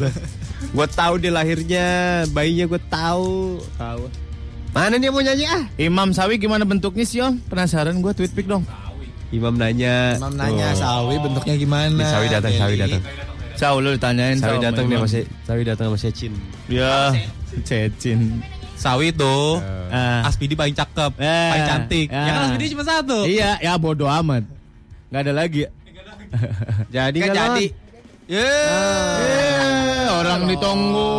Gua 0.75 0.89
tahu 0.89 1.21
dia 1.21 1.29
lahirnya, 1.29 1.87
bayinya 2.33 2.65
gua 2.65 2.81
tahu. 2.89 3.61
Tahu. 3.77 4.03
Mana 4.75 4.99
dia 4.99 5.13
mau 5.15 5.23
nyanyi 5.23 5.47
ah? 5.47 5.63
Imam 5.79 6.11
Sawi 6.11 6.35
gimana 6.35 6.67
bentuknya 6.67 7.07
sih 7.07 7.23
Om? 7.23 7.39
Penasaran 7.47 8.03
gue 8.03 8.11
tweet 8.11 8.35
pic 8.35 8.51
dong. 8.51 8.67
Imam 9.35 9.55
nanya. 9.55 10.15
Imam 10.15 10.33
nanya 10.33 10.71
Tuh. 10.71 10.81
sawi 10.81 11.15
bentuknya 11.19 11.55
gimana? 11.57 12.05
Sawi 12.07 12.27
datang, 12.29 12.53
Sawi 12.55 12.75
datang. 12.77 13.03
Saw 13.55 13.75
lu 13.77 13.91
ditanyain 13.93 14.37
Sawi 14.37 14.59
datang 14.61 14.85
nih 14.85 14.95
Imam. 14.95 15.05
masih 15.05 15.25
Sawi 15.43 15.63
datang 15.63 15.87
sama 15.89 15.99
Secin. 15.99 16.33
Ya, 16.67 17.11
Cecin. 17.61 18.39
Sawi 18.75 19.11
tuh 19.11 19.59
Ah. 19.87 20.27
Aspidi 20.27 20.55
paling 20.55 20.73
cakep, 20.73 21.13
Eh, 21.17 21.51
paling 21.51 21.67
cantik. 21.69 22.07
ya. 22.09 22.19
Ya 22.21 22.31
kan 22.33 22.43
Aspidi 22.49 22.67
cuma 22.69 22.83
satu. 22.83 23.19
Iya, 23.25 23.59
ya 23.61 23.73
bodoh 23.75 24.11
amat. 24.13 24.43
Gak 25.09 25.23
ada 25.23 25.33
lagi. 25.33 25.71
Jadi 26.91 27.19
Kan 27.21 27.27
kan 27.29 27.35
Lon? 27.37 27.43
jadi. 27.53 27.67
Eh, 28.27 30.07
orang 30.11 30.41
ditunggu. 30.47 31.11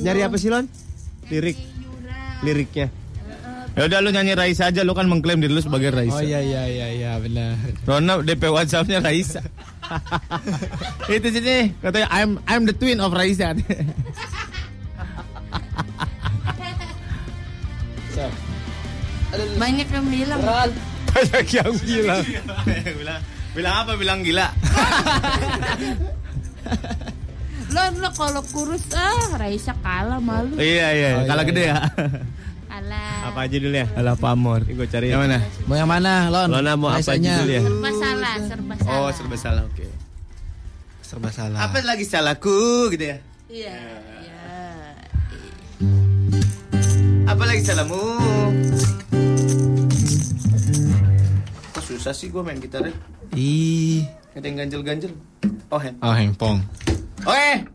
Nyari 0.00 0.20
apa 0.22 0.36
sih 0.36 0.48
Lon? 0.48 0.64
Lirik. 1.28 1.56
Liriknya. 2.40 2.88
Ya 3.74 3.90
udah 3.90 3.98
lu 4.06 4.14
nyanyi 4.14 4.38
Raisa 4.38 4.70
aja, 4.70 4.86
lu 4.86 4.94
kan 4.94 5.10
mengklaim 5.10 5.42
diri 5.42 5.50
lu 5.50 5.58
sebagai 5.58 5.90
Raisa. 5.90 6.14
Oh 6.14 6.22
iya 6.22 6.38
iya 6.38 6.62
iya 6.70 6.86
iya 6.94 7.12
benar. 7.18 7.58
Rona 7.82 8.22
DP 8.22 8.46
WhatsAppnya 8.46 9.02
Raisa. 9.02 9.42
Itu 11.10 11.28
sini 11.34 11.74
katanya 11.82 12.06
I'm 12.14 12.38
I'm 12.46 12.70
the 12.70 12.74
twin 12.74 13.02
of 13.02 13.10
Raisa. 13.10 13.50
Banyak 19.34 19.88
yang 19.90 20.06
bilang. 20.06 20.40
Banyak 21.10 21.46
yang 21.50 21.72
bilang. 21.82 22.22
bilang, 23.02 23.20
bilang 23.54 23.74
apa? 23.82 23.92
Bilang 23.98 24.18
gila. 24.22 24.46
Lo 27.74 27.82
lo 27.98 28.10
kalau 28.14 28.42
kurus 28.54 28.86
ah 28.94 29.34
Raisa 29.34 29.74
kalah 29.82 30.22
malu. 30.22 30.54
iya 30.62 30.94
iya, 30.94 31.08
Oh, 31.18 31.26
kalah 31.26 31.42
iya, 31.42 31.50
gede 31.50 31.62
ya. 31.66 31.78
Kalah. 32.74 33.30
Apa 33.30 33.46
aja 33.46 33.56
dulu 33.62 33.70
ya? 33.70 33.86
Alah 33.94 34.18
pamor. 34.18 34.66
Gue 34.66 34.90
cari. 34.90 35.14
Yang 35.14 35.30
mana? 35.30 35.38
Mau 35.70 35.78
yang 35.78 35.86
mana, 35.86 36.26
Lon? 36.26 36.50
Lona 36.50 36.74
mau 36.74 36.90
apa 36.90 36.98
Raisanya. 36.98 37.46
judul 37.46 37.54
ya? 37.54 37.62
Serba 37.62 37.90
salah, 37.94 38.34
serba 38.42 38.74
salah. 38.74 38.98
Oh, 38.98 39.10
serba 39.14 39.36
salah. 39.38 39.62
Oke. 39.70 39.86
Serba 41.06 41.30
salah. 41.30 41.58
Apa 41.70 41.78
lagi 41.86 42.02
salahku 42.02 42.90
gitu 42.90 43.14
ya? 43.14 43.16
Iya. 43.46 43.78
Iya. 44.26 44.42
Apa 47.30 47.42
lagi 47.46 47.62
salahmu? 47.62 48.02
Kok 51.78 51.82
susah 51.94 52.10
sih 52.10 52.26
gue 52.26 52.42
main 52.42 52.58
gitar 52.58 52.82
Ih. 53.38 54.02
Ada 54.34 54.50
yang 54.50 54.66
ganjel-ganjel. 54.66 55.14
Oh, 55.70 55.78
hand. 55.78 56.02
Oh, 56.02 56.10
hengpong. 56.10 56.58
Oke. 57.22 57.70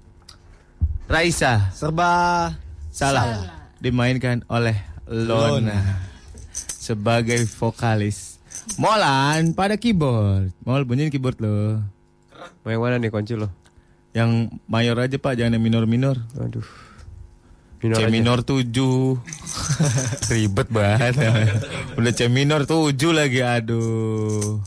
Raisa 1.07 1.71
Serba 1.71 2.51
salah. 2.91 3.55
Dimainkan 3.79 4.43
oleh 4.51 4.75
Lona 5.09 6.05
sebagai 6.55 7.41
vokalis. 7.57 8.37
Molan 8.77 9.57
pada 9.57 9.73
keyboard. 9.73 10.53
Mol 10.61 10.85
bunyiin 10.85 11.09
keyboard 11.09 11.41
lo. 11.41 11.81
Yang 12.61 12.79
mana 12.79 12.95
nih 12.97 13.09
kunci 13.09 13.33
lo? 13.33 13.49
Yang 14.13 14.53
mayor 14.65 14.97
aja 14.97 15.17
pak, 15.17 15.33
jangan 15.33 15.57
yang 15.57 15.65
minor-minor. 15.65 16.17
Aduh. 16.37 16.65
Minor 17.79 17.95
C 17.95 18.01
aja. 18.03 18.11
minor 18.11 18.39
7 18.43 18.67
Ribet 20.35 20.67
banget 20.67 21.15
Udah 21.95 22.11
C 22.11 22.27
minor 22.27 22.67
7 22.67 22.91
lagi 23.15 23.39
Aduh 23.39 24.59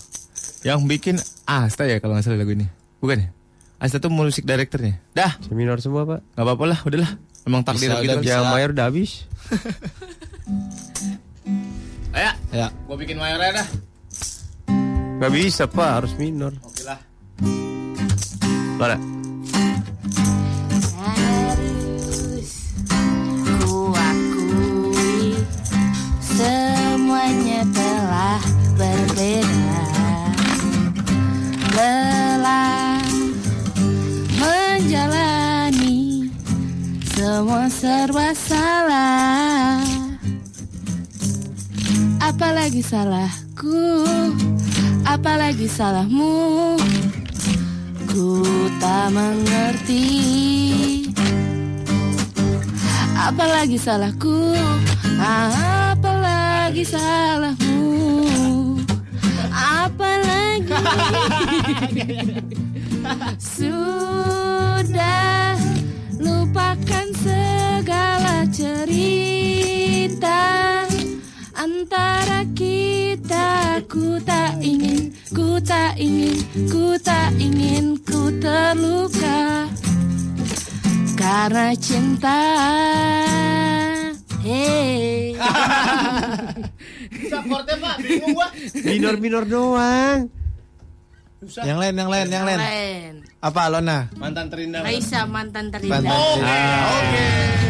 Yang 0.65 0.81
bikin 0.89 1.17
Asta 1.45 1.85
ya 1.85 2.01
kalau 2.01 2.17
nggak 2.17 2.25
salah 2.25 2.41
lagu 2.41 2.57
ini 2.57 2.73
Bukan 3.05 3.21
ya 3.21 3.29
Asta 3.77 4.01
tuh 4.01 4.09
musik 4.09 4.49
directornya 4.49 4.97
Dah 5.13 5.37
C 5.45 5.53
minor 5.53 5.77
semua 5.85 6.09
pak. 6.09 6.25
nggak 6.25 6.41
apa-apa 6.41 6.65
lah 6.65 6.79
Udahlah 6.89 7.13
Emang 7.45 7.61
takdir 7.61 7.93
gitu 8.01 8.17
Yang 8.25 8.49
mayor 8.49 8.73
udah 8.73 8.89
habis. 8.89 9.29
Ayo 12.13 12.33
Ya. 12.53 12.69
Gue 12.89 12.97
bikin 13.01 13.17
mayor 13.17 13.41
aja 13.41 13.65
dah 13.65 13.69
Gak 15.23 15.33
bisa 15.33 15.71
pak, 15.71 16.03
harus 16.03 16.13
minor. 16.19 16.51
Oke 16.67 16.83
lah 16.83 16.99
Lona. 18.83 18.99
Harus 20.99 22.51
ku 23.63 23.95
akui 23.95 25.39
semuanya 26.19 27.63
telah 27.71 28.43
berbeda. 28.75 29.79
Lelah 31.79 33.07
menjalani 34.35 36.27
semua 37.15 37.71
serba 37.71 38.35
salah. 38.35 40.02
Apalagi 42.33 42.81
salahku, 42.81 44.09
apalagi 45.05 45.69
salahmu. 45.69 46.81
Ku 48.09 48.41
tak 48.81 49.13
mengerti. 49.13 50.09
Apalagi 53.13 53.77
salahku? 53.77 54.57
Apalagi 55.21 56.89
salahmu? 56.89 58.01
Apalagi? 59.53 60.73
Sudah 63.61 65.53
Lupakan 66.17 67.07
segala 67.13 68.49
cerita 68.49 69.32
Antara 71.83 72.47
kita 72.55 73.83
Ku 73.91 74.15
tak 74.23 74.55
ingin 74.63 75.11
Ku 75.35 75.59
tak 75.67 75.99
ingin 75.99 76.39
Ku 76.71 76.95
tak 77.03 77.35
ingin 77.43 77.99
Ku 78.07 78.31
terluka 78.39 79.67
Karena 81.19 81.75
cinta 81.75 82.39
Hey 84.47 85.35
Minor 88.87 89.19
minor 89.19 89.43
doang. 89.43 90.31
Yang 91.43 91.79
lain, 91.83 91.95
yang 91.99 92.07
lain, 92.07 92.27
yang 92.31 92.45
lain. 92.47 92.61
Lain. 92.63 93.13
Apa, 93.43 93.67
Lona? 93.67 94.07
Mantan 94.15 94.47
terindah 94.47 94.87
Raisa 94.87 95.27
mantan 95.27 95.75
terindah 95.75 95.99
Mantan. 95.99 96.39
Oke 96.95 97.62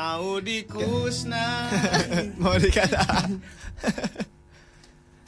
Mau 0.00 0.40
dikusna 0.40 1.68
Mau 2.40 2.56
dikata. 2.56 3.04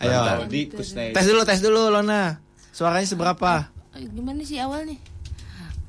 Ayo. 0.00 0.16
Mau 0.16 0.48
dikusna 0.48 1.12
Tes 1.12 1.28
dulu, 1.28 1.44
tes 1.44 1.60
dulu, 1.60 1.92
Lona. 1.92 2.40
Suaranya 2.72 3.04
seberapa? 3.04 3.68
Eh, 3.92 4.08
Gimana 4.08 4.40
sih 4.40 4.56
awal 4.56 4.88
nih? 4.88 4.96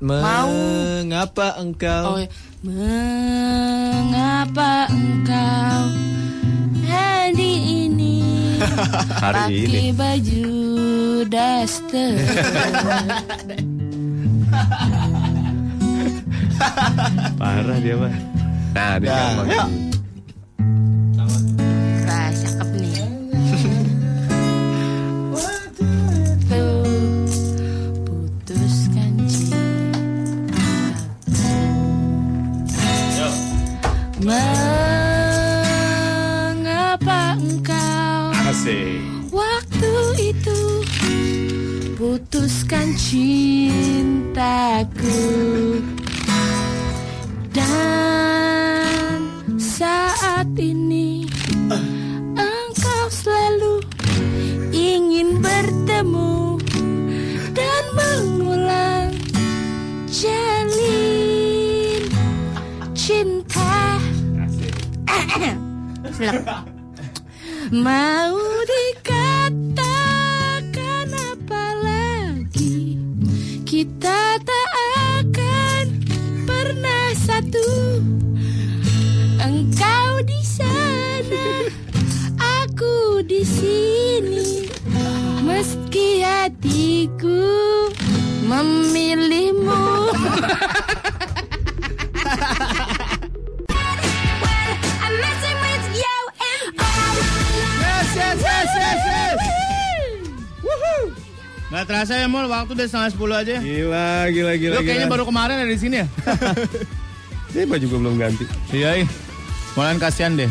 Mau. 0.04 0.52
Mengapa 1.00 1.56
engkau? 1.56 2.04
Oh, 2.12 2.20
ya. 2.20 2.28
Mengapa 2.60 4.92
engkau 4.92 5.80
hari 6.84 7.52
ini 7.88 8.20
Hari 9.24 9.64
pakai 9.64 9.64
ini. 9.64 9.96
baju 9.96 10.44
daster? 11.24 12.20
Parah 17.40 17.80
dia 17.80 17.96
mah. 17.96 18.43
Nah, 18.74 18.98
dia 18.98 19.06
Ya. 19.06 19.16
gampang. 19.38 19.48
Yuk. 19.54 19.68
Cakep 22.34 22.70
nih. 22.74 22.98
Putuskan. 28.04 29.12
Mengapa 36.04 37.38
engkau 37.38 38.32
Asik 38.50 39.00
waktu 39.30 39.92
itu 40.34 40.58
putuskan 41.94 42.92
cintaku 42.98 44.48
dan 47.54 48.43
saat 49.74 50.54
ini 50.54 51.26
engkau 52.38 53.06
selalu 53.10 53.82
ingin 54.70 55.42
bertemu 55.42 56.62
dan 57.50 57.82
mengulang 57.98 59.10
jalin 60.06 62.06
cinta. 62.94 63.98
Mau 67.74 68.38
dikatakan 68.70 69.82
apa 71.10 71.64
lagi 71.82 72.94
Kita 73.66 74.38
tak 74.38 74.70
akan 75.18 75.86
pernah 76.46 77.10
satu 77.18 77.73
Nggak 101.74 101.90
terasa 101.90 102.14
ya 102.22 102.30
Mul, 102.30 102.46
waktu 102.46 102.70
udah 102.78 102.86
setengah 102.86 103.10
sepuluh 103.10 103.34
aja. 103.34 103.58
Gila, 103.58 104.30
gila, 104.30 104.52
gila. 104.54 104.74
Lu 104.78 104.86
kayaknya 104.86 105.10
gila. 105.10 105.14
baru 105.18 105.24
kemarin 105.26 105.56
ada 105.58 105.66
di 105.66 105.80
sini 105.82 105.96
ya? 105.98 106.06
Ini 107.50 107.66
baju 107.66 107.84
gue 107.90 107.98
belum 107.98 108.14
ganti. 108.14 108.46
iya, 108.70 109.02
iya. 109.02 109.06
Malahan 109.74 109.98
kasihan 109.98 110.38
deh. 110.38 110.46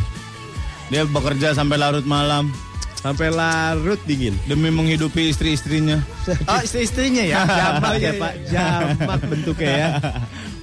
Dia 0.92 1.08
bekerja 1.08 1.56
sampai 1.56 1.80
larut 1.80 2.04
malam 2.04 2.52
Sampai 3.00 3.32
larut 3.32 4.00
dingin. 4.04 4.36
demi 4.52 4.68
menghidupi 4.68 5.32
istri-istrinya. 5.32 6.04
Oh 6.52 6.60
istri-istrinya 6.60 7.24
ya. 7.24 7.48
Jamak 7.60 7.94
ya 7.96 8.00
iya, 8.04 8.12
Pak, 8.20 8.34
jamak 8.52 9.20
bentuknya 9.24 9.72
ya. 9.72 9.90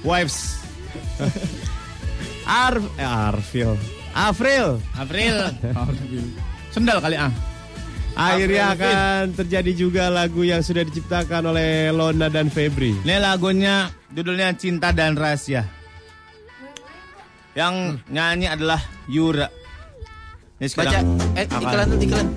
Wives. 0.05 0.61
Ar, 2.45 2.77
eh, 3.01 3.09
Arfil. 3.33 3.73
Afril. 4.13 4.77
April. 4.93 5.35
Sendal 6.69 7.01
kali 7.01 7.17
ah. 7.17 7.33
Akhirnya 8.15 8.75
akan 8.75 9.33
terjadi 9.33 9.71
juga 9.71 10.11
lagu 10.11 10.43
yang 10.43 10.59
sudah 10.59 10.83
diciptakan 10.83 11.51
oleh 11.55 11.89
Lona 11.95 12.27
dan 12.27 12.51
Febri. 12.51 12.91
Ini 13.03 13.17
lagunya 13.17 13.87
judulnya 14.11 14.51
Cinta 14.59 14.91
dan 14.91 15.15
Rahasia. 15.15 15.63
Yang 17.55 17.99
nyanyi 18.07 18.47
adalah 18.47 18.79
Yura. 19.11 19.47
Ini 20.59 20.67
Baca. 20.71 20.71
sekarang 20.71 21.05
Eh 21.35 21.45
Apa? 21.47 21.59
iklan 21.59 21.89
iklan. 21.99 22.27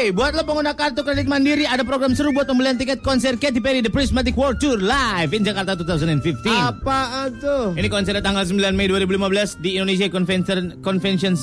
Hey, 0.00 0.16
buat 0.16 0.32
lo 0.32 0.40
pengguna 0.48 0.72
kartu 0.72 1.04
kredit 1.04 1.28
Mandiri 1.28 1.68
ada 1.68 1.84
program 1.84 2.16
seru 2.16 2.32
buat 2.32 2.48
pembelian 2.48 2.72
tiket 2.72 3.04
konser 3.04 3.36
Katy 3.36 3.60
Perry 3.60 3.84
The 3.84 3.92
Prismatic 3.92 4.32
World 4.32 4.56
Tour 4.56 4.80
live 4.80 5.36
in 5.36 5.44
Jakarta 5.44 5.76
2015. 5.76 6.40
apaan 6.48 7.36
tuh? 7.36 7.76
Ini 7.76 7.84
konsernya 7.92 8.24
tanggal 8.24 8.48
9 8.48 8.56
Mei 8.72 8.88
2015 8.88 9.60
di 9.60 9.76
Indonesia 9.76 10.08
Convention 10.08 10.80
Conventions 10.80 11.40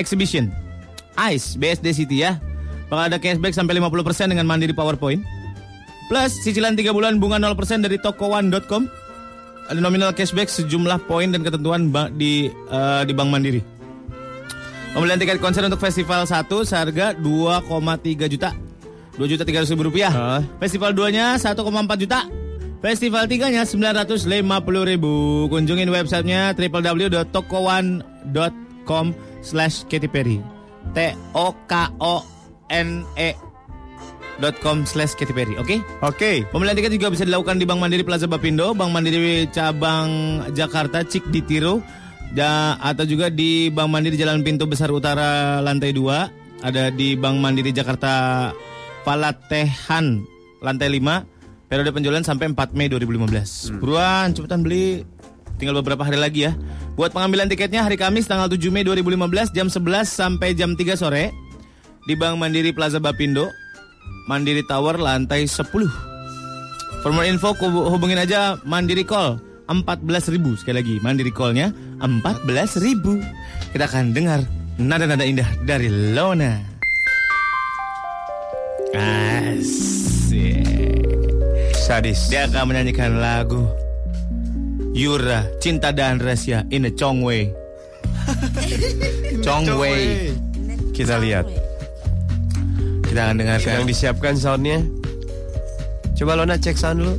Exhibition. 0.00 0.48
ICE, 1.20 1.60
BSD 1.60 1.92
City 1.92 2.24
ya. 2.24 2.40
Bakal 2.88 3.12
ada 3.12 3.20
cashback 3.20 3.52
sampai 3.52 3.76
50% 3.76 4.32
dengan 4.32 4.48
Mandiri 4.48 4.72
PowerPoint. 4.72 5.20
Plus 6.08 6.40
cicilan 6.40 6.80
3 6.80 6.96
bulan 6.96 7.20
bunga 7.20 7.36
0% 7.36 7.84
dari 7.84 8.00
tokowan.com. 8.00 8.88
Ada 9.68 9.76
nominal 9.76 10.16
cashback 10.16 10.48
sejumlah 10.48 11.04
poin 11.04 11.36
dan 11.36 11.44
ketentuan 11.44 11.92
di 12.16 12.48
eh, 12.48 13.02
di 13.04 13.12
Bank 13.12 13.28
Mandiri. 13.28 13.79
Pembelian 14.90 15.22
tiket 15.22 15.38
konser 15.38 15.62
untuk 15.62 15.78
festival 15.78 16.26
1 16.26 16.50
seharga 16.66 17.14
2,3 17.14 18.26
juta. 18.26 18.50
2 19.14 19.22
juta 19.30 19.46
300 19.46 19.70
ribu 19.70 19.86
rupiah. 19.86 20.10
Ah. 20.10 20.42
Festival 20.58 20.90
2-nya 20.96 21.38
1,4 21.38 22.02
juta. 22.02 22.26
Festival 22.80 23.28
3-nya 23.30 23.68
950 23.68 24.90
ribu. 24.90 25.46
Kunjungin 25.46 25.86
websitenya 25.92 26.56
www.tokowan.com 26.58 29.06
slash 29.46 29.86
Katy 29.86 30.10
Perry. 30.10 30.42
T-O-K-O-N-E 30.96 32.32
dot 34.40 34.56
com 34.64 34.88
slash 34.88 35.12
Katy 35.14 35.36
Perry, 35.36 35.52
oke? 35.60 35.76
Oke. 36.00 36.48
Pembelian 36.48 36.72
tiket 36.74 36.96
juga 36.96 37.12
bisa 37.12 37.28
dilakukan 37.28 37.60
di 37.60 37.68
Bank 37.68 37.76
Mandiri 37.78 38.02
Plaza 38.02 38.24
Bapindo, 38.24 38.72
Bank 38.72 38.88
Mandiri 38.90 39.44
cabang 39.52 40.40
Jakarta 40.56 41.04
Cik 41.04 41.28
di 41.28 41.44
Tiro, 42.30 42.36
da- 42.36 42.78
atau 42.80 43.04
juga 43.04 43.26
di 43.28 43.68
Bank 43.68 43.90
Mandiri 43.90 44.14
Jalan 44.16 44.46
Pintu 44.46 44.66
Besar 44.66 44.90
Utara 44.90 45.58
lantai 45.58 45.90
2, 45.90 46.30
ada 46.62 46.90
di 46.90 47.18
Bank 47.18 47.42
Mandiri 47.42 47.74
Jakarta 47.74 48.48
Palatehan 49.02 50.22
lantai 50.60 50.92
5, 50.92 51.24
periode 51.66 51.90
penjualan 51.90 52.22
sampai 52.22 52.52
4 52.52 52.76
Mei 52.76 52.86
2015. 52.86 53.80
Buruan, 53.80 54.30
cepetan 54.30 54.62
beli. 54.62 55.02
Tinggal 55.56 55.76
beberapa 55.84 56.08
hari 56.08 56.16
lagi 56.16 56.48
ya. 56.48 56.56
Buat 56.96 57.12
pengambilan 57.12 57.44
tiketnya 57.44 57.84
hari 57.84 58.00
Kamis 58.00 58.24
tanggal 58.24 58.48
7 58.48 58.72
Mei 58.72 58.80
2015 58.80 59.52
jam 59.52 59.68
11 59.68 60.08
sampai 60.08 60.56
jam 60.56 60.72
3 60.72 60.96
sore 60.96 61.28
di 62.08 62.16
Bank 62.16 62.40
Mandiri 62.40 62.72
Plaza 62.72 62.96
Bapindo, 62.96 63.44
Mandiri 64.24 64.64
Tower 64.64 64.96
lantai 64.96 65.44
10. 65.44 65.68
For 67.00 67.12
more 67.12 67.24
info 67.24 67.52
hubungin 67.88 68.20
aja 68.20 68.60
Mandiri 68.64 69.04
Call 69.04 69.40
14.000 69.70 70.58
sekali 70.58 70.82
lagi 70.82 70.94
Mandiri 70.98 71.30
Callnya 71.30 71.70
14.000. 72.02 73.70
Kita 73.70 73.86
akan 73.86 74.10
dengar 74.10 74.42
nada-nada 74.82 75.22
indah 75.22 75.46
dari 75.62 75.86
Lona. 75.86 76.58
Asik. 78.90 80.66
Sadis. 81.78 82.26
Dia 82.26 82.50
akan 82.50 82.74
menyanyikan 82.74 83.22
lagu 83.22 83.62
Yura 84.90 85.46
Cinta 85.62 85.94
dan 85.94 86.18
Rahasia 86.18 86.66
in 86.74 86.90
a 86.90 86.92
Chong 86.92 87.22
Way. 87.22 87.54
Chong 89.46 89.70
Way. 89.78 90.34
Kita 90.90 91.22
lihat. 91.22 91.46
Kita 93.06 93.30
akan 93.30 93.36
dengarkan 93.38 93.86
disiapkan 93.86 94.34
soundnya. 94.34 94.82
Coba 96.18 96.36
Lona 96.42 96.58
cek 96.58 96.74
sound 96.74 97.00
dulu. 97.00 97.14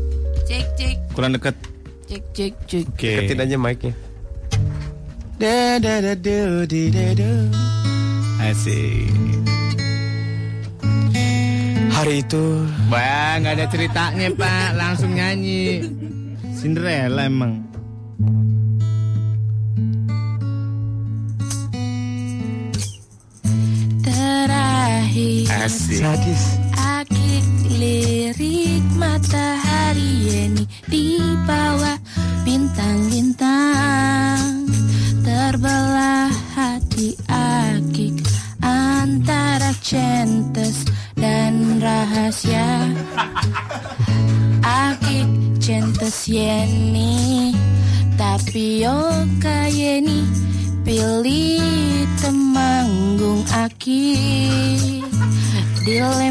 Cek 0.45 0.65
cek 0.76 0.95
kurang 1.15 1.36
dekat. 1.36 1.70
Cek 2.12 2.24
cek 2.36 2.54
cek. 2.68 2.86
Oke. 2.92 3.12
Deketin 3.24 3.40
aja 3.40 3.56
mic-nya. 3.56 3.94
Asik. 8.44 9.16
Hari 11.96 12.16
itu 12.20 12.46
Wah, 12.92 13.40
nggak 13.40 13.54
ada 13.56 13.66
ceritanya 13.72 14.28
pak, 14.36 14.70
langsung 14.76 15.16
nyanyi. 15.16 15.88
Cinderella 16.60 17.32
emang. 17.32 17.64
Terakhir 24.04 25.48
Asik. 25.64 26.02
sadis. 26.04 26.61
Akik 27.02 27.73
lirik 27.82 28.86
matahari 28.94 30.22
Yeni 30.22 30.69
di 30.86 31.18
bawah 31.49 31.98
bintang-bintang. 32.45 34.69
Terbelah 35.26 36.30
hati 36.53 37.18
akik 37.26 38.22
antara 38.61 39.73
centes 39.82 40.86
dan 41.18 41.82
rahasia. 41.82 42.94
Akik 44.61 45.57
centes 45.57 46.30
Yeni 46.30 47.49
Tapioka 48.14 49.73
Yeni 49.73 50.22
Pilih 50.86 52.06
temanggung 52.22 53.41
akik. 53.49 55.02
Dilema 55.82 56.31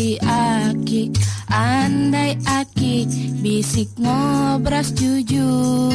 hati 0.00 0.16
akik 0.24 1.12
Andai 1.50 2.38
akik 2.46 3.10
bisik 3.42 3.90
ngobras 3.98 4.94
jujur. 4.96 5.90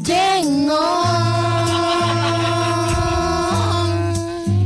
Jengong 0.00 0.70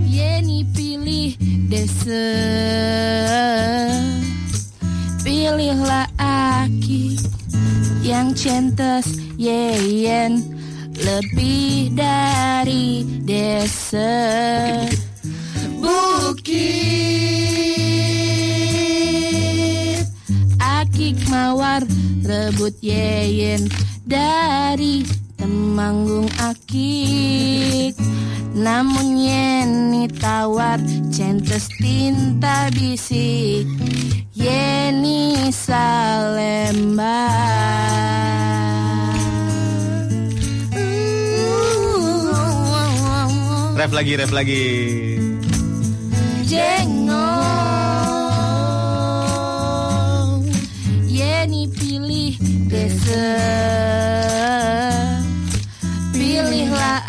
Yeni 0.07 0.63
pilih 0.71 1.35
desa 1.67 2.31
Pilihlah 5.25 6.07
akik 6.21 7.19
yang 8.05 8.37
centes 8.37 9.19
yeyen 9.41 10.45
lebih 11.01 11.97
dari 11.97 13.03
desa 13.25 14.85
rebut 22.45 22.77
yeyen 22.85 23.65
dari 24.05 25.01
temanggung 25.41 26.29
akik. 26.37 27.97
Namun 28.55 29.17
yeni 29.17 30.07
tawar 30.13 30.77
centes 31.09 31.73
tinta 31.81 32.69
bisik. 32.77 33.65
Yeni 34.35 35.49
Salemba 35.55 37.31
Ref 43.75 43.91
lagi, 43.91 44.13
ref 44.21 44.33
lagi. 44.35 44.65
Jengong 46.47 47.84
berani 51.45 51.69
pilih 51.69 52.33
desa. 52.73 53.37
Pilihlah 56.17 57.05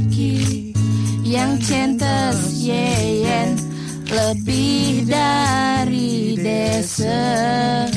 aki 0.00 0.72
yang 1.20 1.60
centes 1.60 2.64
yeyen 2.64 3.60
Lebih 4.08 5.04
dari 5.04 6.32
desa. 6.40 7.92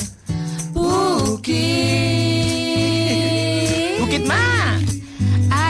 Bukit. 0.76 1.56
Bukit 4.04 4.28
Ma 4.28 4.76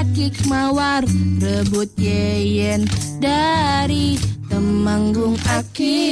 Akik 0.02 0.34
mawar 0.50 1.06
rebut 1.38 1.94
yeyen 1.94 2.90
dari 3.22 4.18
Temanggung 4.50 5.38
Aki 5.46 6.10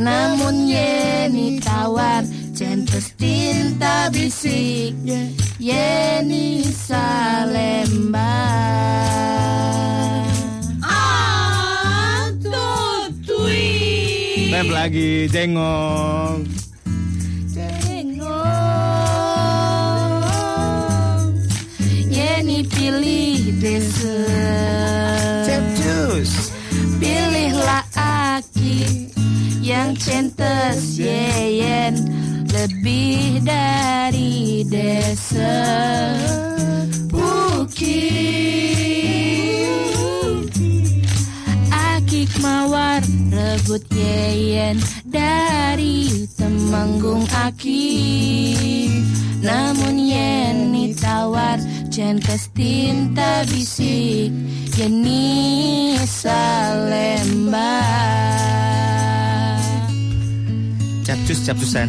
Namun 0.00 0.64
Yeni 0.70 1.60
tawar 1.60 2.24
centes 2.56 3.12
tinta 3.20 4.08
bisik 4.08 4.96
Yeni 5.60 6.64
Salemba 6.64 8.32
Rap 14.56 14.72
lagi, 14.72 15.28
jengong. 15.28 16.48
Tengok 17.52 18.24
Yeni 22.08 22.64
pilih 22.64 23.52
desa. 23.60 24.16
Cepcus. 25.44 26.56
Pilihlah 26.96 27.84
Aki 27.92 29.12
Yang 29.60 30.08
centes 30.08 30.96
yeyen 30.96 32.15
Lebih 32.46 33.42
dari 33.42 34.62
desa 34.66 35.58
Bukit. 37.10 38.06
Akik 41.70 42.30
mawar 42.38 43.02
rebut 43.30 43.82
yeyen 43.92 44.78
dari 45.06 46.26
Temanggung 46.38 47.26
Aki 47.34 47.98
Namun 49.42 49.98
Yeni 49.98 50.94
tawar 50.94 51.58
centes 51.90 52.50
tinta 52.54 53.42
bisik. 53.50 54.30
Yeni 54.76 55.96
Salemba 56.04 57.80
Capcus 61.06 61.40
capcusan, 61.48 61.88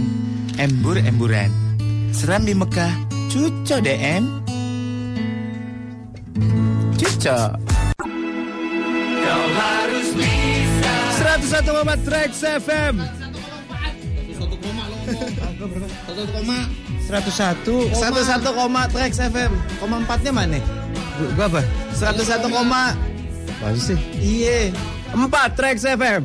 embur 0.58 0.98
emburan. 0.98 1.54
Seram 2.10 2.42
di 2.46 2.54
Mekah, 2.58 2.90
cuco 3.30 3.78
DM. 3.78 4.24
Cuco. 6.98 7.38
101,4 11.18 12.06
Trax 12.06 12.32
FM. 12.62 12.96
101 17.08 17.96
101 17.96 18.58
koma 18.58 18.82
Trax 18.92 19.12
FM 19.32 19.52
koma 19.80 19.96
empatnya 20.04 20.32
mana? 20.36 20.60
Gua, 21.40 21.48
apa? 21.48 21.62
101 21.96 22.52
koma 22.52 22.92
Masa 23.64 23.80
sih? 23.80 23.98
Iya 24.20 24.76
4 25.16 25.56
Trax 25.58 25.88
FM. 25.88 26.24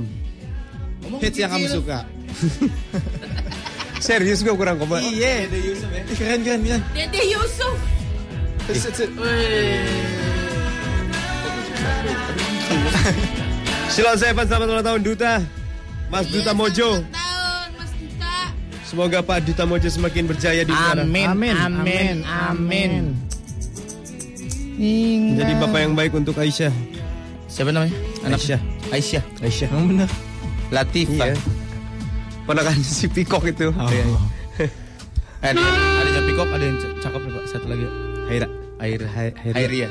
Hits 1.23 1.39
yang 1.39 1.55
kamu 1.55 1.67
suka 1.71 2.03
Serius 4.03 4.43
gua 4.43 4.59
kurang 4.59 4.83
koma. 4.83 4.99
Iya 4.99 5.47
Dede 5.47 5.63
Yusuf 5.63 5.87
ya 5.95 6.03
Keren 6.11 6.41
keren 6.43 6.61
keren 6.67 6.83
Dede 6.91 7.23
Yusuf 7.31 7.79
Silon 13.87 14.17
Seven 14.23 14.45
selamat 14.47 14.67
ulang 14.75 14.87
tahun 14.87 15.01
Duta. 15.07 15.33
Mas 16.11 16.27
Duta 16.29 16.51
Mojo. 16.51 16.99
tahun 17.15 17.69
Mas 17.79 17.91
Duta 17.95 18.35
Semoga 18.83 19.19
Pak 19.23 19.39
Duta 19.47 19.65
Mojo 19.71 19.87
semakin 19.87 20.27
berjaya 20.27 20.67
di 20.67 20.75
sana. 20.75 21.07
Amin, 21.07 21.55
amin, 21.55 22.17
amin. 22.27 23.03
Jadi 25.39 25.53
bapak 25.63 25.79
yang 25.79 25.95
baik 25.95 26.11
untuk 26.19 26.35
Aisyah. 26.43 26.75
Siapa 27.47 27.71
namanya? 27.71 27.95
Anak 28.27 28.43
Aisyah. 28.43 28.61
Aisyah. 28.91 29.23
Aisyah. 29.47 29.69
Emang 29.71 29.87
bener 29.95 30.11
Latifah. 30.75 31.37
Iya. 31.37 31.52
Ponakan 32.43 32.77
si 32.99 33.07
Pikok 33.07 33.45
itu. 33.49 33.69
Iya, 33.71 34.05
iya. 34.05 34.69
Eh, 35.43 35.51
ada, 35.51 35.59
ada 35.59 36.11
yang 36.15 36.27
pikok, 36.31 36.49
ada 36.55 36.63
yang 36.63 36.79
cakep 37.03 37.19
nih, 37.19 37.33
Pak. 37.35 37.45
Satu 37.51 37.67
lagi. 37.67 37.83
Haira. 38.31 38.47
Air, 38.79 39.03
Hairia. 39.11 39.55
Airia. 39.59 39.89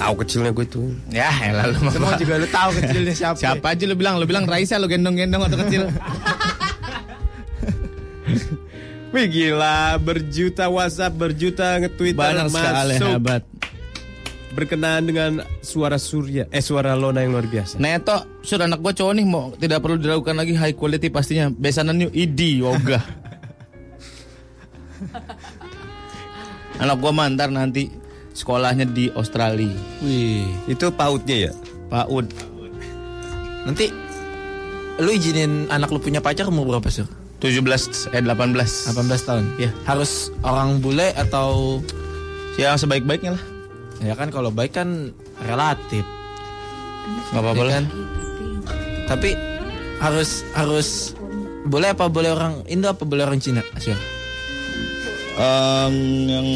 Tahu 0.00 0.14
kecilnya 0.24 0.56
gue 0.56 0.64
tuh. 0.64 0.88
Ya, 1.12 1.28
lalu. 1.52 1.76
Semua 1.92 2.16
juga 2.16 2.40
lu 2.40 2.48
tahu 2.48 2.70
kecilnya 2.80 3.12
siapa 3.12 3.36
Siapa 3.44 3.76
aja 3.76 3.84
lu 3.84 3.92
bilang? 3.92 4.16
Lu 4.16 4.24
bilang 4.24 4.48
Raisa 4.48 4.80
lu 4.80 4.88
gendong-gendong 4.88 5.36
waktu 5.44 5.60
kecil. 5.68 5.82
Wih 9.12 9.26
gila, 9.28 10.00
berjuta 10.00 10.72
WhatsApp, 10.72 11.12
berjuta 11.12 11.76
nge-Twitter 11.84 12.16
Banyak 12.32 12.48
sekali 12.48 12.96
masuk. 12.96 13.10
hebat. 13.20 13.42
Berkenaan 14.52 15.08
dengan 15.08 15.40
suara 15.64 15.96
Surya, 15.96 16.44
eh 16.52 16.60
suara 16.60 16.92
Lona 16.92 17.24
yang 17.24 17.32
luar 17.32 17.48
biasa. 17.48 17.80
Neto, 17.80 18.44
sur 18.44 18.60
anak 18.60 18.84
gua 18.84 18.92
cowok 18.92 19.14
nih 19.16 19.24
mau 19.24 19.48
tidak 19.56 19.80
perlu 19.80 19.96
diragukan 19.96 20.36
lagi 20.36 20.52
high 20.52 20.76
quality 20.76 21.08
pastinya. 21.08 21.48
Besanan 21.48 21.96
new 21.96 22.12
ID 22.12 22.60
yoga. 22.60 23.00
anak 26.82 26.96
gua 27.00 27.12
mantar 27.16 27.48
nanti 27.48 27.88
sekolahnya 28.36 28.88
di 28.88 29.08
Australia. 29.16 29.72
Wih 30.04 30.44
Itu 30.68 30.92
pautnya 30.92 31.48
ya? 31.48 31.52
PAUD. 31.88 32.28
Nanti 33.68 33.86
Lu 35.00 35.08
izinin 35.08 35.72
anak 35.72 35.88
lu 35.88 35.96
punya 35.96 36.20
pacar 36.20 36.44
umur 36.52 36.68
berapa 36.76 36.92
sih? 36.92 37.08
17 37.40 38.12
eh 38.12 38.20
18. 38.22 38.92
18 38.92 39.26
tahun 39.26 39.44
Iya. 39.56 39.70
Harus 39.88 40.28
orang 40.44 40.78
bule 40.84 41.16
atau 41.16 41.80
Ya 42.60 42.76
sebaik-baiknya 42.76 43.40
lah. 43.40 43.44
Ya 44.02 44.14
kan 44.14 44.28
kalau 44.28 44.50
baik 44.50 44.74
kan 44.74 45.14
relatif 45.40 46.02
Gak 47.32 47.38
apa-apa 47.38 47.58
ya 47.60 47.72
kan? 47.72 47.84
Tapi 49.08 49.30
harus 49.98 50.42
harus 50.52 50.88
boleh 51.64 51.90
apa 51.90 52.06
boleh 52.06 52.30
orang 52.30 52.62
Indo 52.66 52.86
apa 52.86 53.02
boleh 53.02 53.22
orang 53.22 53.38
Cina? 53.38 53.62
Asyik. 53.72 53.94
Em, 55.32 55.94
yang 56.28 56.46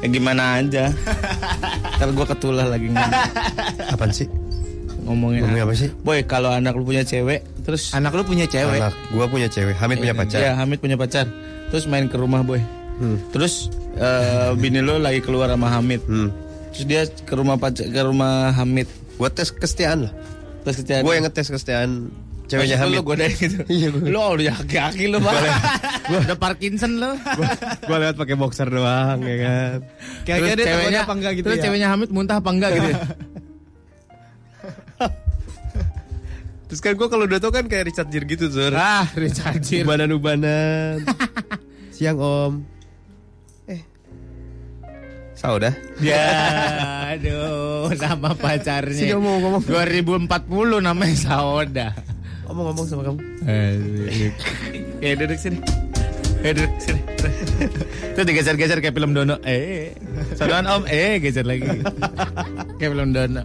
ya 0.00 0.06
gimana 0.08 0.58
aja. 0.58 0.90
Ntar 1.96 2.10
gua 2.12 2.26
ketulah 2.26 2.66
lagi 2.66 2.88
ngomong- 2.88 3.14
Apaan 3.88 4.10
sih? 4.10 4.28
ngomongin. 5.00 5.42
Ngomongin 5.42 5.64
apa 5.64 5.74
sih? 5.74 5.90
Boy, 6.00 6.22
kalau 6.22 6.52
anak 6.52 6.76
lu 6.76 6.84
punya 6.84 7.02
cewek, 7.02 7.42
terus 7.64 7.90
Anak 7.90 8.12
lu 8.12 8.22
punya 8.22 8.44
cewek. 8.44 8.78
Anak 8.78 8.94
gua 9.10 9.26
punya 9.26 9.48
cewek, 9.48 9.74
Hamid 9.74 9.98
punya 9.98 10.14
pacar. 10.14 10.38
Iya, 10.38 10.52
Hamid 10.54 10.78
punya 10.78 10.94
pacar. 10.94 11.26
Terus 11.72 11.84
main 11.86 12.06
ke 12.06 12.14
rumah 12.14 12.42
boy. 12.42 12.60
Hmm. 13.00 13.16
Terus 13.32 13.72
eh, 13.94 14.50
bini 14.54 14.78
lo 14.78 14.96
lagi 14.96 15.18
keluar 15.18 15.48
sama 15.48 15.70
Hamid. 15.70 16.02
Hmm. 16.04 16.30
Terus 16.70 16.84
dia 16.84 17.02
ke 17.06 17.32
rumah 17.32 17.56
pacar 17.56 17.86
ke 17.86 18.00
rumah 18.00 18.52
Hamid. 18.52 18.86
Gua 19.16 19.26
tes 19.26 19.48
kesetiaan 19.48 20.06
lah. 20.06 20.12
Terus 20.60 20.76
ketika 20.78 21.00
Gua 21.00 21.14
yang 21.14 21.24
ngetes 21.24 21.48
kesetiaan 21.48 21.90
ceweknya 22.46 22.76
Maksud 22.76 22.86
lu 22.86 22.94
Hamid. 22.94 22.96
Lo 22.96 23.02
godain 23.04 23.32
gitu. 23.32 23.56
Iya, 23.72 23.88
gua- 23.90 24.06
Lo 24.06 24.20
udah 24.34 24.54
kaki-kaki 24.58 25.04
lo 25.06 25.18
bang. 25.18 25.42
Gua 26.04 26.18
udah 26.20 26.36
Parkinson 26.36 26.92
lo. 26.96 27.10
gua 27.88 27.96
lewat 27.98 28.16
pakai 28.16 28.34
boxer 28.34 28.68
doang 28.68 29.18
ya 29.20 29.36
kan. 29.38 29.76
Kayaknya 30.22 30.54
dia 30.54 30.66
takutnya 30.68 31.00
apa 31.02 31.14
enggak 31.14 31.32
gitu 31.34 31.46
terus 31.46 31.58
ya? 31.58 31.64
ceweknya 31.64 31.88
Hamid 31.88 32.10
muntah 32.10 32.36
apa 32.38 32.50
enggak 32.50 32.70
gitu. 32.72 32.88
ya? 32.88 32.98
Terus 36.70 36.78
kan 36.78 36.94
gua 36.94 37.10
kalau 37.10 37.26
udah 37.26 37.42
tau 37.42 37.50
kan 37.50 37.66
kayak 37.66 37.90
Richard 37.90 38.08
Gere 38.08 38.26
gitu, 38.30 38.46
Zur. 38.46 38.70
ah, 38.70 39.02
Richard 39.18 39.58
Gere. 39.58 39.82
Ubanan-ubanan. 39.82 41.02
Siang 41.90 42.14
Om. 42.14 42.62
Eh. 45.40 45.48
Saudah. 45.48 45.72
Ya, 46.04 46.28
aduh, 47.16 47.88
sama 47.96 48.36
pacarnya. 48.36 48.92
Sini, 48.92 49.16
ngomong, 49.16 49.40
ngomong. 49.40 49.62
2040 49.64 50.84
namanya 50.84 51.16
Saoda. 51.16 51.88
Ngomong-ngomong 52.44 52.84
sama 52.84 53.02
kamu. 53.08 53.18
Ya 55.00 55.16
duduk 55.16 55.38
sini. 55.40 55.58
Eh 56.44 56.52
duduk 56.52 56.72
sini. 56.76 57.00
Terus 58.16 58.26
digeser-geser 58.28 58.84
kayak 58.84 58.92
film 58.92 59.16
Dono. 59.16 59.40
Eh, 59.44 59.96
saudara 60.36 60.76
Om. 60.76 60.84
Eh, 60.88 61.20
geser 61.24 61.48
lagi. 61.48 61.64
kayak 62.76 62.90
film 62.92 63.16
Dono. 63.16 63.42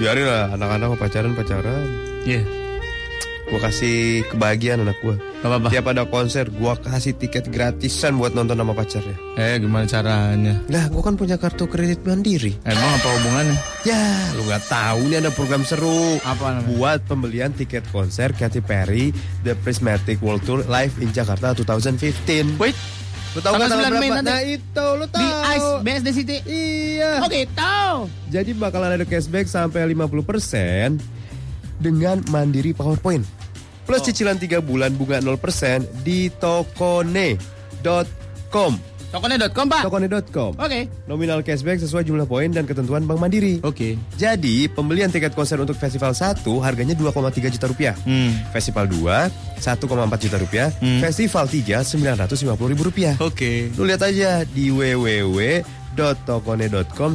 Biarin 0.00 0.24
lah 0.24 0.48
anak-anak 0.56 0.86
mau 0.92 0.98
pacaran-pacaran. 1.00 1.84
Iya. 2.24 2.59
Gua 3.50 3.58
kasih 3.60 4.22
kebahagiaan 4.30 4.86
anak 4.86 4.94
gua. 5.02 5.18
Gak 5.42 5.48
apa-apa. 5.50 5.68
Tiap 5.68 5.86
ada 5.90 6.04
konser, 6.06 6.46
gua 6.48 6.78
kasih 6.78 7.12
tiket 7.12 7.50
gratisan 7.50 8.14
buat 8.14 8.30
nonton 8.30 8.54
sama 8.54 8.70
pacarnya. 8.72 9.16
Eh, 9.34 9.58
gimana 9.58 9.84
caranya? 9.84 10.54
Lah, 10.70 10.86
gua 10.86 11.02
kan 11.02 11.18
punya 11.18 11.34
kartu 11.34 11.66
kredit 11.66 12.06
mandiri. 12.06 12.54
Emang 12.62 12.90
apa 12.94 13.08
hubungannya? 13.10 13.58
Ya, 13.82 14.06
lu 14.32 14.46
nggak 14.46 14.64
tahu 14.64 15.00
nih 15.04 15.18
ada 15.18 15.30
program 15.30 15.62
seru. 15.62 16.22
Apa 16.22 16.56
namanya? 16.56 16.70
Buat 16.70 16.98
pembelian 17.04 17.50
tiket 17.50 17.82
konser 17.90 18.30
Katy 18.30 18.62
Perry 18.62 19.10
The 19.42 19.58
Prismatic 19.58 20.22
World 20.22 20.46
Tour 20.46 20.62
live 20.64 20.94
in 20.98 21.10
Jakarta 21.10 21.50
2015. 21.50 22.54
Wait, 22.54 22.78
Lu 23.30 23.38
tahu 23.38 23.54
Tanggal 23.56 23.66
kan 23.66 23.94
9 23.94 23.94
Mei 23.94 24.10
berapa? 24.10 24.16
nanti. 24.16 24.30
Nah 24.30 24.42
itu 24.44 24.86
lu 24.92 25.06
tahu. 25.06 25.18
di 25.18 25.26
Ice 25.48 25.70
BSD 25.80 26.08
City. 26.12 26.36
Iya. 26.44 27.10
Oke, 27.22 27.46
tahu. 27.50 27.98
Jadi 28.26 28.50
bakalan 28.54 28.94
ada 28.94 29.02
cashback 29.02 29.46
sampai 29.46 29.86
50% 29.88 30.98
dengan 31.78 32.20
Mandiri 32.28 32.70
PowerPoint. 32.70 33.22
Plus 33.82 34.00
cicilan 34.02 34.36
3 34.36 34.60
bulan 34.60 34.92
bunga 34.92 35.18
0% 35.18 35.36
di 36.02 36.30
tokone. 36.32 37.34
Tokone.com. 37.80 38.72
Tokone.com 39.10 39.66
pak. 39.66 39.82
Tokone.com. 39.82 40.50
Oke. 40.54 40.86
Nominal 41.04 41.42
cashback 41.42 41.82
sesuai 41.82 42.06
jumlah 42.06 42.30
poin 42.30 42.46
dan 42.46 42.62
ketentuan 42.62 43.02
Bank 43.02 43.18
Mandiri. 43.18 43.58
Oke. 43.60 43.98
Jadi, 44.14 44.70
pembelian 44.70 45.10
tiket 45.10 45.34
konser 45.34 45.58
untuk 45.58 45.74
festival 45.74 46.14
1 46.14 46.46
harganya 46.62 46.94
2,3 46.94 47.10
juta 47.50 47.66
rupiah. 47.66 47.98
Hmm. 48.06 48.30
Festival 48.54 48.86
2 48.86 49.02
1,4 49.58 49.90
juta 50.22 50.38
rupiah. 50.38 50.70
Hmm. 50.78 51.02
Festival 51.02 51.50
3 51.50 51.82
950 51.82 52.70
ribu 52.70 52.86
rupiah. 52.86 53.18
Oke. 53.18 53.74
Lu 53.74 53.82
lihat 53.82 54.06
aja 54.06 54.46
di 54.46 54.70
www.tokone.com 54.70 55.60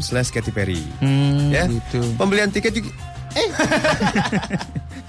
slash 0.04 0.36
Katy 0.36 0.52
Perry. 0.52 0.84
Hmm, 1.00 1.48
Ya, 1.48 1.64
gitu. 1.72 2.04
pembelian 2.20 2.52
tiket 2.52 2.76
juga 2.76 2.92
Iya, 3.36 3.52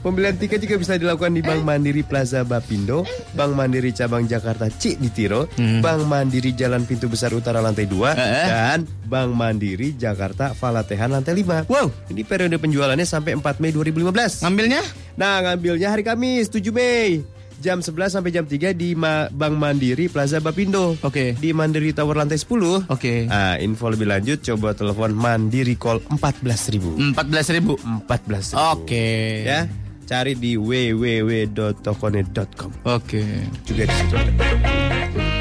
Pembelian 0.00 0.34
tiket 0.34 0.60
juga 0.60 0.76
bisa 0.76 0.94
dilakukan 0.94 1.30
di 1.30 1.40
Bank 1.40 1.62
Mandiri 1.62 2.02
Plaza 2.02 2.42
Bapindo, 2.42 3.04
Bank 3.32 3.52
Mandiri 3.52 3.90
Cabang 3.90 4.24
Jakarta 4.24 4.68
Cikditiro, 4.68 5.46
Bank 5.80 6.02
Mandiri 6.04 6.52
Jalan 6.52 6.84
Pintu 6.84 7.06
Besar 7.06 7.32
Utara 7.32 7.58
lantai 7.58 7.86
2, 7.86 7.96
Eh, 8.08 8.18
eh. 8.18 8.46
dan 8.46 8.78
Bank 9.04 9.30
Mandiri 9.32 9.94
Jakarta 9.94 10.52
Falatehan 10.52 11.10
lantai 11.10 11.34
5. 11.34 11.66
Wow, 11.66 11.90
ini 12.08 12.22
periode 12.22 12.56
penjualannya 12.56 13.04
sampai 13.04 13.34
4 13.34 13.58
Mei 13.58 13.70
2015. 13.70 14.42
Ngambilnya? 14.42 14.82
Nah, 15.14 15.42
ngambilnya 15.42 15.88
hari 15.90 16.02
Kamis 16.02 16.48
7 16.48 16.70
Mei. 16.70 17.22
Jam 17.58 17.78
11 17.78 18.08
sampai 18.08 18.30
jam 18.30 18.42
3 18.42 18.70
di 18.70 18.94
Ma- 18.94 19.26
Bank 19.28 19.52
Mandiri 19.52 20.06
Plaza 20.06 20.38
Bapindo. 20.38 20.94
Oke. 21.02 21.34
Di 21.34 21.50
Mandiri 21.50 21.90
Tower 21.90 22.14
lantai 22.16 22.38
10. 22.38 22.86
Oke. 22.86 23.26
Nah, 23.26 23.58
info 23.58 23.88
lebih 23.88 24.06
lanjut 24.06 24.38
coba 24.40 24.72
telepon 24.72 25.10
Mandiri 25.10 25.74
Call 25.74 25.98
14.000. 26.06 27.18
14 27.18 27.50
ribu. 27.50 27.74
14.000. 28.06 28.54
Oke. 28.54 29.06
Ya, 29.42 29.66
cari 30.04 30.32
di 30.32 30.54
www.tokone.com. 30.54 32.70
Oke. 32.86 33.22
Juga 33.62 33.82
di 33.84 33.92
situ. 33.92 34.14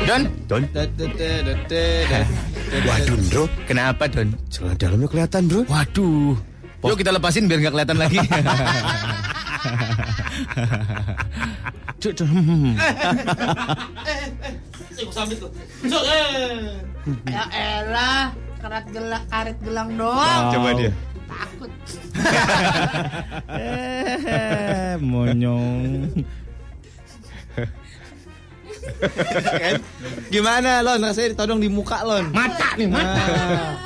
Don. 0.04 0.22
Don. 0.48 0.64
Waduh, 2.68 3.18
bro. 3.30 3.44
Kenapa 3.64 4.10
Don? 4.10 4.34
Celana 4.50 4.74
dalamnya 4.74 5.06
kelihatan, 5.06 5.46
bro. 5.46 5.62
Waduh. 5.70 6.34
Yuk 6.78 6.94
kita 6.96 7.10
lepasin 7.12 7.46
biar 7.46 7.60
nggak 7.60 7.74
kelihatan 7.74 7.98
lagi. 7.98 8.18
Cuk, 11.98 12.14
cuk. 12.14 12.30
Ya 17.28 17.44
elah, 17.54 18.34
karet 18.62 18.86
gelang, 18.94 19.26
karet 19.32 19.58
gelang 19.64 19.90
doang. 19.98 20.44
Coba 20.54 20.70
dia. 20.78 20.92
Takut. 21.28 21.72
Eh, 23.54 24.96
monyong. 25.10 26.10
Gimana 30.32 30.82
Lon? 30.82 31.04
Rasanya 31.04 31.34
ditodong 31.36 31.60
di 31.62 31.70
muka 31.70 32.02
Lon. 32.06 32.32
Mata 32.32 32.74
nih, 32.80 32.88
mata. 32.88 33.24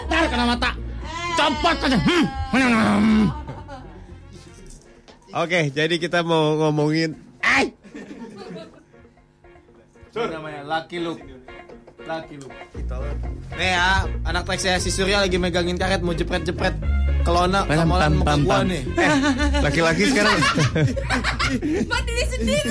Tar 0.07 0.23
kena 0.29 0.45
mata. 0.45 0.69
Copot 1.35 1.77
aja. 1.87 1.97
Hmm. 1.99 3.31
Oke, 5.31 5.71
jadi 5.71 5.95
kita 5.95 6.27
mau 6.27 6.59
ngomongin 6.59 7.31
namanya 10.11 10.61
Lucky 10.67 10.97
Luke. 10.99 11.23
Lucky 12.01 12.35
Luke. 12.35 12.55
Nih 13.55 13.71
ya, 13.77 14.03
anak 14.27 14.43
teks 14.47 14.63
saya 14.65 14.77
si 14.81 14.89
Surya 14.91 15.21
lagi 15.23 15.37
megangin 15.37 15.77
karet 15.79 16.01
mau 16.03 16.11
jepret-jepret 16.11 16.75
kelona 17.21 17.61
pam, 17.63 17.85
muka 17.85 18.09
pam, 18.25 18.41
gua 18.41 18.59
pam. 18.59 18.67
nih. 18.67 18.83
laki-laki 19.61 20.03
sekarang. 20.09 20.37
Buat 21.85 22.03
diri 22.09 22.23
sendiri. 22.25 22.69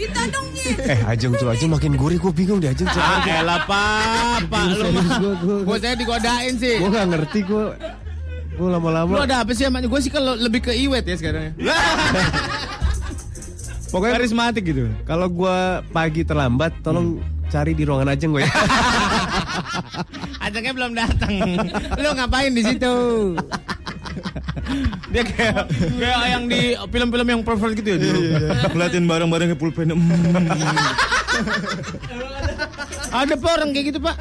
Ditodongin. 0.00 0.74
eh, 0.88 0.98
Ajeng 1.04 1.32
tuh 1.36 1.52
Ajeng 1.52 1.70
makin 1.70 1.92
gurih, 2.00 2.16
gue 2.16 2.32
bingung 2.32 2.58
deh 2.58 2.72
Ajeng. 2.72 2.88
Ah, 2.96 3.20
elah 3.28 3.60
papa 3.68 4.60
lu. 4.72 4.88
Gue 5.68 5.76
saya 5.78 5.94
digodain 5.94 6.54
sih. 6.56 6.80
Gue 6.80 6.90
gak 6.90 7.06
ngerti 7.12 7.40
gue. 8.52 8.58
Gue 8.58 8.68
Lu 8.68 8.70
lama-lama. 8.70 9.20
ada 9.20 9.40
apa 9.40 9.52
sih 9.52 9.64
sama 9.64 9.80
gue 9.80 10.00
sih 10.00 10.08
kalau 10.08 10.34
lebih 10.34 10.62
ke 10.62 10.72
iwet 10.76 11.02
ya 11.02 11.16
sekarang. 11.16 11.52
Pokoknya 13.92 14.16
Karismatik 14.16 14.64
gitu. 14.64 14.88
kalau 15.04 15.28
gue 15.28 15.56
pagi 15.92 16.24
terlambat, 16.24 16.72
tolong 16.80 17.20
cari 17.52 17.76
di 17.76 17.84
ruangan 17.84 18.08
Ajeng 18.08 18.32
gue 18.32 18.40
ya. 18.44 18.48
Ajengnya 20.40 20.72
belum 20.72 20.92
datang. 20.96 21.32
Lu 22.00 22.08
ngapain 22.16 22.50
di 22.50 22.62
situ? 22.64 22.92
Dia 25.12 25.20
kayak 25.20 25.68
kayak 26.00 26.20
yang 26.24 26.48
di 26.48 26.72
film-film 26.88 27.28
yang 27.28 27.42
pervert 27.44 27.76
gitu 27.76 27.92
ya 27.92 27.98
dulu. 28.00 28.20
Ngeliatin 28.72 29.04
barang-barangnya 29.04 29.56
pulpen. 29.60 29.92
Hmm. 29.92 30.00
ada 33.12 33.34
pak 33.36 33.50
orang 33.52 33.76
kayak 33.76 33.92
gitu 33.92 34.00
pak. 34.00 34.16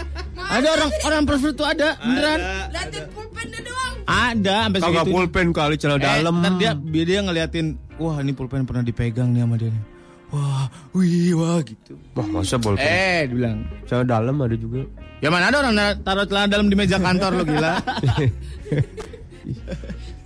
Ada 0.52 0.68
orang 0.76 0.92
orang 1.08 1.24
pervert 1.24 1.56
tuh 1.56 1.64
ada 1.64 1.96
beneran. 2.04 2.68
Liatin 2.68 3.04
pulpennya 3.16 3.64
doang. 3.64 3.91
Ada 4.06 4.68
sampai 4.68 4.80
Kagak 4.82 5.06
pulpen 5.08 5.48
kali 5.52 5.76
celana 5.78 6.00
Eh, 6.00 6.06
dalam. 6.22 6.36
ntar 6.42 6.54
dia 6.58 6.72
dia 7.06 7.20
ngeliatin, 7.22 7.78
wah 7.96 8.18
ini 8.20 8.32
pulpen 8.34 8.66
pernah 8.66 8.82
dipegang 8.82 9.32
nih 9.32 9.42
sama 9.46 9.56
dia. 9.58 9.70
nih. 9.70 9.84
Wah, 10.32 10.66
wih, 10.96 11.36
wah 11.36 11.60
gitu. 11.60 12.00
Wah, 12.16 12.24
masa 12.24 12.56
pulpen? 12.56 12.82
Eh, 12.82 13.28
dibilang. 13.28 13.68
Celana 13.84 14.06
dalam 14.08 14.36
ada 14.40 14.56
juga. 14.56 14.88
Ya 15.22 15.30
mana 15.30 15.52
ada 15.52 15.58
orang 15.62 15.76
taruh 16.02 16.26
celana 16.26 16.48
dalam 16.50 16.66
di 16.66 16.76
meja 16.76 16.98
kantor 16.98 17.32
lo 17.38 17.44
gila. 17.46 17.78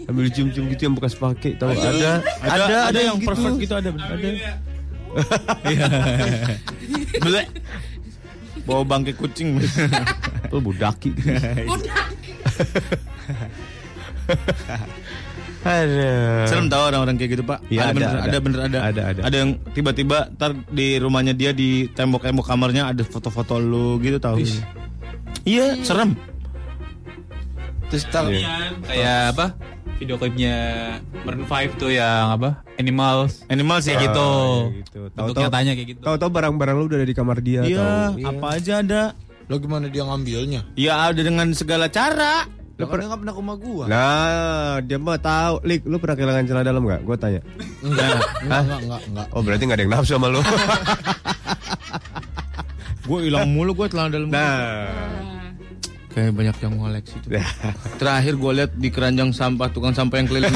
Ambil 0.06 0.30
cium-cium 0.30 0.70
gitu 0.70 0.86
yang 0.86 0.94
bekas 0.94 1.18
pakai, 1.18 1.58
tahu 1.58 1.74
ada. 1.74 2.22
ada, 2.46 2.94
ada, 2.94 3.00
yang 3.02 3.18
perfect 3.18 3.58
gitu 3.58 3.74
ada, 3.74 3.90
ada. 3.90 4.30
Iya. 5.66 5.86
Blek. 7.18 7.48
Bawa 8.66 8.86
bangke 8.86 9.18
kucing. 9.18 9.58
Tuh 10.48 10.62
budaki. 10.62 11.10
Aduh. 15.66 16.46
Serem 16.46 16.70
tau 16.70 16.86
orang-orang 16.94 17.18
kayak 17.18 17.32
gitu 17.38 17.44
pak. 17.44 17.60
Iya, 17.74 17.90
ada, 17.90 17.94
bener, 17.98 18.10
ada. 18.14 18.22
ada 18.22 18.38
bener 18.38 18.60
ada. 18.62 18.80
Ada, 18.86 19.02
ada. 19.26 19.36
yang 19.36 19.58
tiba-tiba 19.74 20.30
ntar 20.38 20.54
di 20.70 21.02
rumahnya 21.02 21.34
dia 21.34 21.58
di 21.58 21.90
tembok-tembok 21.90 22.46
kamarnya 22.46 22.94
ada 22.94 23.02
foto-foto 23.02 23.58
lu 23.58 23.98
gitu 23.98 24.22
tau. 24.22 24.38
Iya, 25.42 25.82
serem. 25.82 26.14
Terus 27.90 28.06
tar 28.14 28.30
Kayak 28.86 29.22
apa? 29.34 29.46
Video 29.96 30.20
klipnya 30.20 30.56
Maroon 31.24 31.48
5 31.48 31.82
tuh 31.82 31.90
yang 31.90 32.36
apa? 32.36 32.62
Animals. 32.78 33.48
Animal 33.48 33.80
sih 33.80 33.96
Kayak 33.96 34.12
gitu. 34.12 34.30
gitu. 34.84 35.00
Nyatanya 35.40 35.72
kayak 35.74 35.88
gitu. 35.96 36.02
Tahu-tahu 36.04 36.30
barang-barang 36.30 36.76
lu 36.76 36.86
udah 36.92 36.98
ada 37.00 37.08
di 37.08 37.16
kamar 37.16 37.38
dia. 37.42 37.64
Iya, 37.64 38.14
apa 38.14 38.48
aja 38.60 38.84
ada. 38.84 39.04
Lo 39.48 39.62
gimana 39.62 39.88
dia 39.88 40.04
ngambilnya? 40.04 40.62
Ya 40.76 41.10
ada 41.10 41.22
dengan 41.22 41.48
segala 41.56 41.88
cara. 41.88 42.50
Lo 42.76 42.92
kan 42.92 43.00
dia 43.00 43.08
nggak 43.08 43.22
pernah 43.24 43.34
ke 43.34 43.40
rumah 43.40 43.56
gua. 43.56 43.86
Nah, 43.88 44.84
dia 44.84 45.00
mah 45.00 45.16
tahu. 45.16 45.64
Lik, 45.64 45.88
lu 45.88 45.96
pernah 45.96 46.16
kehilangan 46.20 46.44
celana 46.44 46.68
dalam 46.68 46.84
nggak? 46.84 47.02
Gue 47.08 47.16
tanya. 47.16 47.42
Enggak, 47.80 48.08
enggak, 48.12 48.28
enggak, 48.44 48.80
enggak, 48.84 49.02
enggak. 49.08 49.28
Oh, 49.32 49.42
berarti 49.48 49.64
nggak 49.64 49.78
ada 49.80 49.84
yang 49.88 49.94
nafsu 49.96 50.14
sama 50.20 50.28
lu. 50.28 50.42
Gue 53.06 53.30
hilang 53.30 53.54
mulu 53.54 53.78
gue 53.78 53.86
telah 53.86 54.10
dalam. 54.10 54.34
nah, 54.34 54.90
Kayak 56.10 56.32
banyak 56.32 56.58
yang 56.58 56.74
ngoleksi 56.80 57.16
tuh. 57.22 57.38
Terakhir 58.02 58.34
gue 58.34 58.52
lihat 58.56 58.72
di 58.74 58.90
keranjang 58.90 59.30
sampah 59.30 59.70
tukang 59.70 59.94
sampah 59.94 60.16
yang 60.24 60.28
keliling. 60.32 60.56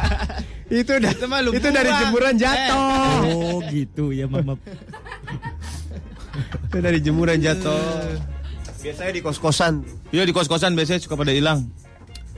itu 0.80 0.90
udah 0.90 1.12
itu 1.54 1.68
dari 1.70 1.90
jemuran 2.02 2.34
jatuh. 2.34 3.20
oh 3.30 3.60
gitu 3.70 4.10
ya 4.10 4.26
mama. 4.26 4.58
Itu 6.66 6.76
dari 6.82 6.98
jemuran 6.98 7.38
jatuh. 7.38 8.18
Biasanya 8.78 9.12
di 9.12 9.22
kos-kosan. 9.22 9.82
Iya 10.14 10.22
di 10.22 10.32
kos-kosan 10.32 10.78
biasanya 10.78 11.02
suka 11.02 11.18
pada 11.18 11.34
hilang. 11.34 11.66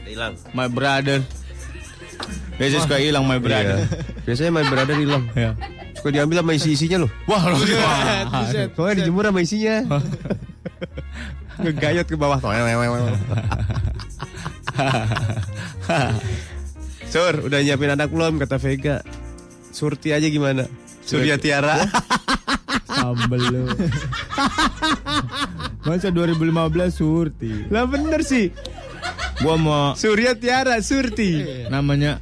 Hilang. 0.05 0.35
My 0.57 0.73
brother. 0.73 1.21
Biasanya 2.57 2.81
suka 2.85 2.97
hilang 3.01 3.25
my 3.29 3.37
brother. 3.41 3.85
Iya. 3.85 3.89
Biasanya 4.25 4.51
my 4.53 4.65
brother 4.69 4.97
hilang. 4.97 5.25
Iya. 5.37 5.53
Suka 6.01 6.09
diambil 6.17 6.41
sama 6.41 6.57
isi-isinya 6.57 7.05
loh. 7.05 7.11
Wah 7.29 7.45
lo 7.45 7.57
Soalnya 8.77 9.05
dijemur 9.05 9.29
sama 9.29 9.41
isinya. 9.45 9.85
Ngegayot 11.61 12.09
ke 12.09 12.17
bawah. 12.17 12.41
Sur, 17.11 17.35
udah 17.45 17.59
nyiapin 17.61 17.93
anak 17.93 18.09
belum 18.09 18.41
kata 18.41 18.57
Vega. 18.57 19.05
Surti 19.75 20.17
aja 20.17 20.25
gimana? 20.31 20.65
Surya 21.05 21.37
Tiara. 21.37 21.85
Sambel 22.89 23.43
lo. 23.51 23.65
Masa 25.81 26.13
2015 26.13 26.93
surti. 26.93 27.53
lah 27.73 27.89
bener 27.89 28.21
sih. 28.21 28.53
Gua 29.41 29.57
mau 29.57 29.97
Surya 29.97 30.37
Tiara, 30.37 30.77
Surti. 30.85 31.41
namanya 31.73 32.21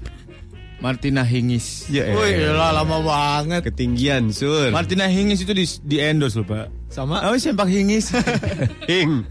Martina 0.78 1.26
Hingis. 1.26 1.90
Ya, 1.90 2.06
Wih, 2.14 2.38
eh. 2.38 2.54
lah 2.54 2.70
lama 2.70 3.02
banget. 3.02 3.66
ketinggian, 3.66 4.30
Sur. 4.30 4.70
Martina 4.70 5.10
Hingis 5.10 5.42
itu 5.42 5.50
di, 5.50 5.66
di 5.82 5.96
endorse 5.98 6.38
loh 6.38 6.46
pak. 6.46 6.70
Sama 6.86 7.26
Oh 7.26 7.34
sempak 7.34 7.66
Hingis. 7.66 8.14
Hing. 8.90 9.26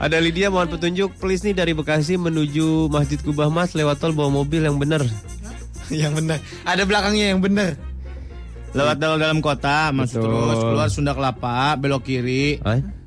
Ada 0.00 0.18
Lydia 0.18 0.48
mohon 0.48 0.66
petunjuk 0.66 1.14
please 1.20 1.44
nih 1.44 1.54
dari 1.54 1.76
Bekasi 1.76 2.16
menuju 2.16 2.88
Masjid 2.88 3.20
Kubah 3.20 3.52
Mas 3.52 3.76
lewat 3.76 4.00
tol 4.00 4.16
bawa 4.16 4.32
mobil 4.32 4.64
yang 4.64 4.80
bener. 4.80 5.04
yang 5.92 6.16
benar. 6.16 6.40
Ada 6.64 6.88
belakangnya 6.88 7.36
yang 7.36 7.44
benar. 7.44 7.76
Lewat 8.74 8.98
dalam 8.98 9.18
dalam 9.22 9.38
kota, 9.38 9.94
masuk 9.94 10.18
Betul. 10.18 10.34
terus 10.34 10.62
keluar 10.66 10.88
Sunda 10.90 11.12
Kelapa, 11.14 11.78
belok 11.78 12.02
kiri. 12.10 12.58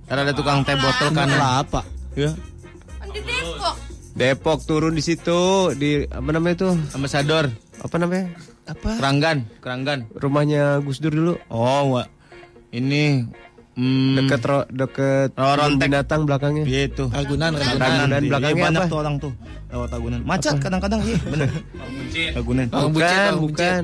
Ntar 0.07 0.23
ada 0.23 0.31
tukang 0.31 0.64
teh 0.64 0.80
botol 0.80 1.11
kanan. 1.11 1.35
Apa? 1.35 1.84
Ya. 2.15 2.31
Di 3.11 3.19
Depok. 3.19 3.76
Depok 4.15 4.60
turun 4.64 4.95
di 4.95 5.03
situ 5.03 5.76
di 5.76 6.07
apa 6.07 6.30
namanya 6.31 6.56
itu? 6.64 6.69
Ambasador, 6.95 7.52
Apa 7.84 7.95
namanya? 7.99 8.31
Apa? 8.64 8.95
Keranggan, 8.95 9.38
Keranggan. 9.60 9.99
Rumahnya 10.15 10.80
Gus 10.81 11.03
Dur 11.03 11.11
dulu. 11.11 11.34
Oh, 11.52 11.99
wa. 11.99 12.03
ini 12.72 13.27
hmm, 13.77 14.15
Deket 14.17 14.41
ro, 14.41 14.59
deket 14.67 15.29
Oh, 15.33 15.53
Rontek. 15.53 15.87
binatang 15.87 16.21
belakangnya. 16.25 16.63
Iya 16.65 16.81
itu. 16.87 17.05
Ragunan, 17.07 17.51
Ragunan. 17.53 17.77
Ragunan 17.77 18.09
Iya, 18.17 18.29
belakangnya 18.29 18.63
banyak 18.65 18.81
apa? 18.81 18.89
tuh 18.89 18.97
orang 18.97 19.15
tuh 19.17 19.31
lewat 19.67 19.89
Ragunan. 19.91 20.19
Macet 20.23 20.55
kadang-kadang 20.57 20.99
iya, 21.03 21.17
bener. 21.23 21.49
Ragunan. 22.33 22.65
Bukan, 22.67 22.91
Bang 22.97 23.37
bukan. 23.39 23.81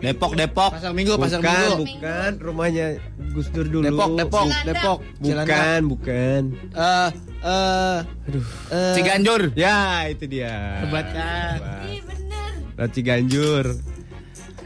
Depok, 0.00 0.32
Depok. 0.34 0.70
Pasar 0.74 0.92
Minggu, 0.92 1.12
Pasar 1.14 1.38
Bukan, 1.38 1.52
Minggu. 1.52 1.84
bukan 1.86 2.30
rumahnya 2.40 2.86
Gus 3.30 3.48
Dur 3.48 3.66
dulu. 3.66 3.84
Depok, 3.84 4.10
Depok, 4.16 4.46
Depok. 4.64 4.98
Bukan, 5.20 5.80
bukan. 5.86 6.42
Eh, 6.74 7.08
eh, 7.40 7.98
Aduh. 8.26 8.44
eh, 8.72 8.94
Ciganjur. 8.96 9.42
Ya, 9.54 10.08
itu 10.08 10.24
dia. 10.26 10.82
Hebat 10.82 11.06
kan? 11.12 11.56
Iya 11.86 12.86
Ciganjur. 12.88 13.66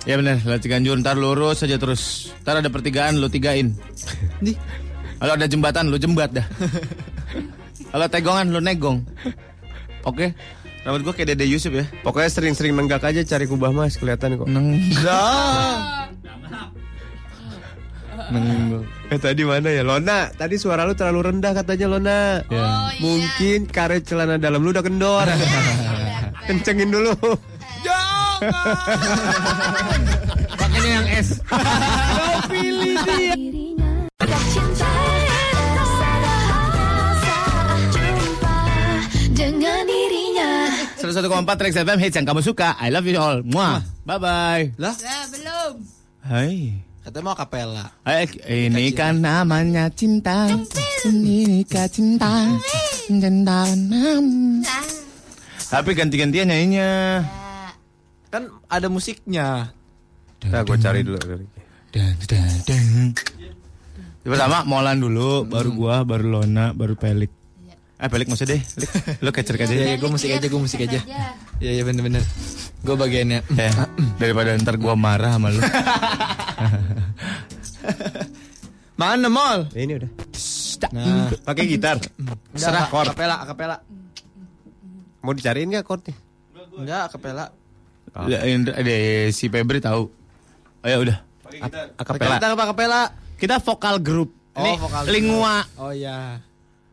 Ya 0.06 0.14
bener, 0.14 0.38
lewat 0.38 0.62
Ciganjur 0.62 1.02
ntar 1.02 1.18
lurus 1.18 1.66
aja 1.66 1.74
terus. 1.82 2.30
Ntar 2.46 2.62
ada 2.62 2.70
pertigaan 2.70 3.18
lu 3.18 3.26
tigain. 3.26 3.74
Di. 4.38 4.54
Kalau 5.18 5.32
ada 5.34 5.50
jembatan 5.50 5.90
lu 5.90 5.98
jembat 5.98 6.30
dah. 6.30 6.46
Kalau 7.90 8.06
tegongan 8.06 8.46
lu 8.54 8.62
negong. 8.62 9.02
Oke. 10.06 10.30
Rambut 10.86 11.02
gua 11.02 11.14
kayak 11.18 11.34
Dede 11.34 11.50
Yusuf 11.50 11.74
ya. 11.74 11.82
Pokoknya 12.06 12.30
sering-sering 12.30 12.70
nenggak 12.70 13.02
aja 13.02 13.18
cari 13.26 13.50
kubah 13.50 13.74
mas 13.74 13.98
kelihatan 13.98 14.38
kok. 14.38 14.46
Nenggak. 14.46 16.14
Nenggak. 18.30 18.82
Eh 19.10 19.18
tadi 19.18 19.42
mana 19.42 19.74
ya 19.74 19.82
Lona? 19.82 20.30
Tadi 20.30 20.54
suara 20.54 20.86
lu 20.86 20.94
terlalu 20.94 21.34
rendah 21.34 21.50
katanya 21.50 21.86
Lona. 21.90 22.20
Oh 22.46 22.54
iya. 22.54 22.66
Mungkin 23.02 23.66
karet 23.66 24.06
celana 24.06 24.38
dalam 24.38 24.62
lu 24.62 24.70
udah 24.70 24.86
kendor. 24.86 25.26
Kencengin 26.46 26.94
dulu. 26.94 27.18
Pakainya 30.56 30.90
yang 30.92 31.06
S. 31.10 31.28
Saat 37.16 37.78
jumpa 37.90 38.56
dengan 39.34 39.80
dirinya 39.84 40.50
101,4 40.96 41.58
Trax 41.58 41.72
FM 41.76 41.98
hits 42.00 42.16
yang 42.16 42.26
kamu 42.26 42.40
suka. 42.42 42.74
I 42.78 42.88
love 42.90 43.06
you 43.06 43.18
all. 43.18 43.40
Muah. 43.42 43.82
Bye 44.02 44.18
bye. 44.18 44.64
Lah, 44.78 44.94
Nah, 44.96 45.24
belum. 45.30 45.72
Hai. 46.26 46.54
katanya 47.06 47.22
mau 47.22 47.36
kapela. 47.38 47.86
Hai, 48.02 48.26
ini 48.50 48.90
kan 48.90 49.22
namanya 49.22 49.86
cinta. 49.90 50.50
Ini 51.06 51.62
kan 51.62 51.86
cinta. 51.86 52.32
Cinta. 53.06 53.62
Tapi 55.66 55.90
ganti-gantian 55.94 56.50
nyanyinya. 56.50 57.22
Kan 58.28 58.42
ada 58.66 58.86
musiknya. 58.90 59.70
Nah, 60.46 60.62
gue 60.62 60.76
cari 60.76 61.00
dulu. 61.02 61.18
Dan, 61.90 62.12
dan, 62.28 62.50
dan. 62.66 62.84
Pertama 64.26 64.66
Molan 64.66 64.98
dulu, 64.98 65.46
baru 65.46 65.70
gua, 65.70 65.96
baru 66.02 66.42
Lona, 66.42 66.74
baru 66.74 66.98
Pelik. 66.98 67.30
Eh 67.96 68.08
Pelik 68.12 68.28
maksud 68.28 68.44
deh, 68.44 68.60
Lik. 68.60 68.90
Lu 69.24 69.30
kecer 69.32 69.56
aja. 69.56 69.72
Iya, 69.72 69.94
iya, 69.94 69.96
gue 69.96 70.10
musik 70.10 70.28
aja, 70.28 70.46
gue 70.50 70.60
musik 70.60 70.82
aja. 70.82 71.00
Iya, 71.62 71.70
iya 71.80 71.82
bener-bener. 71.86 72.20
Gue 72.84 72.92
bagiannya. 72.98 73.40
Eh, 73.62 73.72
daripada 74.20 74.52
ntar 74.60 74.76
gua 74.76 74.92
marah 74.98 75.38
sama 75.38 75.48
lu. 75.48 75.62
Mana 79.00 79.28
mall? 79.28 79.68
Ini 79.72 79.92
udah. 79.96 80.10
Nah, 80.92 81.32
Pakai 81.44 81.64
gitar. 81.68 81.96
serah 82.52 82.88
chord. 82.92 83.12
Akapela, 83.12 83.40
akapela. 83.40 83.76
Mau 85.24 85.32
dicariin 85.32 85.68
nggak 85.72 85.84
chordnya? 85.84 86.14
Enggak, 86.76 87.02
akapela. 87.08 87.48
Ya, 88.26 88.46
Indra- 88.46 88.78
eh, 88.78 89.28
si 89.30 89.48
Febri 89.48 89.78
tahu. 89.78 90.08
Ayo 90.80 91.02
udah. 91.02 91.18
Akapela. 91.96 92.36
Kita 92.36 92.46
apa 92.52 92.62
akapela? 92.64 93.00
Kita 93.36 93.54
vokal 93.58 94.00
grup. 94.00 94.30
Oh, 94.52 94.60
Ini 94.60 94.70
vokal 94.76 95.02
grup. 95.04 95.12
Lingua. 95.12 95.54
Oh 95.76 95.92
iya. 95.92 96.40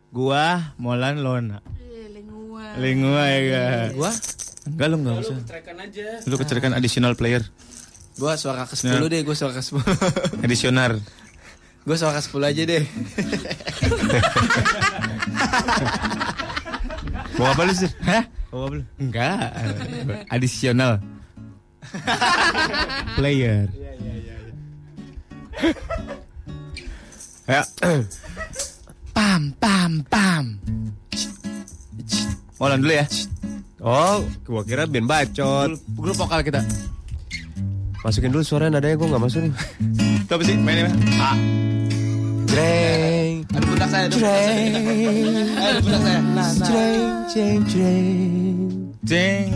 Gua, 0.10 0.74
Molan, 0.78 1.20
Lona. 1.20 1.58
Eh, 1.80 2.12
Lingua. 2.12 2.76
Lingua 2.78 3.22
ya 3.24 3.40
gak? 3.40 3.88
Gua, 3.96 4.12
Enggak 4.64 4.88
lu 4.88 4.96
enggak 4.98 5.16
usah. 5.20 5.38
Lu 6.24 6.36
kecerikan 6.38 6.72
additional 6.72 7.14
player. 7.14 7.44
gua 8.14 8.38
suara 8.38 8.64
ke 8.64 8.78
10 8.78 9.10
deh, 9.10 9.22
gua 9.22 9.34
suara 9.34 9.52
ke 9.52 9.64
10. 9.64 9.82
Additional. 10.46 11.02
gua 11.84 11.96
suara 11.98 12.14
ke 12.16 12.24
10 12.24 12.46
aja 12.46 12.64
deh. 12.64 12.84
Mau 17.34 17.48
apa 17.48 17.62
lu 17.66 17.74
sih? 17.74 17.90
Hah? 18.04 18.24
Apa 18.54 18.70
lu? 18.70 18.86
Enggak. 19.02 19.50
Additional. 20.30 21.02
player. 23.18 23.66
Ya. 27.50 27.66
pam 29.12 29.52
pam 29.58 29.92
pam. 30.06 30.44
Molan 32.62 32.80
dulu 32.86 32.94
ya. 32.94 33.06
Oh, 33.84 34.22
gua 34.46 34.62
kira 34.62 34.86
band 34.86 35.10
bacot. 35.10 35.74
Grup 35.98 36.16
vokal 36.16 36.46
kita. 36.46 36.62
Masukin 38.06 38.32
dulu 38.32 38.46
suaranya 38.46 38.78
nadanya 38.78 39.02
gua 39.02 39.18
nggak 39.18 39.24
masukin. 39.28 39.52
Apa 40.30 40.42
sih 40.46 40.56
mainnya? 40.62 40.94
A. 41.20 41.34
Pundak 42.48 43.13
saya, 43.94 44.08
saya. 44.10 44.54
Aduh 45.62 45.82
pundak 45.86 46.02
saya. 46.02 46.20
Nah, 46.34 46.50
nah. 46.50 46.74
Jeng. 49.04 49.48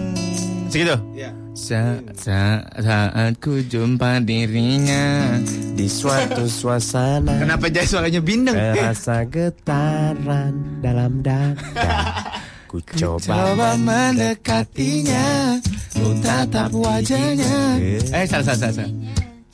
Segitu. 0.67 0.95
Iya. 1.15 1.29
Sa 1.57 1.81
sa 2.13 2.61
saat 2.77 3.33
ku 3.41 3.57
jumpa 3.65 4.21
dirinya. 4.21 5.39
Di 5.73 5.89
suatu 5.89 6.45
suasana 6.59 7.33
Kenapa 7.41 7.65
jadi 7.69 7.87
suaranya 7.87 8.21
bindeng? 8.21 8.53
terasa 8.53 9.25
getaran 9.25 10.53
dalam 10.85 11.21
dada. 11.25 11.57
Ku 12.67 12.83
coba, 12.83 13.23
Coba 13.55 13.79
mendekatinya, 13.79 15.55
ku 15.95 16.11
tatap 16.19 16.67
wajahnya. 16.75 17.79
Eh, 18.11 18.27
salah, 18.27 18.43
salah, 18.43 18.59
salah. 18.59 18.75
Salah, 18.75 18.91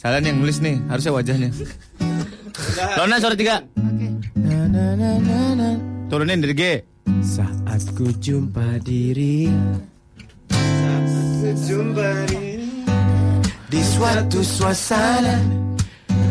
salah 0.01 0.17
nih 0.17 0.33
yang 0.33 0.41
nulis 0.41 0.57
nih, 0.57 0.81
harusnya 0.89 1.13
wajahnya. 1.13 1.49
Lona 2.97 3.21
suara 3.21 3.37
tiga. 3.37 3.61
Na, 5.03 5.19
na, 5.19 5.19
na, 5.19 5.39
na, 5.51 5.59
na. 5.59 5.69
Turunin 6.07 6.39
dari 6.39 6.55
G. 6.55 6.63
Saat 7.19 7.91
ku 7.99 8.07
jumpa 8.23 8.79
diri 8.79 9.51
Di 13.67 13.81
suatu 13.83 14.39
suasana 14.39 15.43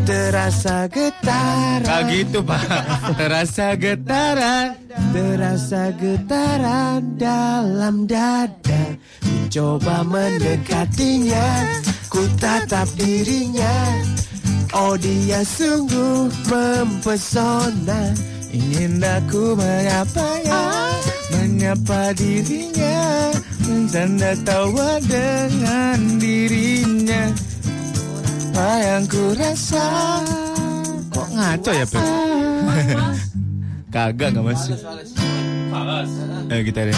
Terasa 0.09 0.89
getaran 0.89 1.85
Gak 1.85 2.01
gitu, 2.09 2.41
Pak. 2.41 2.65
Terasa 3.13 3.77
getaran. 3.77 4.73
Terasa 5.13 5.93
getaran 5.93 7.13
dalam 7.13 8.09
dada 8.09 8.83
Ku 9.21 9.35
coba 9.53 10.01
mendekatinya 10.01 11.45
Ku 12.09 12.25
tatap 12.41 12.89
dirinya 12.97 14.01
Oh 14.73 14.97
dia 14.97 15.45
sungguh 15.45 16.33
mempesona 16.49 18.32
Ingin 18.57 19.01
aku 19.01 19.57
menyapanya, 19.57 20.61
menyapa 21.33 22.13
dirinya, 22.13 23.33
tanda 23.89 24.37
tawa 24.45 25.01
dengan 25.01 25.97
dirinya. 26.21 27.33
Apa 28.53 28.69
yang 28.85 29.03
ku 29.09 29.33
rasa? 29.33 29.85
Kok 31.09 31.29
ngaco 31.33 31.71
ya, 31.73 31.85
Pep? 31.89 32.05
Kagak 33.89 34.37
nggak 34.37 34.45
masuk. 34.45 34.77
Eh 36.53 36.61
kita 36.61 36.85
deh. 36.85 36.97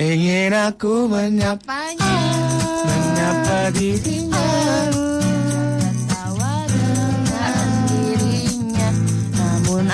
Ingin 0.00 0.56
aku 0.56 1.04
menyapa, 1.12 1.60
Apanya? 1.60 2.16
menyapa 2.88 3.58
dirinya. 3.76 4.48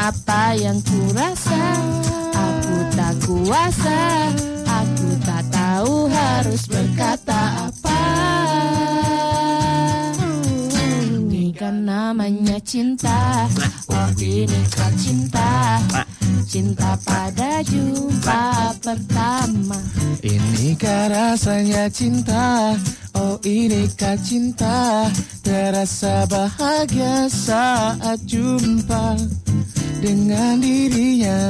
Apa 0.06 0.54
yang 0.54 0.78
ku 0.86 1.10
rasa? 1.10 1.66
Aku 2.30 2.76
tak 2.94 3.14
kuasa. 3.26 4.30
Aku 4.62 5.08
tak 5.26 5.42
tahu 5.50 6.06
harus 6.06 6.62
berkata 6.70 7.66
apa. 7.66 8.02
Ini 10.70 11.50
kan 11.58 11.82
namanya 11.82 12.62
cinta. 12.62 13.50
Oh 13.90 14.10
ini 14.22 14.62
kan 14.70 14.94
cinta. 14.94 15.82
Cinta 16.46 16.94
pada 17.02 17.58
jumpa 17.66 18.70
pertama. 18.78 19.76
Inikah 20.22 21.10
rasanya 21.10 21.90
cinta? 21.90 22.78
Oh 23.16 23.40
inikah 23.42 24.14
cinta 24.20 25.08
Terasa 25.40 26.28
bahagia 26.28 27.32
saat 27.32 28.20
jumpa 28.28 29.16
Dengan 30.04 30.60
dirinya 30.60 31.40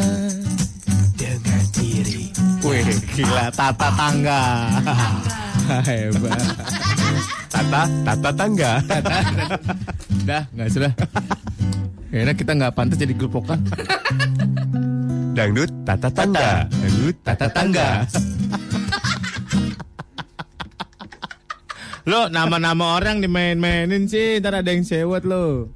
Dengan 1.19 1.63
diri 1.75 2.31
Wih, 2.67 2.83
gila 3.15 3.47
tata 3.55 3.95
tangga. 3.95 4.43
Hebat. 5.87 6.43
Tata, 7.47 7.83
tata 8.03 8.31
tangga. 8.35 8.73
Dah, 10.27 10.43
nggak 10.51 10.69
sudah. 10.75 10.93
Kayaknya 12.11 12.35
kita 12.35 12.53
nggak 12.59 12.75
pantas 12.75 12.99
jadi 12.99 13.15
grup 13.15 13.39
vokal. 13.39 13.63
Dangdut, 15.37 15.69
tata 15.85 16.09
tangga. 16.09 16.65
Dangdut, 16.65 17.17
tata 17.21 17.47
tangga. 17.53 18.09
Lo 22.09 22.33
nama-nama 22.33 22.97
orang 22.97 23.21
dimain-mainin 23.21 24.09
sih, 24.09 24.41
ntar 24.41 24.65
ada 24.65 24.73
yang 24.73 24.89
sewot 24.89 25.29
lo. 25.29 25.69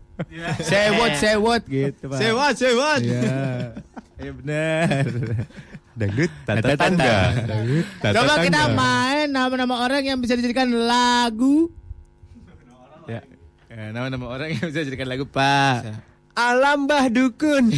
Sewot, 0.64 1.12
sewot 1.20 1.62
gitu 1.68 2.08
pak. 2.08 2.18
Sewot, 2.24 2.54
sewot. 2.56 3.00
Iya. 3.04 3.20
Iya 4.20 4.36
benar. 4.36 5.04
Dangdut, 5.96 6.32
tata 6.44 6.68
tangga. 6.76 7.16
Dangdut, 7.44 7.86
tata 8.04 8.14
Coba 8.20 8.34
kita 8.44 8.62
main 8.72 9.28
nama-nama 9.32 9.80
orang 9.84 10.04
yang 10.04 10.20
bisa 10.20 10.36
dijadikan 10.36 10.68
lagu. 10.72 11.72
Ya. 13.08 13.24
Ya, 13.68 13.92
nama-nama 13.96 14.28
orang 14.28 14.56
yang 14.56 14.68
bisa 14.68 14.84
dijadikan 14.84 15.08
lagu, 15.08 15.24
Pak. 15.24 16.08
Alam 16.36 16.84
Mbah 16.88 17.06
Dukun. 17.12 17.64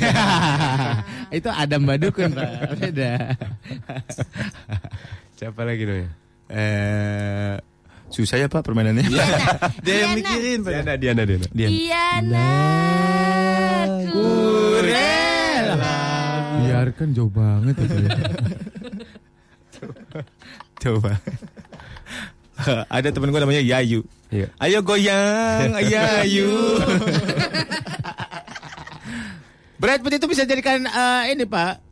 Itu 1.32 1.48
Adam 1.48 1.88
Badukun, 1.88 2.36
Pak. 2.36 2.76
Beda. 2.76 3.32
Siapa 5.40 5.64
lagi 5.64 5.88
namanya? 5.88 6.10
Eh, 6.52 7.54
susah 8.12 8.36
ya, 8.36 8.52
Pak, 8.52 8.60
permainannya. 8.60 9.08
Dia 9.84 9.94
yang 10.04 10.20
mikirin, 10.20 10.60
Pak. 10.60 10.72
Diana, 10.76 10.92
Diana, 11.00 11.22
Diana. 11.24 11.46
Dian. 11.56 11.70
Diana. 11.72 12.52
Kurel. 14.12 15.66
Biarkan 16.68 17.08
jauh 17.16 17.32
banget 17.32 17.80
itu. 17.80 17.96
ya. 17.96 18.10
Coba. 20.84 21.16
Ada 22.92 23.08
temen 23.10 23.32
gue 23.32 23.40
namanya 23.40 23.64
Yayu. 23.64 24.04
Iya. 24.28 24.52
Ayo 24.60 24.84
goyang, 24.84 25.72
Yayu. 25.80 26.52
Brad 29.82 29.98
Pitt 29.98 30.14
itu 30.22 30.30
bisa 30.30 30.46
jadikan 30.46 30.86
eh, 30.86 31.34
ini 31.34 31.42
pak. 31.42 31.82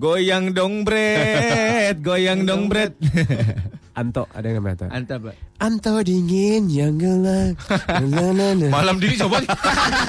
Goyang 0.00 0.56
dong 0.56 0.88
Brad, 0.88 2.00
goyang 2.00 2.48
dong 2.48 2.72
Brad. 2.72 2.96
Anto, 3.92 4.24
ada 4.32 4.48
yang 4.48 4.64
namanya 4.64 4.88
Anto. 4.88 4.96
Anta 4.96 5.14
pak. 5.20 5.34
Anto 5.60 5.92
dingin 6.00 6.72
yang 6.72 6.96
gelap. 6.96 7.60
Malam 8.72 8.96
dini 8.96 9.20
coba. 9.20 9.44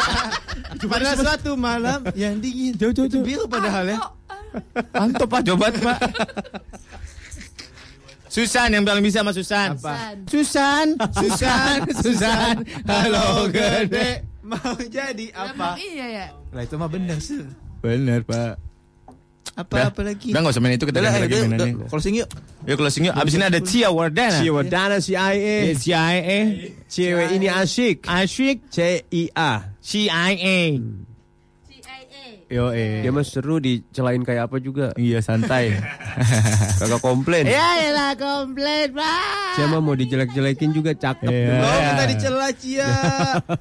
Pada 0.92 1.20
suatu 1.20 1.60
malam 1.60 2.08
yang 2.16 2.40
dingin. 2.40 2.80
Jauh 2.80 2.96
jauh 2.96 3.12
jauh. 3.12 3.28
Biru 3.28 3.44
padahal 3.44 3.84
ya. 3.92 4.00
Anto 4.96 5.28
pak, 5.28 5.44
coba 5.44 5.68
pak. 5.68 6.00
Susan 8.32 8.72
yang 8.72 8.88
paling 8.88 9.04
bisa 9.04 9.20
sama 9.20 9.36
Susan. 9.36 9.76
Susan. 9.76 10.16
Susan, 10.32 10.88
Susan, 11.20 11.78
Susan. 11.92 12.56
Halo 12.88 13.52
gede. 13.52 14.33
Mau 14.44 14.76
jadi 14.92 15.26
apa? 15.32 15.56
Emang 15.56 15.76
iya 15.80 16.06
ya. 16.12 16.26
Lah 16.52 16.62
itu 16.68 16.76
mah 16.76 16.92
bener 16.92 17.18
sih. 17.24 17.40
Bener 17.80 18.28
pak. 18.28 18.60
Apa 19.54 19.94
apa 19.94 20.02
lagi? 20.02 20.34
Udah 20.34 20.42
nggak 20.42 20.54
usah 20.58 20.62
main 20.66 20.74
itu 20.76 20.86
kita 20.90 20.98
Udah 21.00 21.14
lagi 21.14 21.36
mainannya. 21.46 21.86
Closing 21.88 22.16
yuk. 22.18 22.28
Yuk 22.66 22.76
closing 22.76 23.04
yuk. 23.08 23.14
Abis 23.14 23.34
ini 23.38 23.46
ada 23.46 23.60
Cia 23.62 23.90
Wardana. 23.94 24.42
Cia 24.42 24.52
Wardana 24.52 24.98
CIA. 24.98 25.78
CIA. 25.78 26.40
Cewek 26.90 27.28
ini 27.38 27.48
asyik. 27.48 28.10
Asyik. 28.10 28.68
CIA. 28.74 29.52
CIA. 29.78 30.58
CIA. 32.54 32.58
Yo 32.62 32.66
eh. 32.70 33.02
Dia 33.02 33.10
mah 33.10 33.26
seru 33.26 33.58
dicelain 33.58 34.22
kayak 34.22 34.46
apa 34.46 34.62
juga. 34.62 34.94
Iya 34.94 35.26
santai. 35.26 35.74
Kagak 36.80 37.02
komplain. 37.02 37.50
ya 37.50 37.90
lah 37.90 38.14
komplain 38.14 38.94
pak. 38.94 39.58
Dia 39.58 39.66
mah 39.66 39.82
mau 39.82 39.98
dijelek-jelekin 39.98 40.70
juga 40.70 40.94
cakep. 40.94 41.30
Iya. 41.34 41.58
Oh, 41.58 41.80
kita 41.82 42.04
dicela 42.14 42.50
Cia. 42.54 42.92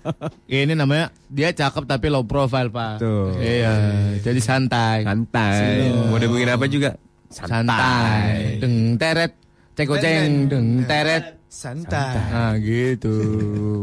Ini 0.52 0.76
namanya 0.76 1.08
dia 1.32 1.48
cakep 1.56 1.88
tapi 1.88 2.12
low 2.12 2.28
profile 2.28 2.68
pak. 2.68 3.00
Tuh. 3.00 3.32
Iya. 3.40 3.72
Jadi 4.20 4.40
santai. 4.44 5.08
Santai. 5.08 5.88
Mau 6.12 6.20
dibikin 6.20 6.52
apa 6.52 6.68
juga. 6.68 6.92
Santai. 7.32 8.60
Deng 8.60 9.00
teret. 9.00 9.32
Ceko 9.72 9.96
ceng. 9.96 10.52
Deng 10.52 10.84
teret. 10.84 11.40
Santai. 11.48 12.16
Nah 12.28 12.52
gitu. 12.60 13.16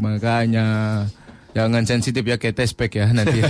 Makanya. 0.02 1.06
Jangan 1.58 1.84
sensitif 1.86 2.22
ya 2.22 2.38
kayak 2.38 2.56
tespek 2.62 2.92
ya 3.02 3.10
nanti. 3.10 3.42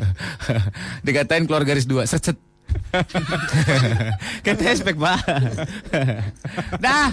Dikatain 1.06 1.44
keluar 1.44 1.68
garis 1.68 1.84
dua. 1.84 2.08
Set 2.08 2.24
set. 2.24 2.38
kayak 4.44 4.58
tespek 4.60 4.96
pak. 4.96 5.20
Dah. 6.80 7.12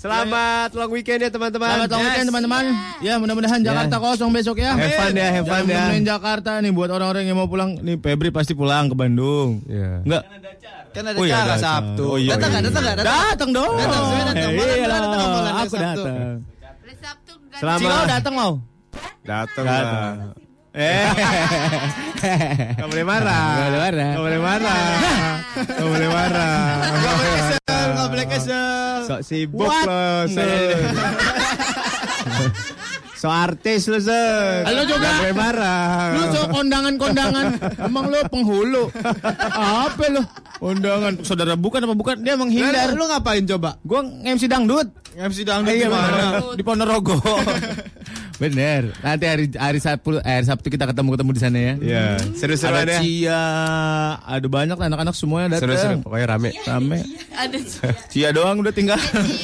Selamat 0.00 0.72
long 0.72 0.88
weekend 0.96 1.20
ya 1.20 1.28
teman-teman. 1.28 1.76
Selamat 1.76 1.90
long 1.92 2.02
weekend 2.08 2.26
teman-teman. 2.32 2.64
Ya 3.04 3.20
mudah-mudahan 3.20 3.60
Jakarta 3.60 4.00
kosong 4.00 4.32
besok 4.32 4.56
ya. 4.56 4.72
Have 4.72 4.96
fun 4.96 5.12
ya, 5.12 5.28
have 5.28 5.44
fun 5.44 5.68
Jangan 5.68 6.00
ya. 6.00 6.08
Jakarta 6.16 6.50
nih 6.64 6.72
buat 6.72 6.88
orang-orang 6.88 7.28
yang 7.28 7.36
mau 7.36 7.52
pulang. 7.52 7.76
Nih 7.84 8.00
Febri 8.00 8.32
pasti 8.32 8.56
pulang 8.56 8.88
ke 8.88 8.96
Bandung. 8.96 9.60
Iya. 9.68 10.00
Enggak. 10.06 10.22
Kan 10.90 11.04
ada 11.06 11.18
Oh 11.20 11.24
iya, 11.28 11.34
cara 11.36 11.54
datang. 11.54 11.60
Sabtu. 11.62 12.04
Oh 12.08 12.18
iya, 12.18 12.32
datang 12.34 12.50
iya. 12.50 12.56
nggak? 12.56 12.64
Datang 12.64 12.82
nggak? 12.82 12.96
Datang. 12.96 13.20
Datang 13.20 13.50
dong. 13.52 13.72
Datang, 13.76 14.02
saya 14.02 14.24
datang. 14.24 14.50
Malam 14.50 14.74
Iya 14.80 14.86
datang 14.88 15.20
obrolannya 15.20 15.60
Aku 15.60 15.76
datang. 15.76 16.16
Sabtu 17.00 17.32
kan. 17.36 17.60
Selamat. 17.60 17.80
Cilo 17.84 17.98
datang 18.08 18.34
mau? 18.34 18.52
Datang 19.24 19.64
lah. 19.66 20.34
Eh. 20.70 21.02
Gak 22.78 22.86
boleh 22.86 23.02
marah. 23.02 23.46
Gak 23.58 23.66
boleh 23.66 23.80
marah. 23.82 24.10
Gak 24.14 24.22
boleh 24.22 24.40
marah. 24.40 24.82
Gak 25.66 25.88
boleh 25.90 26.08
marah. 26.14 26.58
Nggak 26.78 27.14
boleh 27.18 27.32
kesel, 27.34 27.88
boleh 28.10 28.26
kesel. 28.30 28.98
Sok 29.06 29.20
sibuk 29.26 29.66
What? 29.66 29.86
lo, 29.86 30.02
Nggak 30.30 30.46
Sur. 30.46 30.78
So 33.18 33.28
artis 33.28 33.82
lo, 33.90 33.98
Sur. 33.98 34.62
Lo 34.70 34.82
juga. 34.86 35.10
Gak 35.10 35.18
boleh 35.26 35.34
marah. 35.34 36.14
Lu 36.14 36.22
so 36.30 36.40
kondangan-kondangan. 36.54 37.46
Emang 37.82 38.04
lu 38.06 38.18
penghulu. 38.30 38.84
Apa 39.50 40.04
lu? 40.06 40.22
Kondangan. 40.62 41.12
Saudara 41.26 41.58
bukan 41.58 41.82
apa 41.82 41.94
bukan? 41.98 42.16
Dia 42.22 42.38
menghindar. 42.38 42.94
Lu 42.94 43.10
ngapain 43.10 43.42
coba? 43.42 43.74
Gua 43.82 44.06
MC 44.06 44.46
dangdut. 44.46 44.86
MC 45.18 45.42
dangdut 45.42 45.74
Iya 45.74 45.90
di 45.90 45.92
mana? 45.92 46.22
Di 46.54 46.62
Ponorogo. 46.62 47.18
Bener. 48.40 48.96
Nanti 49.04 49.24
hari 49.28 49.44
hari 49.52 49.78
Sabtu 49.84 50.16
eh, 50.16 50.24
hari 50.24 50.46
Sabtu 50.48 50.72
kita 50.72 50.88
ketemu 50.88 51.12
ketemu 51.12 51.30
di 51.36 51.40
sana 51.44 51.58
ya. 51.60 51.74
Iya, 51.76 52.04
seru-seruan 52.32 52.88
Ada 52.88 52.92
ya. 52.96 53.00
Cia, 53.04 53.44
ada 54.24 54.46
banyak 54.48 54.76
lah 54.80 54.86
anak-anak 54.88 55.12
semuanya 55.12 55.60
datang. 55.60 55.76
Seru-seru. 55.76 55.96
Pokoknya 56.00 56.26
rame. 56.32 56.50
Rame. 56.64 56.98
Ada 57.36 57.58
Cia. 57.60 57.90
Cia 58.10 58.28
doang 58.32 58.64
udah 58.64 58.72
tinggal. 58.72 58.96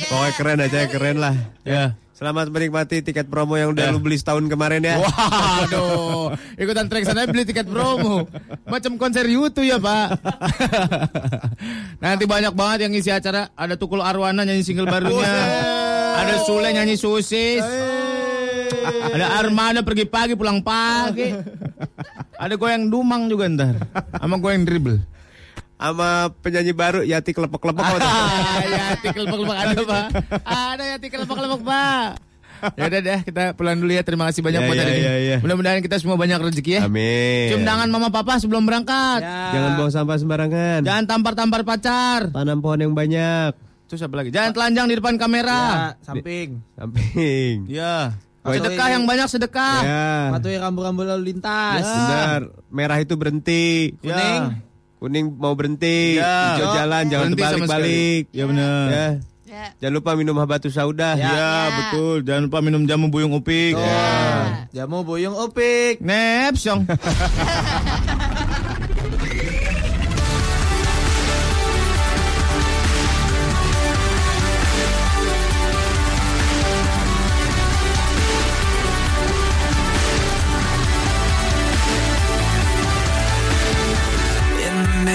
Pokoknya 0.09 0.32
keren 0.40 0.59
aja, 0.64 0.81
keren 0.89 1.16
lah. 1.20 1.36
ya. 1.68 1.93
Selamat 2.16 2.48
menikmati 2.48 3.05
tiket 3.05 3.28
promo 3.28 3.60
yang 3.60 3.77
udah 3.77 3.93
lu 3.93 4.01
beli 4.01 4.16
setahun 4.16 4.48
kemarin 4.48 4.81
ya. 4.81 4.97
Waduh, 5.05 6.32
ikutan 6.56 6.89
trek 6.89 7.05
sana 7.05 7.28
beli 7.28 7.44
tiket 7.44 7.68
promo. 7.68 8.24
Macam 8.64 8.97
konser 8.97 9.28
YouTube 9.28 9.68
ya, 9.68 9.77
Pak. 9.77 10.24
Nanti 12.02 12.24
banyak 12.24 12.56
banget 12.56 12.89
yang 12.89 12.97
ngisi 12.97 13.12
acara. 13.12 13.52
Ada 13.52 13.77
Tukul 13.77 14.01
Arwana 14.01 14.48
nyanyi 14.48 14.64
single 14.64 14.89
barunya. 14.89 15.28
Ada 16.24 16.40
Sule 16.48 16.73
nyanyi 16.73 16.97
Susis. 16.97 17.60
Ada 19.12 19.26
Armada 19.38 19.80
pergi 19.80 20.05
pagi 20.05 20.34
pulang 20.34 20.60
pagi. 20.60 21.32
Ada 22.43 22.55
goyang 22.55 22.88
dumang 22.88 23.26
juga 23.26 23.48
ntar. 23.48 23.74
Sama 24.14 24.36
goyang 24.36 24.62
dribble. 24.62 25.01
Sama 25.76 26.32
penyanyi 26.40 26.72
baru 26.72 27.01
Yati 27.05 27.32
kelepek-kelepek. 27.32 27.84
Ah, 28.01 28.64
Yati 28.64 29.09
kelepek-kelepek 29.12 29.56
ada, 29.56 29.80
Pak. 29.84 30.06
Ada 30.40 30.84
Yati 30.97 31.06
kelepek-kelepek, 31.09 31.62
Pak. 31.62 32.09
Ya 32.72 32.88
udah 32.88 33.01
deh, 33.05 33.20
kita 33.20 33.43
pulang 33.52 33.76
dulu 33.76 33.93
ya. 33.93 34.01
Terima 34.01 34.24
kasih 34.28 34.40
banyak 34.40 34.64
Ya, 34.64 34.66
buat 34.66 34.76
ya, 34.76 34.82
hari 34.82 34.93
ini. 34.94 35.05
ya, 35.05 35.12
ya. 35.12 35.36
Mudah-mudahan 35.44 35.84
kita 35.84 36.01
semua 36.01 36.16
banyak 36.16 36.40
rezeki 36.40 36.72
ya. 36.72 36.82
Amin. 36.88 37.52
Cium 37.52 37.68
tangan 37.68 37.88
mama 37.93 38.09
papa 38.09 38.40
sebelum 38.40 38.64
berangkat. 38.64 39.20
Jangan 39.20 39.70
buang 39.76 39.93
sampah 39.93 40.16
sembarangan. 40.16 40.80
Jangan 40.80 41.05
tampar-tampar 41.05 41.60
pacar. 41.62 42.32
Tanam 42.32 42.64
pohon 42.64 42.80
yang 42.80 42.97
banyak. 42.97 43.52
Terus 43.86 44.01
apa 44.01 44.14
lagi? 44.16 44.32
Jangan 44.32 44.51
telanjang 44.51 44.86
di 44.88 44.97
depan 44.97 45.14
kamera. 45.14 45.60
Ya, 45.60 46.01
samping. 46.02 46.64
Samping. 46.74 47.68
Ya. 47.68 48.16
Wait. 48.47 48.62
Sedekah 48.62 48.89
yang 48.89 49.02
banyak 49.05 49.28
sedekah. 49.28 49.78
Ya. 49.82 50.06
Patuhi 50.31 50.56
rambu-rambu 50.56 51.02
lalu 51.02 51.35
lintas. 51.35 51.82
Benar. 51.82 52.40
Merah 52.70 52.98
itu 52.98 53.14
berhenti. 53.14 53.94
Kuning. 53.98 54.43
Kuning 54.97 55.27
mau 55.35 55.52
berhenti. 55.52 56.16
Ya. 56.16 56.55
Hijau 56.56 56.66
jalan, 56.73 57.02
jangan 57.10 57.27
terbalik-balik. 57.35 58.23
Ya 58.31 58.44
benar. 58.47 58.86
Ya. 58.89 59.06
Ya. 59.47 59.66
Jangan 59.81 59.94
lupa 60.02 60.10
minum 60.18 60.36
habatus 60.36 60.74
sauda. 60.74 61.14
Ya, 61.16 61.32
Ya. 61.32 61.51
betul. 61.78 62.20
Jangan 62.23 62.43
lupa 62.51 62.59
minum 62.60 62.82
jamu 62.85 63.09
buyung 63.09 63.32
upik. 63.32 63.73
Ya. 63.73 64.66
Jamu 64.74 65.01
boyong 65.01 65.32
opik. 65.32 66.02
Neps. 66.02 66.66